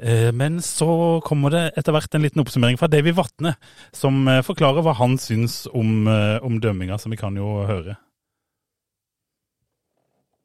[0.00, 3.54] Eh, men så kommer det etter hvert en liten oppsummering fra Davy Vatne,
[3.96, 7.96] som eh, forklarer hva han syns om, eh, om dømminga, som vi kan jo høre.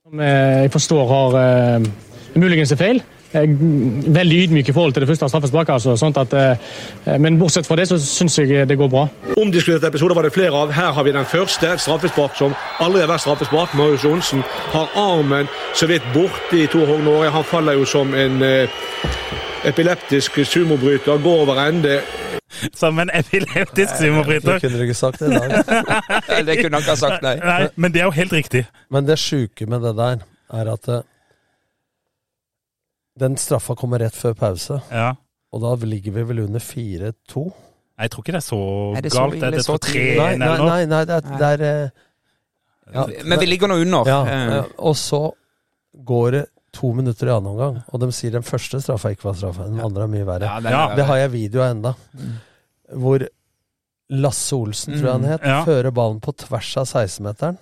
[0.03, 1.37] som eh, jeg forstår har
[2.35, 3.01] muligens er feil.
[3.33, 5.73] Veldig ydmyk i forhold til det første straffesparket.
[5.73, 9.07] Altså, sånn at, eh, men bortsett fra det så syns jeg det går bra.
[9.41, 10.71] Omdiskuterte episoder var det flere av.
[10.71, 11.73] Her har vi den første.
[11.81, 13.73] Straffespark som aldri har vært straffespark.
[13.79, 14.43] Marius Johnsen
[14.73, 17.29] har armen så vidt borti Tor Hogne.
[17.33, 18.69] Han faller jo som en eh,
[19.65, 21.17] epileptisk sumobryter.
[21.23, 22.01] Går over ende.
[22.73, 24.59] Som en epileptisk Det sumobryter.
[24.59, 25.49] kunne du ikke sagt i dag.
[26.47, 27.35] Det kunne han ikke ha sagt, nei.
[27.41, 28.65] Nei, men det er jo helt riktig.
[28.93, 30.21] Men det sjuke med det der,
[30.53, 31.01] er at eh,
[33.19, 35.13] den straffa kommer rett før pause, Ja.
[35.53, 37.53] og da ligger vi vel under 4-2.
[37.99, 39.35] Jeg tror ikke det er så Er det så galt.
[39.35, 40.15] ille, Det er så tre?
[40.17, 41.89] Nei, nei, nei, nei det er, det er eh,
[42.93, 44.03] ja, Men vi ligger nå under.
[44.05, 45.31] ja, Eh, Og så
[46.03, 49.33] går det to minutter i annen omgang, og de sier den første straffa ikke var
[49.37, 49.63] straffa.
[49.69, 50.41] Den andre er mye verre.
[50.49, 51.95] Ja, Ja, er- Det har jeg video av enda.
[52.91, 53.27] Hvor
[54.09, 55.63] Lasse Olsen, tror jeg han het, Ja.
[55.65, 57.57] fører ballen på tvers av 16-meteren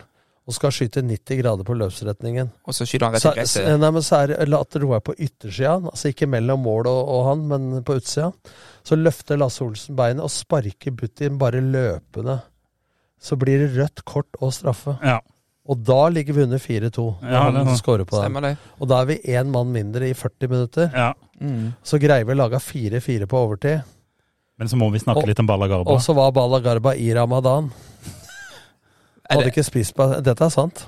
[0.51, 2.51] og skal skyte 90 grader på løpsretningen.
[2.67, 3.67] Og så skyter han rett i gresset.
[3.79, 7.45] nei, men så er det Roar på yttersida, altså ikke mellom mål og, og han,
[7.47, 8.31] men på utsida.
[8.83, 12.41] Så løfter Lasse Olsen beinet og sparker Butin bare løpende.
[13.21, 14.97] Så blir det rødt kort og straffe.
[15.05, 15.19] Ja.
[15.69, 18.25] Og da ligger vi under 4-2 Ja, han scorer på den.
[18.25, 18.55] Stemmer det.
[18.81, 20.89] Og da er vi én mann mindre i 40 minutter.
[20.89, 21.11] Ja.
[21.39, 21.71] Mm.
[21.85, 23.85] Så greier vi å lage 4-4 på overtid.
[24.57, 25.93] Men så må vi snakke Og- litt om Balla Garba.
[25.93, 27.69] Og så var Balla Garba i ramadan.
[29.31, 30.85] Er Hadde ikke spist på Dette er sant.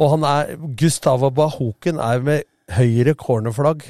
[0.00, 3.84] Og han er Gustavo Bahoken er med høyre cornerflagg.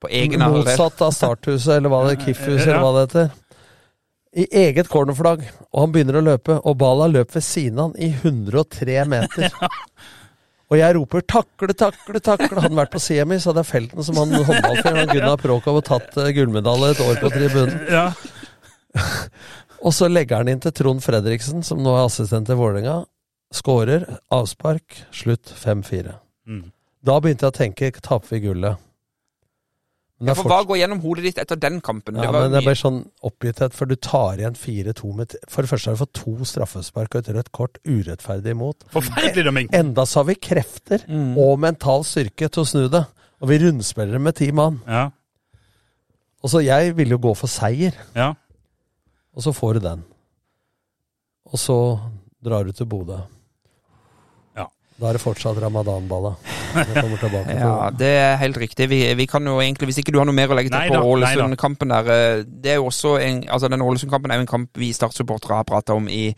[0.00, 0.64] På egen halvdel.
[0.68, 3.32] Motsatt av Starthuset, eller hva det Kiffhuset, eller hva det heter.
[4.30, 5.44] I eget cornerflagg.
[5.72, 9.50] Og han begynner å løpe, og Bala løper ved siden av han i 103 meter.
[10.70, 12.54] Og jeg roper 'takle, takle, takle'.
[12.54, 15.40] Hadde han vært på semi, mi, så hadde jeg felt den som han håndballfyren Gunnar
[15.42, 17.80] Prokov og tatt eh, gullmedalje et år på tribunen.
[17.90, 18.04] Ja.
[19.82, 22.98] Og så legger han inn til Trond Fredriksen, som nå er assistent til Vålerenga.
[23.54, 26.12] Skårer, avspark, slutt 5-4.
[26.46, 26.66] Mm.
[27.02, 28.76] Da begynte jeg å tenke taper vi gullet.
[30.20, 32.14] Men Ja, for hva går gjennom hodet ditt etter den kampen?
[32.20, 35.34] Ja, Det var men det mye- ble sånn oppgitthet, for du tar igjen 4-2 med
[35.48, 38.84] For det første har du fått to straffespark og et rødt kort urettferdig imot.
[38.92, 39.70] Forferdelig dømming.
[39.72, 41.38] Enda så har vi krefter Mm.
[41.38, 43.06] og mental styrke til å snu det.
[43.40, 44.82] Og vi rundspiller med ti mann.
[44.86, 45.10] Ja.
[46.44, 48.34] Og så jeg ville jo gå for seier, ja.
[49.36, 50.06] Og så får du den.
[51.50, 51.76] Og så
[52.44, 53.18] drar du til Bodø.
[54.56, 54.66] Ja.
[55.00, 56.34] Da er det fortsatt ramadanballa.
[56.70, 58.86] Ja, det er helt riktig.
[58.92, 60.86] Vi, vi kan jo egentlig, Hvis ikke du har noe mer å legge til Nei
[60.92, 61.00] på.
[61.16, 64.78] Ålesund-kampen der eh, det er jo også en, altså Den Ålesund-kampen er jo en kamp
[64.78, 66.28] vi Start-supportere har prata om i,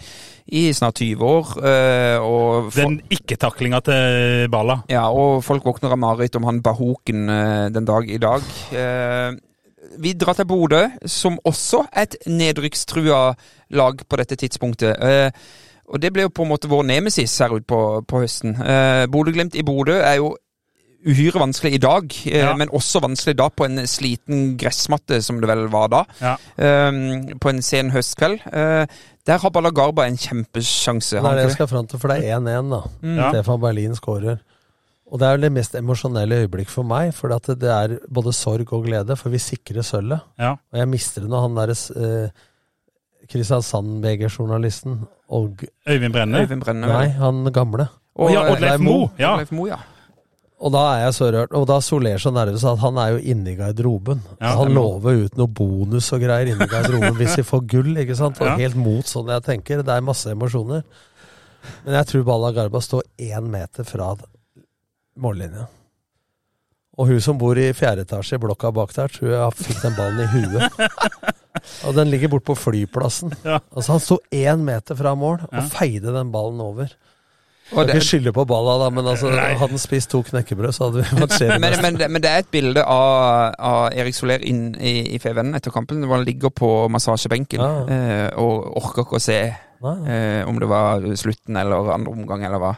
[0.49, 1.53] i snart 20 år.
[1.61, 4.81] eh, og for, Den ikke-taklinga til Balla.
[4.89, 8.53] ja, og folk våkner av mareritt om han Bahoken eh, den dag i dag.
[9.99, 13.35] Vi drar til Bodø, som også er et nedrykkstrua
[13.71, 14.97] lag på dette tidspunktet.
[15.03, 15.31] Eh,
[15.93, 18.55] og det ble jo på en måte vår nemesis her ute på, på høsten.
[18.63, 20.37] Eh, Bodø-Glimt i Bodø er jo
[21.03, 22.53] uhyre vanskelig i dag, eh, Ja.
[22.57, 26.05] men også vanskelig da på en sliten gressmatte, som det vel var da.
[26.21, 26.37] Ja.
[26.57, 26.93] eh,
[27.43, 28.41] på en sen høstkveld.
[28.53, 28.87] Eh,
[29.27, 31.19] der har Balagarba en kjempesjanse.
[31.21, 32.81] Det er det jeg skal fram til, for det er 1-1, da.
[33.03, 33.17] Mm.
[33.19, 33.31] Ja.
[33.35, 34.39] Stefan Berlin skårer.
[35.13, 38.71] Og det er vel det mest emosjonelle øyeblikk for meg, for det er både sorg
[38.73, 40.23] og glede, for vi sikrer sølvet.
[40.41, 40.55] Ja.
[40.73, 42.31] Og jeg mister det når han derre eh,
[43.33, 46.41] Kristiansand-VG-journalisten og Øyvind Brenne?
[46.43, 47.87] Øyvind Brenne, Nei, han gamle.
[48.17, 49.11] Og, ja, eh, Oddleif Moe.
[49.19, 49.37] Ja.
[49.51, 49.79] Moe, ja.
[50.63, 51.53] Og da er jeg så rørt.
[51.59, 54.21] Og da Soler så nervøs at han er jo inne i garderoben.
[54.41, 57.97] Ja, han lover ut noe bonus og greier inne i garderoben hvis vi får gull,
[57.99, 58.39] ikke sant.
[58.41, 58.57] Og Ja.
[58.61, 59.83] helt mot sånn jeg tenker.
[59.83, 60.85] Det er masse emosjoner.
[61.85, 64.15] Men jeg tror Balla Garba står én meter fra
[65.19, 65.67] mållinja.
[67.01, 69.95] Og hun som bor i fjerde etasje i blokka bak der, tror jeg fikk den
[69.97, 70.73] ballen i huet.
[71.87, 73.33] Og den ligger borte på flyplassen.
[73.45, 73.59] Ja.
[73.73, 75.65] Altså Han sto én meter fra mål og Ja.
[75.73, 76.93] feide den ballen over.
[77.73, 80.85] Og det- ikke skylde på balla, da, men altså, hadde han spist to knekkebrød, så
[80.91, 81.83] hadde vi vært men, seriemestere.
[81.83, 85.55] men, det- men det er et bilde av, av Erik Soler inn i, i FVN
[85.57, 86.05] etter kampen.
[86.05, 87.87] hvor Han ligger på massasjebenken Ja.
[87.89, 92.59] eh, og orker ikke å se eh, om det var slutten eller andre omgang eller
[92.59, 92.77] hva.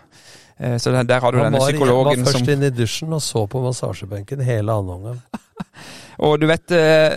[0.60, 2.70] Eh, så der, der har du denne psykologen som Han var først som inn i
[2.70, 5.20] dusjen og så på massasjebenken hele omgang.
[6.24, 7.16] Og du vet, eh,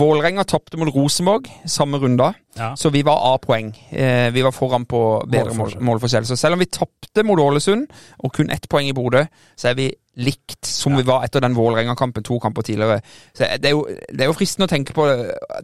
[0.00, 2.70] Vålerenga tapte mot Rosenborg samme runda, Ja.
[2.76, 3.74] så vi var A-poeng.
[3.92, 5.82] Eh, vi var foran på bedre mål, Målforskjell.
[5.84, 6.26] målforskjell.
[6.26, 7.86] Så selv om vi tapte mot Ålesund,
[8.24, 9.26] og kun ett poeng i Bodø,
[9.56, 9.90] så er vi
[10.20, 13.00] likt som vi var etter den Vålerenga-kampen to kamper tidligere.
[13.34, 15.06] Så det er, jo, det er jo fristende å tenke på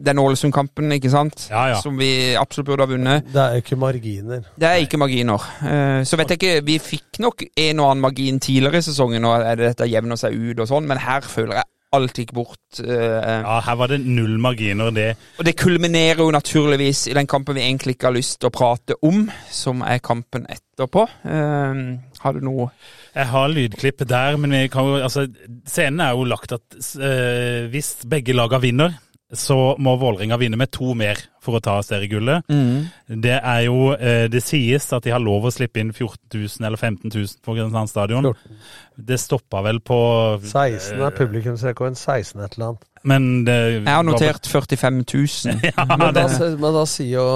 [0.03, 1.47] den Ålesund-kampen, ikke sant?
[1.51, 1.79] Ja, ja.
[1.83, 2.09] Som vi
[2.39, 3.29] absolutt burde ha vunnet.
[3.33, 4.43] Det er ikke marginer.
[4.57, 5.47] Det er ikke marginer.
[5.61, 9.25] Eh, Så vet jeg ikke, Vi fikk nok en og annen margin tidligere i sesongen,
[9.25, 12.33] og er det dette jevner seg ut og sånn, men her føler jeg alt gikk
[12.35, 12.57] bort.
[12.83, 14.91] eh, ja, her var det null marginer.
[14.91, 15.05] Det
[15.39, 18.53] og det kulminerer jo naturligvis i den kampen vi egentlig ikke har lyst til å
[18.53, 21.05] prate om, som er kampen etterpå.
[21.23, 21.79] Eh,
[22.23, 22.69] har du noe
[23.13, 25.27] Jeg har lydklipp der, men vi kan jo, altså,
[25.67, 28.97] scenen er jo lagt at eh, hvis begge lagene vinner,
[29.33, 32.47] så må Vålerenga vinne med to mer for å ta seriegullet.
[33.07, 36.67] Det er jo eh, Det sies at de har lov å slippe inn 14 000
[36.67, 38.29] eller 15 000 på Kristiansand stadion.
[38.95, 39.99] Det stoppa vel på
[40.45, 41.99] 16 er publikumsrekorden.
[41.99, 42.87] 16 et eller annet.
[43.07, 45.59] Men det Jeg har notert 45 000.
[45.69, 46.25] ja, Men da,
[46.55, 47.27] men da sier jo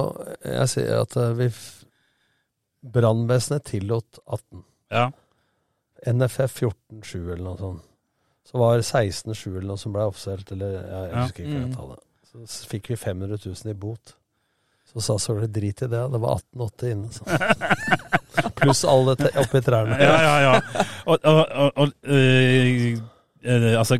[0.48, 1.52] Jeg sier at eh, vi
[2.82, 4.64] Brannvesenet tillot 18.
[4.92, 5.08] ja.
[6.08, 7.84] NFF 14-7 eller noe sånt.
[8.52, 11.22] Så var det 16-7 eller noe som ble offisielt, eller jeg, jeg Ja.
[11.26, 11.68] husker ikke Mm.
[11.70, 12.00] det tallet.
[12.48, 14.16] Så fikk vi 500 000 i bot.
[14.92, 17.12] Så sa Søle drit i det, det var 18-8 inne.
[17.16, 17.24] Så.
[18.60, 19.98] Pluss alle oppi trærne.
[20.02, 20.86] ja, ja, ja.
[21.06, 22.98] Og, og, og, og eh,
[23.44, 23.98] eh, altså,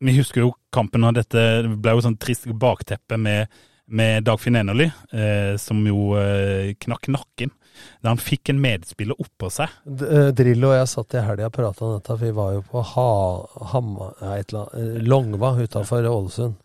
[0.00, 3.48] vi husker jo kampen av dette det ble jo sånn trist bakteppe med,
[3.86, 7.52] med Dagfinn Enerly, eh, som jo eh, knakk nakken
[8.00, 9.72] da han fikk en medspiller oppå seg.
[9.88, 12.82] Eh, Drillo og jeg satt i helga og prata om dette, vi var jo på
[12.94, 13.08] ha,
[13.72, 16.60] ham, nei, annet, eh, Longva utafor Ålesund.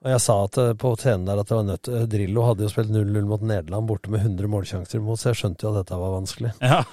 [0.00, 2.72] Og jeg sa at eh, på scenen der at det var nødt Drillo hadde jo
[2.72, 6.00] spilt 0-0 mot Nederland, borte med 100 målsjanser imot, så jeg skjønte jo at dette
[6.00, 6.54] var vanskelig.
[6.64, 6.84] Ja.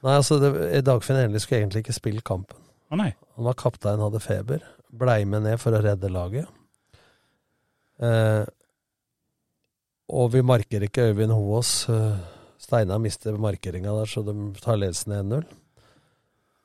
[0.00, 0.52] Nei, altså, det,
[0.86, 2.60] Dagfinn Enerly skulle egentlig ikke spille kampen.
[2.90, 3.10] Å nei.
[3.36, 4.64] Han var kaptein, hadde feber.
[4.90, 6.48] Blei med ned for å redde laget.
[8.00, 8.42] Eh,
[10.10, 11.72] og vi markerer ikke Øyvind Hoaas.
[11.88, 12.20] Eh,
[12.60, 15.44] Steinar mister markeringa der, så de tar ledelsen 1-0.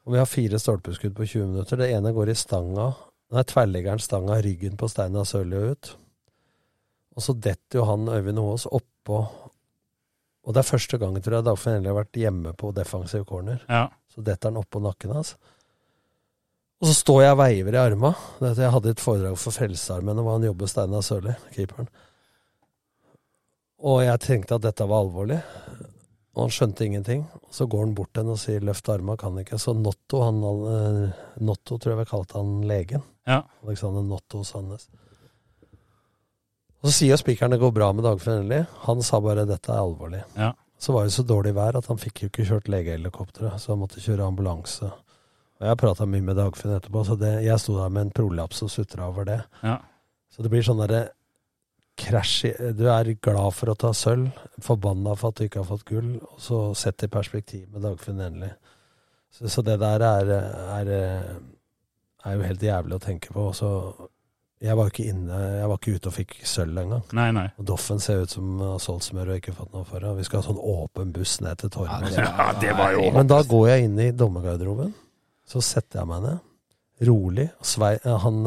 [0.05, 1.80] Og vi har fire stolpeskudd på 20 minutter.
[1.80, 2.91] Det ene går i stanga.
[3.34, 5.91] Nei, tverrleggeren stanga ryggen på Steinar Sørli ut.
[7.15, 9.26] Og så detter jo han Øyvind Hoaas oppå
[10.45, 13.63] Og det er første gangen tror jeg Dagfinn Enerly har vært hjemme på defensiv corner.
[13.65, 13.88] Ja.
[14.13, 15.31] Så detter han oppå nakken hans.
[16.84, 18.11] Og så står jeg og veiver i arma.
[18.43, 21.89] Jeg hadde et foredrag for Frelsesarmeen hvor han jobber Steinar Sørli, keeperen.
[23.86, 25.40] Og jeg tenkte at dette var alvorlig.
[26.36, 27.24] Og han skjønte ingenting.
[27.53, 29.60] Så går han bort til henne og sier 'løft arma, kan ikke'.
[29.62, 33.03] Så Notto, han, eh, Notto tror jeg vi kalte han legen.
[33.28, 33.44] Ja.
[33.64, 34.90] Alexander Notto Sandnes.
[36.84, 38.66] Og så sier spikeren det går bra med Dagfinn Enerly.
[38.86, 40.24] Han sa bare 'dette er alvorlig'.
[40.36, 40.53] Ja.
[40.78, 43.80] Så var det så dårlig vær at han fikk jo ikke kjørt legehelikopteret, så han
[43.80, 44.91] måtte kjøre ambulanse.
[45.62, 48.62] Og jeg prata mye med Dagfinn etterpå, så det, jeg sto der med en prolaps
[48.62, 49.41] og sutra over det.
[49.64, 49.80] Ja.
[50.30, 51.10] Så det blir sånn derre
[51.99, 54.31] krasj i Du er glad for å ta sølv,
[54.63, 58.23] forbanna for at du ikke har fått gull, og så sett i perspektiv med Dagfinn
[58.23, 58.51] Endelig.
[59.31, 60.34] Så, så det der er,
[60.80, 60.91] er,
[62.26, 63.49] er jo helt jævlig å tenke på.
[63.51, 63.72] Og så
[64.63, 67.01] jeg var jo ikke inne, jeg var ikke ute og fikk sølv engang.
[67.17, 67.45] Nei, nei.
[67.59, 70.13] Og Doffen ser ut som har solgt smør og ikke fått noe for det.
[70.22, 72.15] Vi skal ha sånn åpen buss ned til Torvet.
[72.15, 74.93] Ja, det var jo Men da går jeg inn i dommergarderoben.
[75.45, 76.39] Så setter jeg meg ned,
[77.05, 77.49] rolig.
[77.61, 78.39] Svei, eh, han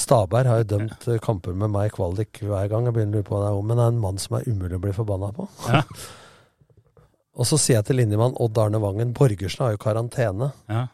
[0.00, 1.18] eh, Staberg har jo dømt ja.
[1.22, 2.88] kamper med meg i kvalik hver gang.
[2.88, 4.78] Jeg begynner å lure på det om, men det er en mann som er umulig
[4.80, 5.46] å bli forbanna på.
[5.68, 5.84] Ja.
[7.40, 10.50] Og så sier jeg til linjemann Odd Arne Vangen Borgersen har jo karantene.
[10.68, 10.88] Ja.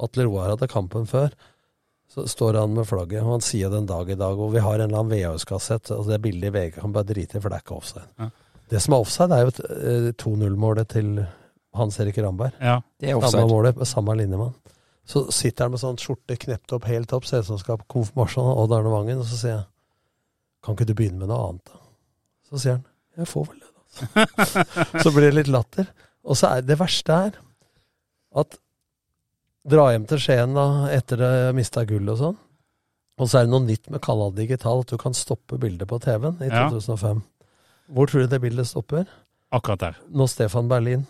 [0.00, 1.34] Atle Roar hadde kampen før.
[2.10, 4.80] Så står han med flagget, og han sier den dag i dag, og vi har
[4.80, 7.60] en eller annen VHS-kassett, og det bildet i VG kan bare drite i, for det
[7.60, 8.08] er ikke offside.
[8.18, 8.26] Ja.
[8.70, 11.12] Det som er offside, er jo eh, 2-0-målet til
[11.78, 12.56] Hans Erik Ramberg.
[12.58, 12.80] Ja.
[12.98, 13.36] Det er offside.
[13.36, 14.56] Samme målet, med samme linjemann.
[15.10, 17.80] Så sitter han med sånn skjorte knept opp helt opp, ser ut som han skal
[17.80, 19.66] på konfirmasjon, Odd Arne Vangen, og så sier jeg
[20.62, 21.80] Kan ikke du begynne med noe annet, da?
[22.50, 22.84] Så sier han
[23.18, 25.00] Jeg får vel det, da.
[25.02, 25.88] så blir det litt latter.
[26.22, 27.38] Og så er det verste her
[28.38, 28.54] at
[29.70, 32.36] dra hjem til Skien da, etter det mista gullet og sånn,
[33.20, 35.98] og så er det noe nytt med Kalla Digital, at du kan stoppe bildet på
[36.00, 36.68] TV-en i Ja.
[36.70, 37.24] 2005.
[37.90, 39.04] Hvor tror du det bildet stopper?
[39.52, 39.98] Akkurat der.
[40.08, 41.02] Når Stefan Berlin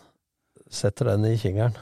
[0.73, 1.77] setter den i kingeren.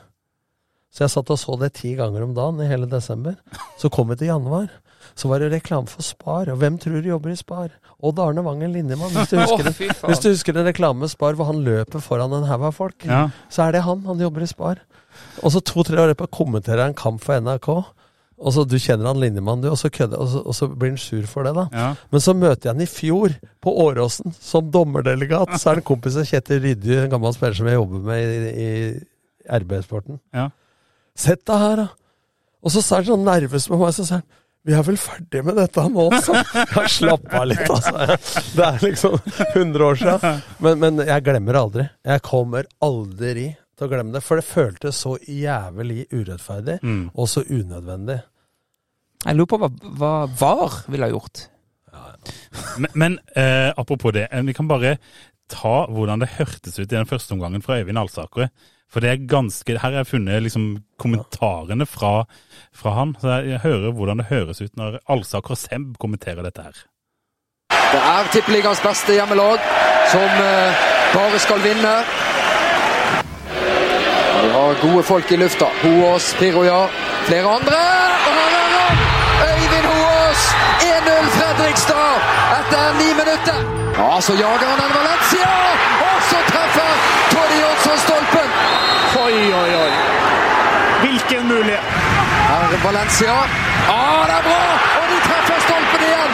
[0.94, 3.36] Så jeg satt og så det ti ganger om dagen i hele desember.
[3.78, 4.70] Så kom vi til januar.
[5.18, 6.48] Så var det reklame for Spar.
[6.52, 7.68] Og hvem tror du jobber i Spar?
[8.02, 9.10] Odd Arne Vangen Linjemann.
[9.14, 10.08] Hvis du husker, faen.
[10.10, 13.04] hvis du husker en reklame med Spar hvor han løper foran en haug av folk,
[13.06, 13.28] Ja.
[13.50, 14.02] så er det han.
[14.08, 14.80] Han jobber i Spar.
[15.42, 17.68] Og så to-tre år etterpå kommenterer han kamp for NRK.
[18.38, 20.92] Og så Du kjenner han Lindemann, du, og så, kødder, og, så, og så blir
[20.94, 21.54] han sur for det.
[21.56, 21.64] da.
[21.74, 21.88] Ja.
[22.14, 25.56] Men så møter jeg han i fjor, på Åråsen, som dommerdelegat.
[25.58, 28.68] Så er han kompis av Kjetil Ryddy, en gammel spiller som jeg jobber med i,
[28.68, 30.20] i RB-sporten.
[30.36, 30.48] Ja.
[31.18, 31.88] Sett deg her, da!
[32.66, 34.28] Og så er han sånn nervøs med meg, så sier han
[34.68, 38.16] vi er vel ferdig med dette nå, så jeg slapp av litt, altså.
[38.58, 39.14] Det er liksom
[39.54, 40.42] 100 år siden.
[40.66, 41.84] Men, men jeg glemmer det aldri.
[42.10, 43.46] Jeg kommer aldri
[43.78, 47.06] til å glemme det, for det føltes så jævlig urettferdig, Mm.
[47.14, 48.18] og så unødvendig.
[49.24, 49.70] Jeg lurer på hva,
[50.02, 50.12] hva
[50.42, 51.46] VAR ville ha gjort.
[52.82, 54.96] Men, men eh, apropos det, eh, vi kan bare
[55.48, 58.50] ta hvordan det hørtes ut i den første omgangen fra Øyvind Alsaker.
[58.88, 60.68] For det er ganske Her har jeg funnet liksom
[61.00, 62.24] kommentarene fra,
[62.72, 63.16] fra han.
[63.20, 66.78] Så jeg hører hvordan det høres ut når Alsaker Semb kommenterer dette her.
[67.92, 69.60] Det er tippeligaens beste hjemmelag
[70.12, 71.94] som eh, bare skal vinne.
[74.42, 75.68] Vi har gode folk i lufta.
[75.82, 76.80] Hoås, Piroja,
[77.28, 77.80] flere andre.
[78.28, 78.96] Og her er han!
[79.48, 80.42] Øyvind Hoås!
[80.84, 82.12] 1-0 Fredrikstad
[82.58, 83.58] etter ni minutter.
[83.98, 85.52] Ja, så jager han en Valencia,
[86.30, 86.90] så treffer
[87.32, 88.48] Toddy Jonsson stolpen!
[89.24, 89.92] Oi, oi, oi.
[91.02, 91.86] Hvilken mulighet.
[92.48, 93.36] Her er Valencia.
[93.88, 94.00] Ja,
[94.30, 94.62] det er bra!
[95.00, 96.32] Og de treffer stolpen igjen.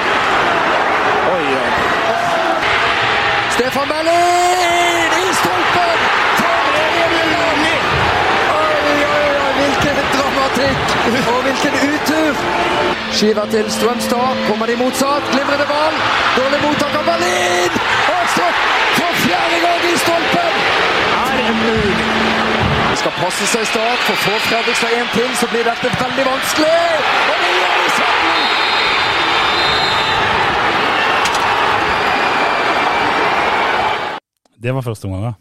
[1.34, 1.70] Oi, oi.
[3.56, 5.98] Stefan Berlin i stolpen!
[8.58, 10.86] Oi, oi, oi, hvilken dramatikk!
[11.34, 12.32] Og hvilken utur!
[13.14, 14.46] Skiver til Strømstad.
[14.48, 15.24] Kommer de motsatt?
[15.32, 15.94] Glimrende ball.
[16.38, 17.70] Dårlig mottak av Berlin!
[18.14, 18.46] Og så
[19.14, 20.54] for fjerde gang i stolpen!
[21.22, 22.10] Er det mulig?
[22.90, 26.24] De skal passe seg i start, for får Fredrikstad én til, så blir dette veldig
[26.32, 26.76] vanskelig!
[27.30, 28.42] Og det gjør de sammen!
[34.62, 35.34] Det var første omgang.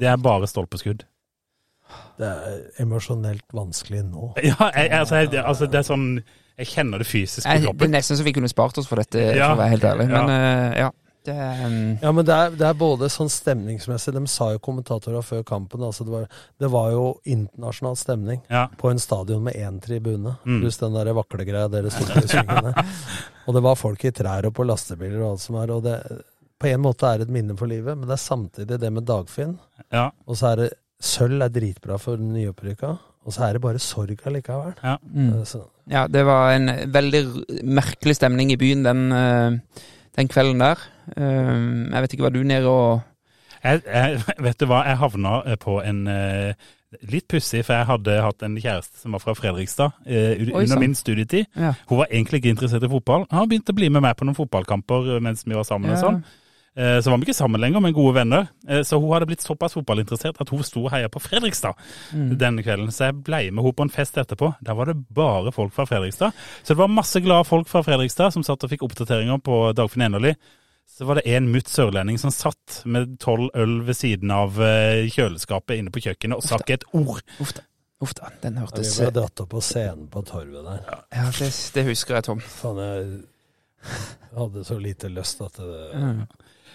[0.00, 1.04] Det er bare stolpeskudd.
[2.18, 4.32] Det er emosjonelt vanskelig nå.
[4.50, 6.06] Ja, jeg, altså, jeg, altså, det er sånn
[6.58, 7.80] Jeg kjenner det fysisk på kroppen.
[7.82, 9.48] det er nesten så vi kunne spart oss for dette, Ja.
[9.50, 10.06] for å være helt ærlig.
[10.12, 10.36] Men Ja.
[10.70, 10.90] Uh, ja.
[11.24, 11.32] Det,
[11.64, 15.40] um, Ja, men det er, det er både sånn stemningsmessig De sa jo kommentatorer før
[15.48, 16.26] kampen altså det, var,
[16.60, 18.66] det var jo internasjonal stemning Ja.
[18.76, 20.60] på en stadion med én tribune, Mm.
[20.60, 22.74] pluss den der vaklegreia dere sto i svingene.
[23.48, 25.70] Og det var folk i trær og på lastebiler og alt som er.
[25.72, 25.96] Og det,
[26.60, 29.04] på en måte er det et minne for livet, men det er samtidig det med
[29.08, 29.56] Dagfinn.
[29.92, 30.10] Ja.
[30.28, 30.70] Og så er det
[31.04, 32.88] Sølv er dritbra for nyopprykka,
[33.26, 34.72] og så er det bare sorg allikevel.
[34.82, 34.94] Ja.
[35.04, 35.40] Mm.
[35.40, 37.20] Eh, Så, Ja, det var en veldig
[37.64, 39.58] merkelig stemning i byen den, eh,
[40.16, 40.78] den kvelden der.
[41.16, 43.02] Eh, jeg vet ikke hva du nede og
[43.64, 46.54] Jeg, jeg, vet du hva, jeg havna eh, på en eh,
[47.10, 50.66] Litt pussig, for jeg hadde hatt en kjæreste som var fra Fredrikstad eh, Oi, under
[50.70, 50.78] sann.
[50.84, 51.48] min studietid.
[51.58, 51.72] Ja.
[51.90, 53.24] Hun var egentlig ikke interessert i fotball.
[53.32, 55.90] Hun begynte å bli med meg på noen fotballkamper eh, mens vi var sammen.
[55.90, 56.20] og sånn.
[56.78, 58.46] Eh, Så var vi ikke sammen lenger, men gode venner.
[58.68, 61.74] Eh, Så hun hadde blitt såpass fotballinteressert at hun sto og heia på Fredrikstad
[62.14, 62.30] Mm.
[62.38, 62.94] denne kvelden.
[62.94, 64.54] Så jeg ble med henne på en fest etterpå.
[64.62, 66.30] Der var det bare folk fra Fredrikstad.
[66.62, 70.06] Så det var masse glade folk fra Fredrikstad som satt og fikk oppdateringer på Dagfinn
[70.06, 70.36] Enerly.
[70.86, 75.08] Så var det en mutt sørlending som satt med tolv øl ved siden av eh,
[75.10, 77.22] kjøleskapet inne på kjøkkenet og sa ikke et ord.
[77.42, 77.64] Uff da.
[78.04, 80.84] Uff da, den hørtes vi ble dratt opp på scenen på torvet der.
[81.14, 82.40] Ja, det, det husker jeg, Tom.
[82.42, 82.78] Faen,
[83.84, 86.20] jeg hadde så lite lyst at det Mm.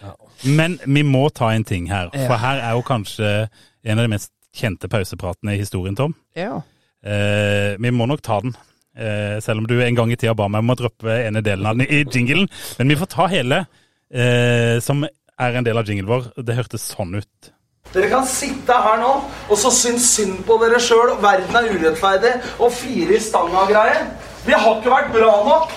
[0.01, 0.13] ja.
[0.55, 2.27] Men vi må ta en ting her, Ja.
[2.27, 3.49] for her er jo kanskje
[3.83, 6.15] en av de mest kjente pausepratene i historien, Tom.
[6.35, 6.61] Ja.
[7.03, 8.55] Eh, vi må nok ta den.
[8.97, 11.65] Eh, selv om du en gang i tida ba meg om å droppe ene delen
[11.65, 12.49] av den i jinglen.
[12.79, 13.65] Men vi får ta hele,
[14.13, 16.31] eh, som er en del av jinglen vår.
[16.43, 17.51] Det hørtes sånn ut.
[17.93, 19.11] Dere kan sitte her nå
[19.49, 21.15] og så synes synd på dere sjøl.
[21.23, 24.09] Verden er urettferdig og fire i stanga-greier.
[24.45, 25.73] Vi har ikke vært bra nok.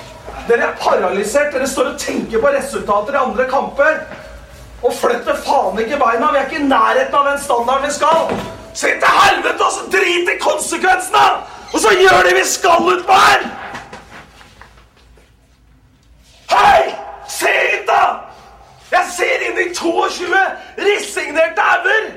[0.48, 1.54] Dere er paralysert.
[1.54, 4.02] Dere står og tenker på resultater i andre kamper.
[4.82, 6.32] Og flytter faen ikke beina.
[6.34, 8.34] Vi er ikke i nærheten av den standarden vi skal.
[8.72, 11.26] Inn til helvete og så drit i konsekvensene!
[11.72, 13.44] Og så gjør de vi skal utpå her!
[16.52, 17.11] Hei!
[17.32, 18.02] Se hit, da!
[18.92, 20.40] Jeg ser inn i 22
[20.86, 22.10] resignerte hauger!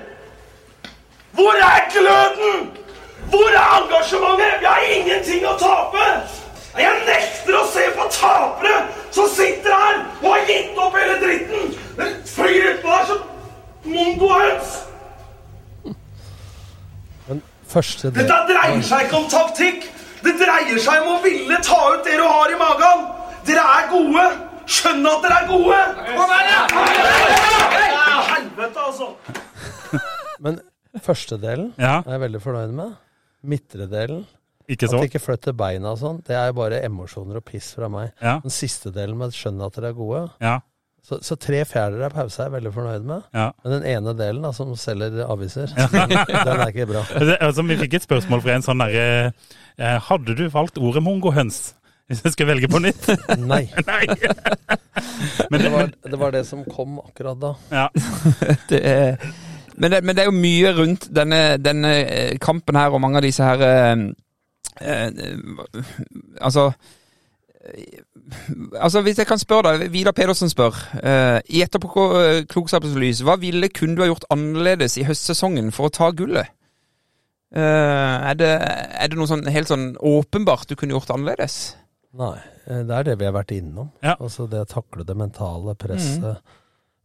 [1.36, 2.72] Hvor er gløden?
[3.30, 4.60] Hvor er engasjementet?
[4.60, 6.08] Vi har ingenting å tape!
[6.76, 8.82] Jeg nekter å se på tapere
[9.16, 11.72] som sitter her og har gitt opp hele dritten!
[11.96, 13.24] Den flyr utpå der som
[13.88, 14.76] mongohøns!
[17.72, 19.88] Første del Dette dreier seg ikke om taktikk.
[20.24, 23.08] Det dreier seg om å ville ta ut det du har i magen.
[23.48, 24.26] Dere er gode.
[24.66, 25.80] Skjønn at dere er gode.
[26.16, 26.62] Kom her, ja!
[28.36, 29.10] Helvete, altså.
[30.44, 30.60] Men
[31.06, 32.00] første delen Ja.
[32.06, 32.96] er jeg veldig fornøyd med.
[33.46, 34.24] Midtre delen
[34.68, 34.98] Ikke så?
[34.98, 37.86] At de ikke flytter beina og sånn, det er jo bare emosjoner og piss fra
[37.94, 38.16] meg.
[38.22, 38.40] Ja.
[38.42, 40.24] Den siste delen med skjønn at dere er gode.
[40.42, 40.56] Ja.
[41.06, 43.28] Så, så tre fjerdedeler av pause er jeg veldig fornøyd med.
[43.38, 43.52] Ja.
[43.62, 47.04] Men den ene delen da, som selger aviser, den er ikke bra.
[47.30, 51.04] Det, altså, vi fikk et spørsmål fra en sånn derre eh, Hadde du valgt ordet
[51.06, 51.76] mongohøns
[52.08, 53.08] hvis jeg skal velge på nytt?
[53.52, 53.64] Nei.
[53.90, 54.06] Nei.
[55.52, 57.54] Men det var, det var det som kom akkurat da.
[57.72, 57.88] Ja.
[58.70, 59.16] det er,
[59.78, 63.20] men, det, men det er jo mye rundt denne, denne eh, kampen her, og mange
[63.20, 64.06] av disse her eh,
[64.80, 65.10] eh,
[66.40, 66.70] Altså
[67.66, 68.00] eh,
[68.80, 70.78] Altså, Hvis jeg kan spørre deg, Vidar Pedersen spør.
[71.04, 75.94] eh, I etterpåklokskapens lys, hva ville kunne du ha gjort annerledes i høstsesongen for å
[75.94, 76.48] ta gullet?
[77.56, 77.62] Eh,
[78.32, 81.76] er, det, er det noe sånn helt sånn åpenbart du kunne gjort annerledes?
[82.16, 82.36] Nei,
[82.66, 83.92] eh, det er det vi har vært innom.
[84.16, 86.44] Altså det å takle det mentale presset.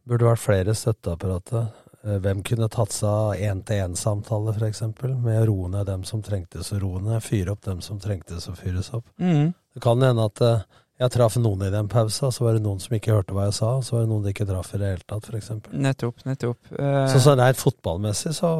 [0.07, 1.69] Burde vært flere støtteapparater.
[2.03, 4.83] Eh, Hvem kunne tatt seg av én-til-én-samtaler, f.eks.,
[5.21, 8.47] med å roe ned dem som trengtes å roe ned, fyre opp dem som trengtes
[8.49, 9.05] å fyres opp.
[9.21, 9.51] Mm.
[9.75, 10.63] Det kan hende at eh,
[11.01, 13.57] jeg traff noen i den pausa, så var det noen som ikke hørte hva jeg
[13.57, 15.53] sa, så var det noen de ikke traff i det hele tatt, f.eks.
[15.73, 16.59] Nettopp, nettopp.
[16.73, 17.05] Uh...
[17.09, 18.51] Så så rent fotballmessig, så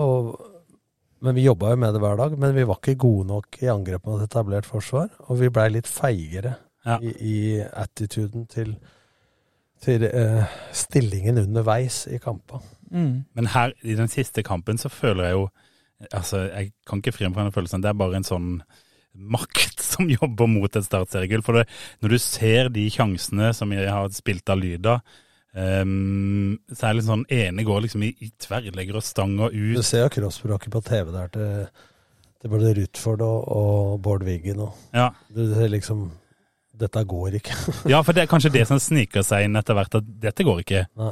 [1.22, 3.70] Men vi jobba jo med det hver dag, men vi var ikke gode nok i
[3.70, 6.96] angrep mot etablert forsvar, og vi blei litt feigere Ja.
[6.98, 8.72] i, i attituden til,
[9.86, 12.58] til uh, stillingen underveis i kampa.
[12.90, 13.20] Mm.
[13.38, 15.50] Men her i den siste kampen så føler jeg jo
[16.18, 17.82] Altså, jeg kan ikke fri meg fra den følelsen.
[17.84, 18.48] Det er bare en sånn
[19.14, 21.44] makt som jobber mot et startseriegull.
[21.46, 21.68] For det,
[22.02, 25.04] når du ser de sjansene som jeg har spilt av lyd av,
[25.56, 29.78] ehm, så er det litt sånn ene går liksom i, i tverrlegger og stanger ut.
[29.80, 31.66] Du ser jo kroppsspråket på TV der til,
[32.42, 34.64] til både Rutford og, og Bård Wiggen.
[34.68, 35.12] Og Ja.
[35.30, 36.10] Du ser liksom
[36.82, 37.54] Dette går ikke.
[37.92, 40.64] Ja, for det er kanskje det som sniker seg inn etter hvert, at dette går
[40.64, 40.88] ikke.
[40.98, 41.12] Nei.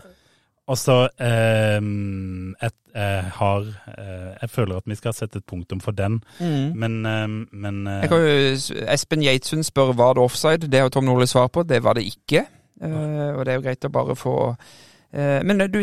[0.69, 0.95] Og så
[1.25, 3.63] ehm, jeg, jeg har
[3.97, 6.77] eh, Jeg føler at vi skal sette et punktum for den, mm.
[6.77, 10.69] men, ehm, men eh, Jeg kan jo, Espen Geitsund spør var det offside.
[10.69, 11.63] Det har Tom Nordli svar på.
[11.63, 12.45] Det var det ikke.
[12.81, 14.33] Eh, og det er jo greit å bare få
[15.11, 15.81] eh, Men du,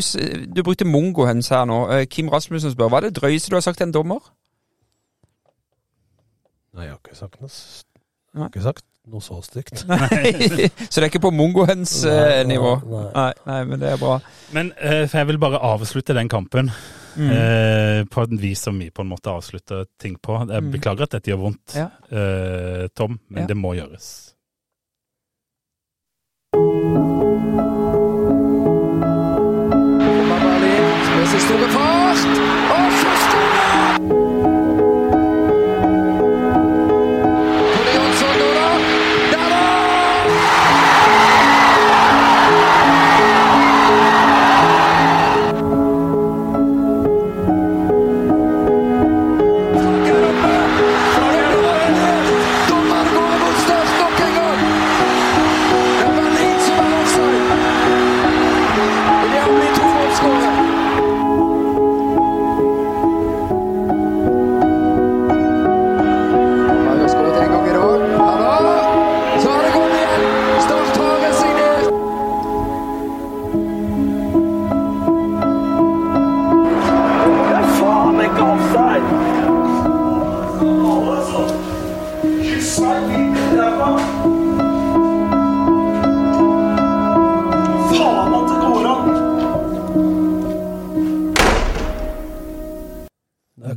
[0.57, 1.83] du brukte mongohøns her nå.
[1.93, 4.21] Eh, Kim Rasmussen spør hva er det drøyeste du har sagt til en dommer?
[6.77, 7.49] Nei, jeg har ikke sagt noe,
[8.35, 9.85] jeg har ikke sagt noe så stygt.
[9.89, 10.33] Nei.
[10.91, 12.73] Så det er ikke på mongohøns-nivå?
[12.91, 14.17] Nei, Nei, nei, men det er bra.
[14.57, 16.73] Men eh, for jeg vil bare avslutte den kampen
[17.17, 17.31] Mm.
[17.33, 20.35] eh, på en vis som vi på en måte avslutter ting på.
[20.51, 20.67] Jeg Mm.
[20.75, 21.87] beklager at dette gjør vondt, Ja.
[22.13, 23.47] eh, Tom, men Ja.
[23.47, 24.26] det må gjøres.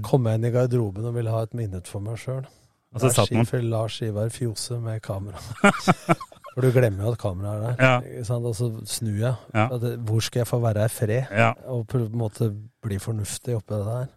[0.10, 2.48] Kom jeg inn i garderoben og ville ha et minne for meg sjøl.
[2.90, 3.46] Og så satt man.
[3.70, 5.38] Lars Ivar Fjose med kamera.
[6.60, 8.06] For du glemmer jo at kameraet er der.
[8.20, 8.38] Ja.
[8.40, 9.36] Og så snur jeg.
[9.54, 9.68] Ja.
[10.06, 11.30] Hvor skal jeg få være i fred?
[11.32, 11.52] Ja.
[11.72, 12.50] Og på en måte
[12.84, 14.10] bli fornuftig oppi det der.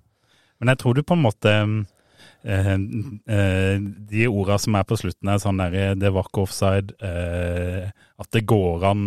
[0.59, 5.31] Men jeg tror du på en måte eh, eh, De orda som er på slutten
[5.31, 9.07] her, sånn der eh, Det var ikke offside, eh, at det går an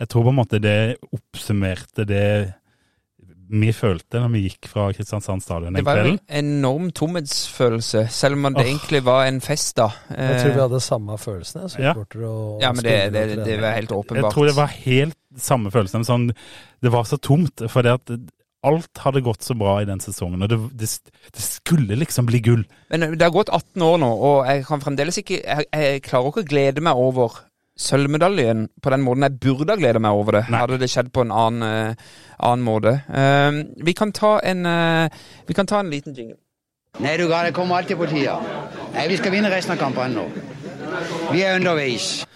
[0.00, 0.80] Jeg tror på en måte det
[1.14, 2.28] oppsummerte det
[3.48, 6.90] vi følte når vi gikk fra Kristiansand stadion Det den var Det var en enorm
[6.92, 8.70] tomhetsfølelse, selv om det oh.
[8.70, 9.88] egentlig var en fest, da.
[10.10, 11.94] Jeg tror vi Eh, hadde samme følelsen, jeg, Ja.
[12.60, 14.24] Ja, men det, det, det var helt åpenbart.
[14.24, 16.04] Jeg tror det var helt samme følelsen.
[16.04, 16.30] Sånn,
[16.82, 18.18] det var så tomt, for det at
[18.66, 20.88] alt hadde gått så bra i den sesongen, og det, det,
[21.34, 22.64] det skulle liksom bli gull.
[22.90, 26.02] Men eh, det har gått 18 år nå, og jeg kan fremdeles ikke Jeg, jeg
[26.06, 27.38] klarer ikke å glede meg over
[27.78, 30.44] sølvmedaljen på den måten jeg burde ha gleda meg over det.
[30.50, 32.98] Hadde det skjedd på en annen, eh, annen måte.
[33.08, 35.08] Eh, vi kan ta en uh,
[35.46, 36.36] Vi kan ta en liten jingle.
[36.98, 38.38] Nei, du gal, det kommer alltid på tida.
[38.94, 40.26] Nei, vi skal vinne resten av kampene nå.
[41.30, 42.26] Vi er underveis.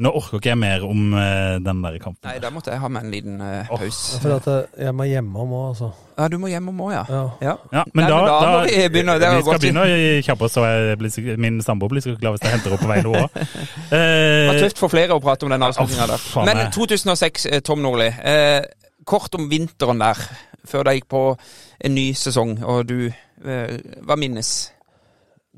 [0.00, 2.24] Nå orker ikke jeg mer om uh, den der kampen.
[2.24, 4.20] Nei, da måtte jeg ha meg en liten uh, pause.
[4.22, 5.90] For at eh, jeg må hjemom òg, altså.
[6.16, 7.02] Ja, du må hjemme om òg, ja.
[7.44, 7.52] Ja.
[7.68, 10.56] Ja, men Nei, da, men da da, vi begynner, vi skal begynne å kjappe oss,
[10.56, 13.12] så jeg blir, min samboer blir så glad hvis jeg henter opp på vei nå
[13.12, 13.36] òg.
[13.92, 16.24] Det var tøft for flere å prate om den avslutninga der.
[16.48, 18.08] Men 2006, eh, Tom Nordli.
[18.08, 18.64] Uh,
[19.08, 20.24] kort om vinteren der,
[20.68, 24.48] før de gikk på en ny sesong, og du Hva minnes?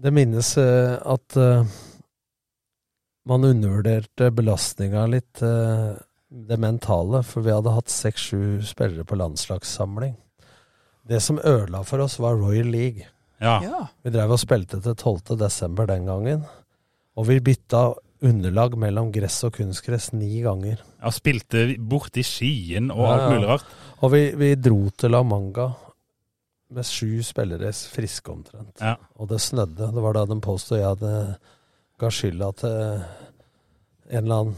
[0.02, 1.38] Det minnes at
[3.28, 5.92] man undervurderte belastninga litt, eh,
[6.32, 10.16] det mentale, for vi hadde hatt seks-sju spillere på landslagssamling.
[11.06, 13.06] Det som ødela for oss, var Royal League.
[13.42, 13.60] Ja.
[13.62, 13.86] Ja.
[14.02, 15.36] Vi drev og spilte til 12.
[15.36, 16.44] desember den gangen,
[17.16, 17.92] og vi bytta
[18.22, 20.78] underlag mellom gress og kunstgress ni ganger.
[21.02, 23.30] Ja, spilte borti Skien og Ja, alt ja.
[23.34, 23.64] mulig rart.
[24.02, 25.72] Og vi, vi dro til La Manga
[26.72, 28.78] med sju spillere friske omtrent.
[28.80, 28.94] Ja.
[29.18, 29.90] Og det snødde.
[29.92, 31.36] Det var da de påstod jeg hadde
[32.02, 32.76] ga skylda til
[34.12, 34.56] en eller annen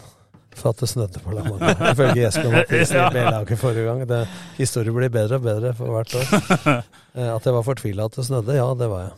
[0.55, 1.73] for at det snødde på La Manga.
[1.93, 4.05] Ifølge Jesper Mathisen i B-laget forrige gang.
[4.07, 4.21] Det,
[4.59, 6.85] historien blir bedre og bedre for hvert år.
[7.15, 9.13] Eh, At jeg var fortvila at det snødde, ja, det var jeg.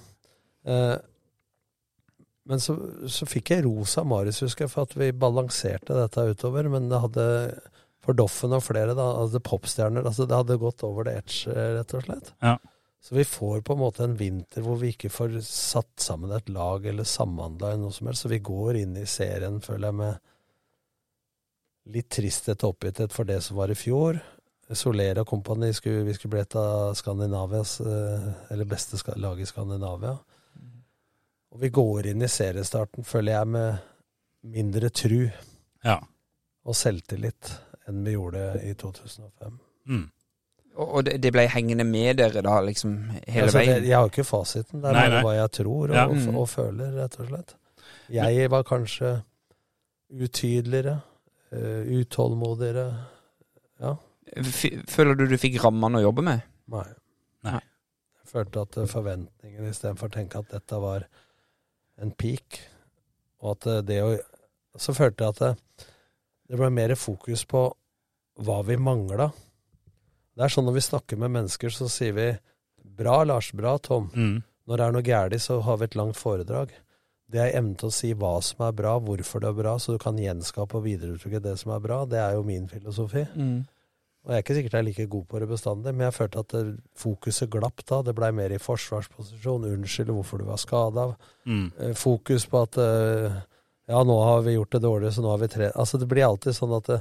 [0.69, 0.97] Eh,
[2.53, 2.75] Men så,
[3.09, 6.69] så fikk jeg ros av Marius, husker jeg, for at vi balanserte dette utover.
[6.75, 7.25] Men det hadde
[8.05, 11.95] for Doffen og flere, da, altså popstjerner altså Det hadde gått over det edge, rett
[11.97, 12.29] og slett.
[12.45, 12.53] Ja.
[13.07, 16.49] Så vi får på en måte en vinter hvor vi ikke får satt sammen et
[16.51, 18.25] lag eller samhandla eller noe som helst.
[18.25, 20.17] Så vi går inn i serien, føler jeg, med
[21.95, 24.19] litt tristhet og oppgitthet for det som var i fjor.
[24.75, 29.47] Soler og kompani skulle, vi skulle bli et av Skandinavias eh, Eller beste lag i
[29.47, 30.17] Skandinavia.
[31.55, 33.79] Og vi går inn i seriestarten, føler jeg, med
[34.57, 35.31] mindre tru
[35.87, 36.01] Ja.
[36.67, 37.55] og selvtillit
[37.87, 39.61] enn vi gjorde i 2005.
[39.87, 40.09] Mm.
[40.77, 42.97] Og, og det, det ble hengende med dere da, liksom,
[43.27, 43.79] hele Altså, veien?
[43.83, 44.83] det, jeg har ikke fasiten.
[44.83, 46.05] Det er Nei, hva jeg tror og, Ja.
[46.07, 46.37] og, Mm.
[46.37, 47.55] og føler, rett og slett.
[48.13, 49.23] Jeg var kanskje
[50.13, 51.01] utydeligere,
[51.53, 52.87] uh, utålmodigere.
[53.81, 53.95] Ja.
[54.37, 56.43] F- Føler du du fikk rammene å jobbe med?
[56.73, 56.85] Nei.
[57.47, 57.61] Nei.
[58.23, 61.05] Jeg følte at eh, forventningene, istedenfor å tenke at dette var
[62.03, 62.59] en peak,
[63.41, 64.17] og at eh, det å
[64.77, 65.85] Så følte jeg at det,
[66.51, 67.63] det ble mer fokus på
[68.45, 69.31] hva vi mangla.
[70.37, 72.27] Det er sånn når vi snakker med mennesker, så sier vi
[72.85, 74.11] 'bra, Lars', 'bra, Tom'.
[74.15, 74.43] Mm.
[74.67, 76.75] Når det er noe galt, så har vi et langt foredrag.
[77.27, 79.95] Det er evnen til å si hva som er bra, hvorfor det er bra, så
[79.95, 82.05] du kan gjenskape og videreutvikle det som er bra.
[82.07, 83.25] Det er jo min filosofi.
[84.27, 86.43] Og jeg er ikke sikkert jeg er like god på det bestandig, men jeg følte
[86.43, 86.63] at det,
[86.99, 88.01] fokuset glapp da.
[88.03, 89.69] Det blei mer i forsvarsposisjon.
[89.71, 91.05] Unnskyld hvorfor du var skada.
[91.47, 91.95] Mm.
[91.95, 93.37] Fokus på at eh,
[93.87, 95.71] ja, nå har vi gjort det dårlig, så nå har vi tre...
[95.79, 96.99] Altså det blir alltid sånn at det,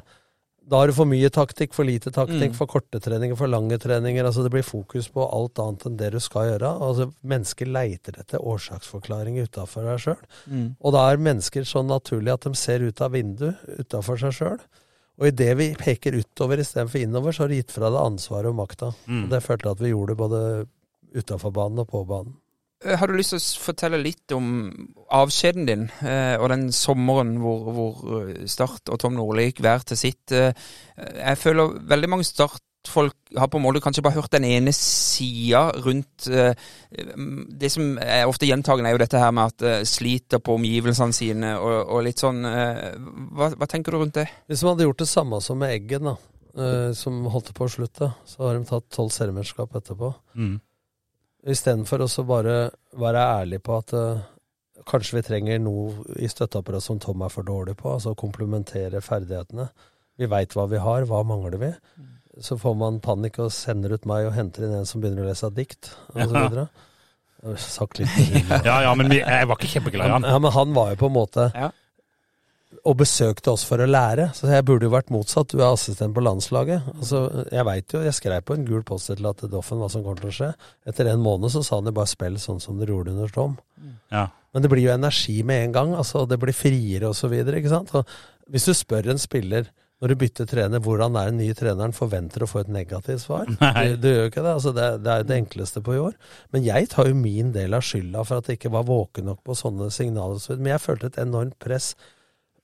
[0.68, 2.56] da har du for mye taktikk, for lite taktikk, Mm.
[2.58, 4.26] for korte treninger, for lange treninger.
[4.26, 6.72] Altså det blir fokus på alt annet enn det du skal gjøre.
[6.82, 10.24] Altså Mennesker leiter etter årsaksforklaringer utafor deg sjøl.
[10.50, 10.76] Mm.
[10.82, 14.60] Og da er mennesker så naturlig at de ser ut av vinduet utafor seg sjøl.
[15.20, 18.58] Og idet vi peker utover istedenfor innover, så har du gitt fra deg ansvaret og
[18.58, 18.94] makta.
[19.08, 19.24] Mm.
[19.26, 20.42] Og det følte jeg at vi gjorde både
[21.16, 22.34] utafor banen og på banen.
[22.86, 24.70] Eh, Har du lyst til å fortelle litt om
[25.16, 29.86] avskjeden din, eh, og den sommeren hvor, hvor eh, Start og Tom Nordli gikk hver
[29.90, 30.32] til sitt?
[30.32, 30.54] Eh,
[31.18, 35.64] jeg føler veldig mange Start-folk har på en måte kanskje bare hørt den ene sida
[35.82, 36.54] rundt eh,
[37.58, 41.18] Det som er ofte gjentagende, er jo dette her med at eh, sliter på omgivelsene
[41.18, 42.94] sine og, og litt sånn eh,
[43.34, 44.28] hva, hva tenker du rundt det?
[44.48, 46.16] Hvis man hadde gjort det samme som med Eggen, da,
[46.62, 50.14] eh, som holdt på å slutte, så har de tatt tolv seriemesterskap etterpå.
[50.38, 50.56] Mm.
[51.46, 52.56] Istedenfor å bare
[52.98, 54.24] være ærlig på at uh,
[54.90, 59.68] kanskje vi trenger noe i støtteapparatet som Tom er for dårlig på, altså komplementere ferdighetene.
[60.18, 61.72] Vi veit hva vi har, hva mangler vi?
[62.42, 65.30] Så får man panikk og sender ut meg og henter inn en som begynner å
[65.30, 66.68] lese dikt, og så Ja.
[67.62, 68.10] Sagt litt.
[68.66, 70.24] Ja, ja, men jeg var ikke kjempeglad i han.
[70.26, 71.68] Ja, men han var jo på en måte Ja.
[72.86, 74.28] Og besøkte oss for å lære.
[74.38, 75.50] Så jeg burde jo vært motsatt.
[75.50, 76.86] Du er assistent på landslaget.
[76.94, 80.04] Altså, jeg veit jo, jeg skrev på en gul post-it til at Doffen hva som
[80.06, 80.52] kommer til å skje.
[80.86, 83.56] Etter en måned så sa han jo bare spill sånn som dere gjorde under Tom.
[84.14, 84.28] Ja.
[84.54, 85.96] Men det blir jo energi med en gang.
[85.98, 87.96] altså Det blir friere og så videre, ikke sant.
[87.98, 88.06] Og
[88.54, 89.68] hvis du spør en spiller
[90.04, 93.48] når du bytter trener, hvordan er den nye treneren forventer å få et negativt svar?
[93.48, 94.52] Du, du gjør jo ikke det.
[94.52, 96.18] altså det, det er det enkleste på i år.
[96.54, 99.42] Men jeg tar jo min del av skylda for at jeg ikke var våken nok
[99.48, 100.44] på sånne signaler.
[100.60, 101.94] Men jeg følte et enormt press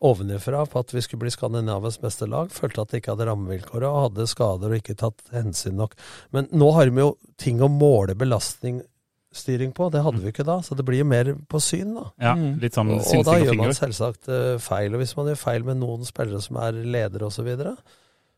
[0.02, 2.52] ovenifra på at vi skulle bli Skandinavias beste lag.
[2.54, 5.94] Følte at de ikke hadde rammevilkår og hadde skader og ikke tatt hensyn nok.
[6.36, 9.90] Men nå har vi jo ting å måle belastningsstyring på.
[9.94, 10.60] Det hadde vi ikke da.
[10.66, 12.08] Så det blir jo mer på syn, da.
[12.32, 14.96] Ja, litt sånn Og, og da gjør man selvsagt eh, feil.
[14.96, 17.76] Og hvis man gjør feil med noen spillere som er ledere osv., så, videre,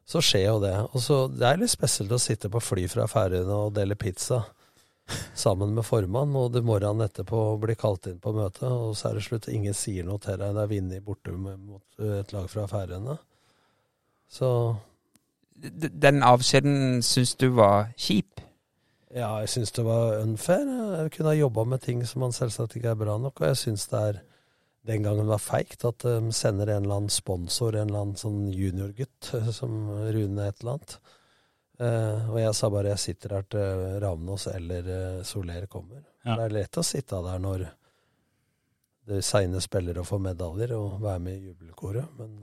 [0.04, 0.76] så skjer jo det.
[0.92, 4.44] Og så Det er litt spesielt å sitte på fly fra Færøyene og dele pizza
[5.36, 9.20] sammen med formann, og det morgenen etterpå blir kalt inn på møte, og så er
[9.20, 9.50] det slutt.
[9.52, 10.56] Ingen sier noe til deg.
[10.56, 13.18] Det er vunnet borte mot eh, et lag fra Færøyene.
[14.34, 14.50] Så
[15.54, 18.42] Den avskjeden syns du var kjip?
[19.14, 20.66] Ja, jeg syns det var unfair.
[20.98, 23.60] Jeg kunne ha jobba med ting som man selvsagt ikke er bra nok, og jeg
[23.62, 24.22] syns det er
[24.90, 28.48] den gangen var feigt at de sender en eller annen sponsor, en eller annen sånn
[28.52, 30.98] juniorgutt, eh, som Rune et eller annet.
[31.82, 36.04] Eh, og jeg sa bare jeg sitter her til Ravnås eller uh, Soler kommer.
[36.24, 36.36] Ja.
[36.38, 37.64] Det er lett å sitte der når
[39.10, 42.38] det seine spillere og får medaljer og være med i jubelkoret, men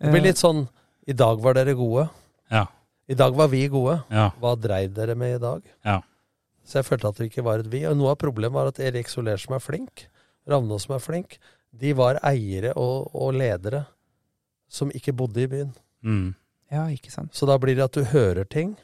[0.00, 0.28] det blir Eh.
[0.30, 0.62] litt sånn
[1.10, 2.06] I dag var dere gode.
[2.50, 2.66] Ja.
[3.10, 3.98] I dag var vi gode.
[4.10, 4.30] Ja.
[4.40, 5.62] Hva dreiv dere med i dag?
[5.84, 5.98] Ja.
[6.64, 7.80] Så jeg følte at det ikke var et vi.
[7.88, 10.06] Og noe av problemet var at Erik Soler, som er flink,
[10.48, 11.38] Ravnås som er flink,
[11.72, 13.84] de var eiere og, og ledere
[14.70, 15.72] som ikke bodde i byen.
[16.04, 16.34] Mm.
[16.70, 17.34] Ja, ikke sant.
[17.34, 18.76] Så da blir det at du hører ting,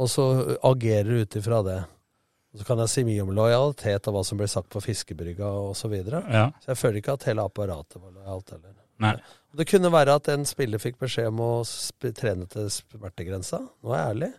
[0.00, 0.26] og så
[0.66, 1.80] agerer du ut ifra det.
[2.50, 5.48] Og så kan jeg si mye om lojalitet og hva som ble sagt på fiskebrygga
[5.70, 5.78] osv.
[5.78, 6.22] Så, videre.
[6.28, 6.48] Ja.
[6.62, 8.76] så jeg føler ikke at hele apparatet var lojalt heller.
[9.00, 9.14] Nei.
[9.56, 13.62] Det kunne være at en spiller fikk beskjed om å sp trene til smertegrensa.
[13.80, 14.30] Nå er jeg ærlig.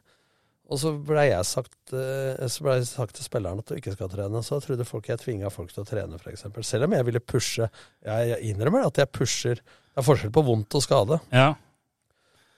[0.72, 3.96] Og så ble jeg sagt, eh, så ble jeg sagt til spilleren at du ikke
[3.96, 4.44] skal trene.
[4.46, 6.46] Så trodde folk jeg tvinga folk til å trene, f.eks.
[6.68, 7.68] Selv om jeg ville pushe.
[8.06, 9.60] Jeg, jeg innrømmer at jeg pusher.
[9.60, 11.20] Det er forskjell på vondt og skade.
[11.36, 11.50] Ja.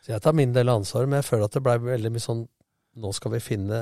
[0.03, 2.23] Så jeg tar min del av ansvaret, men jeg føler at det blei veldig mye
[2.23, 2.48] sånn
[2.93, 3.80] Nå skal vi finne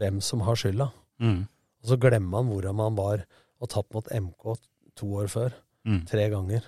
[0.00, 0.86] hvem som har skylda.
[1.20, 1.42] Mm.
[1.82, 3.26] Og så glemmer man hvordan man var
[3.60, 4.54] og tapt mot MK
[4.96, 5.58] to år før.
[5.84, 5.98] Mm.
[6.08, 6.64] Tre ganger.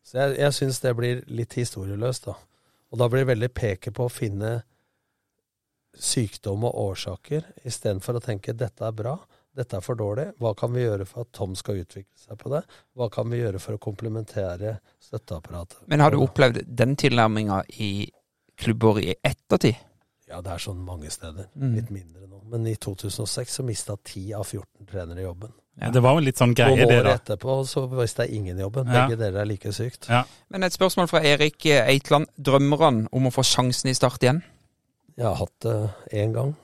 [0.00, 2.38] Så jeg, jeg syns det blir litt historieløst, da.
[2.92, 4.54] Og da blir det veldig peke på å finne
[5.94, 9.18] sykdom og årsaker, istedenfor å tenke dette er bra,
[9.54, 12.50] dette er for dårlig, hva kan vi gjøre for at Tom skal utvikle seg på
[12.50, 12.64] det?
[12.98, 15.84] Hva kan vi gjøre for å komplementere støtteapparatet?
[15.90, 18.08] Men har du opplevd den tilnærminga i
[18.58, 19.78] klubber i ettertid?
[20.26, 21.50] Ja, det er sånn mange steder.
[21.54, 21.74] Mm.
[21.76, 22.40] Litt mindre nå.
[22.50, 25.52] Men i 2006 så mista 10 av 14 trenere jobben.
[25.80, 28.58] Ja, det var jo litt sånn greie, det det, år året etterpå så mista ingen
[28.62, 28.86] jobben.
[28.86, 29.04] Ja.
[29.04, 30.06] Begge deler er like sykt.
[30.10, 30.22] Ja.
[30.54, 32.30] Men et spørsmål fra Erik Eitland.
[32.38, 34.42] Drømmer han om å få sjansen i Start igjen?
[35.18, 35.78] Jeg har hatt det
[36.14, 36.54] én gang.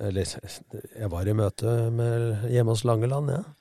[0.00, 3.42] Eller jeg var i møte med, hjemme hos Langeland, jeg.
[3.44, 3.58] Ja.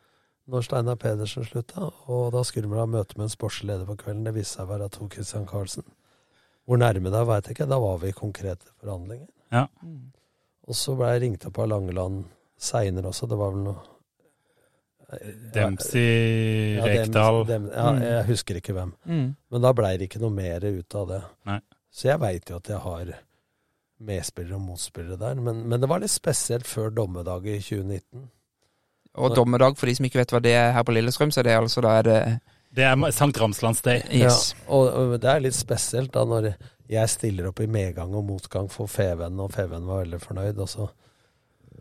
[0.51, 1.89] Når Steinar Pedersen slutta.
[2.11, 4.23] Og da skulle vi ha møte med en sportslig leder på kvelden.
[4.25, 5.83] Det viste seg å være Tor Christian Karlsen.
[6.67, 7.67] Hvor nærme det veit jeg ikke.
[7.69, 9.27] Da var vi i konkrete forhandlinger.
[9.53, 9.67] Ja.
[10.67, 12.25] Og så ble jeg ringt opp av Langeland
[12.59, 13.29] seinere også.
[13.31, 13.79] Det var vel noe
[15.53, 18.01] Dempsey, Ja, Rekdal Dem, ja, Mm.
[18.01, 18.93] jeg husker ikke hvem.
[19.05, 19.35] Mm.
[19.51, 21.21] Men da blei det ikke noe mer ut av det.
[21.45, 21.59] Nei.
[21.91, 23.05] Så jeg veit jo at jeg har
[24.01, 25.41] medspillere og motspillere der.
[25.43, 28.29] Men, men det var litt spesielt før dommedag i 2019.
[29.21, 31.51] Og dommedag, for de som ikke vet hva det er her på Lillestrøm, så det
[31.51, 32.19] er altså da er det
[32.75, 33.99] Det er Sankt Ramslands Day.
[34.07, 34.53] Yes.
[34.55, 36.53] Ja, og, og det er litt spesielt da når
[36.91, 40.71] jeg stiller opp i medgang og motgang for Feven, og Feven var veldig fornøyd, og
[40.71, 40.87] så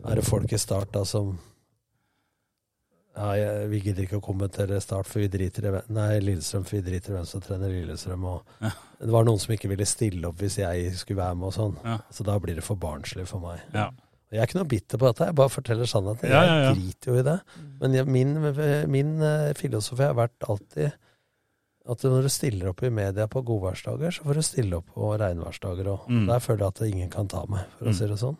[0.06, 1.36] er det folk i Start da som
[3.36, 6.82] ja, Vi gidder ikke å kommentere Start, for vi driter i Nei, Lillestrøm, for vi
[6.90, 8.24] driter i hvem som trener Lillestrøm.
[8.24, 8.70] Og Ja.
[9.00, 11.76] Det var noen som ikke ville stille opp hvis jeg skulle være med og sånn.
[11.84, 11.98] Ja.
[12.12, 13.60] Så da blir det for barnslig for meg.
[13.74, 13.90] Ja.
[14.30, 16.30] Jeg er ikke noe bitter på dette, jeg bare forteller sannheten.
[16.30, 16.66] Ja, ja, ja.
[16.70, 17.38] Jeg driter jo i det.
[17.80, 18.34] Men jeg, min,
[18.92, 20.92] min eh, filosofi har vært alltid
[21.90, 25.08] at når du stiller opp i media på godværsdager, så får du stille opp på
[25.18, 26.04] regnværsdager òg.
[26.12, 26.26] Mm.
[26.28, 27.96] Der føler jeg at ingen kan ta meg, for å Mm.
[27.98, 28.36] si det sånn.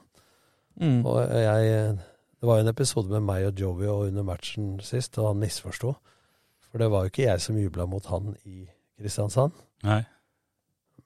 [0.80, 1.00] Mm.
[1.06, 1.98] Og jeg
[2.40, 5.40] Det var jo en episode med meg og Joey og under matchen sist, og han
[5.42, 5.94] misforsto.
[6.70, 8.62] For det var jo ikke jeg som jubla mot han i
[9.00, 9.52] Kristiansand,
[9.84, 10.00] Nei.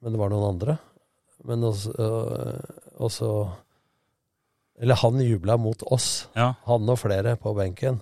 [0.00, 0.76] men det var noen andre.
[1.44, 2.60] Men også, øh,
[3.04, 3.30] også
[4.80, 6.52] Eller han jubla mot oss, Ja.
[6.66, 8.00] han og flere på benken.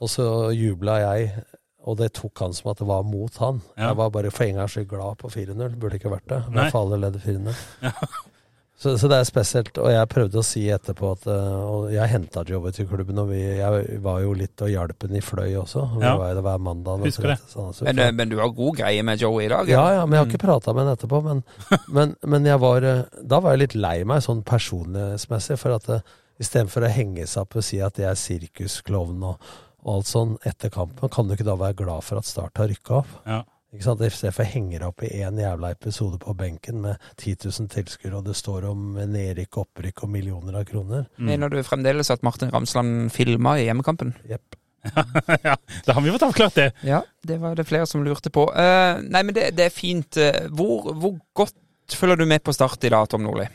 [0.00, 1.44] Og så jubla jeg,
[1.86, 3.60] og det tok han som at det var mot han.
[3.76, 3.88] Ja.
[3.92, 5.76] Jeg var bare for en gangs skyld glad på 4-0.
[5.78, 6.40] Burde ikke vært det.
[6.50, 6.70] Nei.
[6.70, 7.54] Fallet ledde 4-0.
[7.82, 7.92] Ja.
[8.78, 9.76] Så, så det er spesielt.
[9.78, 13.28] Og jeg prøvde å si etterpå at øh, Og jeg henta jobben til klubben, og
[13.30, 15.84] vi, jeg var jo litt og hjalp ham i Fløy også.
[15.98, 16.16] Vi Ja.
[16.18, 16.98] var jo hver mandag.
[16.98, 17.36] og Husker det.
[17.52, 19.68] Sånn, så, Men, eh, men du har god greie med Joe i dag?
[19.70, 21.22] Ja, ja, men jeg har ikke prata med henne etterpå.
[21.22, 21.44] Men,
[21.94, 25.58] men, men jeg var, eh, da var jeg litt lei meg sånn personlighetsmessig.
[25.62, 26.02] For at
[26.42, 29.38] istedenfor å henge seg opp og si at jeg er sirkusklovn og,
[29.84, 32.66] og alt sånn etter kampen, kan du ikke da være glad for at Start har
[32.72, 33.14] rykka opp?
[33.28, 33.44] Ja.
[33.72, 34.02] Ikke sant?
[34.04, 38.34] FCF henger opp i én jævla episode på benken med 10 000 tilskuere, og det
[38.36, 41.06] står om nedrykk, opprykk og millioner av kroner.
[41.16, 44.12] Mener du fremdeles at Martin Ramsland filma i hjemmekampen?
[44.28, 44.58] Jepp.
[45.48, 46.68] ja, da har vi fått avklart det.
[46.84, 48.48] Ja, det var det flere som lurte på.
[48.52, 50.18] Uh, nei, men det, det er fint.
[50.20, 51.56] Eh, Hvor, hvor godt
[51.96, 53.46] følger du med på start i dag, Tom Nordli?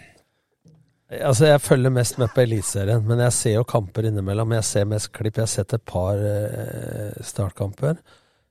[1.22, 4.56] Altså, Jeg følger mest med på Eliteserien, men jeg ser jo kamper innimellom.
[4.58, 5.38] Jeg ser mest klipp.
[5.38, 8.00] Jeg har sett et par uh, startkamper.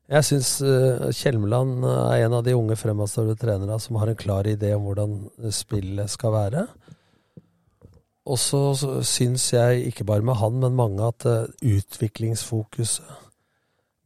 [0.07, 4.47] Jeg syns eh, Kjelmeland er en av de unge fremadstormende trenerne som har en klar
[4.47, 5.17] idé om hvordan
[5.55, 6.67] spillet skal være.
[8.26, 8.60] Og så
[9.07, 13.05] syns jeg, ikke bare med han, men mange, at eh, utviklingsfokuset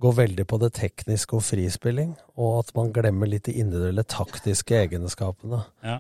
[0.01, 4.79] går veldig på det tekniske og frispilling, og at man glemmer litt de individuelle taktiske
[4.87, 5.99] egenskapene Ja.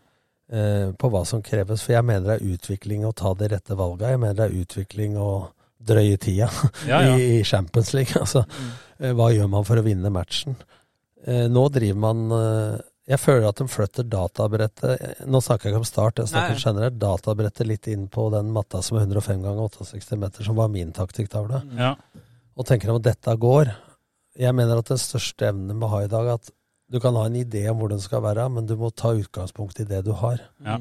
[0.52, 1.82] eh, på hva som kreves.
[1.84, 4.08] For jeg mener det er utvikling å ta de rette valga.
[4.14, 5.30] Jeg mener det er utvikling å
[5.80, 6.48] drøye tida
[6.88, 7.16] Ja, ja.
[7.20, 8.16] i, i Champions League.
[8.20, 10.56] Altså, eh, hva gjør man for å vinne matchen?
[11.24, 12.78] Eh, nå driver man eh,
[13.12, 16.56] Jeg føler at de flytter databrettet eh, Nå snakker jeg ikke om start, jeg snakker
[16.56, 16.62] Nei.
[16.62, 17.00] generelt.
[17.00, 20.94] Databrettet litt inn på den matta som er 105 ganger 68 meter, som var min
[20.96, 21.60] taktikktavle.
[21.76, 21.94] Ja.
[22.56, 23.72] Og tenker om dette går.
[24.40, 26.52] Jeg mener at den største evnen vi har i dag, at
[26.90, 29.78] du kan ha en idé om hvor den skal være, men du må ta utgangspunkt
[29.82, 30.40] i det du har.
[30.64, 30.80] Ja.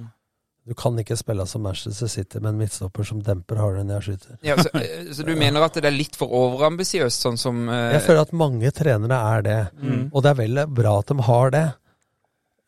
[0.69, 4.06] Du kan ikke spille som Manchester City med en midtstopper som demper hardere enn jeg
[4.06, 4.35] skyter.
[4.45, 7.95] Ja, så, eh, så du mener at det er litt for overambisiøst, sånn som eh,
[7.98, 10.03] Jeg føler at mange trenere er det, Mm.
[10.14, 11.65] og det er vel bra at de har det.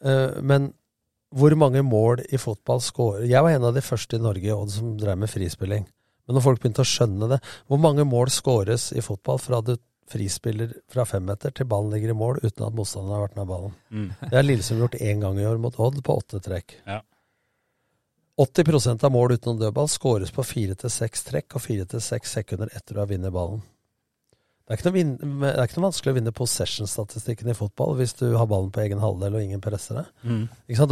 [0.02, 0.72] Uh, Men
[1.32, 4.72] hvor mange mål i fotball scorer Jeg var en av de første i Norge Odd,
[4.74, 5.86] som drev med frispilling.
[6.28, 7.38] Men når folk begynte å skjønne det
[7.70, 9.76] Hvor mange mål scores i fotball fra du
[10.12, 13.76] frispiller fra femmeter til ballen ligger i mål uten at motstanderen har vært nær ballen?
[13.96, 14.10] Mm.
[14.26, 16.74] Det har Lillesund gjort én gang i år mot Odd, på åtte trekk.
[16.90, 16.98] Ja.
[18.42, 22.34] 80% av mål utenom dødball skåres på fire til seks trekk og fire til seks
[22.40, 23.62] sekunder etter å ha vunnet ballen.
[24.72, 28.30] Det er, vin det er ikke noe vanskelig å vinne possession-statistikken i fotball hvis du
[28.40, 30.12] har ballen på egen halvdel og ingen presser deg.
[30.24, 30.46] Mm.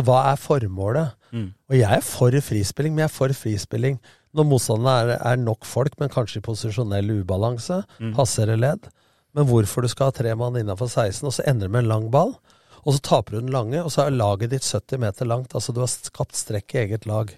[0.04, 1.14] Hva er formålet?
[1.32, 1.46] Mm.
[1.70, 4.00] Og jeg er for frispilling, men jeg er for frispilling
[4.36, 8.14] når motstanderne er, er nok folk, men kanskje i posisjonell ubalanse, Mm.
[8.18, 8.90] passere ledd.
[9.34, 11.90] Men hvorfor du skal ha tre mann innafor 16, og så ender det med en
[11.94, 12.36] lang ball,
[12.84, 15.54] og så taper du den lange, og så er laget ditt 70 meter langt.
[15.56, 17.32] Altså du har skapt strekk i eget lag.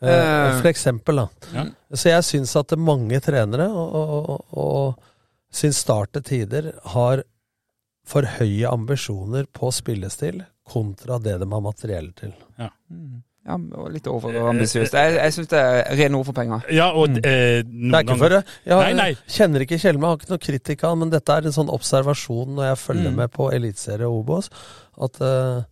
[0.00, 0.60] Eh, Eh.
[0.60, 1.28] for eksempel, da.
[1.54, 1.64] Ja.
[1.94, 7.22] Så jeg syns at mange trenere, og, og, og, og syns Start til tider har
[8.04, 12.34] for høye ambisjoner på spillestil kontra det de har materiell til.
[12.58, 12.68] Ja.
[13.44, 13.58] Ja,
[13.92, 14.94] litt overambisiøst.
[14.96, 16.62] Jeg, jeg syns det er rene ord for penger.
[16.72, 18.38] Ja, og eh, Det er ikke for det.
[18.64, 19.10] Jeg Nei, nei.
[19.28, 22.70] kjenner ikke Kjelme, har ikke noe kritikk av men dette er en sånn observasjon når
[22.70, 23.16] jeg følger Mm.
[23.20, 24.48] med på Eliteserie og Obos,
[24.96, 25.62] at eh,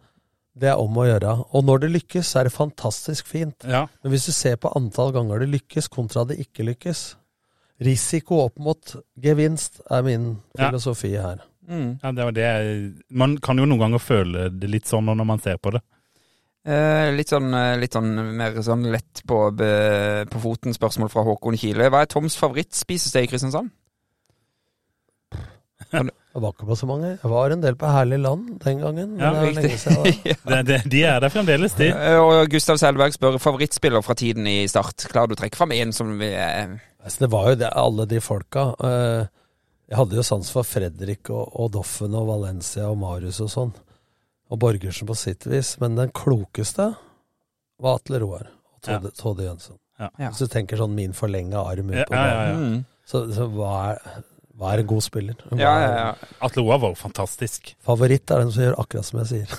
[0.55, 1.33] det er om å gjøre.
[1.57, 3.65] Og når det lykkes, så er det fantastisk fint.
[3.65, 3.87] Ja.
[4.05, 7.15] Men hvis du ser på antall ganger det lykkes kontra det ikke lykkes
[7.83, 10.69] Risiko opp mot gevinst er min Ja.
[10.69, 11.41] filosofi her.
[11.69, 11.99] Mm.
[12.03, 15.39] ja, det var det Man kan jo noen ganger føle det litt sånn når man
[15.41, 15.81] ser på det.
[16.63, 19.71] Eh, litt, sånn, eh, litt sånn mer sånn lett på, be,
[20.31, 21.89] på foten spørsmål fra Håkon Kile.
[21.91, 23.73] Hva er Toms favorittspisested i Kristiansand?
[26.33, 27.09] Jeg var ikke på så mange.
[27.19, 29.19] Jeg var en del på Herlig land den gangen.
[29.21, 31.91] Ja, det er det, det de er der fremdeles, de.
[31.93, 35.05] Eh, Og Gustav Selberg spør favorittspiller fra tiden i Start.
[35.13, 38.07] Klarer du å trekke fram en som vi eh, Altså, det var jo det, alle
[38.07, 38.69] de folka.
[39.91, 43.73] Jeg hadde jo sans for Fredrik og, og Doffen og Valencia og Marius og sånn.
[44.53, 45.75] Og Borgersen på sitt vis.
[45.81, 46.93] Men den klokeste
[47.83, 49.79] var Atle Roar og Tode, Tode Jønsson.
[50.03, 50.11] Ja.
[50.19, 52.83] Hvis du tenker sånn min forlenga arm ut på ja, ja, banen.
[52.83, 52.89] ja.
[53.09, 54.23] Så, så hva, er,
[54.59, 55.39] hva er en god spiller?
[55.49, 56.35] Hva Ja, ja, ja.
[56.47, 57.73] Atle Roar var jo fantastisk.
[57.87, 59.49] Favoritt er den som gjør akkurat som jeg sier.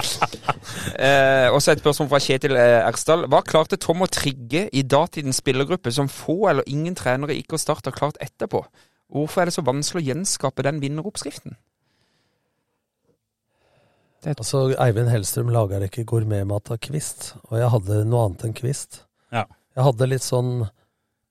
[1.00, 3.24] Eh, også et spørsmål fra Kjetil eh, Ersdal.
[3.32, 7.62] Hva klarte Tom å trigge i datidens spillergruppe som få eller ingen trenere ikke og
[7.62, 8.60] Start har klart etterpå?
[9.10, 11.56] Hvorfor er det så vanskelig å gjenskape den vinneroppskriften?
[14.28, 19.02] Altså, Eivind Hellstrøm lager ikke gourmetmat av kvist, og jeg hadde noe annet enn kvist.
[19.32, 19.46] Ja.
[19.76, 20.66] Jeg hadde litt sånn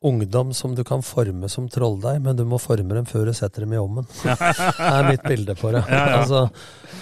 [0.01, 3.65] ungdom som du kan forme som trolldeig, men du må forme dem før du setter
[3.65, 4.07] dem i ovnen.
[4.23, 4.35] det
[4.89, 5.83] er mitt bilde på det.
[5.89, 6.21] Ja, ja.
[6.21, 6.43] Altså,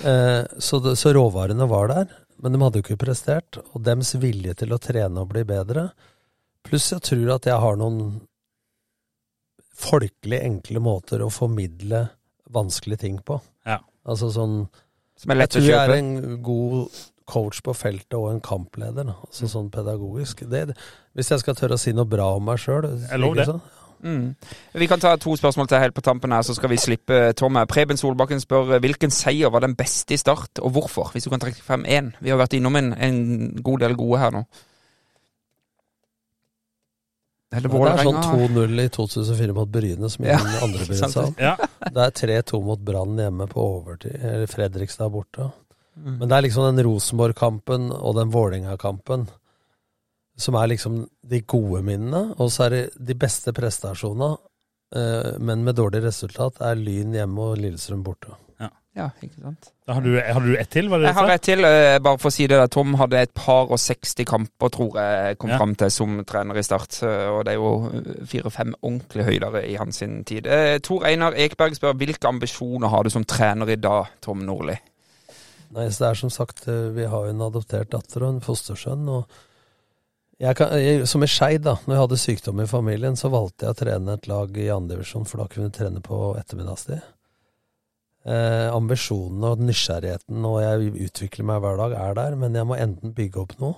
[0.10, 3.62] eh, så, så råvarene var der, men de hadde jo ikke prestert.
[3.72, 5.92] Og dems vilje til å trene og bli bedre.
[6.68, 8.18] Pluss jeg tror at jeg har noen
[9.78, 12.08] folkelig enkle måter å formidle
[12.50, 13.38] vanskelige ting på.
[13.68, 13.78] Ja.
[14.08, 14.64] Altså sånn
[15.18, 19.10] Som er lett jeg tror jeg er en god coach på feltet og en kampleder,
[19.12, 20.46] altså sånn pedagogisk.
[20.48, 20.70] Det,
[21.18, 23.58] hvis jeg skal tørre å si noe bra om meg sjøl Jeg lover det.
[24.06, 24.36] Mm.
[24.78, 27.58] Vi kan ta to spørsmål til helt på tampen her, så skal vi slippe Tom
[27.58, 27.66] her.
[27.66, 31.10] Preben Solbakken spør eh, hvilken seier var den beste i Start, og hvorfor?
[31.14, 32.14] Hvis du kan trekke frem én.
[32.22, 33.20] Vi har vært innom en, en
[33.64, 34.46] god del gode her nå.
[37.56, 38.18] Eller Det er sånn
[38.52, 41.46] 2-0 i 2004 mot Bryne, som Ja, den andre sant seg det.
[41.48, 41.56] Ja.
[41.80, 44.18] Det er 3-2 mot Brann hjemme på overtid.
[44.20, 45.48] Eller Fredrikstad borte.
[45.96, 46.18] Mm.
[46.20, 49.30] Men det er liksom den Rosenborg-kampen og den Vålerenga-kampen
[50.38, 52.36] som er liksom de gode minnene.
[52.38, 54.38] Og så er det de beste prestasjonene,
[54.96, 58.36] eh, men med dårlig resultat, er Lyn hjemme og Lillestrøm borte.
[58.98, 59.68] Ja, ikke sant.
[59.86, 60.88] Da har du, har du ett til?
[60.90, 62.58] Var det Jeg har ett til, eh, bare for å si det.
[62.58, 62.68] der.
[62.74, 65.58] Tom hadde et par og 60 kamper, tror jeg, kom Ja.
[65.62, 66.98] fram til som trener i Start.
[67.06, 70.48] Og det er jo eh, fire-fem ordentlige høydere i hans tid.
[70.48, 74.80] Eh, Tor Einar Ekberg spør hvilke ambisjoner har du som trener i dag, Tom Nordli?
[75.76, 79.08] Nei, så det er som sagt, vi har jo en adoptert datter og en fostersønn.
[79.10, 79.28] og
[80.40, 83.66] jeg kan, jeg, Som i Skeid, da, når jeg hadde sykdom i familien, så valgte
[83.66, 87.02] jeg å trene et lag i andredivisjon, for da kunne vi trene på ettermiddagstid.
[88.28, 92.76] Eh, ambisjonene og nysgjerrigheten og jeg utvikler meg hver dag, er der, men jeg må
[92.76, 93.78] enten bygge opp noe,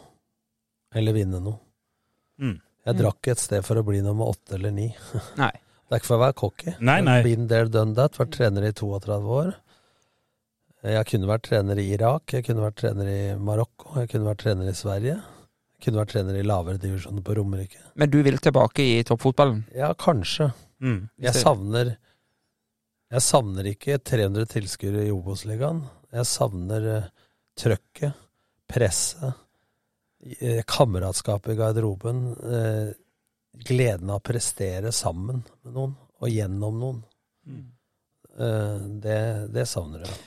[0.97, 1.59] eller vinne noe.
[2.41, 2.55] Mm.
[2.87, 3.01] Jeg Mm.
[3.03, 4.87] drakk et sted for å bli nummer åtte eller ni.
[5.37, 5.51] Nei.
[5.53, 6.73] Det er ikke for å være cocky.
[6.81, 7.21] Nei, nei.
[7.25, 8.17] Been there, done that.
[8.17, 9.53] Vært trener i 32 år.
[10.85, 14.43] Jeg kunne vært trener i Irak, jeg kunne vært trener i Marokko, jeg kunne vært
[14.45, 15.15] trener i Sverige.
[15.19, 17.81] Jeg kunne vært trener i lavere divisjoner på Romerike.
[17.99, 19.65] Men du vil tilbake i toppfotballen?
[19.75, 20.51] Ja, kanskje.
[20.81, 21.09] Mm.
[21.19, 21.97] Jeg savner
[23.09, 25.79] Jeg savner ikke 300 tilskuere i Obos-ligaen.
[26.13, 27.07] Jeg savner eh,
[27.57, 28.17] trøkket,
[28.69, 29.39] presset,
[30.37, 32.19] eh, kameratskapet i garderoben.
[32.37, 32.91] Eh,
[33.65, 37.03] gleden av å prestere sammen med noen, og gjennom noen.
[37.49, 37.67] Mm.
[39.01, 39.19] det,
[39.51, 40.17] det savner jeg.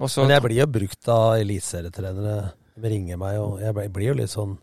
[0.00, 2.52] Også- Men jeg blir jo brukt av eliteserietrenere.
[2.74, 4.56] De ringer meg, og jeg blir jo litt sånn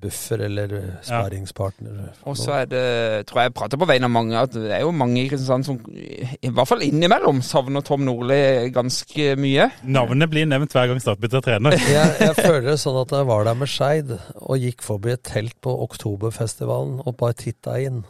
[0.00, 0.72] buffer eller
[1.06, 1.96] sparringspartner.
[2.02, 2.12] Ja.
[2.30, 2.84] Og så er det,
[3.28, 5.66] tror jeg jeg prater på vegne av mange, at det er jo mange i Kristiansand
[5.68, 9.68] som i hvert fall innimellom savner Tom Nordli ganske mye.
[9.84, 11.76] Navnet blir nevnt hver gang Start bytter trener.
[11.96, 15.24] jeg, jeg føler det sånn at jeg var der med Skeid og gikk forbi et
[15.26, 18.02] telt på Oktoberfestivalen og bare titta inn.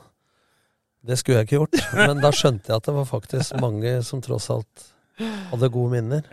[1.07, 4.21] Det skulle jeg ikke gjort, men da skjønte jeg at det var faktisk mange som
[4.25, 6.27] tross alt hadde gode minner.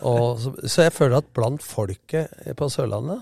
[0.00, 3.20] Og, så, så jeg føler at blant folket på Sørlandet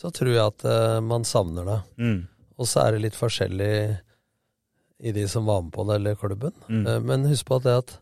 [0.00, 1.80] så tror jeg at uh, man savner det.
[2.00, 2.20] Mm.
[2.60, 3.72] Og så er det litt forskjellig
[5.00, 6.54] i de som var med på det, eller klubben.
[6.68, 6.86] Mm.
[6.86, 7.92] Uh, Men husk på at det at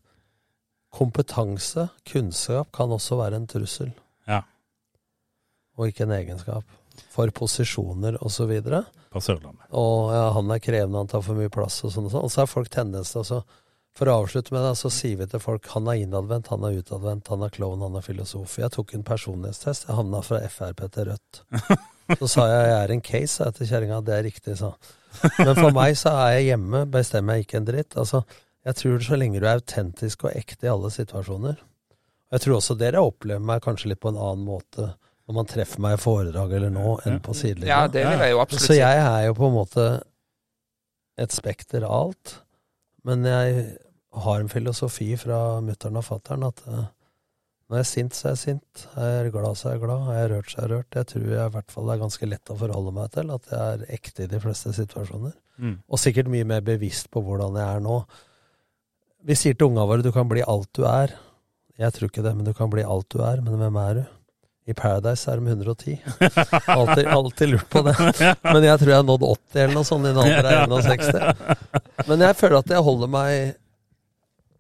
[0.95, 3.91] kompetanse, kunnskap, kan også være en trussel.
[4.31, 4.43] Ja.
[5.79, 6.65] Og ikke en egenskap.
[7.13, 8.55] For posisjoner osv.
[9.13, 9.67] På Sørlandet.
[9.77, 12.25] Og ja, han er krevende, han tar for mye plass og sånn og sånn.
[12.27, 13.45] Og så er folk tendens til å så-
[13.99, 16.77] For å avslutte med det, så sier vi til folk han er innadvendt, han er
[16.79, 18.55] utadvendt, han er klovn, han er filosof.
[18.63, 21.41] Jeg tok en personlighetstest, jeg havna fra Frp til Rødt.
[22.17, 23.99] Så sa jeg jeg er en case, sa jeg til kjerringa.
[24.07, 24.71] Det er riktig, sa
[25.41, 27.97] Men for meg så er jeg hjemme, bestemmer jeg ikke en dritt.
[28.01, 28.23] Altså,
[28.69, 31.59] jeg tror så lenge du er autentisk og ekte i alle situasjoner.
[32.33, 34.93] Jeg tror også dere opplever meg kanskje litt på en annen måte
[35.29, 37.83] når man treffer meg i foredrag eller nå, enn på sidelinja.
[37.83, 39.89] Ja, det vil jeg jo absolutt Så jeg er jo på en måte
[41.21, 42.35] et spekter av alt.
[43.05, 43.67] Men jeg
[44.25, 46.87] har en filosofi fra mutter'n og fatter'n at eh,
[47.69, 48.83] når jeg er sint, så er jeg sint.
[48.97, 50.07] Er jeg glad, så er jeg glad.
[50.09, 50.97] Er jeg rørt, så er jeg rørt.
[50.97, 53.51] Jeg tror jeg i hvert fall det er ganske lett å forholde meg til at
[53.53, 55.35] jeg er ekte i de fleste situasjoner.
[55.61, 55.75] Mm.
[55.85, 57.99] Og sikkert mye mer bevisst på hvordan jeg er nå.
[59.29, 61.13] Vi sier til unga våre du kan bli alt du er.
[61.79, 63.45] Jeg tror ikke det, men du kan bli alt du er.
[63.45, 64.03] Men hvem er du?
[64.69, 66.01] I Paradise er de 110.
[66.79, 67.95] Alltid, alltid lurt på det.
[68.45, 72.05] Men jeg tror jeg har nådd 80 eller noe sånt i den andre er 61.
[72.11, 73.55] Men jeg føler at jeg holder meg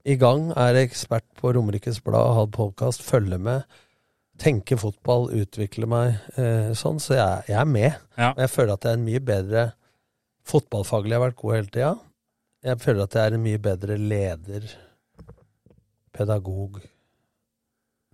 [0.08, 0.48] i gang.
[0.56, 3.64] Er ekspert på Romerikes Blad, har podkast, følger med.
[4.38, 7.00] Tenker fotball, utvikler meg eh, sånn.
[7.02, 7.96] Så jeg, jeg er med.
[8.16, 8.30] Ja.
[8.36, 9.66] Og jeg føler at jeg er en mye bedre
[10.48, 11.88] Fotballfaglig har vært god hele tida.
[12.64, 14.70] Jeg føler at jeg er en mye bedre leder,
[16.16, 16.78] pedagog,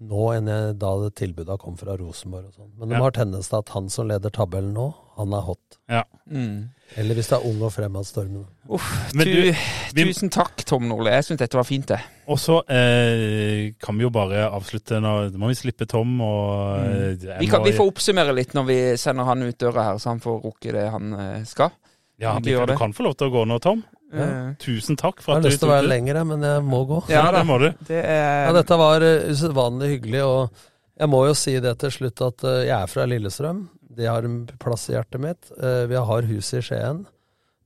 [0.05, 2.73] nå enn jeg, da det tilbudet kom fra Rosenborg og sånn.
[2.81, 3.03] Men de Ja.
[3.05, 5.79] har tendens til at han som leder tabellen nå, han er hot.
[5.89, 6.03] Ja.
[6.27, 6.71] Mm.
[6.97, 8.45] Eller hvis det er ung og fremadstormende.
[8.71, 11.11] Uff, du, vi- tusen takk, Tom Nordli.
[11.11, 11.99] Jeg syns dette var fint, det.
[12.31, 15.15] Og så eh, kan vi jo bare avslutte nå.
[15.35, 17.41] Da må vi slippe Tom og eh, Mm.
[17.41, 20.23] Vi, kan, vi får oppsummere litt når vi sender han ut døra her, så han
[20.23, 21.75] får rukke det han eh, skal.
[22.23, 23.83] Ja, han, du, du kan få lov til å gå nå, Tom.
[24.15, 24.29] Ja.
[24.63, 26.85] Tusen takk for at du Jeg har lyst til å være lenger, men jeg må
[26.87, 27.01] gå.
[27.11, 27.73] Ja, det må du.
[27.89, 30.63] Det er Ja, dette var eh, usedvanlig hyggelig, og
[31.03, 33.65] jeg må jo si det til slutt at eh, jeg er fra Lillestrøm.
[33.95, 35.51] Det har en plass i hjertet mitt.
[35.59, 37.05] Eh, Vi har huset i Skien.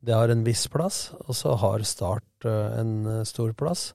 [0.00, 3.94] Det har en viss plass, og så har Start eh, en eh, stor plass.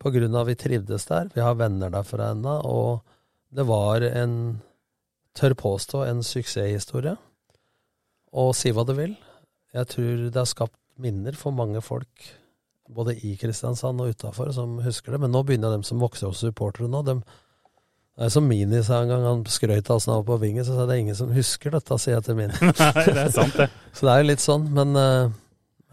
[0.00, 1.30] På grunn av vi trivdes der.
[1.34, 3.00] Vi har venner derfra ennå, og
[3.52, 4.60] det var en,
[5.36, 7.16] tør påstå, en suksesshistorie.
[8.32, 9.16] Og si hva du vil.
[9.74, 12.30] Jeg tror det har skapt minner for mange folk,
[12.90, 15.20] både i Kristiansand og utafor, som husker det.
[15.24, 17.02] Men nå begynner de som vokser opp supportere nå.
[17.06, 17.18] De,
[18.20, 20.82] Det er som Mini sa en gang, han skrøt av oss på vingen, så sa
[20.82, 22.52] jeg det er ingen som husker dette, sier jeg til Mini.
[22.68, 23.70] Nei, det er sant, det.
[23.96, 25.30] Så det er jo litt sånn, men, eh,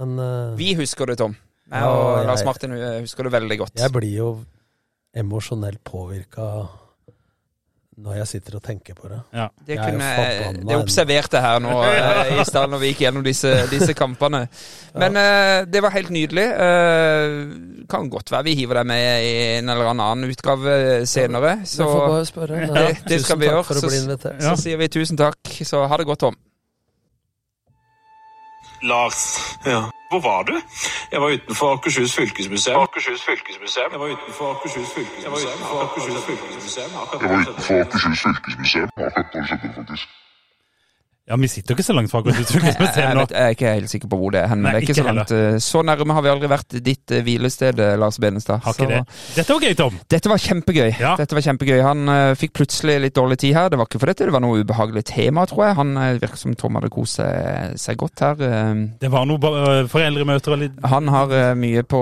[0.03, 1.37] men eh, Vi husker det, Tom.
[1.71, 3.79] Jeg og Lars Martin husker det veldig godt.
[3.79, 4.27] Jeg blir jo
[5.15, 6.49] emosjonelt påvirka
[7.97, 9.17] når jeg sitter og tenker på det.
[9.33, 9.47] Ja.
[9.57, 13.23] Det, Jeg kunne, forbanna det observerte her nå eh, i stad når vi gikk gjennom
[13.25, 14.43] disse, disse kampene.
[15.01, 16.45] Men eh, det var helt nydelig.
[16.67, 20.77] Eh, kan godt være vi hiver deg med i en eller annen utgave
[21.09, 21.57] senere.
[21.65, 22.61] Så får bare spørre.
[22.61, 22.87] det, Ja.
[23.07, 23.63] det skal Tusen vi gjøre.
[23.81, 25.41] Så, så sier vi tusen takk.
[25.65, 26.37] Så ha det godt, Tom.
[28.81, 29.19] Lars,
[30.09, 30.61] hvor var du?
[31.11, 32.81] Jeg var utenfor Akershus fylkesmuseum.
[32.81, 33.91] Akershus fylkesmuseum.
[33.91, 35.23] Jeg var utenfor Akershus fylkesmuseum.
[35.23, 36.89] Jeg var utenfor Akershus fylkesmuseum.
[37.21, 38.89] Jeg var utenfor Akershus fylkesmuseum.
[38.97, 40.07] Akkurat det skjedde, faktisk.
[41.27, 42.45] Ja, vi sitter jo ikke så langt fra Jeg,
[43.17, 43.23] nå.
[43.25, 44.61] vet, jeg er ikke helt sikker på hvor det er hen.
[44.63, 45.31] men Nei, det er ikke ikke så langt.
[45.35, 48.61] eh, Så nærme har vi aldri vært ditt eh, hvilested, eh, Lars Benestad.
[48.63, 49.01] Har ikke Så- det.
[49.35, 49.97] Dette var gøy, Tom.
[50.15, 50.91] Dette var kjempegøy.
[51.19, 51.81] Dette var kjempegøy.
[51.83, 53.67] Han uh, fikk plutselig litt dårlig tid her.
[53.73, 55.75] Det var ikke for dette, det var noe ubehagelig tema, tror jeg.
[55.81, 58.39] Han uh, virker som Tom hadde kost seg, godt her.
[58.39, 62.01] Uh, Det var noe ba- foreldremøter og litt han har mye på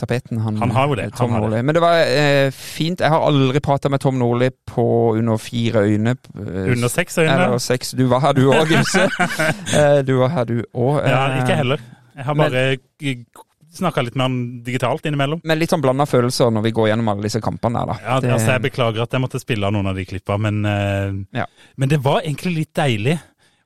[0.00, 0.40] tapeten.
[0.42, 1.60] Han, Han har jo det, Tom Nordli.
[1.62, 3.00] Men det var eh, fint.
[3.04, 4.86] Jeg har aldri prata med Tom Nordli på
[5.18, 6.16] under fire øyne.
[6.34, 7.36] eh, Under seks øyne?
[7.36, 7.92] Eller seks.
[7.98, 9.06] Du var her, du òg, Gimse.
[9.76, 11.00] Eh, du var her, du òg.
[11.06, 11.78] Ja, ikke heller.
[12.16, 13.24] Jeg har men- bare
[13.70, 15.40] snakka litt med han digitalt innimellom.
[15.46, 17.98] Men litt sånn blanda følelser når vi går gjennom alle disse kampene der, da.
[18.02, 20.64] Ja, Det- altså Jeg beklager at jeg måtte spille av noen av de klippa, men,
[20.66, 21.46] eh, Ja.
[21.76, 23.20] men det var egentlig litt deilig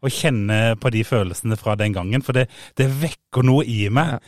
[0.05, 4.21] å kjenne på de følelsene fra den gangen, for det, det vekker noe i meg.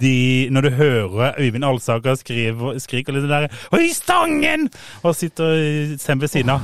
[0.00, 4.70] De, når du hører Øyvind Alsaker skrive, skrike litt der 'Oi, Stangen!'
[5.02, 6.60] og sitter Sem ved siden av.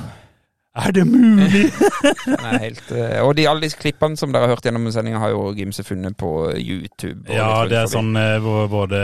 [0.79, 1.73] Er det mulig?!
[2.29, 5.33] Er helt, eh, og de, alle disse klippene som dere har hørt gjennom sendinga, har
[5.33, 7.25] jo Gimse funnet på YouTube.
[7.29, 8.39] og Ja, det er sånn eh,
[8.71, 9.01] både,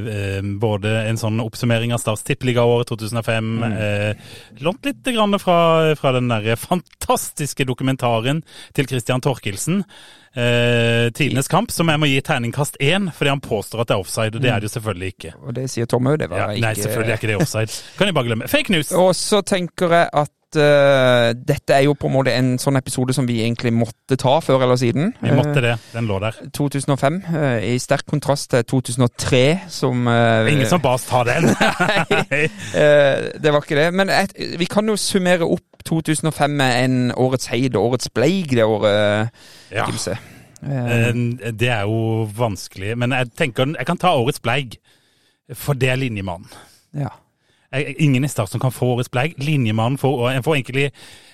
[0.00, 3.72] eh, både en sånn oppsummering av Stavs tippeligaåret 2005 Mm.
[3.78, 4.14] eh,
[4.60, 8.42] Lånt litt grann fra, fra den der fantastiske dokumentaren
[8.74, 9.84] til Christian Torkelsen.
[10.36, 14.02] Eh, Tidenes kamp, som jeg må gi terningkast én, fordi han påstår at det er
[14.04, 14.36] offside.
[14.36, 15.34] Og det er det jo selvfølgelig ikke.
[15.46, 17.78] Og det sier Tom òg, det var Ja, ikke nei, selvfølgelig er ikke det offside.
[17.98, 18.48] Kan jeg bare glemme.
[18.52, 18.92] Fake news!
[18.92, 23.16] Og så tenker jeg at eh, dette er jo på en måte en sånn episode
[23.16, 25.14] som vi egentlig måtte ta før eller siden.
[25.24, 25.74] Vi måtte Eh, det.
[25.94, 26.36] Den lå der.
[26.54, 29.42] 2005, eh, i sterk kontrast til 2003,
[29.72, 31.48] som Ingen som ba oss ta den.
[31.80, 32.44] Nei,
[33.40, 33.88] det var ikke det.
[33.96, 38.50] Men et, vi kan jo summere opp 2005 med en årets heid og årets bleig
[38.50, 39.30] det året,
[39.72, 39.86] Ja.
[39.86, 40.16] Gimse.
[40.62, 41.12] Eh,
[41.52, 44.76] Det er jo vanskelig, men jeg tenker jeg kan ta årets bleig,
[45.54, 46.48] for det er linjemannen.
[46.94, 47.08] Ja.
[47.98, 49.34] Ingen i Start som kan få årets bleig.
[49.38, 50.90] Linjemannen får, får egentlig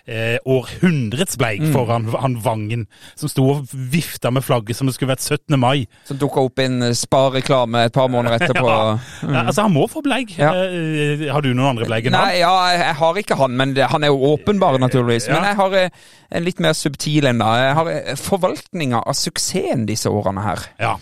[0.07, 1.73] eh, århundrets bleik Mm.
[1.73, 5.59] foran han, Vangen, som sto og vifta med flagget som det skulle vært 17.
[5.61, 5.87] mai.
[6.09, 8.67] Som dukka opp i en Spar-reklame et par måneder etterpå.
[8.69, 8.99] Ja.
[9.23, 9.37] Mm.
[9.47, 10.35] Altså, han må få bleig.
[10.39, 10.51] Ja.
[10.55, 12.41] Eh, har du noen andre bleig enn Nei, han?
[12.43, 12.55] ja,
[12.87, 15.29] jeg har ikke han, men han er jo åpenbar, naturligvis.
[15.31, 15.91] Men jeg har eh,
[16.33, 17.53] en litt mer subtil en, da.
[17.69, 20.67] Jeg har eh, forvaltninga av suksessen disse årene her.
[20.81, 20.97] Ja.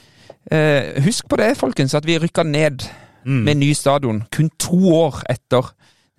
[0.51, 2.85] Eh, husk på det, folkens, at vi rykka ned
[3.20, 3.43] Mm.
[3.45, 5.67] med ny stadion kun to år etter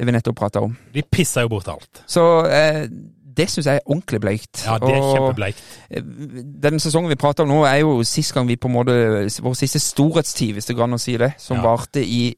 [0.01, 0.73] det vi nettopp prata om.
[0.95, 2.01] De pissa jo bort alt.
[2.09, 2.87] Så eh,
[3.31, 4.63] det syns jeg er ordentlig bleikt.
[4.65, 5.61] Ja, det er kjempebleikt.
[5.93, 6.01] eh,
[6.65, 8.95] Den sesongen vi prater om nå, er jo sist gang vi på en måte
[9.45, 11.63] Vår siste storhetstid, hvis det går an å si det, som Ja.
[11.69, 12.35] varte i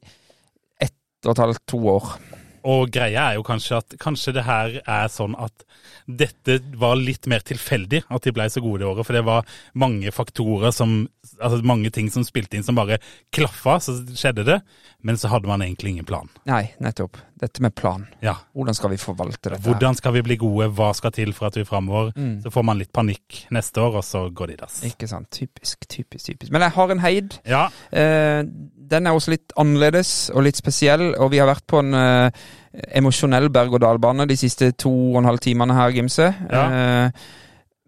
[0.80, 0.93] ett
[1.25, 2.14] og et halvt, to år.
[2.64, 5.66] Og greia er jo kanskje at kanskje det her er sånn at
[6.07, 9.07] dette var litt mer tilfeldig, at de ble så gode det året.
[9.07, 9.48] For det var
[9.80, 11.03] mange faktorer som
[11.40, 12.98] Altså mange ting som spilte inn som bare
[13.33, 14.57] klaffa, så skjedde det.
[15.07, 16.27] Men så hadde man egentlig ingen plan.
[16.48, 17.17] Nei, nettopp.
[17.40, 18.03] Dette med plan.
[18.23, 18.35] Ja.
[18.56, 19.64] Hvordan skal vi forvalte dette?
[19.64, 22.11] Hvordan skal vi bli gode, hva skal til for at vi er framover?
[22.15, 22.41] Mm.
[22.43, 24.82] Så får man litt panikk neste år, og så går det i dass.
[24.88, 25.32] Ikke sant.
[25.33, 26.51] Typisk, typisk, typisk.
[26.53, 27.40] Men jeg har en heid.
[27.48, 27.64] Ja.
[27.91, 28.43] Eh,
[28.93, 32.43] den er også litt annerledes og litt spesiell, og vi har vært på en eh,
[32.73, 36.29] emosjonell berg-og-dal-bane de siste to og en halv timene her, Gimse.
[36.49, 36.63] Ja.
[37.05, 37.09] Eh,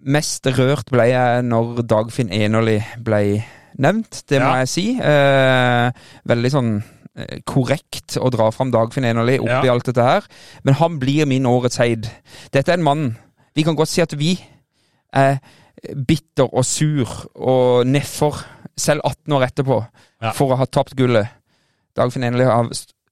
[0.06, 3.44] mest rørt ble jeg når Dagfinn Enerli ble
[3.82, 4.58] nevnt, det må Ja.
[4.62, 4.86] jeg si.
[5.02, 5.92] Eh,
[6.28, 6.84] veldig sånn
[7.18, 9.72] eh, korrekt å dra fram Dagfinn Enerli oppi Ja.
[9.74, 10.24] alt dette her.
[10.64, 12.10] Men han blir min årets heid.
[12.52, 13.18] Dette er en mann
[13.56, 14.38] Vi kan godt si at vi
[15.14, 15.40] er
[16.06, 18.36] bitter og sur og nedfor,
[18.78, 19.86] selv 18 år etterpå,
[20.22, 20.32] Ja.
[20.32, 21.30] for å ha tapt gullet.
[21.96, 22.66] Dagfinn Enerli har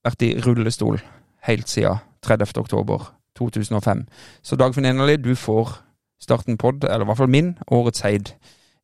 [0.03, 0.99] vært i rullestol
[1.47, 2.57] helt siden 30.
[2.59, 4.05] oktober 2005.
[4.43, 5.77] Så Dagfinn Enerli, du får
[6.21, 8.31] starten pod, eller i hvert fall min, årets heid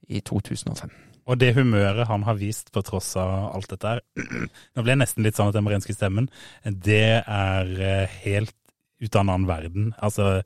[0.09, 0.89] i 2005.
[1.29, 3.99] Og det humøret han har vist på tross av alt dette her
[4.73, 6.29] Nå ble jeg nesten litt sånn at jeg må renske stemmen.
[6.65, 8.55] Det er eh, helt
[8.99, 9.91] ut av en annen verden.
[10.03, 10.41] Altså,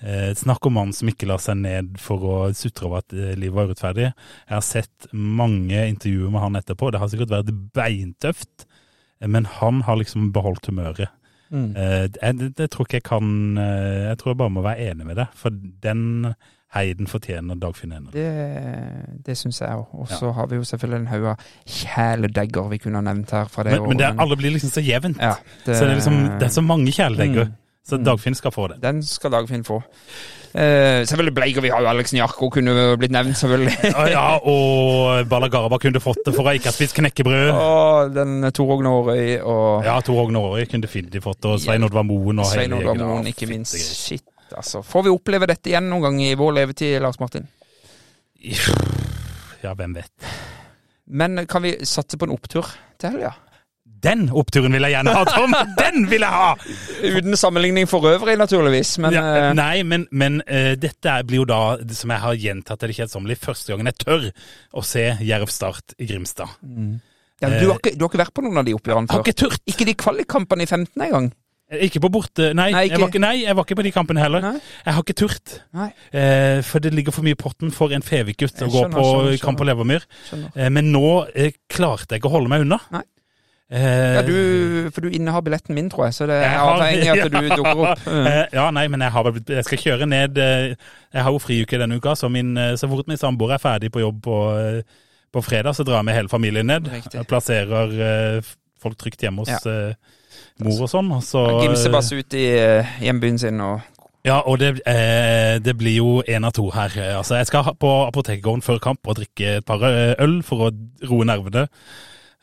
[0.00, 3.36] eh, snakk om mannen som ikke la seg ned for å sutre over at eh,
[3.38, 4.08] livet var urettferdig.
[4.08, 6.90] Jeg har sett mange intervjuer med han etterpå.
[6.90, 8.66] Det har sikkert vært beintøft,
[9.22, 11.12] men han har liksom beholdt humøret.
[11.52, 11.76] Mm.
[11.76, 14.90] Eh, jeg, det, det tror ikke jeg kan eh, Jeg tror jeg bare må være
[14.90, 15.50] enig med deg, for
[15.84, 16.32] den
[16.72, 18.12] heiden fortjener Dagfinn Enerly.
[18.16, 19.90] Det, det syns jeg òg.
[20.00, 23.50] Og så har vi jo selvfølgelig en haug av kjæledegger vi kunne ha nevnt her.
[23.52, 25.20] fra det Men, men det, alle blir liksom så jevnt.
[25.20, 25.34] Ja,
[25.66, 27.44] det- så det er, liksom, det er så mange kjæledegger.
[27.50, 27.58] Mm.
[27.82, 28.76] Så Dagfinn skal få det.
[28.82, 29.80] Den skal Dagfinn få.
[30.52, 33.72] Eh, selvfølgelig Bleiger, vi har jo Alex Njarko, kunne blitt nevnt, selvfølgelig.
[33.90, 37.48] Ja, ja, og Balagarba kunne fått det for å ikke ha spist knekkebrød.
[37.56, 42.06] og den Tor Aarøy og Ja, Tor Aarøy kunne definitivt fått det, og Svein Oddvar
[42.06, 43.00] Moen og Svein Oddvar.
[43.02, 43.74] Moen, ikke minst.
[43.80, 44.84] Shit, altså.
[44.86, 47.48] Får vi oppleve dette igjen noen gang i vår levetid, Lars Martin?
[49.62, 50.12] Ja, hvem vet.
[51.06, 52.68] Men kan vi satse på en opptur
[53.00, 53.34] til helga?
[54.02, 55.54] Den oppturen vil jeg gjerne ha, Tom!
[55.78, 56.54] Den vil jeg ha!
[57.02, 61.46] Uten sammenligning for øvrig, naturligvis, men ja, eh, Nei, men, men uh, dette blir jo
[61.48, 61.60] da,
[61.94, 64.26] som jeg har gjentatt det kjedsommelig, første gangen jeg tør
[64.74, 66.50] å se Jerv Start i Grimstad.
[67.42, 69.20] ja, du, har ikke, du har ikke vært på noen av de oppgjørene før?
[69.22, 69.62] Har ikke turt.
[69.70, 71.30] Ikke de kvalikkampene i 15 engang?
[71.72, 72.50] Eh, Ikke på borte...
[72.58, 74.44] Nei, Nei, Jeg, var ikke- ikke, nei jeg var ikke på de kampene heller.
[74.84, 75.54] Jeg har ikke turt.
[75.78, 75.88] Nei.
[76.12, 79.38] Eh, for det ligger for mye i potten for en Fevik-gutt å gå på skjønner.
[79.46, 80.04] kamp på Levermyr.
[80.52, 82.78] Eh, men nå eh, klarte jeg ikke å holde meg unna.
[82.92, 83.02] Nei.
[83.72, 87.22] Eh, Ja, du, for du innehar billetten min, tror jeg, så det er avhengig av
[87.24, 87.56] at du Ja.
[87.56, 88.02] dukker opp.
[88.06, 88.26] Mm.
[88.28, 90.74] Eh, Ja, nei, men jeg, har, jeg skal kjøre ned eh,
[91.14, 94.02] Jeg har jo friuke denne uka, så, min, så fort min samboer er ferdig på
[94.04, 94.36] jobb på,
[95.32, 96.90] på fredag, så drar med hele familien ned.
[96.92, 97.16] Riktig.
[97.22, 98.42] Jeg plasserer
[98.82, 99.94] folk trygt hjemme hos Ja.
[100.60, 101.08] mor og sånn.
[101.16, 101.46] Og så,
[101.92, 102.46] bare ut i
[103.06, 103.80] hjembyen sin og
[104.24, 106.92] Ja, og det, eh, det blir jo én av to her.
[107.16, 110.72] Altså, jeg skal på apotekgården før kamp og drikke et par øl for å
[111.08, 111.64] roe nervene.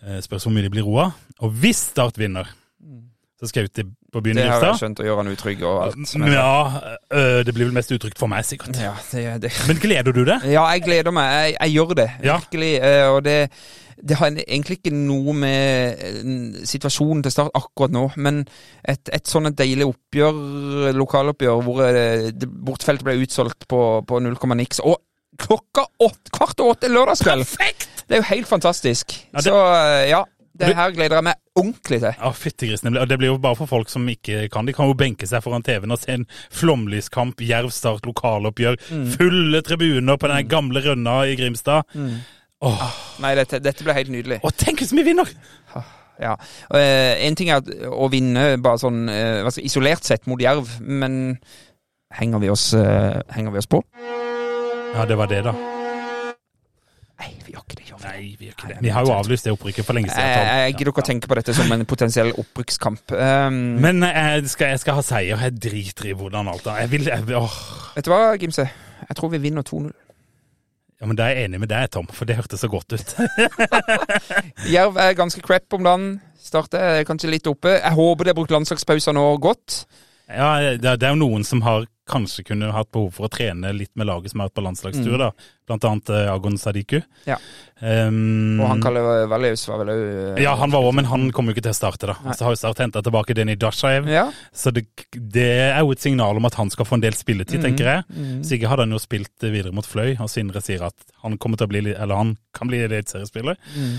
[0.06, 1.10] Eh, spørs hvor mye de blir roa.
[1.44, 2.48] Og hvis Start vinner,
[3.40, 5.62] så skal jeg ut på byen i Det har jeg skjønt å gjøre han utrygg
[5.68, 6.14] og alt.
[6.20, 6.54] Men ja,
[7.14, 8.80] øh, det blir vel mest utrygt for meg, sikkert.
[8.80, 9.52] Ja, det, det.
[9.68, 10.48] Men gleder du deg?
[10.52, 11.30] Ja, jeg gleder meg.
[11.36, 12.40] Jeg, jeg gjør det, Ja.
[12.40, 12.72] virkelig.
[12.84, 13.38] eh, Og det,
[14.10, 18.42] det har egentlig ikke noe med eh, situasjonen til Start akkurat nå, men
[18.84, 24.36] et, et et deilig oppgjør, lokaloppgjør, hvor eh, det, bortfeltet ble utsolgt på, på 0.
[24.84, 24.98] Og
[25.40, 27.46] klokka åtte, kvart over åtte lørdagskveld!
[27.48, 27.88] Perfekt!
[28.10, 29.16] Det er jo helt fantastisk.
[29.34, 30.24] Ja, det- Så eh, ja,
[30.60, 32.16] det her gleder jeg meg ordentlig til.
[32.20, 32.94] Ja, fyttegrisen.
[33.08, 34.66] Det blir jo bare for folk som ikke kan.
[34.68, 39.06] De kan jo benke seg foran TV-en og se en flomlyskamp, Jerv Start lokaloppgjør, Mm.
[39.14, 41.84] fulle tribuner på den gamle rønna i Grimstad.
[41.96, 42.18] Mm.
[42.62, 42.92] Åh,
[43.24, 44.40] Nei, dette, dette blir helt nydelig.
[44.44, 45.30] og tenk hvis vi vinner!
[46.20, 46.36] Ja.
[46.76, 51.40] Eh, en ting er å vinne bare sånn eh, isolert sett mot Jerv, men
[52.12, 53.80] henger vi oss, henger vi oss på?
[54.94, 55.54] Ja, det var det, da.
[57.20, 57.86] Nei, vi gjør ikke det.
[57.90, 58.08] Gjør vi.
[58.08, 58.78] Nei, vi gjør ikke det.
[58.84, 60.30] Vi har jo avlyst det opprykket for lenge siden.
[60.34, 60.50] Tom.
[60.64, 63.16] jeg gidder ikke å tenke på dette som en potensiell opprykkskamp.
[63.16, 65.44] Um, Men jeg skal, jeg skal ha seier.
[65.46, 66.84] Jeg driter i hvordan alt er.
[66.86, 67.58] Jeg vil, jeg, åh.
[67.96, 68.66] vet du hva, Gimse?
[69.06, 69.92] Jeg tror vi vinner 2-0.
[71.00, 73.14] Ja, men Da er jeg enig med deg, Tom, for det hørtes så godt ut.
[74.74, 76.10] Jerv er ganske crap om dagen.
[76.40, 77.78] Start er kanskje litt oppe.
[77.78, 79.84] Jeg håper de har brukt landslagspauser nå godt.
[80.28, 83.92] Ja, det er jo noen som har kanskje kunne hatt behov for å trene litt
[84.00, 85.22] med laget som har vært på landslagstur, Mm.
[85.22, 85.32] da.
[85.70, 87.00] Blant annet uh, Agon Sadiku.
[87.30, 87.36] Ja.
[87.80, 91.54] Um, Og han Kalle Valleus var vel òg Ja, han var òg, men han kommer
[91.54, 92.16] jo ikke til å starte, da.
[92.26, 92.34] Nei.
[92.34, 94.10] Så har jo Start henta tilbake Denny Dashaev.
[94.10, 94.26] Ja.
[94.52, 97.62] Så det, det er jo et signal om at han skal få en del spilletid,
[97.62, 97.68] mm.
[97.68, 98.08] tenker jeg.
[98.18, 98.42] Mm.
[98.44, 101.38] Så ikke hadde han jo spilt eh, videre mot Fløy, og Sindre sier at han
[101.38, 103.62] kommer til å bli, eller han kan bli eliteseriespiller.
[103.78, 103.94] Mm.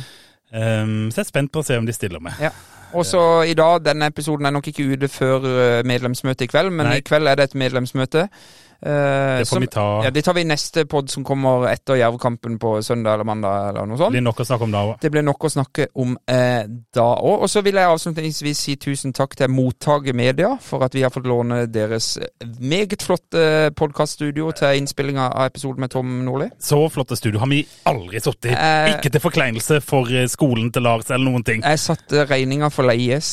[0.50, 2.34] Um, så jeg er spent på å se om de stiller med.
[2.42, 2.50] Ja.
[2.92, 6.72] Og så i dag, denne episoden er nok ikke ute før eh, medlemsmøtet i kveld,
[6.74, 6.98] men Nei.
[6.98, 8.26] i kveld er det et medlemsmøte.
[8.82, 10.02] Eh, Det får som- vi ta.
[10.04, 13.68] Ja, det tar vi i neste pod som kommer etter Jervkampen på søndag eller mandag
[13.68, 14.12] eller noe sånt.
[14.12, 15.00] Det blir nok å snakke om da òg.
[15.00, 17.42] Det blir nok å snakke om eh, da òg.
[17.42, 21.10] Og så vil jeg avslutningsvis si tusen takk til Mottaket Media for at vi har
[21.10, 22.18] fått låne deres
[22.60, 26.50] meget flotte podkaststudio til innspillinga av episoden med Tom Nordli.
[26.60, 28.54] Så flotte studio har vi aldri sittet i.
[28.54, 31.62] Eh, Ikke til forkleinelse for eh, skolen til Lars eller noen ting.
[31.62, 33.30] Jeg satte regninga for leies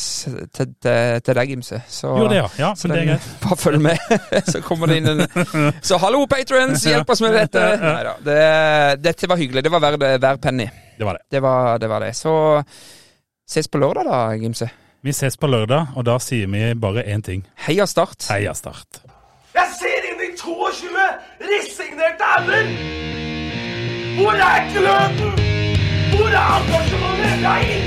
[0.53, 1.82] til, til, til deg, Gimse.
[1.88, 2.48] Så, jo, det, ja.
[2.59, 3.27] Ja, så men det er greit.
[3.43, 3.98] Bare følg med,
[4.51, 5.27] så kommer det inn en
[5.82, 6.83] Så hallo, patrons!
[6.88, 7.64] Hjelp oss med dette!
[7.82, 8.40] Neida, det,
[9.03, 9.64] dette var hyggelig.
[9.66, 10.67] Det var verdt hver penny.
[10.98, 11.25] Det var det.
[11.32, 12.14] Det var, det var det.
[12.17, 12.33] Så
[13.48, 14.69] ses på lørdag, da, Gimse.
[15.06, 17.45] Vi ses på lørdag, og da sier vi bare én ting.
[17.67, 18.25] Heia Start.
[18.32, 19.01] Heia Start.
[19.56, 21.06] Jeg ser inn i 22
[21.48, 22.72] resignerte ender!
[24.17, 25.38] Hvor er gløden?
[26.17, 27.41] Hvor er engasjementet?
[27.41, 27.86] Jeg har